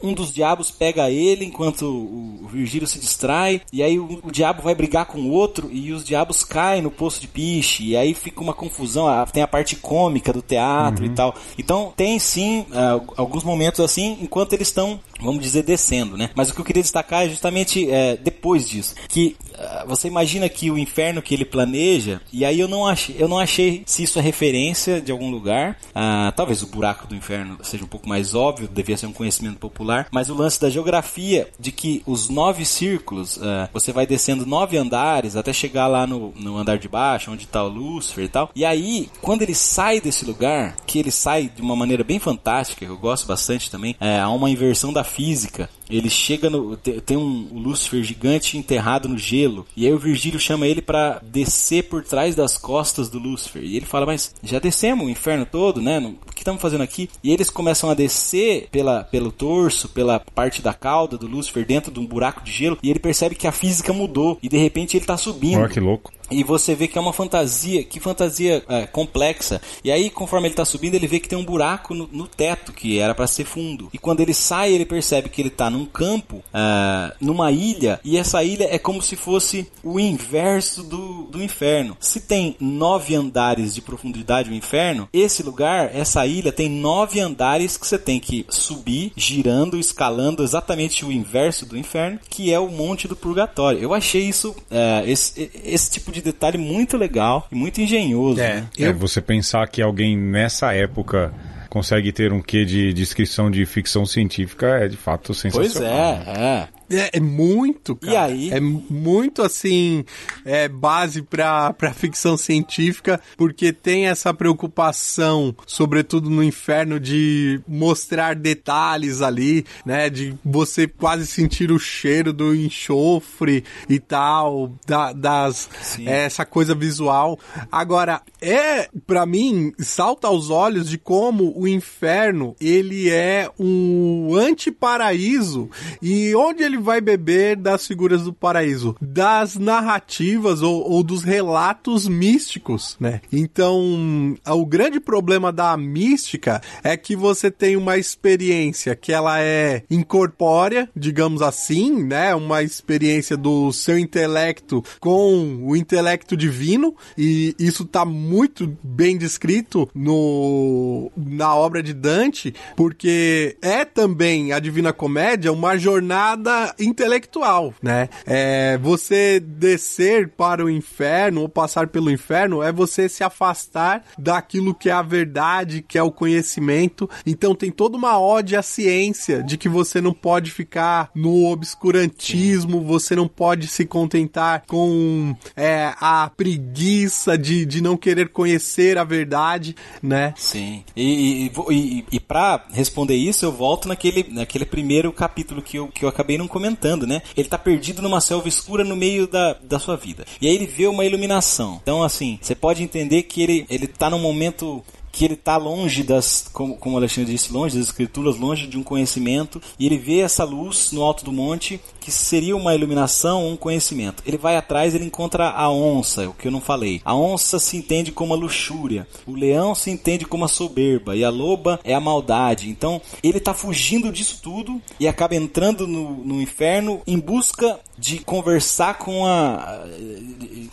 um 0.02 0.12
dos 0.12 0.32
diabos 0.32 0.70
pega 0.70 1.10
ele 1.10 1.43
enquanto 1.44 1.82
o, 1.82 2.48
Virgílio 2.54 2.86
se 2.86 3.00
distrai, 3.00 3.60
e 3.72 3.82
aí 3.82 3.98
o, 3.98 4.20
o, 4.22 4.30
diabo 4.30 4.62
vai 4.62 4.74
brigar 4.74 5.06
com 5.06 5.18
o 5.18 5.30
outro, 5.30 5.68
e 5.72 5.92
os 5.92 6.04
diabos 6.04 6.44
caem 6.44 6.82
no 6.82 6.90
poço 6.90 7.20
de 7.20 7.26
piche, 7.26 7.84
e 7.84 7.96
aí 7.96 8.14
fica 8.14 8.40
uma 8.40 8.54
confusão, 8.54 9.06
tem 9.32 9.42
a 9.42 9.48
parte 9.48 9.76
cômica 9.76 10.32
do 10.32 10.40
teatro 10.40 11.04
uhum. 11.04 11.10
e 11.10 11.14
tal. 11.14 11.34
Então 11.58 11.92
tem 11.96 12.18
sim 12.18 12.60
uh, 12.70 13.12
alguns 13.16 13.42
momentos 13.42 13.80
assim, 13.80 14.18
enquanto 14.20 14.52
eles 14.52 14.68
estão 14.68 15.00
vamos 15.20 15.42
dizer, 15.42 15.62
descendo, 15.62 16.16
né? 16.16 16.30
Mas 16.34 16.50
o 16.50 16.54
que 16.54 16.60
eu 16.60 16.64
queria 16.64 16.82
destacar 16.82 17.24
é 17.24 17.28
justamente 17.28 17.90
é, 17.90 18.16
depois 18.16 18.68
disso, 18.68 18.94
que 19.08 19.36
uh, 19.52 19.86
você 19.86 20.08
imagina 20.08 20.48
que 20.48 20.70
o 20.70 20.78
inferno 20.78 21.22
que 21.22 21.34
ele 21.34 21.44
planeja, 21.44 22.20
e 22.32 22.44
aí 22.44 22.60
eu 22.60 22.68
não 22.68 22.86
achei, 22.86 23.16
eu 23.18 23.28
não 23.28 23.38
achei 23.38 23.82
se 23.86 24.02
isso 24.02 24.18
é 24.18 24.22
referência 24.22 25.00
de 25.00 25.12
algum 25.12 25.30
lugar, 25.30 25.78
uh, 25.90 26.32
talvez 26.34 26.62
o 26.62 26.66
buraco 26.66 27.06
do 27.06 27.14
inferno 27.14 27.58
seja 27.62 27.84
um 27.84 27.88
pouco 27.88 28.08
mais 28.08 28.34
óbvio, 28.34 28.68
devia 28.68 28.96
ser 28.96 29.06
um 29.06 29.12
conhecimento 29.12 29.58
popular, 29.58 30.08
mas 30.10 30.28
o 30.28 30.34
lance 30.34 30.60
da 30.60 30.68
geografia, 30.68 31.33
de 31.58 31.72
que 31.72 32.02
os 32.06 32.28
nove 32.28 32.64
círculos, 32.64 33.36
uh, 33.36 33.68
você 33.72 33.92
vai 33.92 34.06
descendo 34.06 34.46
nove 34.46 34.76
andares 34.76 35.36
até 35.36 35.52
chegar 35.52 35.86
lá 35.86 36.06
no, 36.06 36.32
no 36.36 36.56
andar 36.56 36.78
de 36.78 36.88
baixo, 36.88 37.30
onde 37.30 37.44
está 37.44 37.62
o 37.62 37.68
Lúcifer 37.68 38.24
e 38.24 38.28
tal, 38.28 38.50
e 38.54 38.64
aí, 38.64 39.08
quando 39.20 39.42
ele 39.42 39.54
sai 39.54 40.00
desse 40.00 40.24
lugar, 40.24 40.76
que 40.86 40.98
ele 40.98 41.10
sai 41.10 41.50
de 41.54 41.62
uma 41.62 41.76
maneira 41.76 42.04
bem 42.04 42.18
fantástica, 42.18 42.84
que 42.84 42.90
eu 42.90 42.98
gosto 42.98 43.26
bastante 43.26 43.70
também, 43.70 43.96
é, 44.00 44.20
há 44.20 44.28
uma 44.28 44.50
inversão 44.50 44.92
da 44.92 45.04
física. 45.04 45.68
Ele 45.88 46.08
chega 46.08 46.48
no. 46.48 46.76
Tem 46.76 47.16
um 47.16 47.48
Lúcifer 47.52 48.02
gigante 48.02 48.56
enterrado 48.56 49.08
no 49.08 49.18
gelo. 49.18 49.66
E 49.76 49.86
aí 49.86 49.92
o 49.92 49.98
Virgílio 49.98 50.40
chama 50.40 50.66
ele 50.66 50.80
para 50.80 51.20
descer 51.22 51.84
por 51.84 52.02
trás 52.02 52.34
das 52.34 52.56
costas 52.56 53.08
do 53.08 53.18
Lúcifer. 53.18 53.62
E 53.62 53.76
ele 53.76 53.86
fala: 53.86 54.06
Mas 54.06 54.34
já 54.42 54.58
descemos 54.58 55.06
o 55.06 55.10
inferno 55.10 55.44
todo, 55.44 55.82
né? 55.82 55.98
O 55.98 56.32
que 56.32 56.40
estamos 56.40 56.62
fazendo 56.62 56.82
aqui? 56.82 57.10
E 57.22 57.32
eles 57.32 57.50
começam 57.50 57.90
a 57.90 57.94
descer 57.94 58.68
pela, 58.70 59.04
pelo 59.04 59.30
torso, 59.30 59.88
pela 59.88 60.18
parte 60.20 60.62
da 60.62 60.72
cauda 60.72 61.18
do 61.24 61.36
Lúcifer 61.36 61.64
dentro 61.64 61.90
de 61.90 61.98
um 61.98 62.06
buraco 62.06 62.42
de 62.42 62.52
gelo. 62.52 62.78
E 62.82 62.90
ele 62.90 62.98
percebe 62.98 63.34
que 63.34 63.46
a 63.46 63.52
física 63.52 63.92
mudou. 63.92 64.38
E 64.42 64.48
de 64.48 64.56
repente 64.56 64.96
ele 64.96 65.04
tá 65.04 65.16
subindo. 65.16 65.68
Que 65.68 65.80
louco. 65.80 66.12
E 66.30 66.42
você 66.42 66.74
vê 66.74 66.88
que 66.88 66.98
é 66.98 67.00
uma 67.00 67.12
fantasia, 67.12 67.84
que 67.84 68.00
fantasia 68.00 68.62
é, 68.68 68.86
complexa. 68.86 69.60
E 69.82 69.90
aí, 69.90 70.10
conforme 70.10 70.48
ele 70.48 70.54
está 70.54 70.64
subindo, 70.64 70.94
ele 70.94 71.06
vê 71.06 71.20
que 71.20 71.28
tem 71.28 71.38
um 71.38 71.44
buraco 71.44 71.94
no, 71.94 72.08
no 72.10 72.26
teto 72.26 72.72
que 72.72 72.98
era 72.98 73.14
para 73.14 73.26
ser 73.26 73.44
fundo. 73.44 73.88
E 73.92 73.98
quando 73.98 74.20
ele 74.20 74.34
sai, 74.34 74.72
ele 74.72 74.86
percebe 74.86 75.28
que 75.28 75.40
ele 75.40 75.48
está 75.48 75.68
num 75.68 75.84
campo, 75.84 76.36
uh, 76.36 77.14
numa 77.20 77.52
ilha, 77.52 78.00
e 78.04 78.16
essa 78.16 78.42
ilha 78.42 78.66
é 78.70 78.78
como 78.78 79.02
se 79.02 79.16
fosse 79.16 79.70
o 79.82 80.00
inverso 80.00 80.82
do, 80.82 81.24
do 81.24 81.42
inferno. 81.42 81.96
Se 82.00 82.20
tem 82.20 82.56
nove 82.58 83.14
andares 83.14 83.74
de 83.74 83.82
profundidade 83.82 84.50
o 84.50 84.54
inferno, 84.54 85.08
esse 85.12 85.42
lugar, 85.42 85.94
essa 85.94 86.26
ilha 86.26 86.52
tem 86.52 86.68
nove 86.68 87.20
andares 87.20 87.76
que 87.76 87.86
você 87.86 87.98
tem 87.98 88.18
que 88.18 88.46
subir, 88.48 89.12
girando, 89.16 89.78
escalando 89.78 90.42
exatamente 90.42 91.04
o 91.04 91.12
inverso 91.12 91.66
do 91.66 91.76
inferno, 91.76 92.18
que 92.28 92.52
é 92.52 92.58
o 92.58 92.70
Monte 92.70 93.06
do 93.06 93.16
Purgatório. 93.16 93.80
Eu 93.80 93.92
achei 93.92 94.22
isso, 94.22 94.54
é, 94.70 95.04
esse, 95.06 95.50
esse 95.64 95.90
tipo 95.90 96.13
de 96.14 96.22
detalhe 96.22 96.58
muito 96.58 96.96
legal 96.96 97.46
e 97.50 97.54
muito 97.54 97.80
engenhoso. 97.80 98.40
É, 98.40 98.60
né? 98.60 98.68
É, 98.78 98.92
você 98.92 99.20
pensar 99.20 99.66
que 99.68 99.82
alguém 99.82 100.16
nessa 100.16 100.72
época 100.72 101.32
consegue 101.68 102.12
ter 102.12 102.32
um 102.32 102.40
quê 102.40 102.64
de 102.64 102.92
descrição 102.92 103.50
de 103.50 103.66
ficção 103.66 104.06
científica 104.06 104.66
é 104.78 104.88
de 104.88 104.96
fato 104.96 105.26
Pois 105.26 105.38
sensacional. 105.38 105.90
é, 105.92 106.68
é. 106.68 106.68
É, 106.90 107.18
é 107.18 107.20
muito, 107.20 107.96
cara. 107.96 108.12
E 108.12 108.16
aí? 108.16 108.50
É 108.50 108.60
muito, 108.60 109.42
assim, 109.42 110.04
é, 110.44 110.68
base 110.68 111.22
pra, 111.22 111.72
pra 111.72 111.92
ficção 111.92 112.36
científica, 112.36 113.20
porque 113.36 113.72
tem 113.72 114.06
essa 114.06 114.32
preocupação, 114.34 115.54
sobretudo 115.66 116.30
no 116.30 116.42
inferno, 116.42 117.00
de 117.00 117.60
mostrar 117.66 118.34
detalhes 118.34 119.22
ali, 119.22 119.64
né? 119.84 120.10
De 120.10 120.34
você 120.44 120.86
quase 120.86 121.26
sentir 121.26 121.70
o 121.70 121.78
cheiro 121.78 122.32
do 122.32 122.54
enxofre 122.54 123.64
e 123.88 123.98
tal, 123.98 124.72
da, 124.86 125.12
das, 125.12 125.68
é, 126.00 126.24
essa 126.24 126.44
coisa 126.44 126.74
visual. 126.74 127.38
Agora, 127.70 128.22
é, 128.40 128.88
pra 129.06 129.26
mim, 129.26 129.72
salta 129.78 130.28
aos 130.28 130.50
olhos 130.50 130.88
de 130.88 130.98
como 130.98 131.52
o 131.56 131.66
inferno, 131.66 132.54
ele 132.60 133.10
é 133.10 133.48
um 133.58 134.34
antiparaíso 134.34 135.70
e 136.02 136.34
onde 136.34 136.62
ele 136.62 136.73
vai 136.76 137.00
beber 137.00 137.56
das 137.56 137.86
figuras 137.86 138.22
do 138.22 138.32
paraíso? 138.32 138.96
Das 139.00 139.56
narrativas 139.56 140.62
ou, 140.62 140.90
ou 140.90 141.02
dos 141.02 141.22
relatos 141.22 142.08
místicos, 142.08 142.96
né? 143.00 143.20
Então, 143.32 144.36
o 144.46 144.66
grande 144.66 145.00
problema 145.00 145.52
da 145.52 145.76
mística 145.76 146.60
é 146.82 146.96
que 146.96 147.16
você 147.16 147.50
tem 147.50 147.76
uma 147.76 147.96
experiência 147.96 148.94
que 148.94 149.12
ela 149.12 149.40
é 149.40 149.82
incorpórea, 149.90 150.88
digamos 150.94 151.42
assim, 151.42 152.04
né? 152.04 152.34
Uma 152.34 152.62
experiência 152.62 153.36
do 153.36 153.72
seu 153.72 153.98
intelecto 153.98 154.82
com 155.00 155.60
o 155.62 155.76
intelecto 155.76 156.36
divino 156.36 156.94
e 157.16 157.54
isso 157.58 157.84
tá 157.84 158.04
muito 158.04 158.76
bem 158.82 159.16
descrito 159.16 159.88
no 159.94 161.10
na 161.16 161.54
obra 161.54 161.82
de 161.82 161.92
Dante, 161.92 162.54
porque 162.76 163.56
é 163.62 163.84
também 163.84 164.52
a 164.52 164.58
Divina 164.58 164.92
Comédia 164.92 165.52
uma 165.52 165.76
jornada 165.76 166.63
intelectual, 166.78 167.74
né? 167.82 168.08
É, 168.26 168.78
você 168.78 169.40
descer 169.40 170.28
para 170.28 170.64
o 170.64 170.70
inferno 170.70 171.42
ou 171.42 171.48
passar 171.48 171.88
pelo 171.88 172.10
inferno 172.10 172.62
é 172.62 172.72
você 172.72 173.08
se 173.08 173.24
afastar 173.24 174.04
daquilo 174.18 174.74
que 174.74 174.88
é 174.88 174.92
a 174.92 175.02
verdade, 175.02 175.82
que 175.82 175.98
é 175.98 176.02
o 176.02 176.12
conhecimento. 176.12 177.08
Então 177.26 177.54
tem 177.54 177.70
toda 177.70 177.96
uma 177.96 178.18
ode 178.18 178.56
à 178.56 178.62
ciência 178.62 179.42
de 179.42 179.56
que 179.56 179.68
você 179.68 180.00
não 180.00 180.12
pode 180.12 180.50
ficar 180.50 181.10
no 181.14 181.46
obscurantismo, 181.46 182.82
você 182.82 183.14
não 183.14 183.28
pode 183.28 183.66
se 183.68 183.84
contentar 183.84 184.64
com 184.66 185.34
é, 185.56 185.92
a 186.00 186.30
preguiça 186.36 187.36
de, 187.36 187.64
de 187.64 187.80
não 187.80 187.96
querer 187.96 188.28
conhecer 188.28 188.98
a 188.98 189.04
verdade, 189.04 189.76
né? 190.02 190.34
Sim. 190.36 190.84
E, 190.96 191.46
e, 191.46 191.52
e, 191.70 192.04
e 192.12 192.20
para 192.20 192.64
responder 192.70 193.16
isso, 193.16 193.44
eu 193.44 193.52
volto 193.52 193.88
naquele, 193.88 194.26
naquele 194.30 194.64
primeiro 194.64 195.12
capítulo 195.12 195.62
que 195.62 195.78
eu, 195.78 195.88
que 195.88 196.04
eu 196.04 196.08
acabei 196.08 196.38
não 196.38 196.48
comentando, 196.54 197.04
né? 197.06 197.20
Ele 197.36 197.48
tá 197.48 197.58
perdido 197.58 198.00
numa 198.00 198.20
selva 198.20 198.48
escura 198.48 198.84
no 198.84 198.94
meio 198.94 199.26
da, 199.26 199.56
da 199.60 199.80
sua 199.80 199.96
vida. 199.96 200.24
E 200.40 200.46
aí 200.46 200.54
ele 200.54 200.66
vê 200.66 200.86
uma 200.86 201.04
iluminação. 201.04 201.80
Então, 201.82 202.04
assim, 202.04 202.38
você 202.40 202.54
pode 202.54 202.80
entender 202.80 203.24
que 203.24 203.42
ele, 203.42 203.66
ele 203.68 203.88
tá 203.88 204.08
num 204.08 204.20
momento 204.20 204.84
que 205.14 205.24
ele 205.24 205.34
está 205.34 205.56
longe 205.56 206.02
das, 206.02 206.46
como, 206.52 206.76
como 206.76 206.96
o 206.96 206.98
Alexandre 206.98 207.32
disse, 207.32 207.52
longe 207.52 207.76
das 207.76 207.86
escrituras, 207.86 208.36
longe 208.36 208.66
de 208.66 208.76
um 208.76 208.82
conhecimento, 208.82 209.62
e 209.78 209.86
ele 209.86 209.96
vê 209.96 210.18
essa 210.18 210.42
luz 210.42 210.90
no 210.90 211.02
alto 211.02 211.24
do 211.24 211.30
monte 211.30 211.80
que 212.00 212.10
seria 212.10 212.56
uma 212.56 212.74
iluminação, 212.74 213.48
um 213.48 213.56
conhecimento. 213.56 214.22
Ele 214.26 214.36
vai 214.36 214.56
atrás, 214.56 214.92
ele 214.92 215.04
encontra 215.04 215.50
a 215.50 215.70
onça, 215.70 216.28
o 216.28 216.34
que 216.34 216.48
eu 216.48 216.52
não 216.52 216.60
falei. 216.60 217.00
A 217.04 217.14
onça 217.14 217.60
se 217.60 217.76
entende 217.76 218.10
como 218.10 218.34
a 218.34 218.36
luxúria, 218.36 219.06
o 219.24 219.34
leão 219.34 219.72
se 219.74 219.88
entende 219.88 220.24
como 220.26 220.44
a 220.44 220.48
soberba, 220.48 221.14
e 221.14 221.24
a 221.24 221.30
loba 221.30 221.78
é 221.84 221.94
a 221.94 222.00
maldade. 222.00 222.68
Então, 222.68 223.00
ele 223.22 223.38
está 223.38 223.54
fugindo 223.54 224.10
disso 224.10 224.40
tudo 224.42 224.82
e 224.98 225.06
acaba 225.06 225.36
entrando 225.36 225.86
no, 225.86 226.24
no 226.24 226.42
inferno 226.42 227.00
em 227.06 227.18
busca 227.18 227.78
de 227.96 228.18
conversar 228.18 228.98
com 228.98 229.24
a. 229.24 229.84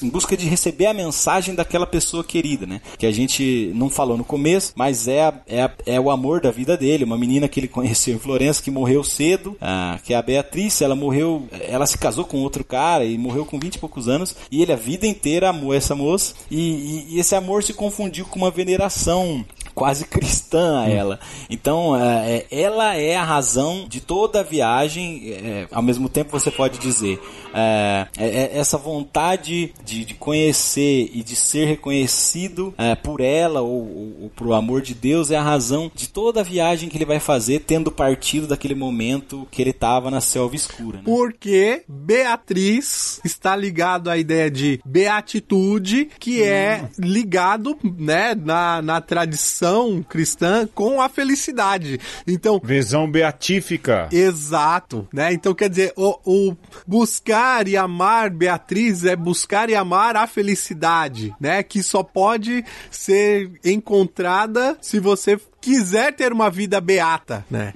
em 0.02 0.10
busca 0.10 0.36
de 0.36 0.48
receber 0.48 0.88
a 0.88 0.94
mensagem 0.94 1.54
daquela 1.54 1.86
pessoa 1.86 2.24
querida, 2.24 2.66
né? 2.66 2.82
Que 2.98 3.06
a 3.06 3.12
gente 3.12 3.72
não 3.76 3.90
falou 3.90 4.18
no 4.18 4.24
começo, 4.32 4.72
mas 4.78 5.08
é, 5.10 5.34
é, 5.46 5.70
é 5.86 6.00
o 6.00 6.10
amor 6.10 6.40
da 6.40 6.50
vida 6.52 6.78
dele, 6.78 7.04
uma 7.04 7.18
menina 7.18 7.50
que 7.50 7.60
ele 7.60 7.68
conheceu 7.68 8.16
em 8.16 8.20
Florença 8.20 8.64
que 8.64 8.72
morreu 8.72 9.04
cedo, 9.04 9.58
ah, 9.60 10.00
que 10.04 10.14
é 10.14 10.18
a 10.18 10.22
Beatriz, 10.22 10.82
ela 10.82 10.96
morreu, 10.96 11.48
ela 11.68 11.86
se 11.86 11.98
casou 11.98 12.24
com 12.24 12.38
outro 12.38 12.64
cara 12.64 13.04
e 13.04 13.18
morreu 13.18 13.46
com 13.46 13.60
20 13.60 13.76
e 13.76 13.80
poucos 13.80 14.08
anos, 14.08 14.34
e 14.50 14.62
ele 14.62 14.72
a 14.72 14.78
vida 14.78 15.06
inteira 15.06 15.50
amou 15.50 15.74
essa 15.74 15.94
moça, 15.96 16.34
e, 16.50 16.58
e- 16.60 17.06
e 17.16 17.20
esse 17.20 17.36
amor 17.36 17.62
se 17.62 17.74
confundiu 17.74 18.26
com 18.26 18.40
uma 18.40 18.50
veneração 18.52 19.44
quase 19.74 20.06
cristã 20.08 20.82
a 20.82 20.90
ela. 20.90 21.20
Então, 21.50 21.96
é, 21.96 22.46
é, 22.52 22.62
ela 22.62 22.96
é 22.96 23.16
a 23.16 23.24
razão 23.24 23.86
de 23.88 24.02
toda 24.02 24.40
a 24.40 24.44
viagem. 24.44 25.32
é, 25.32 25.68
ao 25.72 25.82
mesmo 25.82 26.10
tempo, 26.10 26.32
você 26.32 26.52
pode 26.52 26.80
dizer 26.80 27.20
é, 27.54 28.08
é, 28.18 28.28
é 28.28 28.58
essa 28.58 28.78
vontade 28.78 29.74
de, 29.84 30.06
de 30.06 30.14
conhecer 30.14 31.10
e 31.14 31.24
de 31.24 31.36
ser 31.36 31.66
reconhecido 31.66 32.74
é, 32.78 32.96
por 32.96 33.22
ela 33.22 33.62
ou, 33.62 33.82
ou, 33.82 34.18
ou 34.24 34.30
por 34.30 34.54
amor 34.54 34.82
de 34.82 34.94
Deus 34.94 35.32
é 35.32 35.38
a 35.38 35.42
razão 35.42 35.92
de 35.94 36.08
toda 36.10 36.42
a 36.42 36.44
viagem 36.44 36.90
que 36.90 36.98
ele 36.98 37.06
vai 37.06 37.20
fazer, 37.20 37.60
tendo 37.60 37.92
partido 37.92 38.48
daquele 38.48 38.76
momento 38.76 39.48
que 39.52 39.62
ele 39.62 39.72
estava 39.72 40.10
na 40.10 40.22
selva 40.22 40.56
escura. 40.56 40.98
né? 40.98 41.04
Porque 41.06 41.84
Beatriz 41.88 43.20
está 43.24 43.56
ligado 43.56 44.10
à 44.10 44.18
ideia 44.18 44.50
de 44.50 44.80
beatitude, 44.86 46.10
que 46.20 46.44
é 46.44 46.90
ligado, 46.98 47.78
né, 47.84 48.36
na, 48.36 48.82
na 48.82 49.02
tradição 49.02 49.61
cristã 50.08 50.68
com 50.74 51.02
a 51.02 51.08
felicidade. 51.10 52.00
Então, 52.28 52.60
Visão 52.64 53.10
beatífica. 53.10 54.08
Exato, 54.12 55.08
né? 55.14 55.32
Então 55.34 55.54
quer 55.54 55.70
dizer, 55.70 55.94
o, 55.96 56.18
o 56.26 56.58
buscar 56.88 57.68
e 57.68 57.76
amar 57.78 58.30
Beatriz 58.30 59.06
é 59.06 59.16
buscar 59.16 59.70
e 59.70 59.76
amar 59.76 60.16
a 60.16 60.26
felicidade, 60.28 61.34
né? 61.40 61.62
Que 61.64 61.82
só 61.84 62.04
pode 62.04 62.64
ser 62.90 63.52
encontrada 63.64 64.78
se 64.82 65.00
você 65.00 65.40
quiser 65.60 66.14
ter 66.14 66.32
uma 66.34 66.50
vida 66.50 66.80
beata, 66.82 67.46
né? 67.50 67.74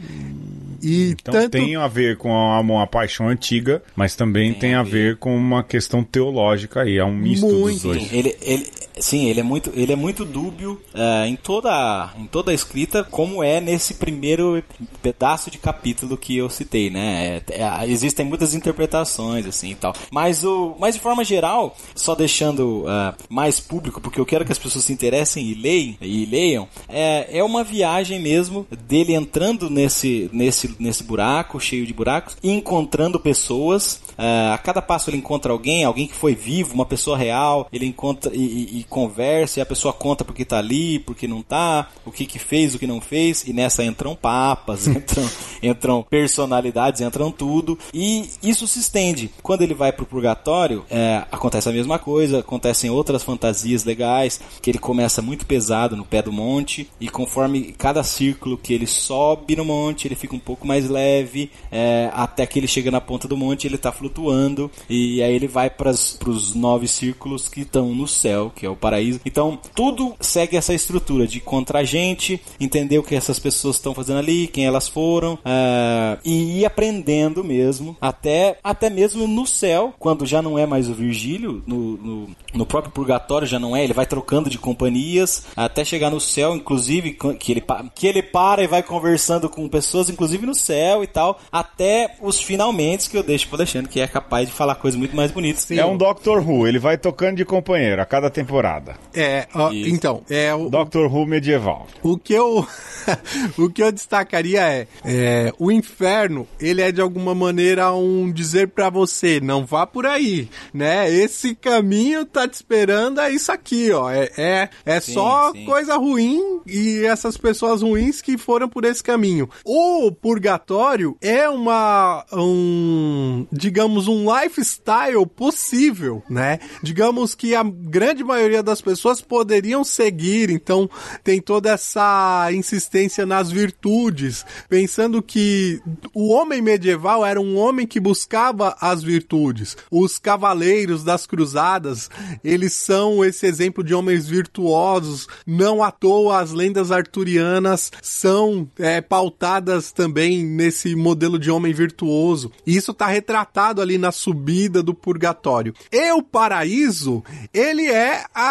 E 0.81 1.11
Então 1.11 1.33
tanto 1.33 1.51
tem 1.51 1.75
a 1.75 1.87
ver 1.87 2.17
com 2.17 2.31
a- 2.35 2.59
uma 2.59 2.85
paixão 2.85 3.27
antiga, 3.29 3.81
mas 3.95 4.15
também 4.15 4.53
tem, 4.53 4.75
a 4.75 4.83
ver 4.83 5.17
com 5.17 5.35
uma 5.35 5.63
questão 5.63 6.03
teológica 6.03 6.81
aí. 6.81 6.97
É 6.97 7.03
um 7.05 7.15
misto 7.15 7.47
dos 7.47 7.59
Muito. 7.59 7.81
dois. 7.83 8.03
Sim, 8.03 8.09
ele, 8.17 8.35
ele, 8.41 8.67
sim, 8.99 9.25
ele 9.25 9.39
é 9.39 9.43
muito, 9.43 9.71
ele 9.75 9.91
é 9.93 9.95
muito 9.95 10.23
dúbio 10.25 10.81
eh, 10.93 11.27
em 11.27 11.35
toda, 11.35 12.11
em 12.17 12.25
toda 12.25 12.51
a 12.51 12.53
escrita, 12.53 13.03
como 13.03 13.43
é 13.43 13.59
nesse 13.59 13.95
primeiro 13.95 14.63
pedaço 15.01 15.49
de 15.51 15.57
capítulo 15.57 16.17
que 16.17 16.37
eu 16.37 16.49
citei, 16.49 16.89
né? 16.89 17.41
É, 17.49 17.61
é, 17.61 17.87
existem 17.89 18.25
muitas 18.25 18.53
interpretações 18.53 19.45
assim 19.45 19.71
e 19.71 19.75
tal, 19.75 19.93
mas 20.11 20.43
o, 20.43 20.75
mas 20.79 20.95
de 20.95 21.01
forma 21.01 21.23
geral, 21.23 21.75
só 21.95 22.15
deixando 22.15 22.85
ah, 22.87 23.13
mais 23.29 23.59
público, 23.59 23.99
porque 24.01 24.19
eu 24.19 24.25
quero 24.25 24.45
que 24.45 24.51
as 24.51 24.57
pessoas 24.59 24.85
se 24.85 24.93
interessem 24.93 25.45
e 25.45 25.53
leiam, 25.53 25.95
e 26.01 26.25
leiam, 26.25 26.67
é, 26.87 27.39
é 27.39 27.43
uma 27.43 27.63
viagem 27.63 28.19
mesmo 28.19 28.65
dele 28.87 29.13
entrando 29.13 29.69
nesse, 29.69 30.29
nesse, 30.31 30.75
nesse 30.79 31.03
buraco 31.03 31.59
cheio 31.59 31.85
de 31.85 31.93
buracos 31.93 32.37
encontrando 32.43 33.19
pessoas. 33.19 34.01
ah, 34.17 34.53
a 34.53 34.57
cada 34.57 34.81
passo 34.81 35.09
ele 35.09 35.17
encontra 35.17 35.51
alguém, 35.51 35.83
alguém 35.83 36.07
que 36.07 36.15
foi 36.15 36.33
vivo, 36.35 36.73
uma 36.73 36.85
pessoa 36.85 37.17
real. 37.17 37.67
Ele 37.71 37.85
encontra 37.85 38.31
e- 38.33 38.79
e 38.79 38.84
conversa 38.85 39.59
e 39.59 39.61
a 39.61 39.65
pessoa 39.65 39.93
conta 39.93 40.23
porque 40.23 40.45
tá 40.45 40.57
ali, 40.57 40.99
porque 40.99 41.27
não 41.27 41.41
tá, 41.41 41.89
o 42.05 42.11
que 42.11 42.25
que 42.25 42.39
fez, 42.39 42.75
o 42.75 42.79
que 42.79 42.87
não 42.87 43.01
fez. 43.01 43.43
E 43.47 43.53
nessa 43.53 43.83
entram 43.83 44.15
papas, 44.15 44.87
entram, 44.87 45.29
entram 45.61 46.03
personalidades, 46.03 47.01
entram 47.01 47.31
tudo. 47.31 47.77
E 47.93 48.29
isso 48.41 48.67
se 48.67 48.79
estende. 48.79 49.31
Quando 49.41 49.61
ele 49.61 49.73
vai 49.73 49.91
pro 49.91 50.05
purgatório, 50.05 50.85
é, 50.89 51.23
acontece 51.31 51.69
a 51.69 51.71
mesma 51.71 51.99
coisa, 51.99 52.39
acontecem 52.39 52.89
outras 52.89 53.23
fantasias 53.23 53.83
legais, 53.83 54.39
que 54.61 54.69
ele 54.69 54.79
começa 54.79 55.21
muito 55.21 55.45
pesado 55.45 55.95
no 55.95 56.05
pé 56.05 56.21
do 56.21 56.31
monte, 56.31 56.89
e 56.99 57.09
conforme 57.09 57.73
cada 57.77 58.03
círculo 58.03 58.57
que 58.57 58.73
ele 58.73 58.87
sobe 58.87 59.55
no 59.55 59.65
monte, 59.65 60.07
ele 60.07 60.15
fica 60.15 60.35
um 60.35 60.39
pouco 60.39 60.67
mais 60.67 60.89
leve, 60.89 61.51
é, 61.71 62.09
até 62.13 62.45
que 62.45 62.59
ele 62.59 62.67
chega 62.67 62.91
na 62.91 63.01
ponta 63.01 63.27
do 63.27 63.37
monte, 63.37 63.67
ele 63.67 63.77
tá 63.77 63.91
flutuando, 63.91 64.69
e 64.89 65.21
aí 65.21 65.33
ele 65.33 65.47
vai 65.47 65.69
para 65.69 65.89
os 65.89 66.55
nove 66.55 66.87
círculos 66.87 67.47
que 67.47 67.61
estão 67.61 67.93
no 67.93 68.07
céu, 68.07 68.51
que 68.55 68.65
é 68.65 68.69
o 68.69 68.74
paraíso. 68.75 69.19
Então, 69.25 69.59
tudo 69.73 70.15
segue 70.19 70.57
essa 70.57 70.73
estrutura 70.73 71.27
de 71.27 71.37
encontrar 71.37 71.83
gente, 71.83 72.41
entender 72.59 72.97
o 72.97 73.03
que 73.03 73.15
essas 73.15 73.39
pessoas 73.39 73.75
estão 73.75 73.93
fazendo 73.93 74.19
ali, 74.19 74.47
quem 74.47 74.65
elas 74.65 74.87
foram, 74.87 75.35
uh, 75.35 76.19
e 76.23 76.59
ir 76.59 76.65
aprendendo 76.65 77.43
mesmo, 77.43 77.95
até, 77.99 78.57
até 78.63 78.89
mesmo 78.89 79.27
no 79.27 79.45
céu, 79.45 79.93
quando 79.99 80.25
já 80.25 80.41
não 80.41 80.57
é 80.57 80.65
mais 80.65 80.89
o 80.89 80.93
Virgílio, 80.93 81.63
no, 81.65 81.97
no, 81.97 82.29
no 82.53 82.65
próprio 82.65 82.91
purgatório 82.91 83.47
já 83.47 83.59
não 83.59 83.75
é, 83.75 83.83
ele 83.83 83.93
vai 83.93 84.05
trocando 84.05 84.49
de 84.49 84.57
companhias, 84.57 85.45
até 85.55 85.83
chegar 85.83 86.09
no 86.09 86.19
céu, 86.19 86.55
inclusive, 86.55 87.17
que 87.39 87.51
ele, 87.51 87.63
que 87.93 88.07
ele 88.07 88.21
para 88.21 88.63
e 88.63 88.67
vai 88.67 88.83
conversando 88.83 89.49
com 89.49 89.67
pessoas, 89.67 90.09
inclusive 90.09 90.45
no 90.45 90.55
céu 90.55 91.03
e 91.03 91.07
tal, 91.07 91.39
até 91.51 92.15
os 92.21 92.39
finalmente 92.39 93.09
que 93.09 93.17
eu 93.17 93.23
deixo 93.23 93.47
pro 93.47 93.57
Alexandre, 93.57 93.89
que 93.89 93.99
é 93.99 94.07
capaz 94.07 94.47
de 94.47 94.53
falar 94.53 94.75
coisas 94.75 94.97
muito 94.97 95.15
mais 95.15 95.31
bonitas. 95.31 95.69
É 95.71 95.85
um 95.85 95.97
Doctor 95.97 96.47
Who, 96.47 96.67
ele 96.67 96.79
vai 96.79 96.97
tocando 96.97 97.37
de 97.37 97.45
companheiro 97.45 98.01
a 98.01 98.05
cada 98.05 98.29
temporada. 98.29 98.64
É, 99.13 99.47
ó, 99.53 99.71
então, 99.71 100.23
é 100.29 100.53
o 100.53 100.69
Doctor 100.69 101.13
Who 101.13 101.25
medieval. 101.25 101.87
O 102.01 102.17
que 102.17 102.33
eu 102.33 102.65
o 103.57 103.69
que 103.69 103.83
eu 103.83 103.91
destacaria 103.91 104.61
é, 104.61 104.87
é, 105.03 105.53
o 105.59 105.71
inferno, 105.71 106.47
ele 106.59 106.81
é 106.81 106.91
de 106.91 107.01
alguma 107.01 107.35
maneira 107.35 107.93
um 107.93 108.31
dizer 108.31 108.69
para 108.69 108.89
você, 108.89 109.39
não 109.39 109.65
vá 109.65 109.85
por 109.85 110.05
aí, 110.05 110.49
né? 110.73 111.11
Esse 111.11 111.55
caminho 111.55 112.25
tá 112.25 112.47
te 112.47 112.53
esperando 112.53 113.19
é 113.19 113.31
isso 113.31 113.51
aqui, 113.51 113.91
ó. 113.91 114.09
É, 114.09 114.29
é, 114.37 114.69
é 114.85 114.99
sim, 114.99 115.13
só 115.13 115.51
sim. 115.51 115.65
coisa 115.65 115.95
ruim 115.97 116.61
e 116.65 117.05
essas 117.05 117.37
pessoas 117.37 117.81
ruins 117.81 118.21
que 118.21 118.37
foram 118.37 118.67
por 118.67 118.85
esse 118.85 119.03
caminho. 119.03 119.49
O 119.63 120.11
purgatório 120.11 121.17
é 121.21 121.47
uma 121.49 122.25
um, 122.33 123.45
digamos 123.51 124.07
um 124.07 124.25
lifestyle 124.33 125.25
possível, 125.25 126.23
né? 126.29 126.59
Digamos 126.81 127.35
que 127.35 127.55
a 127.55 127.63
grande 127.63 128.23
maioria 128.23 128.54
das 128.61 128.81
pessoas 128.81 129.21
poderiam 129.21 129.83
seguir, 129.83 130.49
então 130.49 130.89
tem 131.23 131.41
toda 131.41 131.71
essa 131.71 132.49
insistência 132.51 133.25
nas 133.25 133.51
virtudes, 133.51 134.45
pensando 134.69 135.21
que 135.21 135.81
o 136.13 136.29
homem 136.29 136.61
medieval 136.61 137.25
era 137.25 137.39
um 137.39 137.57
homem 137.57 137.87
que 137.87 137.99
buscava 137.99 138.75
as 138.79 139.03
virtudes. 139.03 139.77
Os 139.89 140.17
cavaleiros 140.17 141.03
das 141.03 141.25
cruzadas, 141.25 142.09
eles 142.43 142.73
são 142.73 143.23
esse 143.23 143.45
exemplo 143.45 143.83
de 143.83 143.93
homens 143.93 144.27
virtuosos. 144.27 145.27
Não 145.45 145.83
à 145.83 145.91
toa 145.91 146.39
as 146.39 146.51
lendas 146.51 146.91
arturianas 146.91 147.91
são 148.01 148.69
é, 148.77 149.01
pautadas 149.01 149.91
também 149.91 150.45
nesse 150.45 150.95
modelo 150.95 151.39
de 151.39 151.51
homem 151.51 151.73
virtuoso. 151.73 152.51
E 152.65 152.75
isso 152.75 152.91
está 152.91 153.07
retratado 153.07 153.81
ali 153.81 153.97
na 153.97 154.11
subida 154.11 154.81
do 154.81 154.93
purgatório. 154.93 155.73
E 155.91 156.11
o 156.11 156.23
paraíso, 156.23 157.23
ele 157.53 157.87
é 157.87 158.23
a, 158.33 158.44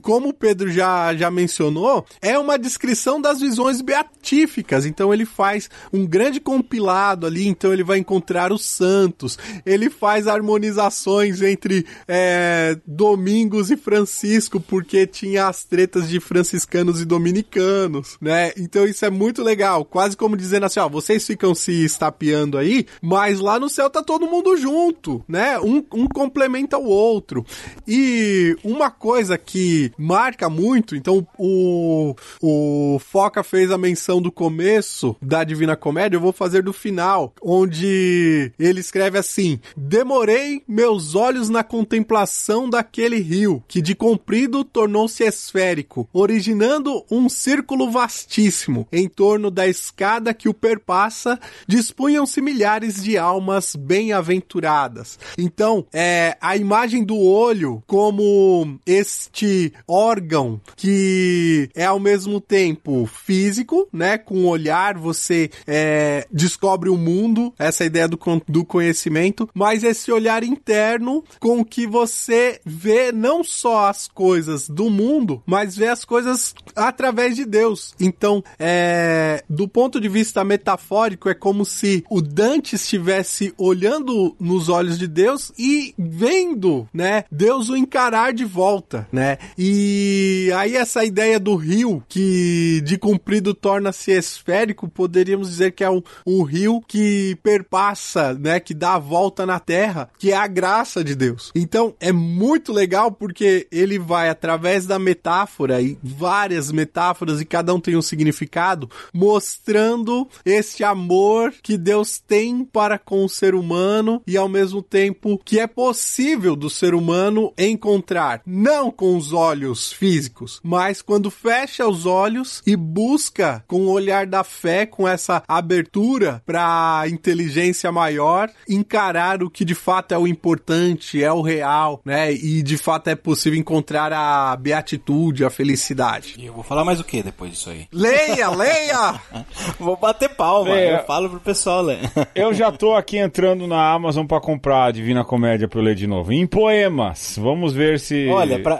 como 0.00 0.28
o 0.28 0.34
Pedro 0.34 0.70
já, 0.70 1.14
já 1.14 1.30
mencionou, 1.30 2.04
é 2.20 2.38
uma 2.38 2.58
descrição 2.58 3.20
das 3.20 3.40
visões 3.40 3.80
beatíficas. 3.80 4.86
Então 4.86 5.12
ele 5.12 5.24
faz 5.24 5.68
um 5.92 6.06
grande 6.06 6.40
compilado 6.40 7.26
ali, 7.26 7.46
então 7.46 7.72
ele 7.72 7.84
vai 7.84 7.98
encontrar 7.98 8.52
os 8.52 8.64
santos, 8.64 9.38
ele 9.64 9.90
faz 9.90 10.26
harmonizações 10.26 11.42
entre 11.42 11.86
é, 12.06 12.76
Domingos 12.86 13.70
e 13.70 13.76
Francisco, 13.76 14.60
porque 14.60 15.06
tinha 15.06 15.48
as 15.48 15.64
tretas 15.64 16.08
de 16.08 16.20
franciscanos 16.20 17.00
e 17.00 17.04
dominicanos, 17.04 18.16
né? 18.20 18.52
Então 18.56 18.86
isso 18.86 19.04
é 19.04 19.10
muito 19.10 19.42
legal, 19.42 19.84
quase 19.84 20.16
como 20.16 20.36
dizendo 20.36 20.66
assim, 20.66 20.80
ó, 20.80 20.88
vocês 20.88 21.26
ficam 21.26 21.54
se 21.54 21.84
estapeando 21.84 22.58
aí, 22.58 22.86
mas 23.00 23.40
lá 23.40 23.58
no 23.58 23.68
céu 23.68 23.88
tá 23.90 24.02
todo 24.02 24.26
mundo 24.26 24.56
junto, 24.56 25.24
né? 25.28 25.58
Um, 25.60 25.84
um 25.92 26.06
complementa 26.06 26.78
o 26.78 26.86
outro. 26.86 27.44
E 27.86 28.56
uma 28.62 28.90
coisa 28.90 29.21
que 29.38 29.92
marca 29.98 30.48
muito, 30.48 30.96
então 30.96 31.26
o, 31.38 32.14
o 32.40 32.98
Foca 32.98 33.42
fez 33.42 33.70
a 33.70 33.78
menção 33.78 34.20
do 34.20 34.30
começo 34.30 35.16
da 35.20 35.44
Divina 35.44 35.76
Comédia, 35.76 36.16
eu 36.16 36.20
vou 36.20 36.32
fazer 36.32 36.62
do 36.62 36.72
final, 36.72 37.32
onde 37.42 38.52
ele 38.58 38.80
escreve 38.80 39.18
assim: 39.18 39.60
Demorei 39.76 40.62
meus 40.66 41.14
olhos 41.14 41.48
na 41.48 41.62
contemplação 41.62 42.68
daquele 42.68 43.18
rio, 43.18 43.62
que 43.68 43.82
de 43.82 43.94
comprido 43.94 44.64
tornou-se 44.64 45.22
esférico, 45.22 46.08
originando 46.12 47.04
um 47.10 47.28
círculo 47.28 47.90
vastíssimo. 47.90 48.86
Em 48.92 49.08
torno 49.08 49.50
da 49.50 49.66
escada 49.66 50.34
que 50.34 50.48
o 50.48 50.54
perpassa, 50.54 51.38
dispunham-se 51.66 52.40
milhares 52.40 53.02
de 53.02 53.18
almas 53.18 53.76
bem-aventuradas. 53.76 55.18
Então, 55.36 55.86
é 55.92 56.36
a 56.40 56.56
imagem 56.56 57.04
do 57.04 57.18
olho 57.18 57.82
como 57.86 58.78
este 59.02 59.72
órgão 59.86 60.60
que 60.76 61.68
é 61.74 61.84
ao 61.84 62.00
mesmo 62.00 62.40
tempo 62.40 63.06
físico, 63.06 63.88
né? 63.92 64.16
Com 64.16 64.44
o 64.44 64.48
olhar 64.48 64.96
você 64.96 65.50
é, 65.66 66.26
descobre 66.32 66.88
o 66.88 66.96
mundo, 66.96 67.52
essa 67.58 67.84
ideia 67.84 68.08
do, 68.08 68.18
do 68.48 68.64
conhecimento, 68.64 69.48
mas 69.52 69.84
esse 69.84 70.10
olhar 70.10 70.42
interno 70.42 71.22
com 71.38 71.64
que 71.64 71.86
você 71.86 72.60
vê 72.64 73.12
não 73.12 73.44
só 73.44 73.88
as 73.88 74.08
coisas 74.08 74.68
do 74.68 74.88
mundo, 74.88 75.42
mas 75.44 75.76
vê 75.76 75.88
as 75.88 76.04
coisas 76.04 76.54
através 76.74 77.36
de 77.36 77.44
Deus. 77.44 77.94
Então, 78.00 78.42
é, 78.58 79.44
do 79.48 79.68
ponto 79.68 80.00
de 80.00 80.08
vista 80.08 80.44
metafórico, 80.44 81.28
é 81.28 81.34
como 81.34 81.64
se 81.64 82.04
o 82.08 82.20
Dante 82.20 82.76
estivesse 82.76 83.52
olhando 83.58 84.36
nos 84.38 84.68
olhos 84.68 84.98
de 84.98 85.06
Deus 85.06 85.52
e 85.58 85.94
vendo, 85.98 86.88
né, 86.92 87.24
Deus 87.30 87.68
o 87.68 87.76
encarar 87.76 88.32
de 88.32 88.44
volta, 88.44 88.91
né? 89.12 89.38
E 89.56 90.50
aí 90.56 90.76
essa 90.76 91.04
ideia 91.04 91.38
do 91.38 91.54
rio 91.54 92.02
que 92.08 92.80
de 92.84 92.98
comprido 92.98 93.54
torna-se 93.54 94.10
esférico, 94.12 94.88
poderíamos 94.88 95.48
dizer 95.48 95.72
que 95.72 95.84
é 95.84 95.90
um, 95.90 96.02
um 96.26 96.42
rio 96.42 96.80
que 96.86 97.36
perpassa, 97.42 98.34
né, 98.34 98.60
que 98.60 98.74
dá 98.74 98.94
a 98.94 98.98
volta 98.98 99.46
na 99.46 99.58
terra, 99.58 100.08
que 100.18 100.32
é 100.32 100.36
a 100.36 100.46
graça 100.46 101.02
de 101.02 101.14
Deus. 101.14 101.50
Então 101.54 101.94
é 102.00 102.12
muito 102.12 102.72
legal 102.72 103.10
porque 103.12 103.66
ele 103.70 103.98
vai 103.98 104.28
através 104.28 104.86
da 104.86 104.98
metáfora 104.98 105.80
e 105.80 105.98
várias 106.02 106.70
metáforas 106.70 107.40
e 107.40 107.44
cada 107.44 107.74
um 107.74 107.80
tem 107.80 107.96
um 107.96 108.02
significado, 108.02 108.90
mostrando 109.12 110.28
este 110.44 110.84
amor 110.84 111.52
que 111.62 111.76
Deus 111.76 112.18
tem 112.18 112.64
para 112.64 112.98
com 112.98 113.24
o 113.24 113.28
ser 113.28 113.54
humano 113.54 114.22
e 114.26 114.36
ao 114.36 114.48
mesmo 114.48 114.82
tempo 114.82 115.40
que 115.44 115.58
é 115.58 115.66
possível 115.66 116.56
do 116.56 116.70
ser 116.70 116.94
humano 116.94 117.52
encontrar, 117.56 118.42
não 118.46 118.81
com 118.90 119.16
os 119.16 119.32
olhos 119.32 119.92
físicos, 119.92 120.60
mas 120.62 121.02
quando 121.02 121.30
fecha 121.30 121.86
os 121.86 122.06
olhos 122.06 122.62
e 122.66 122.74
busca 122.74 123.64
com 123.66 123.82
o 123.82 123.90
olhar 123.90 124.26
da 124.26 124.42
fé, 124.42 124.86
com 124.86 125.06
essa 125.06 125.42
abertura 125.46 126.42
para 126.44 127.00
a 127.00 127.08
inteligência 127.08 127.92
maior, 127.92 128.50
encarar 128.68 129.42
o 129.42 129.50
que 129.50 129.64
de 129.64 129.74
fato 129.74 130.12
é 130.12 130.18
o 130.18 130.26
importante, 130.26 131.22
é 131.22 131.32
o 131.32 131.42
real, 131.42 132.00
né? 132.04 132.32
E 132.32 132.62
de 132.62 132.76
fato 132.76 133.08
é 133.08 133.14
possível 133.14 133.58
encontrar 133.58 134.12
a 134.12 134.56
beatitude, 134.56 135.44
a 135.44 135.50
felicidade. 135.50 136.34
E 136.38 136.46
eu 136.46 136.52
vou 136.52 136.62
falar 136.62 136.84
mais 136.84 137.00
o 137.00 137.04
que 137.04 137.22
depois 137.22 137.52
disso 137.52 137.70
aí? 137.70 137.86
Leia, 137.92 138.50
leia! 138.50 139.20
vou 139.78 139.96
bater 139.96 140.30
palma, 140.30 140.78
é, 140.78 140.94
eu 140.94 141.04
falo 141.04 141.28
pro 141.28 141.40
pessoal 141.40 141.82
ler. 141.82 141.98
eu 142.34 142.54
já 142.54 142.72
tô 142.72 142.94
aqui 142.94 143.18
entrando 143.18 143.66
na 143.66 143.92
Amazon 143.92 144.26
para 144.26 144.40
comprar 144.40 144.84
a 144.84 144.90
Divina 144.90 145.24
Comédia 145.24 145.68
pra 145.68 145.80
eu 145.80 145.84
ler 145.84 145.94
de 145.94 146.06
novo. 146.06 146.32
Em 146.32 146.46
poemas, 146.46 147.38
vamos 147.40 147.72
ver 147.72 148.00
se... 148.00 148.28
Olha, 148.28 148.58
pra, 148.58 148.71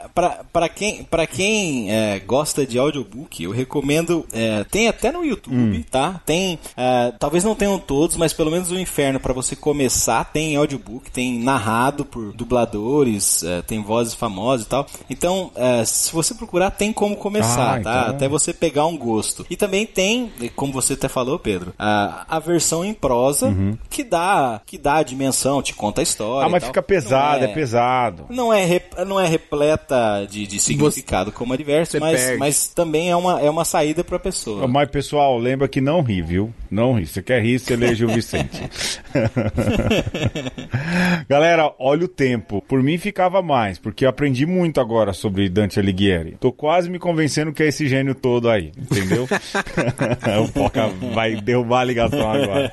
pra 0.53 0.69
quem, 0.69 1.05
pra 1.05 1.27
quem 1.27 1.91
é, 1.93 2.21
gosta 2.21 2.67
de 2.67 2.79
audiobook, 2.79 3.43
eu 3.43 3.51
recomendo, 3.51 4.27
é, 4.33 4.65
tem 4.65 4.89
até 4.89 5.11
no 5.11 5.25
YouTube, 5.25 5.79
hum. 5.79 5.85
tá? 5.91 6.21
Tem, 6.25 6.59
é, 6.77 7.13
talvez 7.19 7.45
não 7.45 7.55
tenham 7.55 7.79
todos, 7.79 8.17
mas 8.17 8.33
pelo 8.33 8.51
menos 8.51 8.71
o 8.71 8.79
Inferno 8.79 9.21
para 9.21 9.33
você 9.33 9.57
começar 9.57 10.25
tem 10.25 10.57
audiobook, 10.57 11.11
tem 11.11 11.39
narrado 11.39 12.05
por 12.05 12.33
dubladores, 12.33 13.43
é, 13.43 13.63
tem 13.63 13.83
vozes 13.83 14.15
famosas 14.15 14.67
e 14.67 14.69
tal. 14.69 14.87
Então, 15.09 15.51
é, 15.55 15.85
se 15.85 16.13
você 16.13 16.35
procurar, 16.35 16.71
tem 16.71 16.93
como 16.93 17.17
começar, 17.17 17.79
ah, 17.79 17.83
tá? 17.83 18.01
Então... 18.03 18.13
Até 18.13 18.29
você 18.29 18.53
pegar 18.53 18.87
um 18.87 18.97
gosto. 18.97 19.47
E 19.49 19.57
também 19.57 19.87
tem, 19.87 20.31
como 20.55 20.73
você 20.73 20.95
até 20.95 21.09
falou, 21.09 21.39
Pedro, 21.39 21.73
a, 21.79 22.25
a 22.29 22.39
versão 22.39 22.85
em 22.85 22.95
prosa 22.95 23.47
uhum. 23.47 23.77
que 23.89 24.05
dá 24.05 24.61
que 24.67 24.79
dá 24.79 24.97
a 24.97 25.03
dimensão, 25.03 25.63
te 25.63 25.75
conta 25.75 26.01
a 26.01 26.03
história. 26.03 26.47
Ah, 26.47 26.49
mas 26.49 26.65
fica 26.65 26.83
pesado, 26.83 27.45
é, 27.45 27.49
é, 27.49 27.49
pesado. 27.49 28.27
Não 28.29 28.53
é, 28.53 28.81
não 29.07 29.19
é 29.19 29.27
repleta 29.83 30.27
de, 30.31 30.47
de 30.47 30.61
significado 30.61 31.31
você, 31.31 31.37
como 31.37 31.53
a 31.53 31.57
diverso, 31.57 31.99
mas, 32.01 32.39
mas 32.39 32.69
também 32.69 33.11
é 33.11 33.17
uma, 33.17 33.41
é 33.41 33.51
uma 33.51 33.65
saída 33.65 34.05
pra 34.05 34.19
pessoa. 34.19 34.67
Mas, 34.69 34.89
pessoal, 34.91 35.39
lembra 35.39 35.69
que 35.69 35.81
não 35.81 36.01
ri, 36.01 36.23
viu? 36.23 36.53
Não 36.71 36.95
ri. 36.95 37.07
Você 37.07 37.23
quer 37.23 37.43
rir, 37.43 37.59
você 37.59 37.77
lê 37.77 37.95
Gil 37.95 38.09
Vicente. 38.09 38.63
Galera, 41.29 41.73
olha 41.79 42.05
o 42.05 42.09
tempo. 42.09 42.63
Por 42.67 42.83
mim 42.83 42.99
ficava 42.99 43.43
mais, 43.43 43.79
porque 43.79 44.05
eu 44.05 44.09
aprendi 44.09 44.47
muito 44.47 44.81
agora 44.81 45.13
sobre 45.13 45.49
Dante 45.49 45.79
Alighieri. 45.79 46.37
Tô 46.41 46.53
quase 46.53 46.89
me 46.89 46.99
convencendo 46.99 47.53
que 47.53 47.63
é 47.63 47.69
esse 47.69 47.89
gênio 47.89 48.15
todo 48.15 48.49
aí, 48.49 48.73
entendeu? 48.77 49.27
o 50.43 50.47
Foca 50.49 50.89
vai 51.15 51.37
derrubar 51.37 51.81
a 51.81 51.85
ligação 51.85 52.31
agora. 52.31 52.73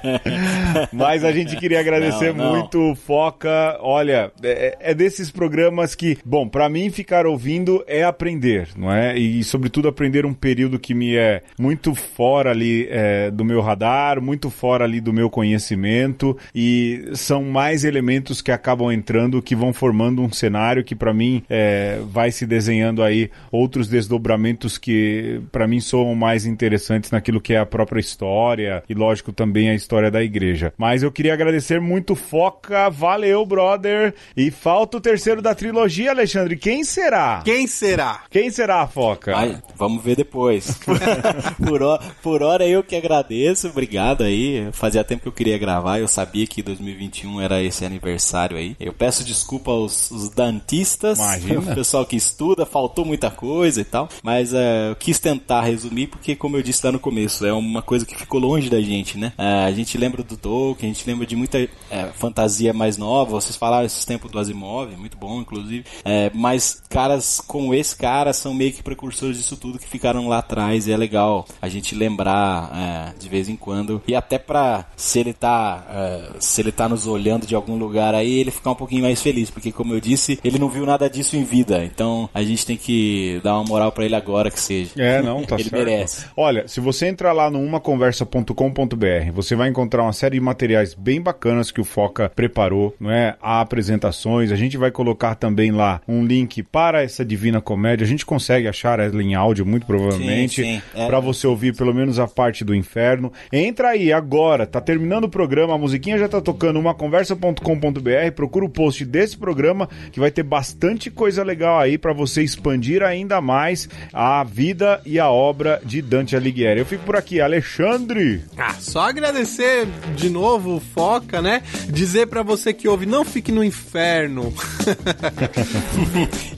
Mas 0.91 1.23
a 1.23 1.31
gente 1.31 1.55
queria 1.57 1.79
agradecer 1.79 2.33
não, 2.33 2.45
não. 2.45 2.59
muito, 2.59 2.95
Foca. 2.95 3.77
Olha, 3.81 4.31
é, 4.43 4.77
é, 4.79 4.93
desses 4.93 5.31
programas 5.31 5.95
que, 5.95 6.17
bom, 6.25 6.47
para 6.47 6.69
mim 6.69 6.89
ficar 6.99 7.25
ouvindo 7.25 7.81
é 7.87 8.03
aprender, 8.03 8.67
não 8.75 8.91
é? 8.91 9.17
E 9.17 9.41
sobretudo 9.41 9.87
aprender 9.87 10.25
um 10.25 10.33
período 10.33 10.77
que 10.77 10.93
me 10.93 11.15
é 11.15 11.41
muito 11.57 11.95
fora 11.95 12.51
ali 12.51 12.87
é, 12.89 13.31
do 13.31 13.45
meu 13.45 13.61
radar, 13.61 14.21
muito 14.21 14.49
fora 14.49 14.83
ali 14.83 14.99
do 14.99 15.13
meu 15.13 15.29
conhecimento 15.29 16.37
e 16.53 17.09
são 17.13 17.41
mais 17.45 17.85
elementos 17.85 18.41
que 18.41 18.51
acabam 18.51 18.91
entrando 18.91 19.41
que 19.41 19.55
vão 19.55 19.71
formando 19.71 20.21
um 20.21 20.29
cenário 20.29 20.83
que 20.83 20.93
para 20.93 21.13
mim 21.13 21.41
é, 21.49 21.99
vai 22.03 22.31
se 22.31 22.45
desenhando 22.45 23.01
aí 23.01 23.31
outros 23.49 23.87
desdobramentos 23.87 24.77
que 24.77 25.39
para 25.53 25.67
mim 25.67 25.79
são 25.79 26.13
mais 26.13 26.45
interessantes 26.45 27.11
naquilo 27.11 27.39
que 27.39 27.53
é 27.53 27.59
a 27.59 27.65
própria 27.65 28.01
história 28.01 28.83
e 28.89 28.93
lógico 28.93 29.31
também 29.31 29.69
a 29.69 29.75
história 29.75 30.11
da 30.11 30.21
igreja. 30.21 30.73
Mas 30.77 31.01
eu 31.01 31.11
queria 31.13 31.33
agradecer 31.33 31.79
muito 31.79 32.13
Foca, 32.13 32.89
valeu 32.89 33.45
brother 33.45 34.13
e 34.35 34.51
falta 34.51 34.97
o 34.97 35.01
terceiro 35.01 35.41
da 35.41 35.55
trilogia, 35.55 36.11
Alexandre. 36.11 36.57
Quem 36.57 36.83
será? 36.89 37.41
Quem 37.45 37.67
será? 37.67 38.23
Quem 38.29 38.49
será, 38.49 38.85
Foca? 38.87 39.35
Ai, 39.37 39.61
vamos 39.75 40.03
ver 40.03 40.15
depois. 40.15 40.77
por, 41.65 41.81
hora, 41.81 42.03
por 42.21 42.43
hora 42.43 42.67
eu 42.67 42.83
que 42.83 42.95
agradeço, 42.95 43.67
obrigado 43.67 44.23
aí. 44.23 44.67
Fazia 44.73 45.03
tempo 45.03 45.21
que 45.21 45.27
eu 45.27 45.33
queria 45.33 45.57
gravar, 45.57 45.99
eu 45.99 46.07
sabia 46.07 46.45
que 46.47 46.61
2021 46.61 47.39
era 47.39 47.61
esse 47.61 47.85
aniversário 47.85 48.57
aí. 48.57 48.75
Eu 48.79 48.91
peço 48.91 49.23
desculpa 49.23 49.71
aos, 49.71 50.11
aos 50.11 50.29
dantistas, 50.29 51.19
Imagina. 51.19 51.59
o 51.59 51.75
pessoal 51.75 52.05
que 52.05 52.15
estuda, 52.15 52.65
faltou 52.65 53.05
muita 53.05 53.29
coisa 53.29 53.79
e 53.79 53.85
tal, 53.85 54.09
mas 54.23 54.53
é, 54.53 54.89
eu 54.89 54.95
quis 54.95 55.19
tentar 55.19 55.61
resumir 55.61 56.07
porque, 56.07 56.35
como 56.35 56.57
eu 56.57 56.63
disse 56.63 56.85
lá 56.85 56.91
no 56.91 56.99
começo, 56.99 57.45
é 57.45 57.53
uma 57.53 57.81
coisa 57.81 58.05
que 58.05 58.15
ficou 58.15 58.39
longe 58.39 58.69
da 58.69 58.81
gente, 58.81 59.17
né? 59.17 59.31
É, 59.37 59.65
a 59.65 59.71
gente 59.71 59.97
lembra 59.97 60.23
do 60.23 60.35
Tolkien, 60.35 60.91
a 60.91 60.93
gente 60.93 61.07
lembra 61.07 61.25
de 61.25 61.35
muita 61.35 61.59
é, 61.59 62.05
fantasia 62.15 62.73
mais 62.73 62.97
nova, 62.97 63.31
vocês 63.31 63.55
falaram 63.55 63.85
esses 63.85 64.03
tempos 64.05 64.31
do 64.31 64.39
Asimov, 64.39 64.89
muito 64.97 65.17
bom, 65.17 65.41
inclusive, 65.41 65.85
mas 66.33 66.78
caras 66.87 67.41
como 67.45 67.73
esse 67.73 67.95
cara 67.95 68.33
são 68.33 68.53
meio 68.53 68.71
que 68.71 68.83
precursores 68.83 69.37
disso 69.37 69.57
tudo 69.57 69.79
que 69.79 69.87
ficaram 69.87 70.27
lá 70.27 70.39
atrás 70.39 70.87
e 70.87 70.91
é 70.91 70.97
legal 70.97 71.45
a 71.61 71.67
gente 71.67 71.95
lembrar 71.95 72.71
é, 72.73 73.19
de 73.19 73.29
vez 73.29 73.49
em 73.49 73.55
quando. 73.55 74.01
E 74.07 74.15
até 74.15 74.37
pra 74.37 74.85
se 74.95 75.19
ele 75.19 75.33
tá 75.33 75.85
é, 75.89 76.29
se 76.39 76.61
ele 76.61 76.71
tá 76.71 76.87
nos 76.87 77.07
olhando 77.07 77.45
de 77.45 77.55
algum 77.55 77.77
lugar 77.77 78.15
aí 78.15 78.39
ele 78.39 78.51
ficar 78.51 78.71
um 78.71 78.75
pouquinho 78.75 79.03
mais 79.03 79.21
feliz 79.21 79.49
porque 79.49 79.71
como 79.71 79.93
eu 79.93 79.99
disse 79.99 80.39
ele 80.43 80.59
não 80.59 80.69
viu 80.69 80.85
nada 80.85 81.09
disso 81.09 81.35
em 81.35 81.43
vida. 81.43 81.83
Então 81.83 82.29
a 82.33 82.43
gente 82.43 82.65
tem 82.65 82.77
que 82.77 83.39
dar 83.43 83.55
uma 83.55 83.63
moral 83.63 83.91
pra 83.91 84.05
ele 84.05 84.15
agora 84.15 84.51
que 84.51 84.59
seja. 84.59 84.91
É, 84.97 85.21
não, 85.21 85.43
tá 85.43 85.55
ele 85.59 85.69
certo. 85.69 85.85
merece. 85.85 86.25
Olha, 86.35 86.67
se 86.67 86.79
você 86.79 87.07
entrar 87.07 87.33
lá 87.33 87.49
no 87.49 87.59
umaconversa.com.br, 87.59 89.31
você 89.33 89.55
vai 89.55 89.69
encontrar 89.69 90.03
uma 90.03 90.13
série 90.13 90.35
de 90.35 90.41
materiais 90.41 90.93
bem 90.93 91.21
bacanas 91.21 91.71
que 91.71 91.81
o 91.81 91.83
Foca 91.85 92.31
preparou, 92.35 92.95
não 92.99 93.11
é? 93.11 93.35
Há 93.41 93.61
apresentações, 93.61 94.51
a 94.51 94.55
gente 94.55 94.77
vai 94.77 94.91
colocar 94.91 95.35
também 95.35 95.71
lá 95.71 96.01
um 96.07 96.25
link 96.25 96.63
para 96.71 97.01
essa 97.01 97.25
Divina 97.25 97.59
Comédia. 97.59 98.05
A 98.05 98.07
gente 98.07 98.25
consegue 98.25 98.67
achar 98.67 98.99
ela 98.99 99.21
em 99.21 99.35
áudio, 99.35 99.65
muito 99.65 99.85
provavelmente, 99.85 100.61
Sim, 100.61 100.77
sim. 100.77 100.81
É. 100.93 101.07
para 101.07 101.19
você 101.19 101.47
ouvir 101.47 101.75
pelo 101.75 101.93
menos 101.93 102.19
a 102.19 102.27
parte 102.27 102.63
do 102.63 102.75
inferno. 102.75 103.31
Entra 103.51 103.89
aí 103.89 104.13
agora, 104.13 104.65
tá 104.65 104.79
terminando 104.79 105.25
o 105.25 105.29
programa, 105.29 105.75
a 105.75 105.77
musiquinha 105.77 106.17
já 106.17 106.27
tá 106.27 106.39
tocando 106.41 106.79
umaconversa.com.br, 106.79 108.31
procura 108.35 108.65
o 108.65 108.69
post 108.69 109.05
desse 109.05 109.37
programa 109.37 109.89
que 110.11 110.19
vai 110.19 110.31
ter 110.31 110.43
bastante 110.43 111.09
coisa 111.09 111.43
legal 111.43 111.79
aí 111.79 111.97
para 111.97 112.13
você 112.13 112.43
expandir 112.43 113.03
ainda 113.03 113.41
mais 113.41 113.89
a 114.13 114.43
vida 114.43 115.01
e 115.05 115.19
a 115.19 115.29
obra 115.29 115.81
de 115.83 116.01
Dante 116.01 116.35
Alighieri. 116.35 116.79
Eu 116.79 116.85
fico 116.85 117.03
por 117.03 117.15
aqui, 117.15 117.41
Alexandre. 117.41 118.43
Ah, 118.57 118.75
só 118.79 119.01
agradecer 119.01 119.87
de 120.15 120.29
novo 120.29 120.75
o 120.75 120.79
Foca, 120.79 121.41
né? 121.41 121.63
Dizer 121.89 122.27
pra 122.27 122.43
você 122.43 122.73
que 122.73 122.87
ouve, 122.87 123.05
não 123.05 123.25
fique 123.25 123.51
no 123.51 123.63
inferno. 123.63 124.53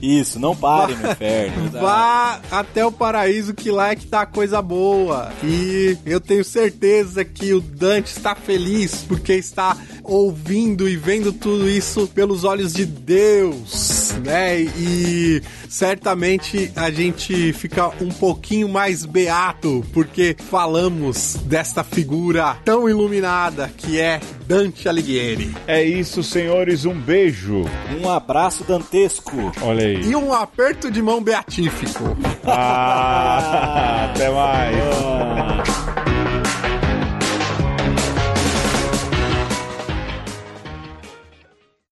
isso 0.02 0.40
não 0.40 0.56
pare 0.56 0.96
no 0.96 1.10
inferno? 1.10 1.70
Vá 1.80 2.40
até 2.50 2.84
o 2.84 2.90
paraíso 2.90 3.54
que 3.54 3.70
lá 3.70 3.92
é 3.92 3.96
que 3.96 4.06
tá 4.06 4.22
a 4.22 4.26
coisa 4.26 4.60
boa. 4.60 5.32
E 5.44 5.96
eu 6.04 6.20
tenho 6.20 6.44
certeza 6.44 7.24
que 7.24 7.54
o 7.54 7.60
Dante 7.60 8.08
está 8.08 8.34
feliz 8.34 9.04
porque 9.06 9.34
está 9.34 9.76
ouvindo 10.02 10.88
e 10.88 10.96
vendo 10.96 11.32
tudo 11.32 11.68
isso 11.68 12.08
pelos 12.08 12.42
olhos 12.42 12.72
de 12.72 12.84
Deus, 12.84 14.01
né? 14.24 14.60
E 14.60 15.42
certamente 15.68 16.72
a 16.76 16.90
gente 16.90 17.52
fica 17.52 17.88
um 18.00 18.08
pouquinho 18.08 18.68
mais 18.68 19.04
beato 19.04 19.84
porque 19.92 20.36
falamos 20.50 21.36
desta 21.44 21.82
figura 21.82 22.56
tão 22.64 22.88
iluminada 22.88 23.70
que 23.76 24.00
é 24.00 24.20
Dante 24.46 24.88
Alighieri. 24.88 25.54
É 25.66 25.82
isso, 25.82 26.22
senhores, 26.22 26.84
um 26.84 26.94
beijo. 26.94 27.64
um 28.02 28.08
abraço 28.08 28.64
dantesco 28.64 29.52
Olha 29.62 29.86
aí. 29.86 30.02
E 30.02 30.16
um 30.16 30.32
aperto 30.32 30.90
de 30.90 31.02
mão 31.02 31.22
beatífico. 31.22 32.16
Ah, 32.44 34.08
até 34.12 34.30
mais. 34.30 34.76
Ah. 35.04 36.01